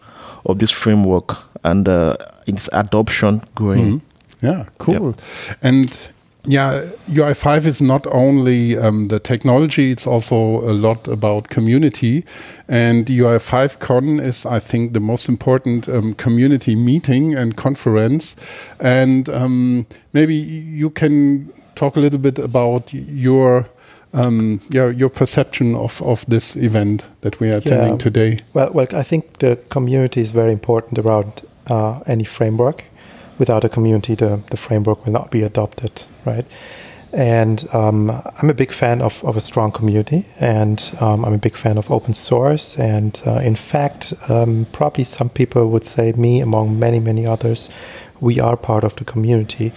of 0.46 0.60
this 0.60 0.70
framework 0.70 1.36
and 1.64 1.88
uh, 1.88 2.16
its 2.46 2.68
adoption 2.72 3.42
growing. 3.54 4.00
Mm-hmm. 4.00 4.46
Yeah, 4.46 4.64
cool. 4.78 5.10
Yep. 5.10 5.58
And 5.62 5.98
yeah, 6.44 6.88
UI5 7.08 7.66
is 7.66 7.82
not 7.82 8.06
only 8.06 8.76
um, 8.78 9.08
the 9.08 9.18
technology, 9.18 9.90
it's 9.90 10.06
also 10.06 10.36
a 10.36 10.72
lot 10.72 11.08
about 11.08 11.48
community. 11.48 12.24
And 12.68 13.06
UI5 13.06 13.80
Con 13.80 14.20
is, 14.20 14.46
I 14.46 14.58
think, 14.58 14.92
the 14.92 15.00
most 15.00 15.28
important 15.28 15.88
um, 15.88 16.14
community 16.14 16.76
meeting 16.76 17.34
and 17.34 17.56
conference. 17.56 18.36
And 18.80 19.28
um, 19.28 19.86
maybe 20.12 20.34
you 20.34 20.90
can 20.90 21.52
talk 21.74 21.96
a 21.96 22.00
little 22.00 22.20
bit 22.20 22.38
about 22.38 22.92
your. 22.92 23.68
Um, 24.14 24.62
yeah, 24.70 24.88
your 24.88 25.10
perception 25.10 25.74
of, 25.74 26.00
of 26.00 26.24
this 26.24 26.56
event 26.56 27.04
that 27.20 27.40
we 27.40 27.50
are 27.50 27.56
attending 27.56 27.92
yeah. 27.92 27.98
today. 27.98 28.38
Well, 28.54 28.72
well, 28.72 28.86
I 28.92 29.02
think 29.02 29.40
the 29.40 29.58
community 29.68 30.22
is 30.22 30.32
very 30.32 30.50
important 30.50 30.98
around 30.98 31.42
uh, 31.66 32.00
any 32.06 32.24
framework 32.24 32.86
without 33.38 33.64
a 33.64 33.68
community, 33.68 34.14
the, 34.14 34.42
the 34.50 34.56
framework 34.56 35.04
will 35.04 35.12
not 35.12 35.30
be 35.30 35.42
adopted, 35.42 36.04
right? 36.24 36.46
And 37.12 37.66
um, 37.72 38.10
I'm 38.10 38.50
a 38.50 38.54
big 38.54 38.70
fan 38.70 39.00
of, 39.00 39.24
of 39.24 39.36
a 39.36 39.40
strong 39.40 39.72
community, 39.72 40.26
and 40.40 40.94
um, 41.00 41.24
I'm 41.24 41.32
a 41.32 41.38
big 41.38 41.54
fan 41.54 41.78
of 41.78 41.90
open 41.90 42.12
source. 42.12 42.78
And 42.78 43.20
uh, 43.26 43.36
in 43.36 43.56
fact, 43.56 44.12
um, 44.28 44.66
probably 44.72 45.04
some 45.04 45.30
people 45.30 45.70
would 45.70 45.84
say, 45.84 46.12
me 46.12 46.40
among 46.40 46.78
many, 46.78 47.00
many 47.00 47.26
others, 47.26 47.70
we 48.20 48.40
are 48.40 48.56
part 48.56 48.84
of 48.84 48.96
the 48.96 49.04
community, 49.04 49.72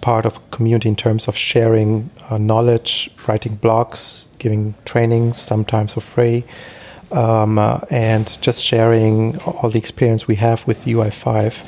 part 0.00 0.24
of 0.24 0.50
community 0.52 0.88
in 0.88 0.96
terms 0.96 1.26
of 1.26 1.36
sharing 1.36 2.10
uh, 2.30 2.38
knowledge, 2.38 3.10
writing 3.26 3.56
blogs, 3.56 4.28
giving 4.38 4.74
trainings, 4.84 5.36
sometimes 5.38 5.94
for 5.94 6.00
free. 6.00 6.44
Um, 7.12 7.56
uh, 7.58 7.80
and 7.88 8.26
just 8.42 8.62
sharing 8.62 9.38
all 9.42 9.70
the 9.70 9.78
experience 9.78 10.26
we 10.26 10.34
have 10.36 10.66
with 10.66 10.84
UI5 10.84 11.64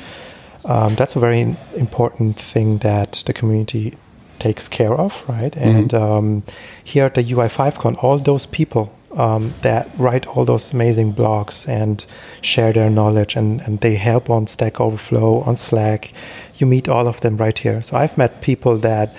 um, 0.69 0.93
that's 0.95 1.15
a 1.15 1.19
very 1.19 1.57
important 1.75 2.39
thing 2.39 2.77
that 2.79 3.23
the 3.25 3.33
community 3.33 3.97
takes 4.37 4.67
care 4.67 4.93
of, 4.93 5.25
right? 5.27 5.51
Mm-hmm. 5.51 5.77
And 5.77 5.93
um, 5.93 6.43
here 6.83 7.05
at 7.05 7.15
the 7.15 7.23
UI5Con, 7.23 8.03
all 8.03 8.19
those 8.19 8.45
people 8.45 8.93
um, 9.17 9.51
that 9.63 9.89
write 9.97 10.27
all 10.27 10.45
those 10.45 10.71
amazing 10.71 11.13
blogs 11.13 11.67
and 11.67 12.05
share 12.41 12.71
their 12.71 12.91
knowledge 12.91 13.35
and, 13.35 13.61
and 13.61 13.81
they 13.81 13.95
help 13.95 14.29
on 14.29 14.45
Stack 14.45 14.79
Overflow, 14.79 15.41
on 15.41 15.55
Slack, 15.55 16.13
you 16.57 16.67
meet 16.67 16.87
all 16.87 17.07
of 17.07 17.19
them 17.21 17.37
right 17.37 17.57
here. 17.57 17.81
So 17.81 17.97
I've 17.97 18.15
met 18.15 18.41
people 18.41 18.77
that 18.77 19.15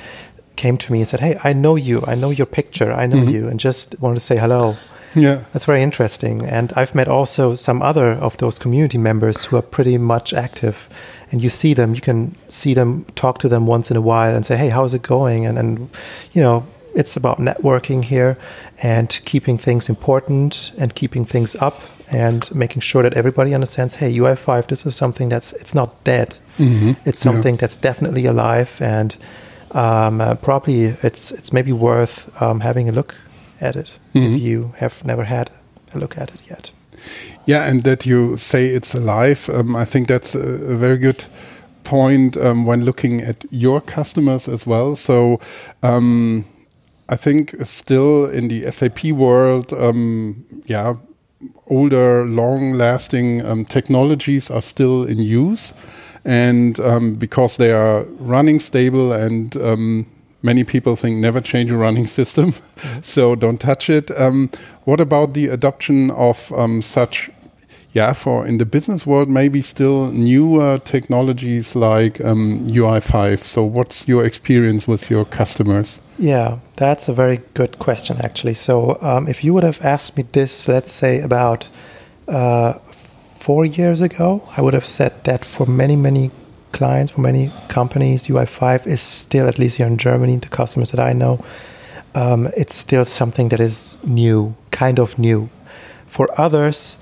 came 0.55 0.77
to 0.79 0.93
me 0.93 1.01
and 1.01 1.09
said, 1.09 1.19
Hey, 1.19 1.37
I 1.43 1.53
know 1.53 1.75
you, 1.75 2.05
I 2.07 2.15
know 2.15 2.31
your 2.31 2.47
picture, 2.47 2.93
I 2.93 3.07
know 3.07 3.17
mm-hmm. 3.17 3.35
you, 3.35 3.49
and 3.49 3.59
just 3.59 3.99
want 4.01 4.15
to 4.15 4.21
say 4.21 4.37
hello. 4.37 4.77
Yeah. 5.17 5.43
That's 5.53 5.65
very 5.65 5.83
interesting. 5.83 6.47
And 6.47 6.73
I've 6.77 6.95
met 6.95 7.09
also 7.09 7.57
some 7.57 7.83
other 7.83 8.13
of 8.13 8.37
those 8.37 8.61
community 8.61 8.99
members 8.99 9.47
who 9.47 9.57
are 9.57 9.63
pretty 9.63 9.99
much 9.99 10.33
active 10.33 10.89
and 11.31 11.43
you 11.43 11.49
see 11.49 11.75
them, 11.75 11.95
you 11.95 12.01
can 12.01 12.35
see 12.49 12.75
them, 12.75 13.05
talk 13.15 13.39
to 13.39 13.49
them 13.49 13.67
once 13.67 13.91
in 13.91 13.97
a 13.97 14.01
while 14.01 14.35
and 14.35 14.45
say, 14.45 14.57
hey, 14.57 14.69
how's 14.69 14.95
it 14.95 15.03
going? 15.03 15.47
And, 15.47 15.59
and 15.59 15.91
you 16.33 16.43
know, 16.43 16.67
it's 16.95 17.17
about 17.17 17.39
networking 17.39 18.05
here 18.05 18.37
and 18.83 19.09
keeping 19.25 19.57
things 19.57 19.89
important 19.89 20.73
and 20.79 20.95
keeping 20.95 21.25
things 21.25 21.55
up 21.57 21.83
and 22.11 22.53
making 22.55 22.81
sure 22.81 23.05
that 23.05 23.15
everybody 23.15 23.55
understands, 23.55 23.95
hey, 23.95 24.13
UI5, 24.13 24.67
this 24.67 24.85
is 24.85 24.97
something 24.97 25.29
that's, 25.29 25.53
it's 25.53 25.75
not 25.75 26.03
dead. 26.03 26.37
Mm-hmm. 26.59 26.93
It's 27.05 27.21
something 27.21 27.55
yeah. 27.55 27.61
that's 27.61 27.77
definitely 27.77 28.27
alive 28.27 28.77
and 28.81 29.17
um, 29.71 30.21
uh, 30.21 30.35
probably 30.35 30.87
it's, 31.03 31.31
it's 31.31 31.53
maybe 31.53 31.73
worth 31.73 32.43
um, 32.43 32.59
having 32.59 32.89
a 32.89 32.93
look 32.93 33.15
at 33.61 33.77
it 33.77 33.97
mm-hmm. 34.15 34.35
if 34.35 34.41
you 34.41 34.73
have 34.79 35.05
never 35.05 35.23
had 35.25 35.51
a 35.95 35.99
look 35.99 36.19
at 36.19 36.35
it 36.35 36.41
yet. 36.49 36.73
Yeah, 37.51 37.69
and 37.69 37.81
that 37.83 38.07
you 38.07 38.37
say 38.37 38.67
it's 38.69 38.95
alive, 38.95 39.51
um, 39.53 39.75
I 39.75 39.85
think 39.85 40.07
that's 40.07 40.37
a, 40.37 40.39
a 40.39 40.77
very 40.77 40.99
good 40.99 41.25
point 41.83 42.37
um, 42.37 42.65
when 42.65 42.85
looking 42.85 43.23
at 43.23 43.45
your 43.51 43.81
customers 43.81 44.47
as 44.47 44.69
well. 44.69 44.95
So, 44.95 45.41
um, 45.83 46.45
I 47.09 47.17
think 47.17 47.57
still 47.65 48.27
in 48.27 48.47
the 48.47 48.71
SAP 48.71 49.07
world, 49.07 49.73
um, 49.73 50.45
yeah, 50.67 50.95
older, 51.67 52.25
long-lasting 52.25 53.45
um, 53.45 53.65
technologies 53.65 54.49
are 54.49 54.63
still 54.63 55.03
in 55.03 55.19
use, 55.19 55.75
and 56.25 56.79
um, 56.79 57.15
because 57.15 57.57
they 57.57 57.73
are 57.73 58.05
running 58.21 58.61
stable 58.61 59.13
and 59.13 59.57
um, 59.57 60.07
many 60.43 60.63
people 60.63 60.95
think 60.95 61.17
never 61.17 61.41
change 61.41 61.73
a 61.73 61.77
running 61.77 62.07
system, 62.19 62.53
so 63.03 63.35
don't 63.35 63.61
touch 63.61 63.91
it. 63.91 64.09
Um, 64.13 64.51
what 64.85 65.01
about 65.01 65.35
the 65.35 65.49
adoption 65.49 66.13
of 66.13 66.53
um, 66.53 66.81
such, 66.81 67.29
yeah, 67.93 68.13
for 68.13 68.47
in 68.47 68.59
the 68.59 68.67
business 68.67 69.07
world, 69.07 69.29
maybe 69.29 69.61
still 69.63 70.13
newer 70.13 70.79
technologies 70.79 71.75
like 71.75 72.21
um, 72.21 72.69
UI5? 72.69 73.41
So, 73.41 73.65
what's 73.65 74.07
your 74.07 74.25
experience 74.25 74.87
with 74.87 75.11
your 75.11 75.25
customers? 75.25 76.01
Yeah, 76.19 76.59
that's 76.77 77.09
a 77.09 77.13
very 77.13 77.41
good 77.55 77.79
question, 77.79 78.19
actually. 78.23 78.55
So, 78.55 78.97
um, 79.01 79.27
if 79.27 79.43
you 79.43 79.53
would 79.55 79.65
have 79.65 79.81
asked 79.85 80.17
me 80.17 80.25
this, 80.33 80.69
let's 80.69 80.93
say 80.93 81.21
about 81.21 81.69
uh, 82.29 82.75
four 83.39 83.65
years 83.65 84.03
ago, 84.03 84.43
I 84.57 84.63
would 84.63 84.75
have 84.75 84.87
said 84.87 85.25
that 85.25 85.45
for 85.45 85.67
many, 85.67 85.97
many 85.97 86.31
clients, 86.73 87.11
for 87.13 87.23
many 87.23 87.53
companies, 87.69 88.29
UI5 88.29 88.87
is 88.87 89.01
still, 89.01 89.49
at 89.49 89.59
least 89.59 89.79
here 89.79 89.87
in 89.87 89.97
Germany, 89.97 90.37
the 90.37 90.49
customers 90.49 90.93
that 90.93 91.01
I 91.01 91.13
know, 91.13 91.45
um, 92.15 92.49
it's 92.57 92.77
still 92.77 93.05
something 93.05 93.49
that 93.49 93.59
is 93.59 93.97
new, 94.05 94.55
kind 94.71 95.01
of 95.01 95.19
new. 95.19 95.49
For 96.07 96.29
others, 96.41 96.99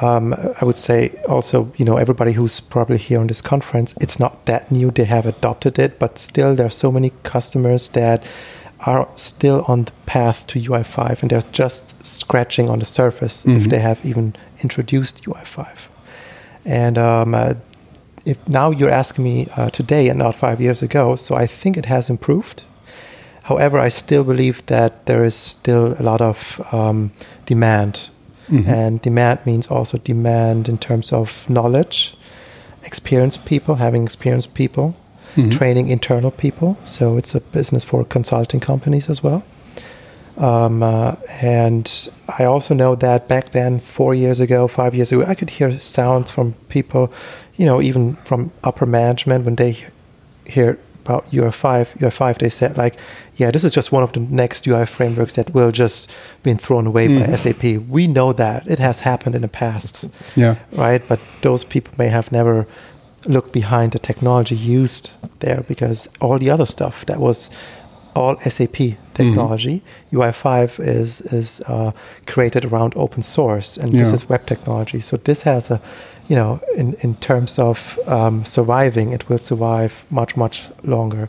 um, 0.00 0.32
I 0.60 0.64
would 0.64 0.76
say 0.78 1.10
also, 1.28 1.70
you 1.76 1.84
know, 1.84 1.96
everybody 1.96 2.32
who's 2.32 2.60
probably 2.60 2.96
here 2.98 3.20
on 3.20 3.26
this 3.26 3.42
conference, 3.42 3.94
it's 4.00 4.18
not 4.18 4.46
that 4.46 4.70
new. 4.72 4.90
They 4.90 5.04
have 5.04 5.26
adopted 5.26 5.78
it, 5.78 5.98
but 5.98 6.18
still, 6.18 6.54
there 6.54 6.66
are 6.66 6.70
so 6.70 6.90
many 6.90 7.12
customers 7.24 7.90
that 7.90 8.24
are 8.86 9.06
still 9.16 9.64
on 9.68 9.84
the 9.84 9.92
path 10.06 10.46
to 10.48 10.58
UI5 10.58 11.22
and 11.22 11.30
they're 11.30 11.42
just 11.52 11.94
scratching 12.04 12.68
on 12.68 12.78
the 12.80 12.84
surface 12.84 13.44
if 13.46 13.62
Mhm. 13.64 13.70
they 13.70 13.78
have 13.78 14.00
even 14.04 14.34
introduced 14.62 15.24
UI5. 15.26 15.88
And 16.64 16.96
um, 16.98 17.34
uh, 17.34 17.54
if 18.24 18.36
now 18.48 18.70
you're 18.70 18.90
asking 18.90 19.24
me 19.24 19.46
uh, 19.56 19.68
today 19.70 20.08
and 20.08 20.18
not 20.18 20.34
five 20.34 20.60
years 20.60 20.82
ago, 20.82 21.16
so 21.16 21.34
I 21.36 21.46
think 21.46 21.76
it 21.76 21.86
has 21.86 22.08
improved. 22.10 22.64
However, 23.44 23.78
I 23.86 23.90
still 23.90 24.24
believe 24.24 24.64
that 24.66 25.06
there 25.06 25.24
is 25.24 25.34
still 25.34 25.94
a 25.98 26.02
lot 26.02 26.20
of 26.20 26.60
um, 26.72 27.10
demand, 27.46 28.10
Mhm. 28.52 28.68
and 28.68 29.02
demand 29.02 29.38
means 29.46 29.66
also 29.68 29.98
demand 29.98 30.68
in 30.68 30.76
terms 30.78 31.12
of 31.12 31.44
knowledge, 31.48 32.14
experienced 32.84 33.44
people, 33.44 33.76
having 33.76 34.04
experienced 34.04 34.54
people, 34.54 34.94
Mhm. 35.36 35.50
training 35.50 35.88
internal 35.88 36.30
people. 36.30 36.76
So 36.84 37.16
it's 37.16 37.34
a 37.34 37.40
business 37.40 37.84
for 37.84 38.04
consulting 38.04 38.60
companies 38.60 39.08
as 39.08 39.22
well. 39.22 39.42
Um, 40.38 40.82
uh, 40.82 41.14
and 41.42 41.90
I 42.38 42.44
also 42.44 42.74
know 42.74 42.94
that 42.96 43.28
back 43.28 43.50
then, 43.52 43.78
four 43.80 44.14
years 44.14 44.40
ago, 44.40 44.68
five 44.68 44.94
years 44.94 45.12
ago, 45.12 45.24
I 45.26 45.34
could 45.34 45.50
hear 45.50 45.78
sounds 45.80 46.30
from 46.30 46.54
people, 46.68 47.10
you 47.56 47.66
know, 47.66 47.80
even 47.82 48.16
from 48.24 48.50
upper 48.64 48.86
management 48.86 49.44
when 49.44 49.56
they 49.56 49.76
hear 50.44 50.78
about 51.04 51.24
UI5, 51.32 51.98
UI5, 52.00 52.38
they 52.38 52.48
said 52.50 52.76
like, 52.76 52.96
yeah, 53.36 53.50
this 53.52 53.64
is 53.64 53.74
just 53.74 53.92
one 53.92 54.02
of 54.04 54.12
the 54.12 54.20
next 54.20 54.66
UI 54.66 54.86
frameworks 54.86 55.32
that 55.34 55.52
will 55.54 55.72
just 55.72 56.10
be 56.42 56.54
thrown 56.54 56.86
away 56.86 57.08
by 57.08 57.26
Mhm. 57.26 57.38
SAP. 57.38 57.64
We 57.90 58.06
know 58.06 58.32
that 58.34 58.66
it 58.66 58.78
has 58.78 59.00
happened 59.00 59.34
in 59.34 59.42
the 59.42 59.48
past, 59.48 60.04
Yeah. 60.36 60.54
right? 60.72 61.02
But 61.08 61.18
those 61.40 61.64
people 61.64 61.92
may 61.98 62.08
have 62.08 62.30
never 62.32 62.66
looked 63.26 63.52
behind 63.52 63.92
the 63.92 63.98
technology 63.98 64.56
used 64.56 65.10
there 65.40 65.62
because 65.68 66.08
all 66.20 66.38
the 66.38 66.50
other 66.54 66.66
stuff 66.66 67.04
that 67.06 67.18
was 67.18 67.50
all 68.14 68.36
SAP 68.44 68.96
technology. 69.14 69.80
UI5 70.12 70.78
is 70.80 71.20
is 71.32 71.60
uh, 71.68 71.90
created 72.26 72.64
around 72.64 72.92
open 72.96 73.22
source, 73.22 73.78
and 73.80 73.92
this 73.92 74.10
is 74.12 74.28
web 74.28 74.44
technology. 74.46 75.00
So 75.00 75.16
this 75.16 75.42
has 75.42 75.70
a, 75.70 75.80
you 76.28 76.36
know, 76.36 76.60
in 76.76 76.94
in 77.00 77.14
terms 77.16 77.58
of 77.58 77.98
um, 78.06 78.44
surviving, 78.44 79.12
it 79.12 79.28
will 79.28 79.38
survive 79.38 79.92
much 80.10 80.36
much 80.36 80.68
longer. 80.84 81.28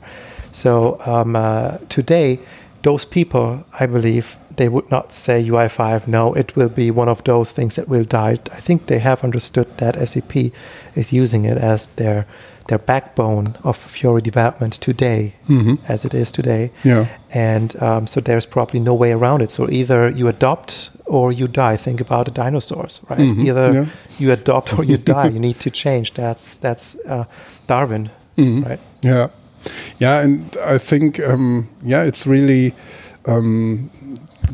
So 0.52 0.98
um, 1.06 1.36
uh, 1.36 1.78
today, 1.90 2.40
those 2.84 3.06
people, 3.06 3.64
I 3.80 3.88
believe, 3.88 4.38
they 4.58 4.70
would 4.70 4.92
not 4.92 5.12
say 5.14 5.44
UI5. 5.50 6.08
No, 6.08 6.34
it 6.36 6.56
will 6.56 6.70
be 6.70 6.92
one 6.92 7.10
of 7.12 7.24
those 7.24 7.52
things 7.54 7.76
that 7.76 7.88
will 7.88 8.04
die. 8.06 8.38
I 8.58 8.62
think 8.62 8.86
they 8.86 9.00
have 9.00 9.24
understood 9.24 9.68
that 9.78 9.96
SAP 10.08 10.52
is 10.96 11.12
using 11.12 11.46
it 11.46 11.58
as 11.58 11.88
their 11.96 12.26
their 12.68 12.80
backbone 12.80 13.56
of 13.64 13.76
Fiori 13.78 14.22
development 14.22 14.74
today, 14.82 15.34
Mhm. 15.50 15.78
as 15.90 16.06
it 16.06 16.14
is 16.14 16.32
today. 16.32 16.70
Yeah. 16.84 17.06
And 17.34 17.76
um, 17.82 18.08
so 18.08 18.22
there's 18.22 18.46
probably 18.46 18.80
no 18.80 18.94
way 18.94 19.12
around 19.12 19.42
it. 19.42 19.52
So 19.52 19.68
either 19.70 20.08
you 20.10 20.28
adopt 20.30 20.90
or 21.06 21.32
you 21.32 21.48
die. 21.48 21.78
Think 21.78 22.02
about 22.02 22.26
the 22.26 22.32
dinosaurs, 22.44 23.02
right? 23.10 23.20
Mhm, 23.20 23.46
Either 23.48 23.74
yeah. 23.74 23.86
you 24.20 24.32
adopt 24.32 24.78
or 24.78 24.84
you 24.86 24.98
die. 25.16 25.28
You 25.34 25.40
need 25.40 25.60
to 25.60 25.70
change. 25.70 26.14
That's 26.14 26.60
that's 26.60 26.96
uh, 27.06 27.24
Darwin, 27.68 28.10
Mhm. 28.38 28.64
right? 28.70 28.80
Yeah, 29.04 29.28
yeah, 30.00 30.24
and 30.24 30.58
I 30.76 30.78
think 30.80 31.20
um, 31.20 31.68
yeah, 31.86 32.08
it's 32.08 32.26
really 32.28 32.74
um, 33.28 33.90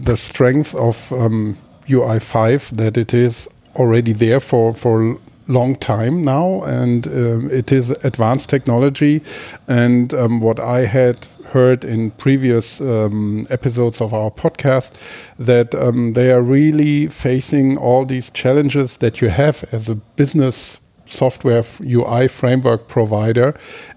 the 0.06 0.16
strength 0.18 0.76
of 0.76 1.12
um, 1.12 1.56
UI5 1.88 2.78
that 2.78 2.98
it 2.98 3.14
is 3.14 3.50
already 3.76 4.14
there 4.14 4.40
for 4.40 4.74
for 4.74 5.02
a 5.12 5.16
long 5.48 5.76
time 5.76 6.24
now, 6.24 6.64
and 6.64 7.08
um, 7.08 7.50
it 7.52 7.72
is 7.72 7.92
advanced 8.04 8.50
technology. 8.50 9.22
And 9.68 10.14
um, 10.14 10.42
what 10.42 10.60
I 10.60 10.86
had 10.86 11.28
heard 11.50 11.84
in 11.84 12.12
previous 12.12 12.80
um, 12.82 13.46
episodes 13.50 14.02
of 14.02 14.14
our 14.14 14.32
podcast 14.32 14.94
that 15.38 15.74
um, 15.76 16.14
they 16.14 16.32
are 16.32 16.42
really 16.42 17.08
facing 17.08 17.78
all 17.78 18.06
these 18.06 18.30
challenges 18.32 18.98
that 18.98 19.22
you 19.22 19.30
have 19.30 19.64
as 19.72 19.90
a 19.90 19.96
business 19.96 20.80
software 21.06 21.64
UI 21.84 22.28
framework 22.28 22.88
provider, 22.88 23.54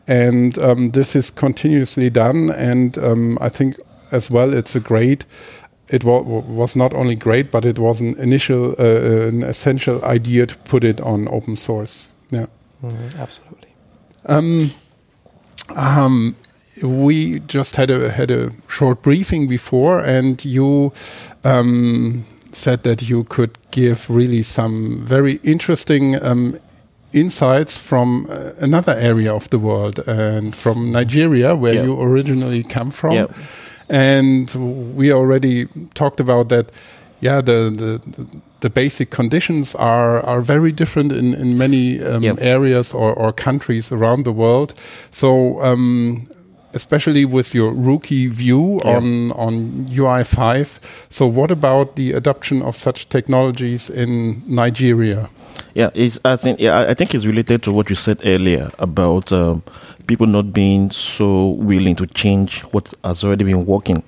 and 0.08 0.58
um, 0.58 0.90
this 0.92 1.14
is 1.14 1.30
continuously 1.30 2.08
done. 2.10 2.50
And 2.50 2.96
um, 2.98 3.38
I 3.40 3.48
think 3.50 3.76
as 4.10 4.30
well, 4.30 4.54
it's 4.54 4.74
a 4.76 4.80
great. 4.80 5.26
It 5.88 6.04
wa- 6.04 6.22
wa- 6.22 6.40
was 6.40 6.74
not 6.74 6.94
only 6.94 7.14
great, 7.14 7.50
but 7.50 7.66
it 7.66 7.78
was 7.78 8.00
an 8.00 8.14
initial, 8.18 8.74
uh, 8.78 9.28
an 9.28 9.42
essential 9.42 10.02
idea 10.04 10.46
to 10.46 10.56
put 10.64 10.84
it 10.84 11.00
on 11.02 11.28
open 11.28 11.56
source. 11.56 12.08
Yeah. 12.30 12.46
Mhm, 12.82 13.18
absolutely. 13.20 13.68
Um, 14.26 14.70
um, 15.76 16.34
we 16.82 17.40
just 17.46 17.76
had 17.76 17.90
a 17.90 18.10
had 18.10 18.30
a 18.30 18.50
short 18.68 19.02
briefing 19.02 19.48
before, 19.48 20.00
and 20.00 20.44
you 20.44 20.92
um, 21.44 22.24
said 22.52 22.82
that 22.82 23.02
you 23.02 23.24
could 23.24 23.50
give 23.70 24.06
really 24.10 24.42
some 24.42 25.02
very 25.06 25.40
interesting 25.42 26.22
um, 26.22 26.56
insights 27.12 27.78
from 27.78 28.26
uh, 28.30 28.52
another 28.60 28.94
area 28.98 29.32
of 29.34 29.48
the 29.50 29.58
world 29.58 29.98
and 30.08 30.54
from 30.56 30.92
Nigeria, 30.92 31.54
where 31.54 31.74
Yeah. 31.74 31.84
you 31.84 32.00
originally 32.02 32.62
come 32.62 32.90
from. 32.90 33.12
Yeah. 33.12 33.26
And 33.88 34.50
we 34.96 35.12
already 35.12 35.66
talked 35.94 36.20
about 36.20 36.48
that. 36.48 36.66
Yeah, 37.20 37.40
the 37.44 37.70
the, 37.70 38.00
the 38.60 38.70
basic 38.70 39.10
conditions 39.10 39.74
are 39.74 40.20
are 40.26 40.40
very 40.42 40.72
different 40.72 41.12
in 41.12 41.34
in 41.34 41.56
many 41.58 42.02
um, 42.02 42.22
Yep. 42.22 42.38
areas 42.40 42.94
or, 42.94 43.12
or 43.14 43.32
countries 43.32 43.92
around 43.92 44.24
the 44.24 44.32
world. 44.32 44.74
So. 45.10 45.60
Especially 46.74 47.24
with 47.24 47.54
your 47.54 47.72
rookie 47.72 48.26
view 48.28 48.78
Yeah. 48.84 48.96
on 48.96 49.32
on 49.32 49.86
UI5. 49.90 50.80
So, 51.10 51.26
what 51.26 51.50
about 51.50 51.96
the 51.96 52.12
adoption 52.12 52.62
of 52.62 52.76
such 52.76 53.08
technologies 53.08 53.90
in 53.90 54.42
Nigeria? 54.46 55.28
Yeah, 55.74 55.90
it's, 55.94 56.18
I 56.24 56.36
think 56.36 56.60
yeah, 56.60 56.90
I- 56.90 56.94
think 56.94 57.14
it's 57.14 57.26
related 57.26 57.62
to 57.62 57.72
what 57.72 57.90
you 57.90 57.96
said 57.96 58.18
earlier 58.24 58.70
about 58.78 59.32
um, 59.32 59.62
people 60.06 60.26
not 60.26 60.52
being 60.52 60.90
so 60.90 61.48
willing 61.60 61.94
to 61.96 62.06
change 62.06 62.62
what 62.72 62.92
has 63.04 63.24
already 63.24 63.44
been 63.44 63.66
working, 63.66 64.02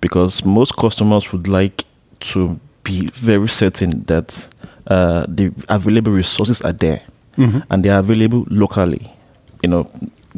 because 0.00 0.44
most 0.44 0.76
customers 0.76 1.32
would 1.32 1.46
like 1.48 1.84
to 2.20 2.58
be 2.84 3.08
very 3.12 3.48
certain 3.48 4.04
that 4.06 4.48
uh, 4.86 5.24
the 5.28 5.52
available 5.68 6.12
resources 6.12 6.62
are 6.62 6.72
there 6.72 7.00
Mhm. 7.36 7.62
and 7.70 7.84
they 7.84 7.90
are 7.90 8.00
available 8.00 8.46
locally. 8.50 9.12
You 9.62 9.68
know, 9.70 9.86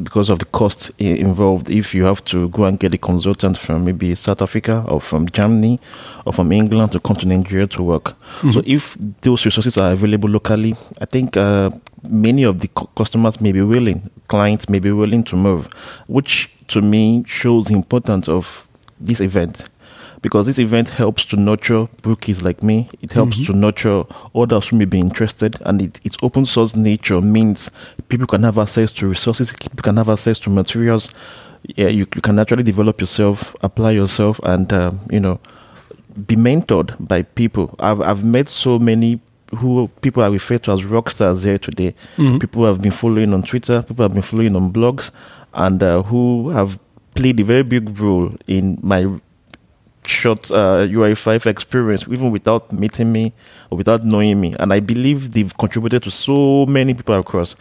because 0.03 0.29
of 0.29 0.39
the 0.39 0.45
cost 0.45 0.91
involved. 0.99 1.69
If 1.69 1.93
you 1.95 2.03
have 2.05 2.23
to 2.25 2.49
go 2.49 2.65
and 2.65 2.79
get 2.79 2.93
a 2.93 2.97
consultant 2.97 3.57
from 3.57 3.85
maybe 3.85 4.15
South 4.15 4.41
Africa 4.41 4.83
or 4.87 4.99
from 5.01 5.29
Germany 5.29 5.79
or 6.25 6.33
from 6.33 6.51
England 6.51 6.91
to 6.93 6.99
come 6.99 7.15
to 7.17 7.27
Nigeria 7.27 7.67
to 7.67 7.83
work, 7.83 8.15
so 8.51 8.61
Mhm. 8.61 8.63
if 8.67 8.97
those 9.21 9.45
resources 9.45 9.77
are 9.77 9.91
available 9.91 10.29
locally, 10.29 10.75
I 10.99 11.05
think 11.05 11.37
uh, 11.37 11.69
many 12.09 12.43
of 12.43 12.59
the 12.59 12.67
cu- 12.69 12.87
customers 12.95 13.39
may 13.41 13.51
be 13.51 13.61
willing, 13.61 14.09
clients 14.27 14.67
may 14.69 14.79
be 14.79 14.91
willing 14.91 15.23
to 15.25 15.35
move, 15.35 15.67
which 16.07 16.49
to 16.67 16.81
me 16.81 17.23
shows 17.27 17.65
the 17.65 17.73
importance 17.75 18.27
of 18.31 18.67
this 18.99 19.19
event. 19.21 19.65
Because 20.21 20.45
this 20.45 20.59
event 20.59 20.89
helps 20.89 21.25
to 21.25 21.35
nurture 21.37 21.87
bookies 22.03 22.43
like 22.43 22.61
me. 22.61 22.87
It 23.01 23.11
helps 23.13 23.37
Mhm. 23.39 23.45
to 23.47 23.53
nurture 23.53 24.03
others 24.35 24.67
who 24.69 24.77
may 24.77 24.85
be 24.85 24.99
interested, 24.99 25.57
and 25.65 25.81
it, 25.81 25.99
its 26.03 26.17
open 26.21 26.45
source 26.45 26.75
nature 26.75 27.21
means 27.21 27.71
people 28.07 28.27
can 28.27 28.43
have 28.43 28.59
access 28.59 28.93
to 28.93 29.07
resources, 29.07 29.51
people 29.51 29.81
can 29.81 29.97
have 29.97 30.09
access 30.09 30.37
to 30.39 30.49
materials. 30.51 31.09
Yeah, 31.75 31.87
you, 31.87 32.05
you 32.15 32.21
can 32.21 32.35
naturally 32.35 32.63
develop 32.63 33.01
yourself, 33.01 33.55
apply 33.63 33.91
yourself, 33.91 34.39
and 34.43 34.71
um, 34.73 34.99
you 35.09 35.19
know 35.19 35.39
be 36.27 36.35
mentored 36.35 36.93
by 36.99 37.23
people. 37.23 37.73
I've 37.79 38.01
I've 38.01 38.23
met 38.23 38.47
so 38.49 38.77
many 38.79 39.19
who 39.55 39.89
people 40.01 40.21
are 40.23 40.31
referred 40.31 40.63
to 40.63 40.71
as 40.71 40.85
rock 40.85 41.09
stars 41.09 41.43
here 41.43 41.57
today. 41.57 41.93
Mhm. 42.17 42.39
People 42.39 42.61
who 42.61 42.67
have 42.67 42.81
been 42.81 42.91
following 42.91 43.33
on 43.33 43.43
Twitter, 43.43 43.81
people 43.81 44.03
have 44.03 44.13
been 44.13 44.21
following 44.23 44.55
on 44.55 44.71
blogs, 44.71 45.09
and 45.53 45.81
uh, 45.81 46.03
who 46.03 46.49
have 46.49 46.77
played 47.15 47.39
a 47.39 47.43
very 47.43 47.63
big 47.63 47.99
role 47.99 48.31
in 48.47 48.77
my 48.83 49.07
short 50.05 50.49
uh, 50.51 50.87
UI5 50.87 51.45
experience, 51.45 52.05
even 52.09 52.31
without 52.31 52.71
meeting 52.71 53.11
me 53.11 53.33
or 53.69 53.77
without 53.77 54.03
knowing 54.03 54.39
me. 54.41 54.55
And 54.59 54.73
I 54.73 54.79
believe 54.79 55.31
they've 55.31 55.55
contributed 55.57 56.03
to 56.03 56.11
so 56.11 56.65
many 56.65 56.93
people 56.93 57.15
across. 57.15 57.55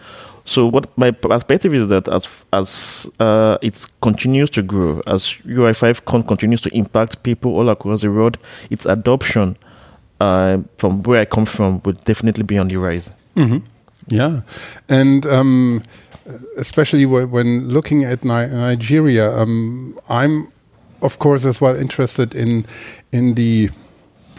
So 0.44 0.66
what 0.66 0.88
my 0.96 1.10
perspective 1.10 1.74
is 1.74 1.88
that 1.88 2.08
as 2.08 2.44
as 2.52 3.06
uh, 3.20 3.58
it 3.62 3.86
continues 4.00 4.50
to 4.50 4.62
grow, 4.62 5.00
as 5.06 5.36
UI5 5.46 6.04
con 6.06 6.22
continues 6.22 6.60
to 6.62 6.70
impact 6.76 7.22
people 7.22 7.54
all 7.56 7.68
across 7.68 8.00
the 8.00 8.10
world, 8.10 8.38
its 8.70 8.86
adoption 8.86 9.56
uh, 10.20 10.58
from 10.78 11.02
where 11.02 11.20
I 11.20 11.24
come 11.26 11.46
from 11.46 11.80
would 11.84 12.02
definitely 12.04 12.44
be 12.44 12.58
on 12.58 12.68
the 12.68 12.76
rise. 12.78 13.10
Mhm. 13.36 13.62
Yeah, 14.08 14.40
and 14.88 15.24
um, 15.26 15.82
especially 16.56 17.06
when 17.06 17.68
looking 17.68 18.02
at 18.04 18.24
Ni- 18.24 18.48
Nigeria, 18.48 19.30
um, 19.30 19.98
I'm 20.08 20.48
of 21.02 21.18
course 21.18 21.44
as 21.44 21.60
well 21.60 21.76
interested 21.76 22.34
in 22.34 22.66
in 23.12 23.34
the 23.34 23.70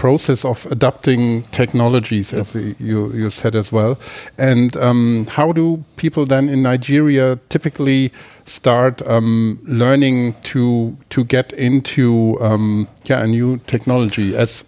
process 0.02 0.44
of 0.44 0.66
adapting 0.72 1.44
technologies, 1.52 2.34
as 2.34 2.56
you 2.56 3.14
you 3.14 3.30
said 3.30 3.56
as 3.56 3.72
well. 3.72 4.00
And 4.38 4.76
um, 4.78 5.28
how 5.30 5.52
do 5.52 5.84
people 5.98 6.26
then 6.26 6.50
in 6.50 6.64
Nigeria 6.64 7.38
typically 7.50 8.12
start 8.46 9.02
um, 9.08 9.60
learning 9.64 10.34
to 10.44 10.98
to 11.10 11.24
get 11.24 11.54
into 11.54 12.36
um, 12.42 12.88
yeah 13.06 13.22
a 13.24 13.28
new 13.28 13.60
technology? 13.68 14.36
As 14.36 14.66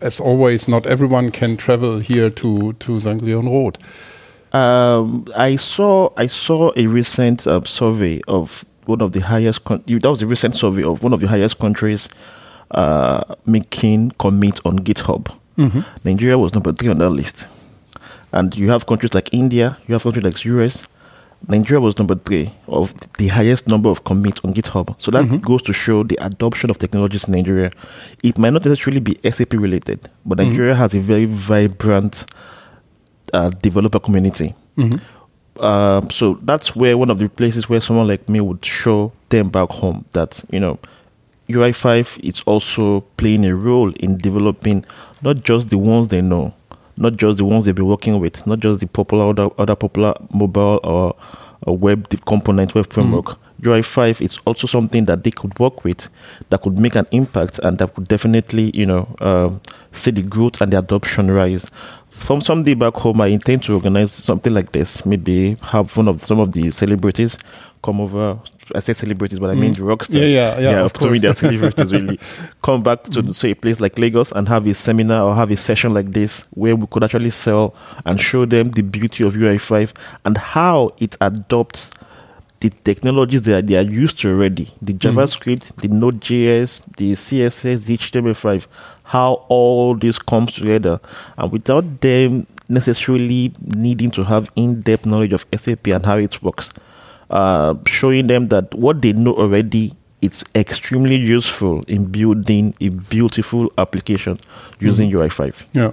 as 0.00 0.20
always, 0.20 0.68
not 0.68 0.86
everyone 0.86 1.30
can 1.30 1.56
travel 1.56 1.98
here 1.98 2.30
to 2.30 2.72
to 2.74 3.00
St. 3.00 3.20
Leon-Rot. 3.20 3.78
Um, 4.52 5.24
I 5.36 5.56
saw 5.56 6.10
I 6.16 6.28
saw 6.28 6.70
a 6.76 6.86
recent 6.86 7.46
uh, 7.46 7.64
survey 7.64 8.20
of 8.28 8.64
one 8.88 9.02
of 9.02 9.12
the 9.12 9.20
highest. 9.20 9.64
Con- 9.64 9.82
that 9.86 10.10
was 10.10 10.22
a 10.22 10.26
recent 10.26 10.56
survey 10.56 10.82
of 10.82 11.02
one 11.02 11.12
of 11.12 11.20
the 11.20 11.28
highest 11.28 11.58
countries 11.58 12.08
uh, 12.72 13.22
making 13.46 14.10
commit 14.18 14.60
on 14.64 14.78
GitHub. 14.80 15.26
Mhm. 15.56 15.84
Nigeria 16.04 16.38
was 16.38 16.54
number 16.54 16.72
three 16.72 16.88
on 16.88 16.98
that 16.98 17.10
list, 17.10 17.46
and 18.32 18.56
you 18.56 18.70
have 18.70 18.86
countries 18.86 19.14
like 19.14 19.32
India, 19.32 19.76
you 19.86 19.92
have 19.94 20.02
countries 20.02 20.24
like 20.24 20.44
US. 20.44 20.86
Nigeria 21.46 21.80
was 21.80 21.96
number 21.98 22.16
three 22.16 22.50
of 22.66 22.92
the 23.18 23.28
highest 23.28 23.68
number 23.68 23.88
of 23.88 24.02
commits 24.04 24.40
on 24.44 24.52
GitHub. 24.54 24.94
So 24.98 25.10
that 25.12 25.24
Mhm. 25.26 25.40
goes 25.40 25.62
to 25.62 25.72
show 25.72 26.02
the 26.02 26.16
adoption 26.20 26.68
of 26.70 26.78
technologies 26.78 27.28
in 27.28 27.32
Nigeria. 27.34 27.70
It 28.24 28.38
might 28.38 28.52
not 28.52 28.64
necessarily 28.64 29.00
be 29.00 29.16
SAP 29.22 29.56
related, 29.56 30.00
but 30.26 30.38
Mhm. 30.38 30.46
Nigeria 30.48 30.74
has 30.74 30.94
a 30.94 30.98
very 31.00 31.26
vibrant 31.26 32.24
uh, 33.34 33.50
developer 33.62 34.00
community. 34.00 34.54
Mhm. 34.78 35.00
Um, 35.60 36.10
so 36.10 36.38
that's 36.42 36.76
where 36.76 36.96
one 36.96 37.10
of 37.10 37.18
the 37.18 37.28
places 37.28 37.68
where 37.68 37.80
someone 37.80 38.06
like 38.06 38.28
me 38.28 38.40
would 38.40 38.64
show 38.64 39.12
them 39.28 39.50
back 39.50 39.70
home 39.70 40.04
that 40.12 40.42
you 40.50 40.60
know 40.60 40.78
UI5 41.48 42.24
is 42.24 42.42
also 42.42 43.00
playing 43.16 43.44
a 43.46 43.54
role 43.54 43.90
in 43.94 44.18
developing 44.18 44.84
not 45.22 45.42
just 45.42 45.70
the 45.70 45.78
ones 45.78 46.08
they 46.08 46.20
know, 46.20 46.54
not 46.98 47.16
just 47.16 47.38
the 47.38 47.44
ones 47.44 47.64
they've 47.64 47.74
been 47.74 47.86
working 47.86 48.20
with, 48.20 48.46
not 48.46 48.60
just 48.60 48.80
the 48.80 48.86
popular 48.86 49.30
other, 49.30 49.48
other 49.56 49.74
popular 49.74 50.14
mobile 50.32 50.78
or, 50.84 51.16
or 51.62 51.76
web 51.76 52.08
component 52.26 52.74
web 52.74 52.92
framework. 52.92 53.38
UI5 53.62 54.20
is 54.20 54.38
also 54.44 54.66
something 54.66 55.06
that 55.06 55.24
they 55.24 55.30
could 55.30 55.58
work 55.58 55.84
with 55.84 56.10
that 56.50 56.62
could 56.62 56.78
make 56.78 56.94
an 56.94 57.06
impact 57.10 57.58
and 57.60 57.78
that 57.78 57.92
could 57.94 58.06
definitely 58.06 58.70
you 58.72 58.86
know 58.86 59.08
um, 59.20 59.60
see 59.90 60.10
the 60.10 60.22
growth 60.22 60.60
and 60.60 60.70
the 60.70 60.78
adoption 60.78 61.30
rise. 61.30 61.66
From 62.18 62.40
someday 62.42 62.74
back 62.74 62.94
home, 62.94 63.20
I 63.22 63.28
intend 63.28 63.62
to 63.64 63.74
organize 63.74 64.12
something 64.12 64.52
like 64.52 64.72
this. 64.72 65.06
Maybe 65.06 65.56
have 65.62 65.96
one 65.96 66.08
of 66.08 66.22
some 66.22 66.40
of 66.40 66.52
the 66.52 66.70
celebrities 66.70 67.38
come 67.82 68.00
over. 68.02 68.38
I 68.74 68.80
say 68.80 68.92
celebrities, 68.92 69.38
but 69.38 69.48
I 69.50 69.54
mean 69.54 69.72
Mm. 69.72 69.76
the 69.76 69.84
rock 69.84 70.04
stars. 70.04 70.30
Yeah, 70.30 70.58
yeah, 70.58 70.70
yeah, 70.72 70.84
of 70.84 70.92
to 70.94 71.04
me, 71.04 71.08
course. 71.08 71.20
they're 71.22 71.34
celebrities 71.34 71.90
really. 71.92 72.20
Come 72.62 72.82
back 72.82 73.04
to 73.04 73.22
Mm. 73.22 73.32
say 73.32 73.52
a 73.52 73.56
place 73.56 73.80
like 73.80 73.98
Lagos 73.98 74.30
and 74.32 74.46
have 74.48 74.66
a 74.66 74.74
seminar 74.74 75.22
or 75.24 75.34
have 75.34 75.50
a 75.50 75.56
session 75.56 75.94
like 75.94 76.10
this 76.12 76.46
where 76.50 76.76
we 76.76 76.86
could 76.88 77.02
actually 77.02 77.30
sell 77.30 77.74
and 78.04 78.20
show 78.20 78.44
them 78.44 78.72
the 78.72 78.82
beauty 78.82 79.24
of 79.24 79.34
UI5 79.34 79.94
and 80.26 80.36
how 80.36 80.90
it 80.98 81.16
adopts 81.22 81.92
the 82.60 82.70
technologies 82.82 83.42
that 83.42 83.68
they 83.68 83.76
are 83.76 83.82
used 83.82 84.18
to 84.18 84.28
already 84.32 84.68
the 84.82 84.92
Mm. 84.92 84.98
javascript 84.98 85.76
the 85.80 85.86
node.js 85.88 86.82
the 86.96 87.12
css 87.12 87.84
the 87.86 87.96
html5 87.96 88.66
how 89.14 89.44
all 89.48 89.94
this 89.96 90.18
comes 90.18 90.52
together 90.54 91.00
and 91.38 91.52
without 91.52 91.84
them 92.00 92.46
necessarily 92.68 93.52
needing 93.86 94.10
to 94.10 94.22
have 94.24 94.50
in-depth 94.56 95.06
knowledge 95.06 95.32
of 95.32 95.46
sap 95.56 95.86
and 95.86 96.04
how 96.06 96.18
it 96.18 96.42
works 96.42 96.70
uh, 97.30 97.74
showing 97.86 98.26
them 98.26 98.48
that 98.48 98.74
what 98.74 99.00
they 99.02 99.12
know 99.12 99.34
already 99.34 99.92
it's 100.20 100.42
extremely 100.54 101.14
useful 101.16 101.82
in 101.88 102.04
building 102.06 102.74
a 102.80 102.88
beautiful 102.88 103.70
application 103.78 104.38
using 104.80 105.10
Mhm. 105.10 105.18
ui5 105.18 105.52
Yeah. 105.74 105.92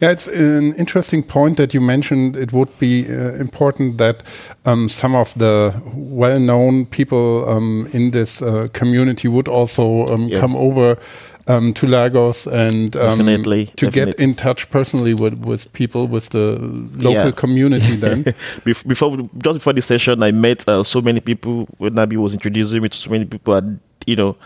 Yeah, 0.00 0.12
it's 0.12 0.26
an 0.28 0.72
interesting 0.78 1.22
point 1.22 1.56
that 1.56 1.74
you 1.74 1.80
mentioned. 1.80 2.36
It 2.36 2.52
would 2.52 2.70
be 2.78 3.04
uh, 3.08 3.38
important 3.40 3.98
that 3.98 4.22
um, 4.64 4.88
some 4.88 5.14
of 5.14 5.34
the 5.34 5.72
well-known 5.94 6.86
people 6.86 7.44
um, 7.48 7.86
in 7.92 8.10
this 8.10 8.40
uh, 8.42 8.68
community 8.72 9.28
would 9.28 9.48
also 9.48 10.06
um, 10.06 10.28
Yeah. 10.28 10.40
come 10.40 10.56
over 10.56 10.96
um, 11.46 11.74
to 11.74 11.86
Lagos 11.86 12.46
and 12.46 12.96
um, 12.96 13.08
Definitely, 13.10 13.66
to 13.76 13.90
get 13.90 14.14
in 14.20 14.34
touch 14.34 14.70
personally 14.70 15.14
with, 15.14 15.44
with 15.44 15.72
people 15.72 16.06
with 16.08 16.30
the 16.30 16.58
local 16.98 17.12
Yeah. 17.12 17.30
community. 17.32 17.96
Then, 17.96 18.22
before 18.64 19.16
just 19.16 19.54
before 19.58 19.72
the 19.74 19.82
session, 19.82 20.22
I 20.22 20.32
met 20.32 20.66
uh, 20.68 20.82
so 20.82 21.00
many 21.00 21.20
people 21.20 21.66
when 21.78 21.94
Nabi 21.94 22.16
was 22.16 22.32
introducing 22.34 22.82
me 22.82 22.88
to 22.88 22.96
so 22.96 23.10
many 23.10 23.26
people, 23.26 23.54
and 23.54 23.78
you 24.06 24.16
know, 24.16 24.36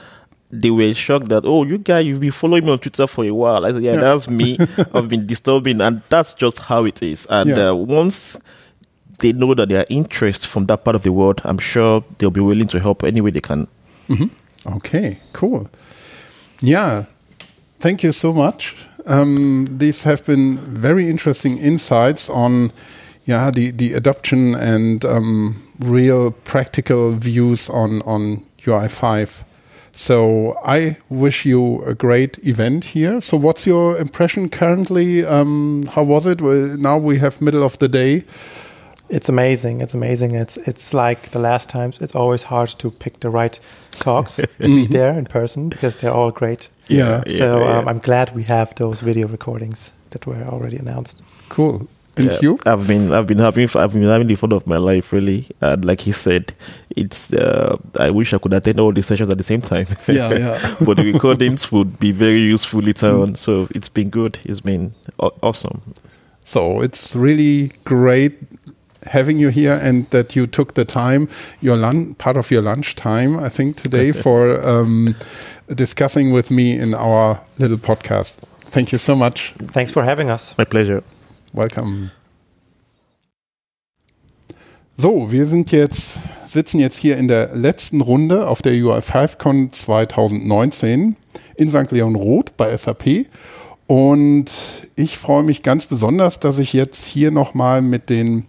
they 0.51 0.71
were 0.71 0.93
shocked 0.95 1.29
that 1.29 1.45
oh, 1.45 1.65
you 1.65 1.79
guys, 1.79 2.07
you've 2.07 2.21
been 2.21 2.33
following 2.33 2.65
me 2.65 2.73
on 2.73 2.79
Twitter 2.79 3.07
for 3.07 3.25
a 3.25 3.31
while. 3.33 3.65
I 3.67 3.73
said, 3.73 3.83
yeah, 3.83 3.95
Yeah. 3.95 4.01
that's 4.01 4.29
me. 4.29 4.59
I've 4.95 5.09
been 5.09 5.27
disturbing, 5.27 5.81
and 5.81 6.03
that's 6.09 6.35
just 6.35 6.59
how 6.59 6.85
it 6.85 7.03
is. 7.03 7.27
And 7.31 7.51
Yeah. 7.51 7.71
uh, 7.71 7.75
once 7.75 8.37
they 9.21 9.33
know 9.33 9.53
that 9.55 9.69
there 9.69 9.81
are 9.81 9.87
interests 9.89 10.45
from 10.45 10.67
that 10.67 10.85
part 10.85 10.95
of 10.97 11.03
the 11.03 11.13
world, 11.13 11.41
I'm 11.45 11.59
sure 11.59 12.05
they'll 12.19 12.31
be 12.31 12.41
willing 12.41 12.69
to 12.69 12.81
help 12.81 13.03
any 13.05 13.21
way 13.21 13.31
they 13.31 13.41
can. 13.41 13.67
Mhm. 14.09 14.31
Okay, 14.67 15.19
cool. 15.33 15.69
Yeah, 16.61 17.05
thank 17.79 18.03
you 18.03 18.13
so 18.13 18.33
much. 18.33 18.75
Um, 19.07 19.67
these 19.79 20.03
have 20.03 20.25
been 20.27 20.59
very 20.59 21.09
interesting 21.09 21.57
insights 21.59 22.29
on 22.29 22.73
yeah 23.25 23.51
the 23.51 23.71
the 23.71 23.95
adoption 23.95 24.55
and 24.55 25.05
um, 25.05 25.63
real 25.79 26.33
practical 26.33 27.13
views 27.13 27.71
on 27.71 28.03
on 28.03 28.45
UI5. 28.59 29.45
So 29.93 30.57
I 30.65 30.97
wish 31.09 31.45
you 31.45 31.83
a 31.85 31.95
great 31.95 32.39
event 32.47 32.85
here. 32.85 33.21
So 33.21 33.37
what's 33.37 33.67
your 33.67 33.99
impression 33.99 34.49
currently? 34.49 35.27
Um, 35.27 35.87
how 35.91 36.05
was 36.05 36.25
it? 36.27 36.41
Well, 36.41 36.77
now 36.79 36.99
we 36.99 37.19
have 37.19 37.41
middle 37.41 37.65
of 37.65 37.79
the 37.79 37.89
day. 37.89 38.25
It's 39.09 39.29
amazing. 39.29 39.81
It's 39.81 39.95
amazing. 39.95 40.35
It's 40.35 40.57
it's 40.57 40.93
like 40.93 41.31
the 41.31 41.39
last 41.39 41.71
times. 41.71 42.01
It's 42.01 42.15
always 42.15 42.45
hard 42.45 42.69
to 42.79 42.91
pick 42.91 43.21
the 43.21 43.31
right 43.31 43.59
talks 43.99 44.37
to 44.37 44.49
be 44.59 44.87
there 44.87 45.13
in 45.19 45.25
person 45.27 45.69
because 45.69 45.97
they're 45.97 46.13
all 46.13 46.31
great. 46.31 46.71
Yeah, 46.89 47.23
So 47.27 47.59
yeah, 47.59 47.65
yeah. 47.65 47.79
Um, 47.79 47.89
I'm 47.89 47.99
glad 47.99 48.35
we 48.35 48.43
have 48.45 48.75
those 48.77 49.01
video 49.01 49.29
recordings 49.29 49.93
that 50.11 50.27
were 50.27 50.43
already 50.45 50.77
announced. 50.79 51.23
Cool. 51.49 51.87
And 52.17 52.33
Yeah, 52.33 52.39
you? 52.43 52.59
I've 52.67 52.87
been 52.87 53.13
I've 53.13 53.27
been 53.27 53.39
having 53.39 53.69
I've 53.77 53.93
been 53.93 54.03
having 54.03 54.27
the 54.27 54.35
fun 54.35 54.53
of 54.53 54.67
my 54.67 54.77
life 54.77 55.13
really, 55.13 55.47
and 55.61 55.85
like 55.85 56.01
he 56.01 56.13
said, 56.13 56.53
it's 56.97 57.33
uh, 57.33 57.77
I 58.01 58.11
wish 58.11 58.35
I 58.35 58.39
could 58.39 58.53
attend 58.55 58.81
all 58.81 58.93
the 58.93 59.03
sessions 59.03 59.31
at 59.31 59.39
the 59.39 59.45
same 59.45 59.61
time. 59.61 59.87
Yeah, 60.09 60.33
yeah. 60.35 60.75
but 60.85 60.97
the 60.97 61.13
recordings 61.13 61.71
would 61.71 61.99
be 62.01 62.11
very 62.13 62.41
useful 62.41 62.81
later 62.81 63.11
on. 63.11 63.35
So 63.37 63.69
it's 63.75 63.89
been 63.89 64.11
good. 64.11 64.39
It's 64.45 64.61
been 64.61 64.95
awesome. 65.43 65.81
So 66.45 66.81
it's 66.81 67.15
really 67.15 67.73
great 67.85 68.33
having 69.07 69.39
you 69.39 69.49
here 69.49 69.75
and 69.83 70.09
that 70.11 70.35
you 70.35 70.47
took 70.47 70.75
the 70.75 70.85
time, 70.85 71.29
your 71.61 71.77
lun- 71.77 72.15
part 72.15 72.37
of 72.37 72.51
your 72.51 72.63
lunch 72.63 72.95
time, 72.95 73.39
I 73.39 73.49
think, 73.49 73.77
today 73.77 74.13
for 74.25 74.67
um, 74.67 75.15
discussing 75.75 76.33
with 76.33 76.51
me 76.51 76.79
in 76.79 76.95
our 76.95 77.41
little 77.59 77.79
podcast. 77.79 78.39
Thank 78.61 78.93
you 78.93 78.99
so 78.99 79.15
much. 79.15 79.55
Thanks 79.73 79.93
for 79.93 80.05
having 80.05 80.31
us. 80.31 80.55
My 80.59 80.65
pleasure. 80.65 81.03
Welcome. 81.55 82.11
So, 85.01 85.31
wir 85.31 85.47
sind 85.47 85.71
jetzt, 85.71 86.19
sitzen 86.45 86.81
jetzt 86.81 86.99
hier 86.99 87.17
in 87.19 87.29
der 87.29 87.55
letzten 87.55 88.01
Runde 88.01 88.49
auf 88.49 88.63
der 88.63 88.73
UI5Con 88.73 89.71
2019 89.71 91.17
in 91.57 91.71
St. 91.71 91.93
Leon 91.93 92.17
Roth 92.17 92.57
bei 92.57 92.77
SAP. 92.77 93.27
Und 93.87 94.51
ich 94.97 95.17
freue 95.17 95.45
mich 95.45 95.63
ganz 95.63 95.87
besonders, 95.87 96.41
dass 96.41 96.59
ich 96.59 96.73
jetzt 96.73 97.05
hier 97.05 97.31
nochmal 97.31 97.81
mit 97.81 98.11
den 98.11 98.47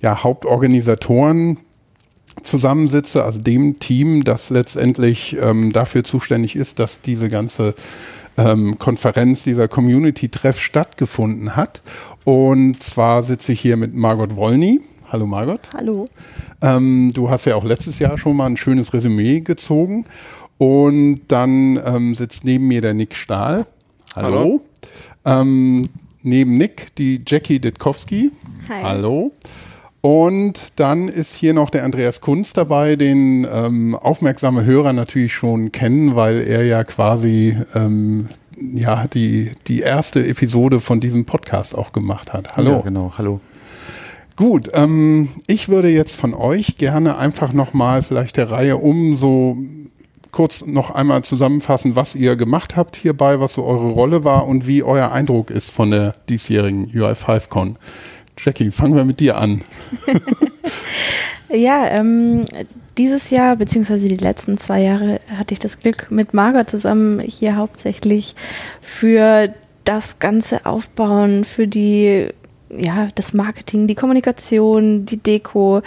ja, 0.00 0.22
Hauptorganisatoren 0.22 1.58
zusammensitze, 2.42 3.24
also 3.24 3.40
dem 3.40 3.78
Team, 3.78 4.24
das 4.24 4.50
letztendlich 4.50 5.36
ähm, 5.40 5.72
dafür 5.72 6.04
zuständig 6.04 6.56
ist, 6.56 6.78
dass 6.78 7.00
diese 7.00 7.28
ganze 7.28 7.74
ähm, 8.36 8.78
Konferenz, 8.78 9.42
dieser 9.42 9.68
Community-Treff 9.68 10.60
stattgefunden 10.60 11.56
hat. 11.56 11.82
Und 12.24 12.82
zwar 12.82 13.22
sitze 13.22 13.52
ich 13.52 13.60
hier 13.60 13.76
mit 13.76 13.94
Margot 13.94 14.36
Wolny. 14.36 14.80
Hallo 15.10 15.26
Margot. 15.26 15.68
Hallo. 15.74 16.06
Ähm, 16.62 17.12
du 17.12 17.30
hast 17.30 17.44
ja 17.44 17.56
auch 17.56 17.64
letztes 17.64 17.98
Jahr 17.98 18.16
schon 18.16 18.36
mal 18.36 18.46
ein 18.46 18.56
schönes 18.56 18.94
Resümee 18.94 19.40
gezogen. 19.40 20.06
Und 20.56 21.22
dann 21.28 21.80
ähm, 21.84 22.14
sitzt 22.14 22.44
neben 22.44 22.68
mir 22.68 22.80
der 22.80 22.94
Nick 22.94 23.14
Stahl. 23.14 23.66
Hallo. 24.14 24.26
Hallo. 24.26 24.60
Ähm, 25.24 25.88
neben 26.22 26.56
Nick 26.58 26.94
die 26.96 27.22
Jackie 27.26 27.58
Ditkowski. 27.58 28.30
Hi. 28.68 28.82
Hallo. 28.82 29.32
Und 30.00 30.72
dann 30.76 31.08
ist 31.08 31.34
hier 31.34 31.52
noch 31.52 31.68
der 31.68 31.84
Andreas 31.84 32.20
Kunz 32.22 32.54
dabei, 32.54 32.96
den 32.96 33.46
ähm, 33.52 33.94
aufmerksame 33.94 34.64
Hörer 34.64 34.92
natürlich 34.94 35.34
schon 35.34 35.72
kennen, 35.72 36.16
weil 36.16 36.40
er 36.40 36.64
ja 36.64 36.84
quasi 36.84 37.56
ähm, 37.74 38.28
ja, 38.74 39.06
die, 39.06 39.52
die 39.66 39.80
erste 39.80 40.26
Episode 40.26 40.80
von 40.80 41.00
diesem 41.00 41.26
Podcast 41.26 41.76
auch 41.76 41.92
gemacht 41.92 42.32
hat. 42.32 42.56
Hallo. 42.56 42.72
Ja, 42.72 42.80
genau, 42.80 43.12
hallo. 43.18 43.40
Gut, 44.36 44.70
ähm, 44.72 45.28
ich 45.46 45.68
würde 45.68 45.88
jetzt 45.88 46.16
von 46.16 46.32
euch 46.32 46.76
gerne 46.76 47.18
einfach 47.18 47.52
nochmal 47.52 48.02
vielleicht 48.02 48.38
der 48.38 48.50
Reihe 48.50 48.78
um 48.78 49.16
so 49.16 49.58
kurz 50.32 50.64
noch 50.64 50.90
einmal 50.90 51.22
zusammenfassen, 51.24 51.96
was 51.96 52.14
ihr 52.14 52.36
gemacht 52.36 52.76
habt 52.76 52.96
hierbei, 52.96 53.40
was 53.40 53.54
so 53.54 53.64
eure 53.64 53.90
Rolle 53.90 54.24
war 54.24 54.46
und 54.46 54.66
wie 54.66 54.82
euer 54.82 55.12
Eindruck 55.12 55.50
ist 55.50 55.70
von 55.70 55.90
der 55.90 56.14
diesjährigen 56.28 56.90
UI5Con. 56.90 57.74
Jackie, 58.42 58.70
fangen 58.70 58.96
wir 58.96 59.04
mit 59.04 59.20
dir 59.20 59.36
an. 59.36 59.62
ja, 61.50 61.86
ähm, 61.88 62.44
dieses 62.96 63.30
Jahr, 63.30 63.56
beziehungsweise 63.56 64.08
die 64.08 64.16
letzten 64.16 64.56
zwei 64.56 64.80
Jahre, 64.80 65.20
hatte 65.36 65.52
ich 65.52 65.58
das 65.58 65.78
Glück, 65.78 66.10
mit 66.10 66.32
Margot 66.32 66.68
zusammen 66.70 67.20
hier 67.20 67.56
hauptsächlich 67.56 68.34
für 68.80 69.54
das 69.84 70.18
ganze 70.18 70.64
Aufbauen, 70.66 71.44
für 71.44 71.66
die, 71.66 72.28
ja, 72.70 73.08
das 73.14 73.34
Marketing, 73.34 73.86
die 73.86 73.94
Kommunikation, 73.94 75.04
die 75.04 75.18
Deko, 75.18 75.82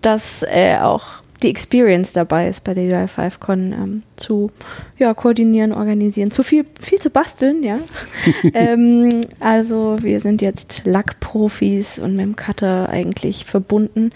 das 0.00 0.42
äh, 0.48 0.78
auch 0.78 1.19
die 1.42 1.48
Experience 1.48 2.12
dabei 2.12 2.48
ist 2.48 2.64
bei 2.64 2.74
der 2.74 3.06
UI5Con 3.06 3.72
ähm, 3.72 4.02
zu 4.16 4.50
ja, 4.98 5.14
koordinieren, 5.14 5.72
organisieren, 5.72 6.30
zu 6.30 6.42
viel, 6.42 6.64
viel 6.80 6.98
zu 6.98 7.10
basteln, 7.10 7.62
ja. 7.62 7.78
ähm, 8.54 9.20
also 9.40 9.96
wir 10.00 10.20
sind 10.20 10.42
jetzt 10.42 10.82
Lackprofis 10.84 11.98
und 11.98 12.12
mit 12.12 12.20
dem 12.20 12.36
Cutter 12.36 12.88
eigentlich 12.88 13.44
verbunden. 13.44 14.12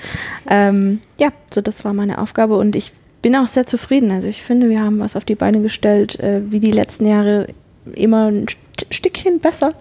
Ähm, 0.49 1.01
ja, 1.19 1.29
so 1.53 1.61
das 1.61 1.85
war 1.85 1.95
meine 1.95 2.19
Aufgabe 2.19 2.57
und 2.57 2.77
ich 2.77 2.93
bin 3.23 3.37
auch 3.37 3.49
sehr 3.49 3.67
zufrieden. 3.67 4.11
Also 4.11 4.29
ich 4.29 4.43
finde, 4.43 4.69
wir 4.69 4.81
haben 4.81 5.01
was 5.01 5.17
auf 5.17 5.25
die 5.25 5.35
Beine 5.35 5.63
gestellt, 5.63 6.21
äh, 6.21 6.43
wie 6.51 6.61
die 6.61 6.73
letzten 6.73 7.07
Jahre 7.07 7.47
immer 7.95 8.27
ein 8.31 8.47
Stückchen 8.91 9.41
besser 9.41 9.75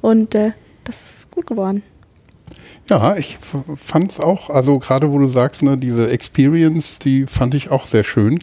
und 0.00 0.34
äh, 0.34 0.52
das 0.84 1.02
ist 1.02 1.30
gut 1.30 1.46
geworden. 1.46 1.82
Ja, 2.90 3.16
ich 3.16 3.38
fand 3.76 4.10
es 4.10 4.20
auch, 4.20 4.50
also 4.50 4.78
gerade 4.78 5.10
wo 5.10 5.18
du 5.18 5.26
sagst, 5.26 5.62
ne, 5.62 5.78
diese 5.78 6.10
Experience, 6.10 6.98
die 6.98 7.26
fand 7.26 7.54
ich 7.54 7.70
auch 7.70 7.86
sehr 7.86 8.04
schön. 8.04 8.38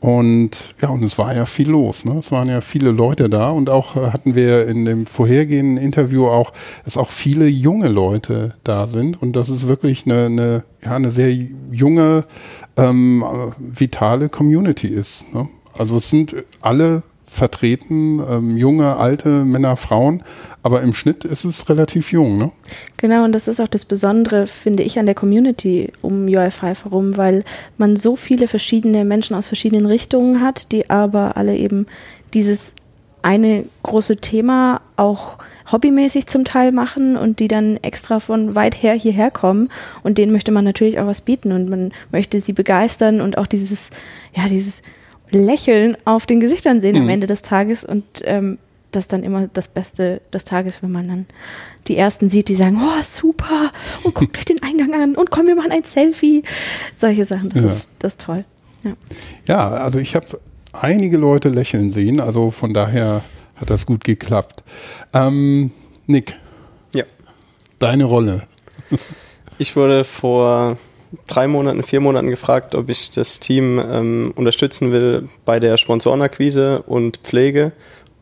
Und 0.00 0.74
ja, 0.80 0.88
und 0.88 1.02
es 1.02 1.18
war 1.18 1.34
ja 1.34 1.44
viel 1.44 1.68
los. 1.68 2.06
Ne? 2.06 2.18
Es 2.18 2.32
waren 2.32 2.48
ja 2.48 2.62
viele 2.62 2.90
Leute 2.90 3.28
da 3.28 3.50
und 3.50 3.68
auch 3.68 3.96
äh, 3.96 4.10
hatten 4.10 4.34
wir 4.34 4.66
in 4.66 4.86
dem 4.86 5.04
vorhergehenden 5.04 5.76
Interview 5.76 6.26
auch, 6.26 6.54
dass 6.84 6.96
auch 6.96 7.10
viele 7.10 7.46
junge 7.46 7.88
Leute 7.88 8.54
da 8.64 8.86
sind 8.86 9.20
und 9.20 9.36
dass 9.36 9.50
es 9.50 9.68
wirklich 9.68 10.06
eine, 10.06 10.24
eine, 10.24 10.64
ja, 10.82 10.92
eine 10.92 11.10
sehr 11.10 11.30
junge, 11.70 12.24
ähm, 12.78 13.22
vitale 13.58 14.30
Community 14.30 14.88
ist. 14.88 15.34
Ne? 15.34 15.50
Also 15.76 15.98
es 15.98 16.08
sind 16.08 16.34
alle 16.62 17.02
vertreten, 17.30 18.20
ähm, 18.28 18.56
junge, 18.56 18.96
alte 18.96 19.44
Männer, 19.44 19.76
Frauen, 19.76 20.24
aber 20.64 20.82
im 20.82 20.92
Schnitt 20.92 21.24
ist 21.24 21.44
es 21.44 21.68
relativ 21.68 22.10
jung, 22.10 22.38
ne? 22.38 22.50
Genau, 22.96 23.24
und 23.24 23.32
das 23.32 23.46
ist 23.46 23.60
auch 23.60 23.68
das 23.68 23.84
Besondere, 23.84 24.48
finde 24.48 24.82
ich, 24.82 24.98
an 24.98 25.06
der 25.06 25.14
Community 25.14 25.92
um 26.02 26.26
UI5 26.26 26.84
herum, 26.84 27.16
weil 27.16 27.44
man 27.78 27.96
so 27.96 28.16
viele 28.16 28.48
verschiedene 28.48 29.04
Menschen 29.04 29.36
aus 29.36 29.46
verschiedenen 29.46 29.86
Richtungen 29.86 30.40
hat, 30.40 30.72
die 30.72 30.90
aber 30.90 31.36
alle 31.36 31.56
eben 31.56 31.86
dieses 32.34 32.72
eine 33.22 33.64
große 33.84 34.16
Thema 34.16 34.80
auch 34.96 35.38
hobbymäßig 35.70 36.26
zum 36.26 36.44
Teil 36.44 36.72
machen 36.72 37.16
und 37.16 37.38
die 37.38 37.48
dann 37.48 37.76
extra 37.76 38.18
von 38.18 38.56
weit 38.56 38.82
her 38.82 38.94
hierher 38.94 39.30
kommen 39.30 39.68
und 40.02 40.18
denen 40.18 40.32
möchte 40.32 40.50
man 40.50 40.64
natürlich 40.64 40.98
auch 40.98 41.06
was 41.06 41.20
bieten 41.20 41.52
und 41.52 41.68
man 41.68 41.92
möchte 42.10 42.40
sie 42.40 42.52
begeistern 42.52 43.20
und 43.20 43.38
auch 43.38 43.46
dieses, 43.46 43.90
ja, 44.34 44.48
dieses 44.48 44.82
Lächeln 45.30 45.96
auf 46.04 46.26
den 46.26 46.40
Gesichtern 46.40 46.80
sehen 46.80 46.96
mhm. 46.96 47.02
am 47.02 47.08
Ende 47.08 47.26
des 47.26 47.42
Tages 47.42 47.84
und 47.84 48.04
ähm, 48.24 48.58
das 48.90 49.04
ist 49.04 49.12
dann 49.12 49.22
immer 49.22 49.48
das 49.52 49.68
Beste 49.68 50.20
des 50.32 50.44
Tages, 50.44 50.82
wenn 50.82 50.90
man 50.90 51.08
dann 51.08 51.26
die 51.88 51.96
ersten 51.96 52.28
sieht, 52.28 52.48
die 52.48 52.54
sagen, 52.54 52.80
oh 52.80 53.02
super 53.02 53.70
und 54.02 54.14
guckt 54.14 54.36
euch 54.36 54.44
den 54.44 54.62
Eingang 54.62 54.94
an 54.94 55.14
und 55.14 55.30
komm, 55.30 55.46
wir 55.46 55.54
machen 55.54 55.70
ein 55.70 55.84
Selfie. 55.84 56.42
Solche 56.96 57.24
Sachen, 57.24 57.50
das, 57.50 57.62
ja. 57.62 57.68
ist, 57.68 57.90
das 58.00 58.12
ist 58.12 58.20
toll. 58.20 58.44
Ja, 58.84 58.92
ja 59.46 59.68
also 59.70 59.98
ich 59.98 60.14
habe 60.14 60.40
einige 60.72 61.16
Leute 61.16 61.48
lächeln 61.48 61.90
sehen, 61.90 62.20
also 62.20 62.50
von 62.50 62.74
daher 62.74 63.22
hat 63.56 63.70
das 63.70 63.86
gut 63.86 64.04
geklappt. 64.04 64.62
Ähm, 65.12 65.70
Nick. 66.06 66.34
Ja. 66.92 67.04
Deine 67.78 68.04
Rolle. 68.04 68.42
Ich 69.58 69.76
wurde 69.76 70.04
vor 70.04 70.78
drei 71.26 71.48
Monaten, 71.48 71.82
vier 71.82 72.00
Monaten 72.00 72.30
gefragt, 72.30 72.74
ob 72.74 72.88
ich 72.88 73.10
das 73.10 73.40
Team 73.40 73.78
ähm, 73.78 74.32
unterstützen 74.36 74.92
will 74.92 75.28
bei 75.44 75.60
der 75.60 75.76
Sponsorenakquise 75.76 76.82
und 76.82 77.18
Pflege 77.18 77.72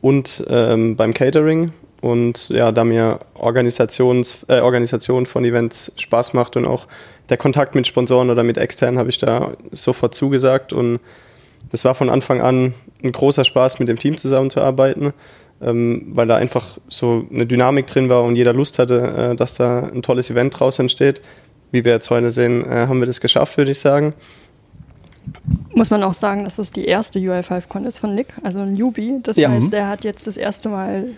und 0.01 0.45
ähm, 0.49 0.97
beim 0.97 1.15
Catering. 1.15 1.73
Und 2.01 2.49
ja, 2.49 2.71
da 2.71 2.85
mir 2.85 3.19
Organisations, 3.35 4.47
äh, 4.49 4.61
Organisation 4.61 5.27
von 5.27 5.45
Events 5.45 5.93
Spaß 5.97 6.33
macht 6.33 6.57
und 6.57 6.65
auch 6.65 6.87
der 7.29 7.37
Kontakt 7.37 7.75
mit 7.75 7.87
Sponsoren 7.87 8.31
oder 8.31 8.45
mit 8.45 8.57
externen, 8.57 8.99
habe 8.99 9.11
ich 9.11 9.19
da 9.19 9.53
sofort 9.73 10.15
zugesagt. 10.15 10.73
Und 10.73 11.01
das 11.71 11.85
war 11.85 11.95
von 11.95 12.09
Anfang 12.09 12.41
an 12.41 12.73
ein 13.03 13.13
großer 13.13 13.45
Spaß, 13.45 13.81
mit 13.81 13.89
dem 13.89 13.99
Team 13.99 14.17
zusammenzuarbeiten, 14.17 15.13
ähm, 15.61 16.07
weil 16.11 16.29
da 16.29 16.37
einfach 16.37 16.79
so 16.89 17.27
eine 17.33 17.47
Dynamik 17.47 17.89
drin 17.89 18.09
war 18.09 18.23
und 18.23 18.37
jeder 18.37 18.53
Lust 18.53 18.79
hatte, 18.79 19.33
äh, 19.33 19.37
dass 19.37 19.55
da 19.55 19.81
ein 19.81 20.03
tolles 20.03 20.31
Event 20.31 20.59
draus 20.59 20.79
entsteht 20.79 21.21
wie 21.71 21.85
wir 21.85 21.93
jetzt 21.93 22.11
heute 22.11 22.31
sehen, 22.31 22.65
äh, 22.65 22.87
haben 22.87 23.01
wir 23.01 23.07
das 23.07 23.21
geschafft, 23.21 23.57
würde 23.57 23.71
ich 23.71 23.81
sagen. 23.81 24.15
Muss 25.75 25.91
man 25.91 26.03
auch 26.03 26.15
sagen, 26.15 26.45
dass 26.45 26.59
es 26.59 26.73
die 26.73 26.87
erste 26.87 27.19
UI5Con 27.19 27.85
ist 27.85 27.99
von 27.99 28.15
Nick, 28.15 28.29
also 28.43 28.61
ein 28.61 28.75
Newbie. 28.75 29.21
Das 29.23 29.37
ja. 29.37 29.51
heißt, 29.51 29.73
er 29.73 29.89
hat 29.89 30.05
jetzt 30.05 30.27
das 30.27 30.37
erste 30.37 30.69
Mal 30.69 31.09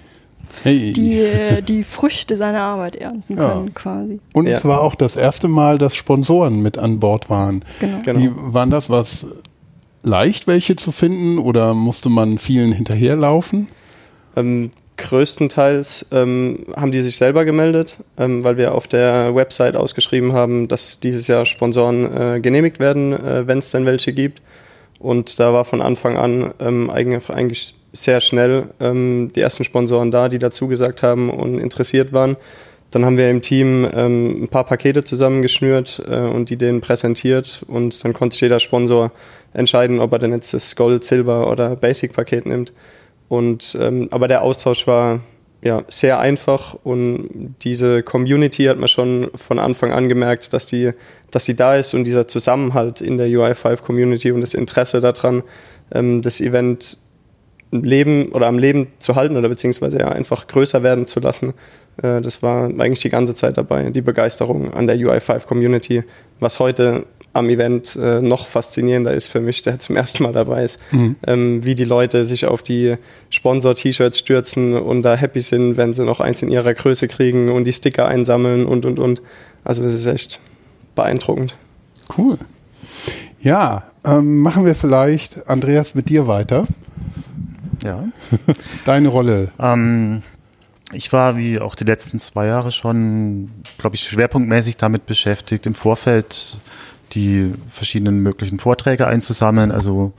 hey. 0.62 0.92
die, 0.92 1.20
äh, 1.20 1.62
die 1.62 1.84
Früchte 1.84 2.36
seiner 2.36 2.60
Arbeit 2.60 2.96
ernten 2.96 3.36
können, 3.36 3.66
ja. 3.66 3.72
quasi. 3.74 4.20
Und 4.32 4.46
ja. 4.46 4.56
es 4.56 4.64
war 4.64 4.80
auch 4.80 4.94
das 4.94 5.16
erste 5.16 5.48
Mal, 5.48 5.78
dass 5.78 5.94
Sponsoren 5.94 6.60
mit 6.60 6.78
an 6.78 7.00
Bord 7.00 7.30
waren. 7.30 7.64
Genau. 7.78 7.98
genau. 8.04 8.18
Die, 8.18 8.30
waren 8.34 8.70
das 8.70 8.90
was 8.90 9.26
leicht, 10.02 10.46
welche 10.46 10.76
zu 10.76 10.92
finden 10.92 11.38
oder 11.38 11.74
musste 11.74 12.08
man 12.08 12.38
vielen 12.38 12.72
hinterherlaufen? 12.72 13.68
Ähm, 14.36 14.72
größtenteils 15.00 16.06
ähm, 16.12 16.66
haben 16.76 16.92
die 16.92 17.02
sich 17.02 17.16
selber 17.16 17.44
gemeldet, 17.44 17.98
ähm, 18.18 18.44
weil 18.44 18.56
wir 18.56 18.74
auf 18.74 18.86
der 18.86 19.34
Website 19.34 19.76
ausgeschrieben 19.76 20.32
haben, 20.32 20.68
dass 20.68 21.00
dieses 21.00 21.26
Jahr 21.26 21.46
Sponsoren 21.46 22.36
äh, 22.36 22.40
genehmigt 22.40 22.78
werden, 22.78 23.12
äh, 23.12 23.46
wenn 23.46 23.58
es 23.58 23.70
denn 23.70 23.86
welche 23.86 24.12
gibt. 24.12 24.40
Und 24.98 25.40
da 25.40 25.52
war 25.52 25.64
von 25.64 25.80
Anfang 25.80 26.16
an 26.16 26.52
ähm, 26.60 26.90
eigentlich, 26.90 27.74
sehr 27.92 28.20
schnell 28.20 28.68
ähm, 28.78 29.32
die 29.34 29.40
ersten 29.40 29.64
Sponsoren 29.64 30.12
da, 30.12 30.28
die 30.28 30.38
dazu 30.38 30.68
gesagt 30.68 31.02
haben 31.02 31.28
und 31.28 31.58
interessiert 31.58 32.12
waren. 32.12 32.36
Dann 32.92 33.04
haben 33.04 33.16
wir 33.16 33.28
im 33.30 33.42
Team 33.42 33.88
ähm, 33.92 34.44
ein 34.44 34.48
paar 34.48 34.64
Pakete 34.64 35.02
zusammengeschnürt 35.02 36.02
äh, 36.08 36.20
und 36.20 36.50
die 36.50 36.56
denen 36.56 36.80
präsentiert 36.80 37.64
und 37.66 38.04
dann 38.04 38.12
konnte 38.12 38.34
sich 38.34 38.42
jeder 38.42 38.60
Sponsor 38.60 39.10
entscheiden, 39.52 39.98
ob 39.98 40.12
er 40.12 40.20
denn 40.20 40.32
jetzt 40.32 40.54
das 40.54 40.76
Gold, 40.76 41.02
Silber 41.02 41.50
oder 41.50 41.74
Basic-Paket 41.74 42.46
nimmt. 42.46 42.72
Und, 43.30 43.78
ähm, 43.80 44.08
aber 44.10 44.26
der 44.26 44.42
Austausch 44.42 44.88
war 44.88 45.20
ja, 45.62 45.84
sehr 45.88 46.18
einfach 46.18 46.74
und 46.82 47.54
diese 47.62 48.02
Community 48.02 48.64
hat 48.64 48.76
man 48.76 48.88
schon 48.88 49.30
von 49.36 49.60
Anfang 49.60 49.92
an 49.92 50.08
gemerkt, 50.08 50.52
dass 50.52 50.66
die, 50.66 50.90
dass 51.30 51.44
sie 51.44 51.54
da 51.54 51.76
ist 51.76 51.94
und 51.94 52.02
dieser 52.02 52.26
Zusammenhalt 52.26 53.00
in 53.00 53.18
der 53.18 53.28
UI5-Community 53.28 54.32
und 54.32 54.40
das 54.40 54.52
Interesse 54.52 55.00
daran, 55.00 55.44
ähm, 55.92 56.22
das 56.22 56.40
Event 56.40 56.98
leben 57.70 58.30
oder 58.32 58.48
am 58.48 58.58
Leben 58.58 58.88
zu 58.98 59.14
halten 59.14 59.36
oder 59.36 59.48
beziehungsweise 59.48 60.00
ja 60.00 60.08
einfach 60.08 60.48
größer 60.48 60.82
werden 60.82 61.06
zu 61.06 61.20
lassen. 61.20 61.54
Äh, 62.02 62.20
das 62.22 62.42
war 62.42 62.64
eigentlich 62.64 62.98
die 62.98 63.10
ganze 63.10 63.36
Zeit 63.36 63.56
dabei, 63.58 63.90
die 63.90 64.02
Begeisterung 64.02 64.74
an 64.74 64.88
der 64.88 64.96
UI5-Community, 64.96 66.02
was 66.40 66.58
heute 66.58 67.06
am 67.32 67.48
Event 67.48 67.96
äh, 67.96 68.20
noch 68.20 68.46
faszinierender 68.46 69.12
ist 69.12 69.28
für 69.28 69.40
mich, 69.40 69.62
der 69.62 69.78
zum 69.78 69.96
ersten 69.96 70.22
Mal 70.24 70.32
dabei 70.32 70.64
ist, 70.64 70.78
mhm. 70.90 71.16
ähm, 71.26 71.64
wie 71.64 71.74
die 71.74 71.84
Leute 71.84 72.24
sich 72.24 72.46
auf 72.46 72.62
die 72.62 72.96
Sponsor-T-Shirts 73.30 74.18
stürzen 74.18 74.74
und 74.74 75.02
da 75.02 75.14
happy 75.14 75.40
sind, 75.40 75.76
wenn 75.76 75.92
sie 75.92 76.04
noch 76.04 76.20
eins 76.20 76.42
in 76.42 76.50
ihrer 76.50 76.74
Größe 76.74 77.06
kriegen 77.08 77.50
und 77.50 77.64
die 77.64 77.72
Sticker 77.72 78.06
einsammeln 78.06 78.66
und 78.66 78.84
und 78.84 78.98
und. 78.98 79.22
Also 79.62 79.82
das 79.82 79.94
ist 79.94 80.06
echt 80.06 80.40
beeindruckend. 80.94 81.56
Cool. 82.16 82.38
Ja, 83.40 83.84
ähm, 84.04 84.40
machen 84.40 84.64
wir 84.64 84.74
vielleicht, 84.74 85.48
Andreas, 85.48 85.94
mit 85.94 86.08
dir 86.08 86.26
weiter. 86.26 86.66
Ja. 87.82 88.04
Deine 88.84 89.08
Rolle? 89.08 89.50
Ähm, 89.58 90.22
ich 90.92 91.12
war 91.12 91.36
wie 91.36 91.60
auch 91.60 91.74
die 91.74 91.84
letzten 91.84 92.18
zwei 92.18 92.46
Jahre 92.46 92.72
schon, 92.72 93.50
glaube 93.78 93.96
ich, 93.96 94.02
schwerpunktmäßig 94.02 94.76
damit 94.76 95.06
beschäftigt, 95.06 95.66
im 95.66 95.74
Vorfeld 95.74 96.58
die 97.12 97.52
verschiedenen 97.70 98.20
möglichen 98.20 98.58
Vorträge 98.58 99.06
einzusammeln. 99.06 99.72
Also 99.72 100.12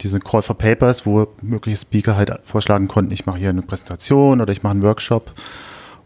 diese 0.00 0.20
Call 0.20 0.42
for 0.42 0.56
Papers, 0.56 1.06
wo 1.06 1.28
mögliche 1.42 1.76
Speaker 1.76 2.16
halt 2.16 2.32
vorschlagen 2.44 2.88
konnten, 2.88 3.12
ich 3.12 3.26
mache 3.26 3.38
hier 3.38 3.50
eine 3.50 3.62
Präsentation 3.62 4.40
oder 4.40 4.52
ich 4.52 4.62
mache 4.62 4.72
einen 4.72 4.82
Workshop. 4.82 5.32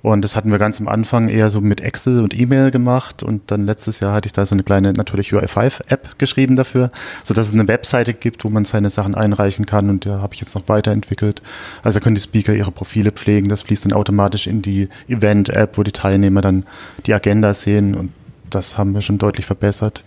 Und 0.05 0.20
das 0.20 0.36
hatten 0.36 0.51
wir 0.51 0.59
ganz 0.59 0.78
am 0.82 0.86
Anfang 0.86 1.28
eher 1.28 1.48
so 1.48 1.62
mit 1.62 1.80
Excel 1.80 2.20
und 2.20 2.38
E-Mail 2.38 2.70
gemacht. 2.70 3.22
Und 3.22 3.51
dann 3.51 3.64
letztes 3.64 4.01
Jahr 4.01 4.12
hatte 4.12 4.26
ich 4.26 4.34
da 4.34 4.44
so 4.44 4.55
eine 4.55 4.62
kleine, 4.62 4.92
natürlich 4.92 5.32
UI5-App 5.32 6.18
geschrieben 6.18 6.56
dafür, 6.56 6.90
sodass 7.22 7.46
es 7.46 7.55
eine 7.55 7.66
Webseite 7.68 8.12
gibt, 8.12 8.44
wo 8.44 8.51
man 8.51 8.66
seine 8.66 8.90
Sachen 8.90 9.14
einreichen 9.14 9.64
kann. 9.64 9.88
Und 9.88 10.05
da 10.05 10.20
habe 10.20 10.34
ich 10.34 10.40
jetzt 10.40 10.55
noch 10.55 10.68
weiterentwickelt. 10.68 11.40
Also 11.82 12.01
können 12.01 12.16
die 12.16 12.20
Speaker 12.20 12.52
ihre 12.52 12.70
Profile 12.70 13.12
pflegen. 13.12 13.48
Das 13.48 13.62
fließt 13.62 13.86
dann 13.86 13.94
automatisch 13.94 14.46
in 14.46 14.60
die 14.60 14.90
Event-App, 15.09 15.78
wo 15.78 15.82
die 15.82 15.92
Teilnehmer 15.92 16.42
dann 16.42 16.66
die 17.06 17.14
Agenda 17.14 17.55
sehen. 17.55 17.94
Und 17.94 18.10
das 18.55 18.78
haben 18.78 18.94
wir 18.94 19.01
schon 19.01 19.18
deutlich 19.18 19.47
verbessert. 19.47 20.05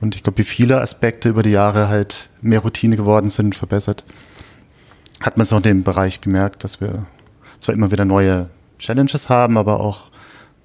Und 0.00 0.16
ich 0.16 0.22
glaube, 0.22 0.38
wie 0.38 0.44
viele 0.44 0.80
Aspekte 0.80 1.28
über 1.28 1.42
die 1.42 1.50
Jahre 1.50 1.88
halt 1.88 2.28
mehr 2.42 2.60
Routine 2.60 2.96
geworden 2.96 3.30
sind, 3.30 3.54
verbessert, 3.54 4.04
hat 5.20 5.36
man 5.36 5.44
es 5.44 5.52
auch 5.52 5.58
in 5.58 5.62
dem 5.62 5.84
Bereich 5.84 6.20
gemerkt, 6.20 6.64
dass 6.64 6.80
wir 6.80 7.06
zwar 7.58 7.74
immer 7.74 7.90
wieder 7.90 8.04
neue 8.04 8.48
Challenges 8.78 9.28
haben, 9.28 9.56
aber 9.56 9.80
auch 9.80 10.10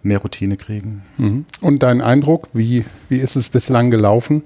mehr 0.03 0.19
Routine 0.19 0.57
kriegen. 0.57 1.03
Mhm. 1.17 1.45
Und 1.61 1.83
dein 1.83 2.01
Eindruck, 2.01 2.49
wie, 2.53 2.85
wie 3.07 3.17
ist 3.17 3.35
es 3.35 3.49
bislang 3.49 3.91
gelaufen? 3.91 4.43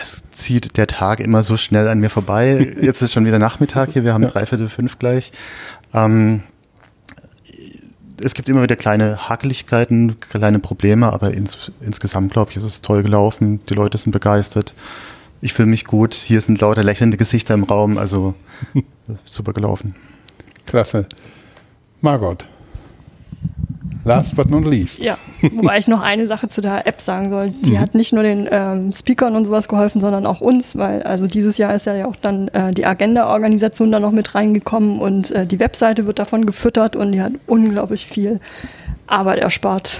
Es 0.00 0.22
zieht 0.32 0.76
der 0.76 0.86
Tag 0.86 1.20
immer 1.20 1.42
so 1.42 1.56
schnell 1.56 1.88
an 1.88 2.00
mir 2.00 2.10
vorbei. 2.10 2.74
Jetzt 2.80 3.02
ist 3.02 3.12
schon 3.12 3.24
wieder 3.24 3.38
Nachmittag 3.38 3.92
hier, 3.92 4.04
wir 4.04 4.14
haben 4.14 4.26
dreiviertel 4.26 4.68
fünf 4.68 4.98
gleich. 4.98 5.32
Ähm, 5.92 6.42
es 8.22 8.34
gibt 8.34 8.48
immer 8.48 8.62
wieder 8.62 8.76
kleine 8.76 9.28
Hakeligkeiten, 9.28 10.18
kleine 10.20 10.58
Probleme, 10.58 11.12
aber 11.12 11.32
ins, 11.32 11.72
insgesamt, 11.80 12.32
glaube 12.32 12.50
ich, 12.50 12.56
ist 12.56 12.64
es 12.64 12.82
toll 12.82 13.02
gelaufen. 13.02 13.60
Die 13.68 13.74
Leute 13.74 13.98
sind 13.98 14.12
begeistert. 14.12 14.74
Ich 15.40 15.52
fühle 15.52 15.68
mich 15.68 15.84
gut. 15.84 16.14
Hier 16.14 16.40
sind 16.40 16.60
lauter 16.60 16.84
lächelnde 16.84 17.16
Gesichter 17.16 17.54
im 17.54 17.64
Raum, 17.64 17.98
also 17.98 18.34
super 19.24 19.52
gelaufen. 19.52 19.94
Klasse. 20.66 21.06
Margot. 22.00 22.46
Last 24.04 24.34
but 24.34 24.50
not 24.50 24.64
least. 24.64 25.02
Ja, 25.02 25.18
wobei 25.52 25.78
ich 25.78 25.86
noch 25.86 26.02
eine 26.02 26.26
Sache 26.26 26.48
zu 26.48 26.60
der 26.60 26.86
App 26.86 27.00
sagen 27.00 27.30
soll. 27.30 27.50
Die 27.50 27.72
mhm. 27.72 27.80
hat 27.80 27.94
nicht 27.94 28.12
nur 28.12 28.22
den 28.22 28.48
ähm, 28.50 28.92
Speakern 28.92 29.36
und 29.36 29.44
sowas 29.44 29.68
geholfen, 29.68 30.00
sondern 30.00 30.26
auch 30.26 30.40
uns, 30.40 30.76
weil 30.76 31.02
also 31.02 31.26
dieses 31.26 31.58
Jahr 31.58 31.74
ist 31.74 31.86
ja 31.86 32.06
auch 32.06 32.16
dann 32.16 32.48
äh, 32.48 32.72
die 32.72 32.86
Agenda-Organisation 32.86 33.92
da 33.92 34.00
noch 34.00 34.12
mit 34.12 34.34
reingekommen 34.34 35.00
und 35.00 35.30
äh, 35.32 35.46
die 35.46 35.60
Webseite 35.60 36.06
wird 36.06 36.18
davon 36.18 36.46
gefüttert 36.46 36.96
und 36.96 37.12
die 37.12 37.20
hat 37.20 37.32
unglaublich 37.46 38.06
viel 38.06 38.40
Arbeit 39.06 39.40
erspart. 39.40 39.98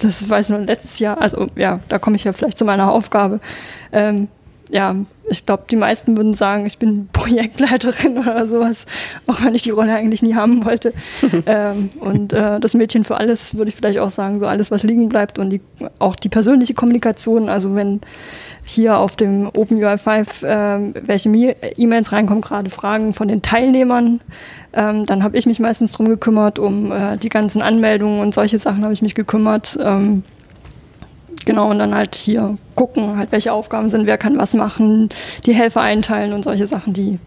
Das 0.00 0.28
weiß 0.28 0.46
ich 0.46 0.50
nur 0.50 0.60
letztes 0.60 0.98
Jahr, 0.98 1.20
also 1.20 1.46
ja, 1.56 1.80
da 1.88 1.98
komme 1.98 2.16
ich 2.16 2.24
ja 2.24 2.32
vielleicht 2.32 2.58
zu 2.58 2.64
meiner 2.64 2.90
Aufgabe. 2.90 3.40
Ähm, 3.92 4.28
ja, 4.70 4.94
ich 5.28 5.46
glaube, 5.46 5.64
die 5.70 5.76
meisten 5.76 6.16
würden 6.16 6.34
sagen, 6.34 6.66
ich 6.66 6.78
bin 6.78 7.08
Projektleiterin 7.12 8.18
oder 8.26 8.46
sowas, 8.46 8.86
auch 9.26 9.42
wenn 9.44 9.54
ich 9.54 9.62
die 9.62 9.70
Rolle 9.70 9.94
eigentlich 9.94 10.22
nie 10.22 10.34
haben 10.34 10.64
wollte. 10.64 10.92
ähm, 11.46 11.90
und 12.00 12.32
äh, 12.32 12.60
das 12.60 12.74
Mädchen 12.74 13.04
für 13.04 13.16
alles 13.16 13.54
würde 13.56 13.68
ich 13.68 13.76
vielleicht 13.76 13.98
auch 13.98 14.10
sagen, 14.10 14.40
so 14.40 14.46
alles, 14.46 14.70
was 14.70 14.82
liegen 14.82 15.08
bleibt 15.08 15.38
und 15.38 15.50
die, 15.50 15.60
auch 15.98 16.16
die 16.16 16.28
persönliche 16.28 16.74
Kommunikation. 16.74 17.48
Also 17.48 17.74
wenn 17.74 18.00
hier 18.64 18.98
auf 18.98 19.16
dem 19.16 19.48
OpenUI5 19.48 20.44
äh, 20.44 20.94
welche 21.06 21.28
E-Mails 21.28 22.12
reinkommen, 22.12 22.42
gerade 22.42 22.70
Fragen 22.70 23.14
von 23.14 23.28
den 23.28 23.42
Teilnehmern, 23.42 24.20
ähm, 24.72 25.06
dann 25.06 25.24
habe 25.24 25.36
ich 25.36 25.46
mich 25.46 25.58
meistens 25.58 25.92
drum 25.92 26.08
gekümmert, 26.08 26.58
um 26.58 26.92
äh, 26.92 27.16
die 27.16 27.28
ganzen 27.28 27.62
Anmeldungen 27.62 28.20
und 28.20 28.34
solche 28.34 28.58
Sachen 28.58 28.84
habe 28.84 28.92
ich 28.92 29.02
mich 29.02 29.14
gekümmert. 29.14 29.78
Genau, 31.46 31.70
und 31.70 31.78
dann 31.78 31.94
halt 31.94 32.14
hier 32.14 32.58
gucken, 32.74 33.16
halt 33.16 33.32
welche 33.32 33.52
Aufgaben 33.52 33.88
sind, 33.88 34.06
wer 34.06 34.18
kann 34.18 34.38
was 34.38 34.54
machen, 34.54 35.08
die 35.46 35.52
Helfer 35.52 35.80
einteilen 35.80 36.32
und 36.32 36.44
solche 36.44 36.66
Sachen, 36.66 36.92
die, 36.92 37.18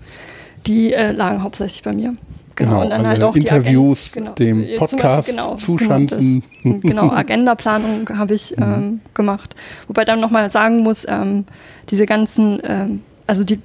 die 0.68 0.94
äh, 0.94 1.12
lagen 1.12 1.42
hauptsächlich 1.42 1.84
bei 1.84 1.94
mir. 1.94 2.16
Genau, 2.56 2.72
genau 2.72 2.84
und 2.84 2.90
dann 2.92 3.08
halt 3.08 3.24
auch 3.24 3.36
Interviews, 3.36 4.12
genau, 4.12 4.32
dem 4.34 4.68
Podcast 4.78 5.30
Beispiel, 5.30 5.36
genau, 5.36 5.56
zuschanzen. 5.56 6.44
Genau, 6.62 6.80
genau 6.80 7.10
Agendaplanung 7.12 8.08
habe 8.10 8.36
ich 8.36 8.56
mhm. 8.56 8.64
ähm, 8.64 9.02
gemacht. 9.16 9.56
Wobei 9.88 10.06
dann 10.06 10.20
nochmal 10.20 10.50
sagen 10.52 10.82
muss, 10.82 11.06
ähm, 11.08 11.46
diese 11.90 12.06
ganzen, 12.06 12.60
ähm, 12.64 13.02
also 13.26 13.44
die, 13.44 13.60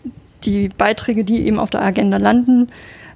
die 0.45 0.71
Beiträge, 0.71 1.25
die 1.25 1.47
eben 1.47 1.59
auf 1.59 1.69
der 1.69 1.83
Agenda 1.83 2.17
landen, 2.17 2.69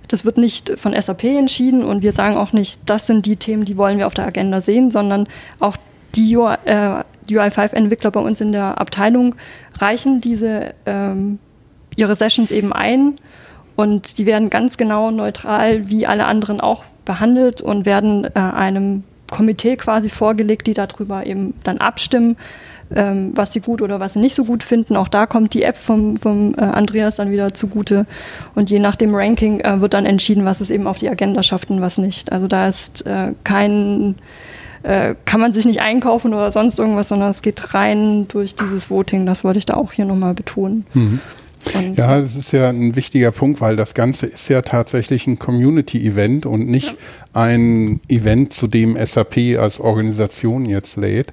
das 0.09 0.27
wird 0.27 0.37
nicht 0.37 0.79
von 0.79 0.95
SAP 1.01 1.25
entschieden 1.25 1.85
und 1.85 2.03
wir 2.03 2.13
sagen 2.13 2.37
auch 2.37 2.53
nicht, 2.53 2.81
das 2.85 3.07
sind 3.07 3.25
die 3.25 3.37
Themen, 3.37 3.65
die 3.65 3.79
wollen 3.79 3.97
wir 3.97 4.07
auf 4.07 4.15
der 4.15 4.27
Agenda 4.27 4.61
sehen, 4.61 4.91
sondern 4.91 5.27
auch 5.59 5.77
die 6.15 6.35
äh, 6.35 7.03
UI5-Entwickler 7.29 8.11
bei 8.11 8.21
uns 8.21 8.41
in 8.41 8.53
der 8.53 8.81
Abteilung 8.81 9.35
reichen 9.79 10.21
diese 10.21 10.75
ähm, 10.87 11.39
ihre 11.97 12.17
Sessions 12.17 12.51
eben 12.51 12.73
ein 12.73 13.15
und 13.77 14.19
die 14.19 14.27
werden 14.27 14.51
ganz 14.51 14.77
genau 14.77 15.11
neutral 15.11 15.89
wie 15.89 16.07
alle 16.07 16.27
anderen 16.27 16.61
auch 16.61 16.85
behandelt 17.05 17.61
und 17.61 17.87
werden 17.87 18.25
äh, 18.25 18.39
einem 18.39 19.05
Komitee 19.31 19.77
quasi 19.77 20.09
vorgelegt, 20.09 20.67
die 20.67 20.75
darüber 20.75 21.27
eben 21.27 21.55
dann 21.65 21.79
abstimmen, 21.79 22.37
ähm, 22.95 23.33
was 23.35 23.53
sie 23.53 23.61
gut 23.61 23.81
oder 23.81 23.99
was 23.99 24.13
sie 24.13 24.19
nicht 24.19 24.37
so 24.37 24.45
gut 24.45 24.63
finden. 24.63 24.97
Auch 24.97 25.09
da 25.09 25.27
kommt 25.27 25.55
die 25.55 25.63
App 25.63 25.79
vom, 25.79 26.19
vom 26.19 26.55
äh, 26.55 26.61
Andreas 26.61 27.17
dann 27.17 27.31
wieder 27.31 27.55
zugute 27.55 28.07
und 28.55 28.71
je 28.71 28.79
nach 28.79 28.97
dem 28.97 29.15
Ranking 29.15 29.61
äh, 29.61 29.81
wird 29.81 29.95
dann 29.95 30.07
entschieden, 30.07 30.45
was 30.45 30.61
es 30.61 30.71
eben 30.71 30.87
auf 30.87 30.99
die 30.99 31.09
Agenda 31.09 31.43
schafft 31.43 31.71
und 31.71 31.81
was 31.81 31.99
nicht. 31.99 32.31
Also 32.31 32.47
da 32.47 32.69
ist 32.69 33.07
äh, 33.07 33.33
kein 33.43 34.17
äh, 34.83 35.15
kann 35.25 35.41
man 35.41 35.53
sich 35.53 35.65
nicht 35.65 35.81
einkaufen 35.81 36.35
oder 36.35 36.51
sonst 36.51 36.79
irgendwas, 36.79 37.09
sondern 37.09 37.31
es 37.31 37.43
geht 37.43 37.75
rein 37.75 38.27
durch 38.29 38.55
dieses 38.57 38.91
Voting. 38.91 39.27
Das 39.27 39.45
wollte 39.45 39.59
ich 39.59 39.67
da 39.67 39.75
auch 39.75 39.93
hier 39.93 40.05
nochmal 40.05 40.35
betonen. 40.35 40.87
Mhm. 40.95 41.21
ja, 41.95 42.21
das 42.21 42.37
ist 42.37 42.53
ja 42.53 42.69
ein 42.69 42.97
wichtiger 42.97 43.31
Punkt, 43.31 43.61
weil 43.61 43.77
das 43.77 43.95
Ganze 43.95 44.27
ist 44.27 44.49
ja 44.49 44.63
tatsächlich 44.63 45.27
ein 45.27 45.39
Community-Event 45.39 46.47
und 46.47 46.69
nicht 46.69 46.93
ja. 46.93 46.97
ein 47.35 48.01
Event, 48.09 48.53
zu 48.53 48.67
dem 48.67 48.97
SAP 49.05 49.59
als 49.59 49.79
Organisation 49.79 50.65
jetzt 50.65 50.97
lädt. 50.97 51.33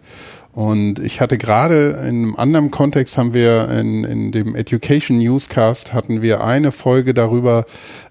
Und 0.59 0.99
ich 0.99 1.21
hatte 1.21 1.37
gerade 1.37 1.91
in 2.01 2.07
einem 2.07 2.35
anderen 2.35 2.69
Kontext 2.69 3.17
haben 3.17 3.33
wir 3.33 3.69
in, 3.69 4.03
in 4.03 4.33
dem 4.33 4.55
Education 4.55 5.17
Newscast 5.17 5.93
hatten 5.93 6.21
wir 6.21 6.43
eine 6.43 6.73
Folge 6.73 7.13
darüber, 7.13 7.63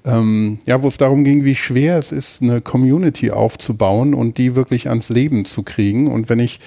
ähm, 0.06 0.58
ja, 0.64 0.82
wo 0.82 0.88
es 0.88 0.96
darum 0.96 1.24
ging, 1.24 1.44
wie 1.44 1.54
schwer 1.54 1.98
es 1.98 2.10
ist, 2.10 2.40
eine 2.40 2.62
Community 2.62 3.32
aufzubauen 3.32 4.14
und 4.14 4.38
die 4.38 4.56
wirklich 4.56 4.88
ans 4.88 5.10
Leben 5.10 5.44
zu 5.44 5.62
kriegen. 5.62 6.06
Und 6.06 6.30
wenn 6.30 6.38
ich 6.38 6.58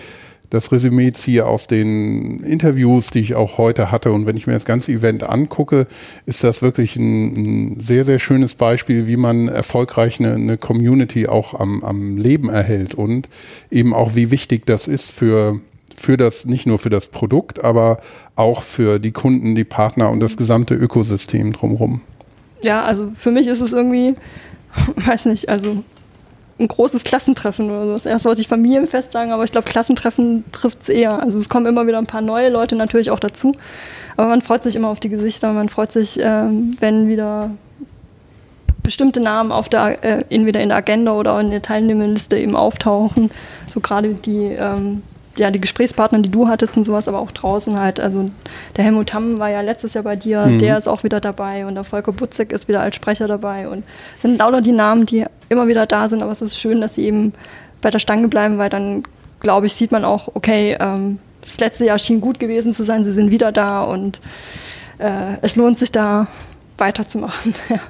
das 0.51 0.71
Resümee 0.71 1.13
ziehe 1.13 1.47
aus 1.47 1.65
den 1.65 2.41
Interviews, 2.41 3.09
die 3.09 3.21
ich 3.21 3.33
auch 3.33 3.57
heute 3.57 3.89
hatte. 3.89 4.11
Und 4.11 4.27
wenn 4.27 4.37
ich 4.37 4.45
mir 4.45 4.53
das 4.53 4.65
ganze 4.65 4.91
Event 4.91 5.23
angucke, 5.23 5.87
ist 6.27 6.43
das 6.43 6.61
wirklich 6.61 6.95
ein, 6.97 7.73
ein 7.73 7.79
sehr, 7.79 8.05
sehr 8.05 8.19
schönes 8.19 8.53
Beispiel, 8.53 9.07
wie 9.07 9.15
man 9.15 9.47
erfolgreich 9.47 10.19
eine, 10.19 10.33
eine 10.33 10.57
Community 10.57 11.27
auch 11.27 11.59
am, 11.59 11.83
am 11.83 12.17
Leben 12.17 12.49
erhält 12.49 12.93
und 12.93 13.29
eben 13.71 13.95
auch, 13.95 14.13
wie 14.13 14.29
wichtig 14.29 14.65
das 14.65 14.87
ist 14.87 15.11
für 15.11 15.61
für 15.93 16.17
das, 16.17 16.45
nicht 16.45 16.65
nur 16.65 16.79
für 16.79 16.89
das 16.89 17.07
Produkt, 17.07 17.63
aber 17.63 17.99
auch 18.35 18.61
für 18.61 18.99
die 18.99 19.11
Kunden, 19.11 19.55
die 19.55 19.63
Partner 19.63 20.09
und 20.09 20.19
das 20.19 20.37
gesamte 20.37 20.75
Ökosystem 20.75 21.53
drumherum. 21.53 22.01
Ja, 22.63 22.83
also 22.83 23.09
für 23.09 23.31
mich 23.31 23.47
ist 23.47 23.61
es 23.61 23.73
irgendwie, 23.73 24.15
weiß 24.95 25.25
nicht, 25.25 25.49
also 25.49 25.83
ein 26.59 26.67
großes 26.67 27.03
Klassentreffen 27.03 27.71
oder 27.71 27.97
so. 27.97 28.07
Erst 28.07 28.25
wollte 28.25 28.41
ich 28.41 28.47
Familienfest 28.47 29.11
sagen, 29.11 29.31
aber 29.31 29.43
ich 29.43 29.51
glaube, 29.51 29.67
Klassentreffen 29.67 30.43
trifft 30.51 30.83
es 30.83 30.89
eher. 30.89 31.21
Also 31.21 31.37
es 31.37 31.49
kommen 31.49 31.65
immer 31.65 31.87
wieder 31.87 31.97
ein 31.97 32.05
paar 32.05 32.21
neue 32.21 32.49
Leute 32.49 32.75
natürlich 32.75 33.09
auch 33.09 33.19
dazu. 33.19 33.53
Aber 34.15 34.27
man 34.27 34.41
freut 34.41 34.63
sich 34.63 34.75
immer 34.75 34.89
auf 34.89 34.99
die 34.99 35.09
Gesichter, 35.09 35.51
man 35.53 35.69
freut 35.69 35.91
sich, 35.91 36.19
ähm, 36.21 36.77
wenn 36.79 37.07
wieder 37.07 37.49
bestimmte 38.83 39.19
Namen 39.19 39.51
auf 39.51 39.69
der, 39.69 40.03
äh, 40.03 40.23
entweder 40.29 40.61
in 40.61 40.69
der 40.69 40.77
Agenda 40.77 41.13
oder 41.13 41.39
in 41.39 41.51
der 41.51 41.61
Teilnehmerliste 41.61 42.37
eben 42.37 42.55
auftauchen. 42.55 43.31
So 43.67 43.79
gerade 43.79 44.13
die 44.13 44.55
ähm, 44.57 45.03
ja, 45.37 45.49
die 45.49 45.61
Gesprächspartner, 45.61 46.19
die 46.19 46.29
du 46.29 46.47
hattest 46.47 46.75
und 46.75 46.85
sowas, 46.85 47.07
aber 47.07 47.19
auch 47.19 47.31
draußen 47.31 47.79
halt. 47.79 47.99
Also 47.99 48.29
der 48.75 48.83
Helmut 48.83 49.13
Hamm 49.13 49.39
war 49.39 49.49
ja 49.49 49.61
letztes 49.61 49.93
Jahr 49.93 50.03
bei 50.03 50.15
dir, 50.15 50.45
mhm. 50.45 50.59
der 50.59 50.77
ist 50.77 50.87
auch 50.87 51.03
wieder 51.03 51.19
dabei 51.19 51.65
und 51.65 51.75
der 51.75 51.83
Volker 51.83 52.11
Butzek 52.11 52.51
ist 52.51 52.67
wieder 52.67 52.81
als 52.81 52.95
Sprecher 52.95 53.27
dabei 53.27 53.69
und 53.69 53.83
sind 54.19 54.37
lauter 54.37 54.61
die 54.61 54.71
Namen, 54.71 55.05
die 55.05 55.25
immer 55.49 55.67
wieder 55.67 55.85
da 55.85 56.09
sind, 56.09 56.21
aber 56.21 56.31
es 56.31 56.41
ist 56.41 56.57
schön, 56.57 56.81
dass 56.81 56.95
sie 56.95 57.05
eben 57.05 57.33
bei 57.81 57.89
der 57.89 57.99
Stange 57.99 58.27
bleiben, 58.27 58.57
weil 58.57 58.69
dann, 58.69 59.03
glaube 59.39 59.67
ich, 59.67 59.73
sieht 59.73 59.91
man 59.91 60.05
auch, 60.05 60.29
okay, 60.33 60.77
ähm, 60.79 61.19
das 61.41 61.59
letzte 61.59 61.85
Jahr 61.85 61.97
schien 61.97 62.21
gut 62.21 62.39
gewesen 62.39 62.73
zu 62.73 62.83
sein, 62.83 63.03
sie 63.03 63.11
sind 63.11 63.31
wieder 63.31 63.51
da 63.51 63.83
und 63.83 64.19
äh, 64.99 65.37
es 65.41 65.55
lohnt 65.55 65.77
sich 65.77 65.91
da 65.91 66.27
weiterzumachen. 66.77 67.53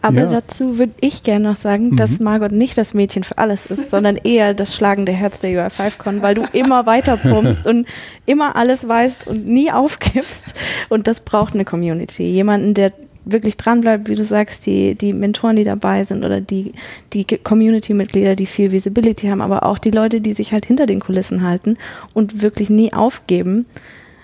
Aber 0.00 0.20
ja. 0.20 0.26
dazu 0.26 0.78
würde 0.78 0.92
ich 1.00 1.24
gerne 1.24 1.48
noch 1.48 1.56
sagen, 1.56 1.90
mhm. 1.90 1.96
dass 1.96 2.20
Margot 2.20 2.52
nicht 2.52 2.78
das 2.78 2.94
Mädchen 2.94 3.24
für 3.24 3.38
alles 3.38 3.66
ist, 3.66 3.90
sondern 3.90 4.16
eher 4.16 4.54
das 4.54 4.74
schlagende 4.74 5.12
Herz 5.12 5.40
der 5.40 5.50
UI5Con, 5.50 6.22
weil 6.22 6.34
du 6.34 6.44
immer 6.52 6.86
weiter 6.86 7.16
pumpst 7.16 7.66
und 7.66 7.86
immer 8.26 8.54
alles 8.54 8.86
weißt 8.86 9.26
und 9.26 9.46
nie 9.46 9.72
aufgibst. 9.72 10.54
Und 10.88 11.08
das 11.08 11.20
braucht 11.20 11.54
eine 11.54 11.64
Community. 11.64 12.24
Jemanden, 12.24 12.74
der 12.74 12.92
wirklich 13.24 13.56
dranbleibt, 13.56 14.08
wie 14.08 14.14
du 14.14 14.24
sagst, 14.24 14.66
die, 14.66 14.94
die 14.94 15.12
Mentoren, 15.12 15.56
die 15.56 15.64
dabei 15.64 16.04
sind 16.04 16.24
oder 16.24 16.40
die, 16.40 16.72
die 17.12 17.24
Community-Mitglieder, 17.24 18.36
die 18.36 18.46
viel 18.46 18.72
Visibility 18.72 19.28
haben, 19.28 19.42
aber 19.42 19.64
auch 19.64 19.78
die 19.78 19.90
Leute, 19.90 20.20
die 20.20 20.32
sich 20.32 20.52
halt 20.52 20.64
hinter 20.66 20.86
den 20.86 21.00
Kulissen 21.00 21.42
halten 21.42 21.76
und 22.14 22.42
wirklich 22.42 22.70
nie 22.70 22.92
aufgeben, 22.92 23.66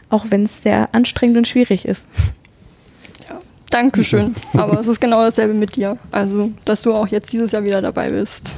auch 0.08 0.26
wenn 0.30 0.44
es 0.44 0.62
sehr 0.62 0.94
anstrengend 0.94 1.36
und 1.36 1.48
schwierig 1.48 1.86
ist. 1.86 2.08
Dankeschön. 3.74 4.36
aber 4.52 4.78
es 4.78 4.86
ist 4.86 5.00
genau 5.00 5.24
dasselbe 5.24 5.52
mit 5.52 5.74
dir. 5.74 5.98
Also, 6.12 6.52
dass 6.64 6.82
du 6.82 6.94
auch 6.94 7.08
jetzt 7.08 7.32
dieses 7.32 7.50
Jahr 7.50 7.64
wieder 7.64 7.82
dabei 7.82 8.06
bist. 8.08 8.52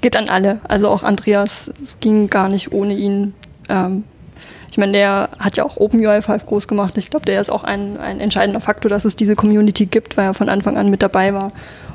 Geht 0.00 0.16
an 0.16 0.28
alle. 0.28 0.60
Also 0.64 0.88
auch 0.88 1.04
Andreas. 1.04 1.70
Es 1.82 2.00
ging 2.00 2.28
gar 2.28 2.48
nicht 2.48 2.72
ohne 2.72 2.94
ihn. 2.94 3.34
Ähm, 3.68 4.02
ich 4.72 4.76
meine, 4.76 4.90
der 4.90 5.28
hat 5.38 5.56
ja 5.56 5.64
auch 5.64 5.76
OpenUI 5.76 6.20
5 6.20 6.46
groß 6.46 6.66
gemacht. 6.66 6.98
Ich 6.98 7.10
glaube, 7.10 7.26
der 7.26 7.40
ist 7.40 7.48
auch 7.48 7.62
ein, 7.62 7.96
ein 7.96 8.18
entscheidender 8.18 8.60
Faktor, 8.60 8.88
dass 8.88 9.04
es 9.04 9.14
diese 9.14 9.36
Community 9.36 9.86
gibt, 9.86 10.16
weil 10.16 10.26
er 10.26 10.34
von 10.34 10.48
Anfang 10.48 10.76
an 10.76 10.90
mit 10.90 11.00
dabei 11.00 11.32
war. 11.32 11.52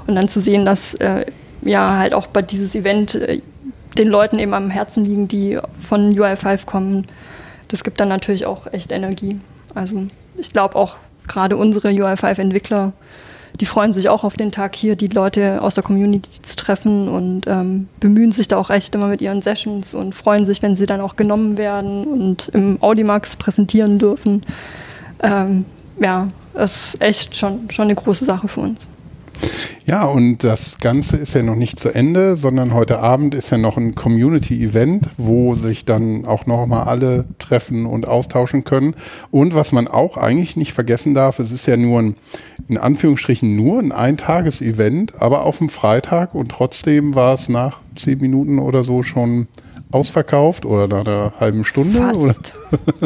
Und 0.07 0.15
dann 0.15 0.29
zu 0.29 0.39
sehen, 0.39 0.65
dass 0.65 0.93
äh, 0.95 1.25
ja 1.61 1.97
halt 1.97 2.13
auch 2.13 2.27
bei 2.27 2.41
dieses 2.41 2.73
Event 2.73 3.15
äh, 3.15 3.41
den 3.97 4.07
Leuten 4.07 4.39
eben 4.39 4.53
am 4.53 4.69
Herzen 4.69 5.03
liegen, 5.03 5.27
die 5.27 5.59
von 5.77 6.17
UI5 6.17 6.65
kommen, 6.65 7.05
das 7.67 7.83
gibt 7.83 7.99
dann 7.99 8.07
natürlich 8.07 8.45
auch 8.45 8.71
echt 8.71 8.93
Energie. 8.93 9.41
Also 9.75 10.07
ich 10.37 10.53
glaube 10.53 10.77
auch 10.77 10.97
gerade 11.27 11.57
unsere 11.57 11.89
UI5-Entwickler 11.89 12.93
die 13.59 13.65
freuen 13.65 13.93
sich 13.93 14.09
auch 14.09 14.23
auf 14.23 14.35
den 14.35 14.51
Tag 14.51 14.75
hier, 14.75 14.95
die 14.95 15.07
Leute 15.07 15.61
aus 15.61 15.75
der 15.75 15.83
Community 15.83 16.41
zu 16.41 16.55
treffen 16.55 17.07
und 17.07 17.45
ähm, 17.47 17.87
bemühen 17.99 18.31
sich 18.31 18.47
da 18.47 18.57
auch 18.57 18.69
echt 18.69 18.95
immer 18.95 19.07
mit 19.07 19.21
ihren 19.21 19.41
Sessions 19.41 19.93
und 19.93 20.15
freuen 20.15 20.45
sich, 20.45 20.61
wenn 20.61 20.75
sie 20.75 20.85
dann 20.85 21.01
auch 21.01 21.15
genommen 21.15 21.57
werden 21.57 22.05
und 22.05 22.49
im 22.49 22.81
Audimax 22.81 23.37
präsentieren 23.37 23.99
dürfen. 23.99 24.41
Ähm, 25.21 25.65
ja, 25.99 26.29
das 26.53 26.95
ist 26.95 27.01
echt 27.01 27.35
schon, 27.35 27.69
schon 27.69 27.85
eine 27.85 27.95
große 27.95 28.25
Sache 28.25 28.47
für 28.47 28.61
uns. 28.61 28.87
Ja, 29.85 30.05
und 30.05 30.43
das 30.43 30.79
Ganze 30.79 31.17
ist 31.17 31.35
ja 31.35 31.43
noch 31.43 31.55
nicht 31.55 31.79
zu 31.79 31.89
Ende, 31.89 32.37
sondern 32.37 32.73
heute 32.73 32.99
Abend 32.99 33.35
ist 33.35 33.49
ja 33.49 33.57
noch 33.57 33.77
ein 33.77 33.95
Community-Event, 33.95 35.09
wo 35.17 35.55
sich 35.55 35.83
dann 35.83 36.25
auch 36.25 36.45
nochmal 36.45 36.85
alle 36.87 37.25
treffen 37.37 37.85
und 37.85 38.07
austauschen 38.07 38.63
können. 38.63 38.95
Und 39.29 39.55
was 39.55 39.71
man 39.71 39.87
auch 39.87 40.15
eigentlich 40.15 40.55
nicht 40.55 40.73
vergessen 40.73 41.13
darf, 41.13 41.39
es 41.39 41.51
ist 41.51 41.65
ja 41.65 41.75
nur 41.75 42.01
ein, 42.01 42.15
in 42.69 42.77
Anführungsstrichen 42.77 43.55
nur 43.55 43.79
ein 43.79 43.91
Eintages-Event, 43.91 45.21
aber 45.21 45.43
auf 45.43 45.57
dem 45.57 45.69
Freitag 45.69 46.33
und 46.33 46.49
trotzdem 46.49 47.13
war 47.13 47.33
es 47.33 47.49
nach 47.49 47.79
zehn 47.95 48.19
Minuten 48.19 48.59
oder 48.59 48.83
so 48.83 49.03
schon 49.03 49.47
ausverkauft 49.93 50.65
oder 50.65 50.87
nach 50.87 51.05
einer 51.05 51.33
halben 51.39 51.63
Stunde? 51.63 51.99
Fast. 51.99 52.17
Oder? 52.19 52.35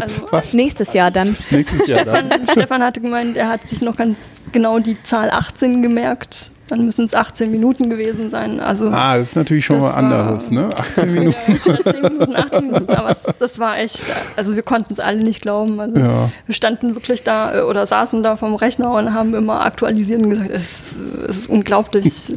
Also 0.03 0.15
Fast. 0.27 0.53
Nächstes 0.53 0.93
Jahr 0.93 1.11
dann. 1.11 1.35
Nächstes 1.49 1.87
Jahr 1.87 1.99
Stefan, 2.01 2.29
dann. 2.29 2.47
Stefan 2.47 2.83
hatte 2.83 3.01
gemeint, 3.01 3.37
er 3.37 3.49
hat 3.49 3.67
sich 3.67 3.81
noch 3.81 3.95
ganz 3.97 4.17
genau 4.51 4.79
die 4.79 5.01
Zahl 5.03 5.29
18 5.29 5.81
gemerkt. 5.81 6.51
Dann 6.69 6.83
müssen 6.83 7.05
es 7.05 7.13
18 7.13 7.49
Minuten 7.49 7.89
gewesen 7.89 8.29
sein. 8.29 8.59
Also 8.59 8.89
ah, 8.89 9.17
das 9.17 9.29
ist 9.29 9.35
natürlich 9.37 9.65
schon 9.65 9.79
mal 9.79 9.91
anderes, 9.91 10.51
ne? 10.51 10.69
18 10.77 11.13
Minuten. 11.13 11.37
Ja, 11.65 11.93
10 11.93 12.01
Minuten, 12.01 12.35
18 12.35 12.67
Minuten, 12.67 12.91
aber 12.93 13.09
es, 13.11 13.23
das 13.39 13.57
war 13.57 13.77
echt, 13.77 14.03
also 14.35 14.53
wir 14.53 14.63
konnten 14.63 14.91
es 14.91 14.99
alle 14.99 15.23
nicht 15.23 15.41
glauben. 15.41 15.79
Also 15.79 15.97
Ja. 15.97 16.29
wir 16.45 16.53
standen 16.53 16.93
wirklich 16.93 17.23
da 17.23 17.55
äh, 17.59 17.61
oder 17.61 17.87
saßen 17.87 18.21
da 18.21 18.35
vom 18.35 18.53
Rechner 18.55 18.91
und 18.91 19.13
haben 19.13 19.33
immer 19.33 19.61
aktualisiert 19.61 20.21
und 20.21 20.29
gesagt, 20.29 20.49
es, 20.49 20.93
es 21.29 21.37
ist 21.37 21.49
unglaublich, 21.49 22.33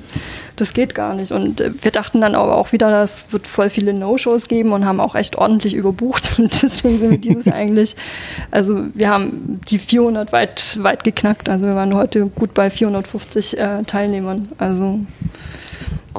das 0.61 0.73
geht 0.73 0.95
gar 0.95 1.15
nicht. 1.15 1.33
Und 1.33 1.61
äh, 1.61 1.71
wir 1.83 1.91
dachten 1.91 2.21
dann 2.21 2.35
aber 2.35 2.57
auch 2.57 2.73
wieder, 2.73 3.03
es 3.03 3.33
wird 3.33 3.47
voll 3.47 3.71
viele 3.71 3.93
No-Shows 3.95 4.49
geben 4.49 4.73
und 4.73 4.85
haben 4.85 5.01
auch 5.01 5.15
echt 5.15 5.37
ordentlich 5.37 5.75
überbucht. 5.75 6.25
Und 6.39 6.51
deswegen 6.63 6.99
sind 6.99 7.11
wir 7.11 7.19
dieses 7.19 7.49
eigentlich, 7.49 7.97
also 8.51 8.85
wir 8.95 9.09
haben 9.09 9.61
die 9.69 9.79
400 9.79 10.33
weit, 10.33 10.79
weit 10.83 11.05
geknackt. 11.05 11.49
Also 11.49 11.65
wir 11.65 11.75
waren 11.75 11.95
heute 11.95 12.27
gut 12.27 12.55
bei 12.55 12.71
450 12.71 13.59
äh, 13.59 13.83
Teilnehmern. 13.85 14.49
Also 14.59 15.01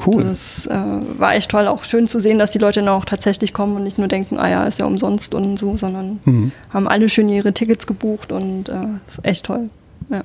Cool. 0.06 0.24
das 0.24 0.66
äh, 0.66 0.78
war 1.18 1.34
echt 1.34 1.50
toll, 1.50 1.68
auch 1.68 1.84
schön 1.84 2.08
zu 2.08 2.18
sehen, 2.18 2.38
dass 2.38 2.50
die 2.52 2.58
Leute 2.58 2.80
dann 2.80 2.88
auch 2.88 3.04
tatsächlich 3.04 3.52
kommen 3.52 3.76
und 3.76 3.84
nicht 3.84 3.98
nur 3.98 4.08
denken, 4.08 4.38
ah 4.38 4.48
ja, 4.48 4.64
ist 4.64 4.78
ja 4.78 4.86
umsonst 4.86 5.34
und 5.34 5.58
so, 5.58 5.76
sondern 5.76 6.18
Mhm. 6.24 6.52
haben 6.70 6.88
alle 6.88 7.08
schön 7.08 7.28
ihre 7.28 7.52
Tickets 7.52 7.86
gebucht 7.86 8.32
und 8.32 8.68
äh, 8.70 8.74
ist 9.06 9.24
echt 9.24 9.44
toll. 9.46 9.68
Ja. 10.08 10.22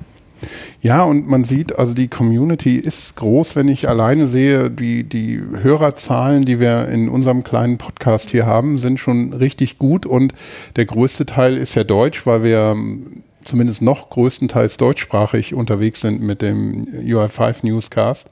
Ja, 0.80 1.02
und 1.02 1.28
man 1.28 1.44
sieht, 1.44 1.78
also 1.78 1.94
die 1.94 2.08
Community 2.08 2.76
ist 2.76 3.16
groß, 3.16 3.56
wenn 3.56 3.68
ich 3.68 3.88
alleine 3.88 4.26
sehe, 4.26 4.70
die, 4.70 5.04
die 5.04 5.40
Hörerzahlen, 5.40 6.44
die 6.44 6.60
wir 6.60 6.88
in 6.88 7.08
unserem 7.08 7.44
kleinen 7.44 7.78
Podcast 7.78 8.30
hier 8.30 8.46
haben, 8.46 8.78
sind 8.78 9.00
schon 9.00 9.32
richtig 9.32 9.78
gut 9.78 10.06
und 10.06 10.32
der 10.76 10.86
größte 10.86 11.26
Teil 11.26 11.56
ist 11.56 11.74
ja 11.74 11.84
Deutsch, 11.84 12.26
weil 12.26 12.44
wir 12.44 12.72
ähm, 12.72 13.22
zumindest 13.44 13.82
noch 13.82 14.10
größtenteils 14.10 14.76
deutschsprachig 14.76 15.54
unterwegs 15.54 16.00
sind 16.00 16.20
mit 16.22 16.42
dem 16.42 16.84
UI5 16.84 17.56
Newscast. 17.62 18.30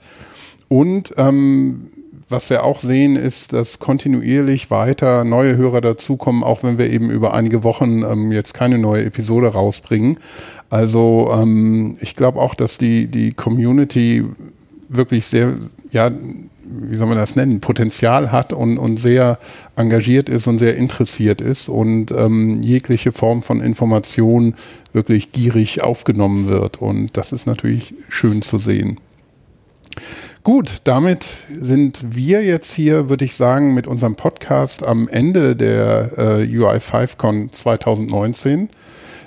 Und 0.68 1.14
ähm, 1.16 1.90
was 2.28 2.50
wir 2.50 2.64
auch 2.64 2.80
sehen, 2.80 3.14
ist, 3.16 3.52
dass 3.52 3.78
kontinuierlich 3.78 4.70
weiter 4.70 5.24
neue 5.24 5.56
Hörer 5.56 5.80
dazukommen, 5.80 6.42
auch 6.42 6.62
wenn 6.64 6.76
wir 6.76 6.90
eben 6.90 7.10
über 7.10 7.34
einige 7.34 7.62
Wochen 7.62 8.02
ähm, 8.02 8.32
jetzt 8.32 8.52
keine 8.52 8.78
neue 8.78 9.04
Episode 9.04 9.48
rausbringen. 9.48 10.18
Also 10.68 11.30
ähm, 11.32 11.96
ich 12.00 12.16
glaube 12.16 12.40
auch, 12.40 12.54
dass 12.54 12.78
die, 12.78 13.06
die 13.06 13.32
Community 13.32 14.24
wirklich 14.88 15.26
sehr, 15.26 15.54
ja, 15.92 16.10
wie 16.68 16.96
soll 16.96 17.06
man 17.06 17.16
das 17.16 17.36
nennen, 17.36 17.60
Potenzial 17.60 18.32
hat 18.32 18.52
und, 18.52 18.76
und 18.76 18.98
sehr 18.98 19.38
engagiert 19.76 20.28
ist 20.28 20.48
und 20.48 20.58
sehr 20.58 20.76
interessiert 20.76 21.40
ist 21.40 21.68
und 21.68 22.10
ähm, 22.10 22.60
jegliche 22.60 23.12
Form 23.12 23.42
von 23.42 23.60
Information 23.60 24.54
wirklich 24.92 25.30
gierig 25.30 25.82
aufgenommen 25.82 26.48
wird. 26.48 26.82
Und 26.82 27.16
das 27.16 27.32
ist 27.32 27.46
natürlich 27.46 27.94
schön 28.08 28.42
zu 28.42 28.58
sehen. 28.58 28.98
Gut, 30.46 30.74
damit 30.84 31.26
sind 31.50 32.14
wir 32.14 32.44
jetzt 32.44 32.72
hier, 32.72 33.08
würde 33.08 33.24
ich 33.24 33.34
sagen, 33.34 33.74
mit 33.74 33.88
unserem 33.88 34.14
Podcast 34.14 34.86
am 34.86 35.08
Ende 35.08 35.56
der 35.56 36.12
äh, 36.16 36.44
UI5Con 36.44 37.50
2019. 37.50 38.68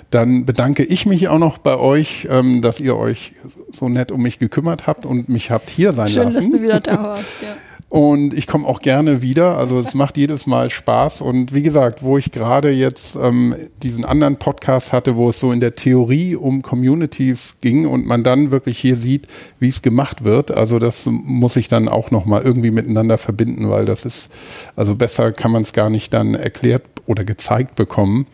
Dann 0.08 0.46
bedanke 0.46 0.82
ich 0.82 1.04
mich 1.04 1.28
auch 1.28 1.38
noch 1.38 1.58
bei 1.58 1.76
euch, 1.76 2.26
ähm, 2.30 2.62
dass 2.62 2.80
ihr 2.80 2.96
euch 2.96 3.34
so 3.70 3.90
nett 3.90 4.12
um 4.12 4.22
mich 4.22 4.38
gekümmert 4.38 4.86
habt 4.86 5.04
und 5.04 5.28
mich 5.28 5.50
habt 5.50 5.68
hier 5.68 5.92
sein 5.92 6.08
Schön, 6.08 6.22
lassen. 6.22 6.52
dass 6.52 6.58
du 6.58 6.62
wieder 6.62 6.80
da 6.80 7.02
warst. 7.02 7.42
Ja. 7.42 7.48
Und 7.90 8.34
ich 8.34 8.46
komme 8.46 8.68
auch 8.68 8.78
gerne 8.78 9.20
wieder. 9.20 9.58
Also 9.58 9.80
es 9.80 9.96
macht 9.96 10.16
jedes 10.16 10.46
Mal 10.46 10.70
Spaß. 10.70 11.22
Und 11.22 11.52
wie 11.52 11.62
gesagt, 11.62 12.04
wo 12.04 12.16
ich 12.18 12.30
gerade 12.30 12.70
jetzt 12.70 13.16
ähm, 13.16 13.56
diesen 13.82 14.04
anderen 14.04 14.36
Podcast 14.36 14.92
hatte, 14.92 15.16
wo 15.16 15.30
es 15.30 15.40
so 15.40 15.50
in 15.50 15.58
der 15.58 15.74
Theorie 15.74 16.36
um 16.36 16.62
Communities 16.62 17.56
ging 17.60 17.88
und 17.88 18.06
man 18.06 18.22
dann 18.22 18.52
wirklich 18.52 18.78
hier 18.78 18.94
sieht, 18.94 19.26
wie 19.58 19.66
es 19.66 19.82
gemacht 19.82 20.22
wird. 20.22 20.52
Also 20.52 20.78
das 20.78 21.06
muss 21.06 21.56
ich 21.56 21.66
dann 21.66 21.88
auch 21.88 22.12
nochmal 22.12 22.42
irgendwie 22.42 22.70
miteinander 22.70 23.18
verbinden, 23.18 23.68
weil 23.70 23.86
das 23.86 24.04
ist, 24.04 24.30
also 24.76 24.94
besser 24.94 25.32
kann 25.32 25.50
man 25.50 25.62
es 25.62 25.72
gar 25.72 25.90
nicht 25.90 26.14
dann 26.14 26.36
erklärt 26.36 26.84
oder 27.06 27.24
gezeigt 27.24 27.74
bekommen. 27.74 28.28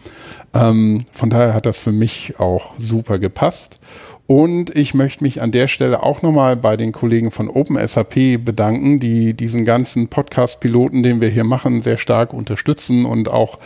Ähm, 0.52 1.06
von 1.12 1.30
daher 1.30 1.54
hat 1.54 1.64
das 1.64 1.78
für 1.78 1.92
mich 1.92 2.38
auch 2.38 2.74
super 2.78 3.18
gepasst. 3.18 3.80
Und 4.26 4.74
ich 4.74 4.92
möchte 4.92 5.22
mich 5.22 5.40
an 5.40 5.52
der 5.52 5.68
Stelle 5.68 6.02
auch 6.02 6.22
nochmal 6.22 6.56
bei 6.56 6.76
den 6.76 6.90
Kollegen 6.90 7.30
von 7.30 7.48
OpenSAP 7.48 8.44
bedanken, 8.44 8.98
die 8.98 9.34
diesen 9.34 9.64
ganzen 9.64 10.08
Podcast-Piloten, 10.08 11.04
den 11.04 11.20
wir 11.20 11.28
hier 11.28 11.44
machen, 11.44 11.78
sehr 11.78 11.96
stark 11.96 12.34
unterstützen 12.34 13.06
und 13.06 13.30
auch 13.30 13.60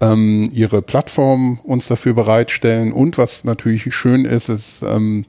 ähm, 0.00 0.48
ihre 0.52 0.80
Plattform 0.80 1.60
uns 1.64 1.88
dafür 1.88 2.14
bereitstellen. 2.14 2.94
Und 2.94 3.18
was 3.18 3.44
natürlich 3.44 3.94
schön 3.94 4.24
ist, 4.24 4.48
ist, 4.48 4.82
ähm, 4.82 5.26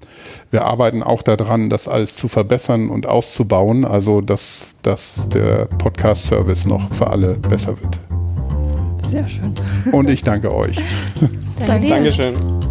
wir 0.51 0.63
arbeiten 0.63 1.03
auch 1.03 1.21
daran, 1.21 1.69
das 1.69 1.89
alles 1.89 2.15
zu 2.15 2.29
verbessern 2.29 2.89
und 2.89 3.07
auszubauen, 3.07 3.83
also 3.83 4.21
dass, 4.21 4.75
dass 4.83 5.27
der 5.27 5.65
Podcast-Service 5.65 6.65
noch 6.65 6.93
für 6.93 7.07
alle 7.07 7.33
besser 7.33 7.75
wird. 7.81 7.99
Sehr 9.09 9.27
schön. 9.27 9.53
Und 9.91 10.09
ich 10.09 10.23
danke 10.23 10.53
euch. 10.53 10.77
Danke 11.65 11.79
dir. 11.81 11.89
Dankeschön. 11.89 12.66